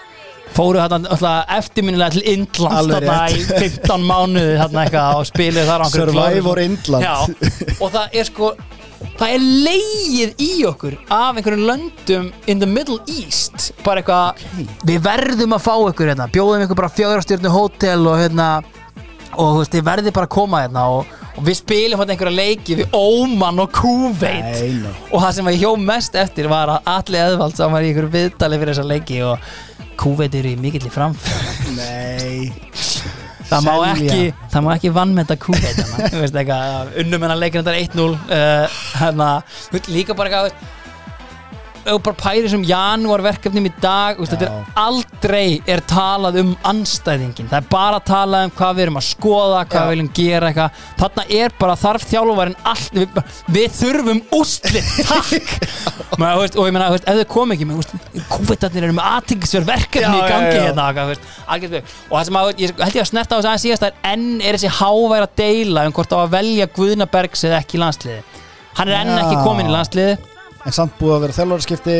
[0.57, 3.77] fóru þarna alltaf eftirminnilega til Indlands þarna í rétt.
[3.83, 6.63] 15 mánuði þarna eitthvað og spiluðu þar á einhverju Survivor.
[6.65, 7.45] Indland.
[7.77, 8.51] Og það er sko
[9.17, 14.41] það er leigið í okkur af einhverjum löndum in the Middle East bara eitthvað,
[14.87, 18.49] við verðum að fá ykkur hérna, bjóðum ykkur bara fjárastjörnu hótel og hérna
[19.37, 22.37] og þú veist, þið verðið bara að koma hérna og, og við spilum hérna einhverja
[22.37, 23.81] leiki við Óman og
[24.17, 24.93] nei.
[25.11, 28.13] og það sem var hjó mest eftir var að Alli Eðvald sem var í einhverju
[28.15, 29.51] viðtali fyrir þessa leiki og
[29.97, 32.51] Kúveit eru í mikill í framfæð nei.
[33.47, 35.77] Það má ekki það má ekki vannmeta Kúveit
[37.01, 38.07] unnum hennar leikir þetta 1-0
[39.67, 40.75] þú veist, líka bara eitthvað
[41.95, 46.53] þú bara pæri sem janúar verkefnum í dag veist, þetta er aldrei er talað um
[46.67, 50.51] anstæðingin, það er bara talað um hvað við erum að skoða, hvað við viljum gera
[50.51, 53.21] eitthvað, þarna er bara þarf þjálfarinn allt, við,
[53.57, 55.53] við þurfum úslit, takk.
[56.17, 57.91] Maður, veist, og ég veist, ef þau kom ekki með,
[58.31, 60.87] kúveitarnir eru með aðtingisverð verkefni Já, í gangi hérna
[62.09, 64.27] og það sem að, ég held ég að snerta á þess aðeins síðast að enn
[64.41, 68.21] er þessi háværa deila um hvort á að velja Guðnabergs eða ekki landsliði
[68.77, 70.17] hann er enn ekki komin í landsliði
[70.67, 71.97] en samt búið að vera þjálfarskipti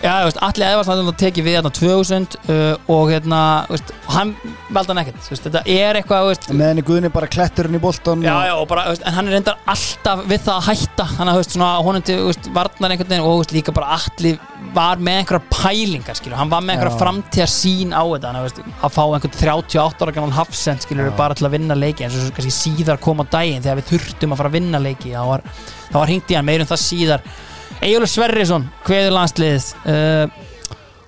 [0.00, 4.30] Já, veist, allir eðvarsnæðan að teki við hérna 2000 uh, og hérna, veist, hann
[4.72, 7.80] veldi hann ekkert, veist, þetta er eitthvað, þú veist, með henni Guðni bara kletturinn í
[7.82, 12.16] boltan Já, já, bara, en hann er reyndar alltaf við það að hætta, hann þú
[12.30, 14.40] veist, varnar einhvern veginn og, líka bara allir
[14.72, 17.00] var með einhverjar pælingar, skilur, hann var með einhverjar Já.
[17.02, 21.48] framtíðar sín á þetta, hann, að fá einhvern 38 ára gammal hafsend, skilur, bara til
[21.48, 24.52] að vinna leiki, eins og kannski síðar kom á daginn þegar við þurftum að fara
[24.52, 25.46] að vinna leiki, þá var,
[25.92, 27.30] var hringt í hann meirum það síðar
[27.80, 30.40] Egilur Sverrisson, kveður landsliðið uh,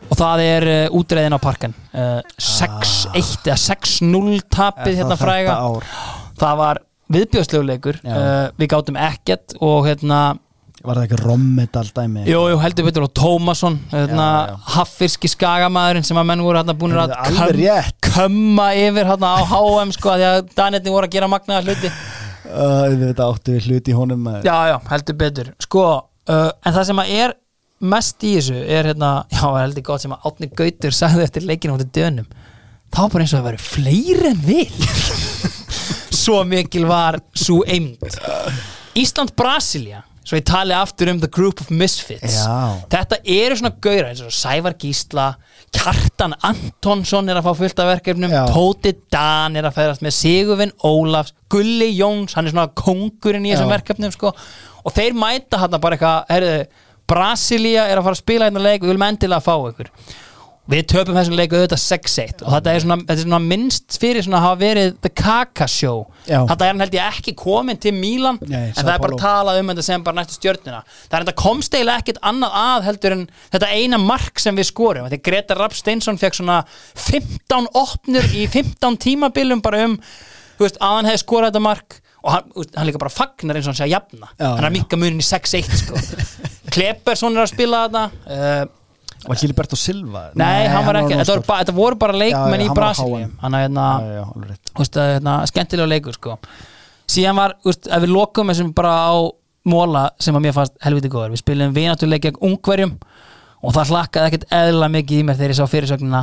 [0.09, 5.59] og það er uh, útreiðin á parkan uh, 6-1 eða 6-0 tapið hérna fræga.
[6.41, 6.81] það var
[7.13, 8.15] viðbjóðsleguleikur Já.
[8.17, 10.23] uh, við gátum ekkert og hérna
[10.83, 12.23] var það ekki rommedal dæmi?
[12.27, 14.29] Jú, jú, heldur betur og Tómasson hérna,
[14.73, 17.13] haffirski skagamæðurinn sem að menn voru hérna búin að
[18.09, 21.93] kömma yfir hérna á HM sko, að því að Danetni voru að gera magnaða hluti.
[22.49, 25.53] Uh, við áttu við hluti í honum já, já, heldur betur.
[25.63, 25.85] Sko,
[26.31, 27.35] uh, en það sem að er
[27.93, 31.75] mest í þessu er hérna, já, heldur gott sem að Átni Gautur sagði eftir leikinu
[31.75, 32.31] á þetta dönum.
[32.93, 34.77] Þá bara eins og það væri fleiri en við.
[36.23, 38.05] Svo mikil var svo eimd
[38.95, 42.37] Ísland-Brasilia svo ég tali aftur um the group of misfits.
[42.39, 42.79] Já.
[42.93, 45.33] þetta eru svona gauðra eins og Sævar Gísla
[45.75, 48.35] Kjartan Antonsson er að fá fullt af verkefnum.
[48.53, 53.55] Tóti Dan er að færast með Sigurvin Ólafs Gulli Jóns, hann er svona kongurinn í
[53.55, 54.35] þessum verkefnum sko
[54.83, 56.67] og þeir mæta hann bara eitthvað heyrðu,
[57.13, 59.89] Brasilia er að fara að spila hérna leik við viljum endilega fá ykkur.
[60.73, 64.23] Við töpum þessum leiku auðvitað 6-1 og þetta er svona, þetta er svona minnst fyrir
[64.23, 66.05] svona að hafa verið The Kaka Show.
[66.23, 66.39] Já.
[66.47, 69.19] þetta er hann held ég ekki komin til Mílan Nei, en það er bara Paulo.
[69.19, 70.85] talað um þetta sem bara næstu stjörnuna.
[71.11, 73.25] Það er þetta komst eiginlega ekkit annað að heldur en
[73.57, 75.11] þetta eina mark sem við skorum.
[75.11, 76.61] Því Greta Rapp Steinsson fekk svona
[76.95, 79.99] 15 opnur í 15 tímabilum bara um
[80.63, 83.73] veist, að hann hefði skorað þetta mark og hann, hann líka bara fagnar eins og
[83.73, 84.31] hann sé að jafna.
[84.37, 86.03] Já, hann er að mikka munin í 6-1 sko.
[86.75, 88.63] Klepersson er að spila þetta uh,
[89.23, 90.25] Var Gilberto Silva?
[90.39, 93.29] Nei, hann var ekki, þetta voru, ba þetta voru bara leikmenn í Brasilíu.
[93.43, 93.87] Hann er hérna,
[94.79, 96.39] hérna skemmtilega leikur sko.
[97.11, 99.15] síðan var, veist, ef við lokum þessum bara á
[99.69, 102.97] móla sem að mér fannst helviti góður, við spilum vinatuleik gegn ungverjum
[103.63, 106.23] og það hlakkaði ekkert eðla mikið í mér þegar ég sá fyrirsögnina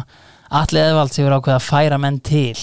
[0.50, 2.58] Alli Eðvald sem er ákveð að færa menn til.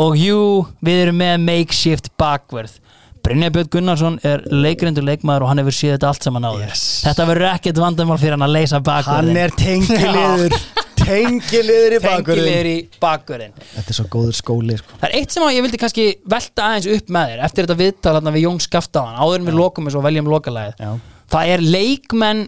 [0.00, 0.40] Og jú,
[0.84, 2.76] við erum með makeshift bakverð
[3.24, 6.68] Brynja Björn Gunnarsson er leikrindur leikmaður og hann hefur séð þetta allt saman áður.
[6.70, 6.84] Yes.
[7.04, 10.56] þetta verður ekkert vandamál fyrir hann að leysa bakverðin Hann er tengiliður.
[11.00, 14.96] Tengiliður í bakverðin í bakverðin Þetta er svo góður skóli sko.
[15.00, 18.14] Það er eitt sem ég vildi kannski velta aðeins upp með þér eftir þetta viðtal
[18.30, 20.84] við Jón Skaftaðan áður en við lokum þessu og veljum lokalæðið
[21.30, 22.44] það er leikmenn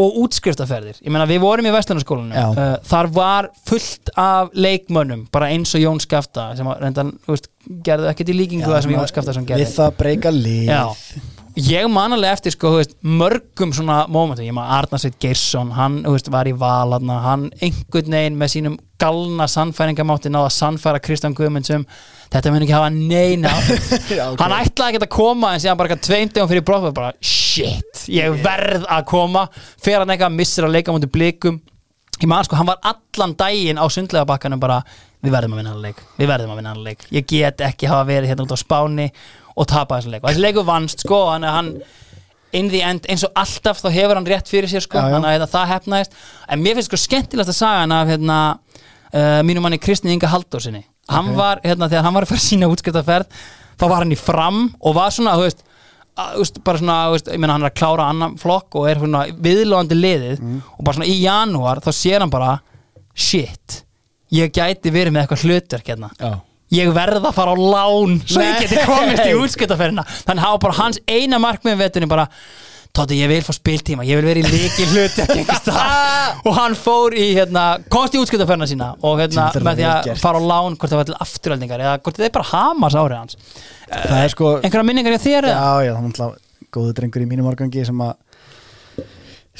[0.00, 1.72] og útskriftaferðir ég meina við vorum í.
[1.74, 7.36] Vestlunarskólanum uh, þar var fullt af leikmönnum bara eins og Jón Skafta sem reyndan, þú
[7.36, 7.48] veist,
[7.86, 10.68] gerðu ekkert í líkingu það sem Jón Skaftaðsson gerði Við það breyka lið.
[10.72, 10.82] Já.
[11.54, 16.16] Ég manalega eftir sko, þú veist, mörgum svona mómentum, ég maður Arnarsveit Geirsson hann þú
[16.16, 21.36] veist, var í valarna, hann einhvern veginn með sínum galna sannfæringamátti náða að sannfæra Kristján
[21.38, 21.86] Guðmundsum
[22.34, 23.52] þetta mun ekki hafa neina
[24.18, 24.40] Já, ok.
[24.42, 28.04] hann ætlaði ekki að koma en síðan bara eitthvað tveimdegum fyrir brott og bara shit,
[28.10, 29.46] ég verð að koma.
[29.84, 31.60] Fer hann eitthvað, missir að leika mútið blikum.
[32.20, 34.80] Ég maður sko, hann var allan daginn á sundlega bakkanum bara,
[35.24, 37.88] við verðum að vinna hann leik við verðum að vinna hann leik, ég get ekki
[37.90, 39.08] hafa verið hérna út á Spáni
[39.58, 40.22] og tapa þessum leik.
[40.22, 41.72] Og þessi leiku vannst sko, hann, hann
[42.54, 45.16] in the end, eins og alltaf þá hefur hann rétt fyrir sér sko, Já, já.
[45.16, 46.18] þannig að hérna, það hefnaðist
[46.54, 48.38] en mér finnst sko skemmtilegt að saga hann af hérna,
[49.10, 50.30] uh, mínum manni Kristni Inga
[51.08, 53.26] Haldósinni hann var, hérna, þegar hann var að fara sína útskiptaferð
[53.74, 57.56] þá var hann í fram og var svona, þú veist bara svona, veist, ég meina
[57.56, 60.42] hann er að klára annan flokk og er svona viðlóðandi liðið
[60.78, 62.52] og bara svona í janúar þá sér hann bara
[63.14, 63.80] shit,
[64.34, 66.30] ég gæti verið með eitthvað hlutverk hérna Já.
[66.78, 68.62] ég verð að fara á lán svo ég Nei.
[68.62, 72.28] geti komist í útskiptaferðina þannig hafa bara hans eina markmið veturinn bara
[72.94, 75.24] Tóti, ég vil fá spiltíma, ég vil vera í leiki hluti
[76.46, 80.38] og hann fór í hérna, komst í útskiptaferðina sína og hérna, með því að fara
[80.38, 83.38] á lán hvort það var til afturöldingar eða hvort það er bara hamas árið hans.
[83.90, 85.48] Það er sko einhverja minningar í þér?
[85.50, 88.12] Já, já, það var náttúrulega góðu drengur í mínum árgangi sem að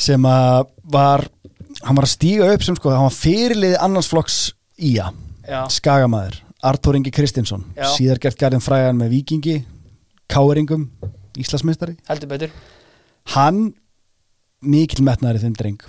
[0.04, 1.26] sem að var
[1.80, 4.38] hann var að stíga upp sem sko hann var fyrirlið annars flokks
[4.78, 5.08] ía.
[5.74, 6.38] Skagamæður,
[6.70, 7.66] Artur Ingi Kristinsson.
[7.96, 9.58] Síðar gert garðin fræðan með Víkingi
[10.30, 10.86] Káeringum,
[11.42, 12.54] Íslasmeistari heldur betur
[13.32, 13.74] hann
[14.64, 15.84] mikill metnaður í þeim dreng.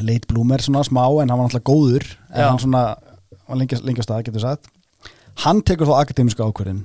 [0.00, 2.48] Leit blúmer svona smá en hann var náttúrulega góður en Já.
[2.48, 2.84] hann svona
[3.50, 4.70] var lengi á stað getur sagt.
[5.44, 6.84] Hann tekur þó akademiska ákvörðin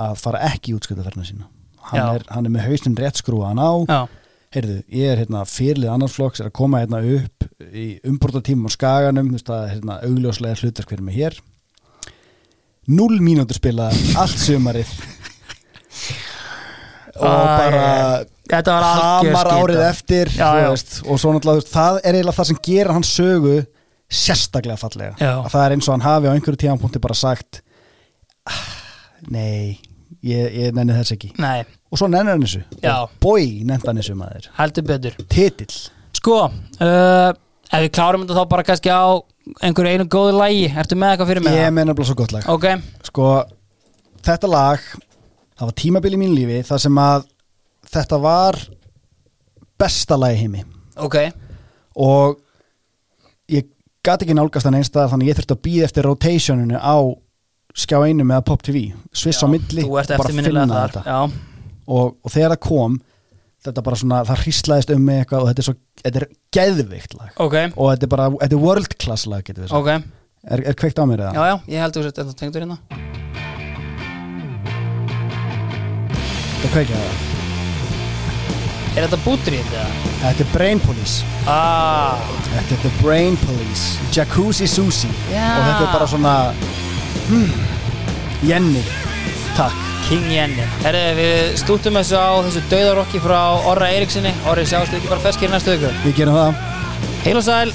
[0.00, 1.48] að fara ekki í útskjötaferðina sína.
[1.84, 3.70] Hann er, hann er með hausnin rétt skrúan á.
[3.86, 4.00] Já,
[4.56, 9.28] heyrðu, ég er hérna fyrirlið annarsflokks er að koma hérna upp í umbúrtatímum á skaganum,
[9.32, 11.36] þú veist er hérna augljóslega hlutverk fyrir mig hér.
[12.88, 13.90] 0 mínútur spila
[14.20, 14.90] allt sumarið.
[17.14, 19.58] Og bara þetta var hamar skita.
[19.60, 20.68] árið eftir Já, já.
[20.74, 23.54] veist, og svo náttúrulega það er eiginlega það sem gerir hans sögu
[24.14, 25.32] sérstaklega fallega Já.
[25.40, 27.62] að það er eins og hann hafi á einhverju tíðanpunkti bara sagt
[28.46, 28.60] "Ah,
[29.32, 29.78] nei,
[30.22, 34.00] ég, ég nenni þess ekki Nei, og svo nennir hann þessu og bói nefndi hann
[34.02, 35.74] þessu maður heldur betur titill
[36.14, 36.36] Sko,
[36.80, 37.32] uh,
[37.72, 39.02] ef við klárum þetta þá bara kannski á
[39.64, 41.56] einhverju einu góðu lægi Ertu með eitthvað fyrir mig?
[41.56, 41.74] ég það?
[41.80, 42.68] meina bara svo gott lag Ok,
[43.08, 43.30] sko,
[44.24, 44.78] þetta lag
[45.58, 47.26] það var tímabil í mínu lífi þar sem að
[47.94, 48.58] þetta var
[49.80, 50.64] besta lag í heimi.
[51.02, 51.18] Ok.
[52.00, 52.38] Og
[53.50, 53.68] ég
[54.04, 56.96] gat ekki nálgast hann einstæðar þannig ég þurfti að býða eftir rotationinu á
[57.74, 61.02] skjá einu með Pop TV sviss á milli bara finna þar þetta.
[61.08, 61.20] Já,
[61.90, 63.00] og, og þegar það kom
[63.64, 67.16] þetta bara svona, það hríslaðist um mig eitthvað og þetta er svo, þetta er geðvikt
[67.18, 67.32] lag.
[67.40, 69.90] Ok, og þetta er bara, þetta er world class lag getur við sagt, ok.
[70.44, 71.32] Er, er kveikt á mér eða?
[71.32, 72.78] Já, já, ég held þú sett ennþá tengdur hérna.
[76.60, 77.33] Þetta kveikja það
[78.94, 79.86] Er þetta bútrið eða?
[80.22, 81.24] Þetta er Brain Police.
[81.50, 82.20] Ah,
[82.52, 83.98] Þetta er The Brain Police.
[84.14, 85.48] Jacuzzi Sushi Já.
[85.56, 86.34] Og þetta er bara svona
[87.26, 87.64] hmm,
[88.46, 88.84] Jenny.
[89.58, 89.80] Takk.
[90.04, 90.66] King Jenny.
[90.84, 93.38] Herðu, við stútum þessu á þessu dauðarokki frá
[93.72, 96.58] Orra Eiríksinni Orri, sjáumst við ekki bara feskir næstu ykkur Við gerum það.
[97.24, 97.72] Heil og sæl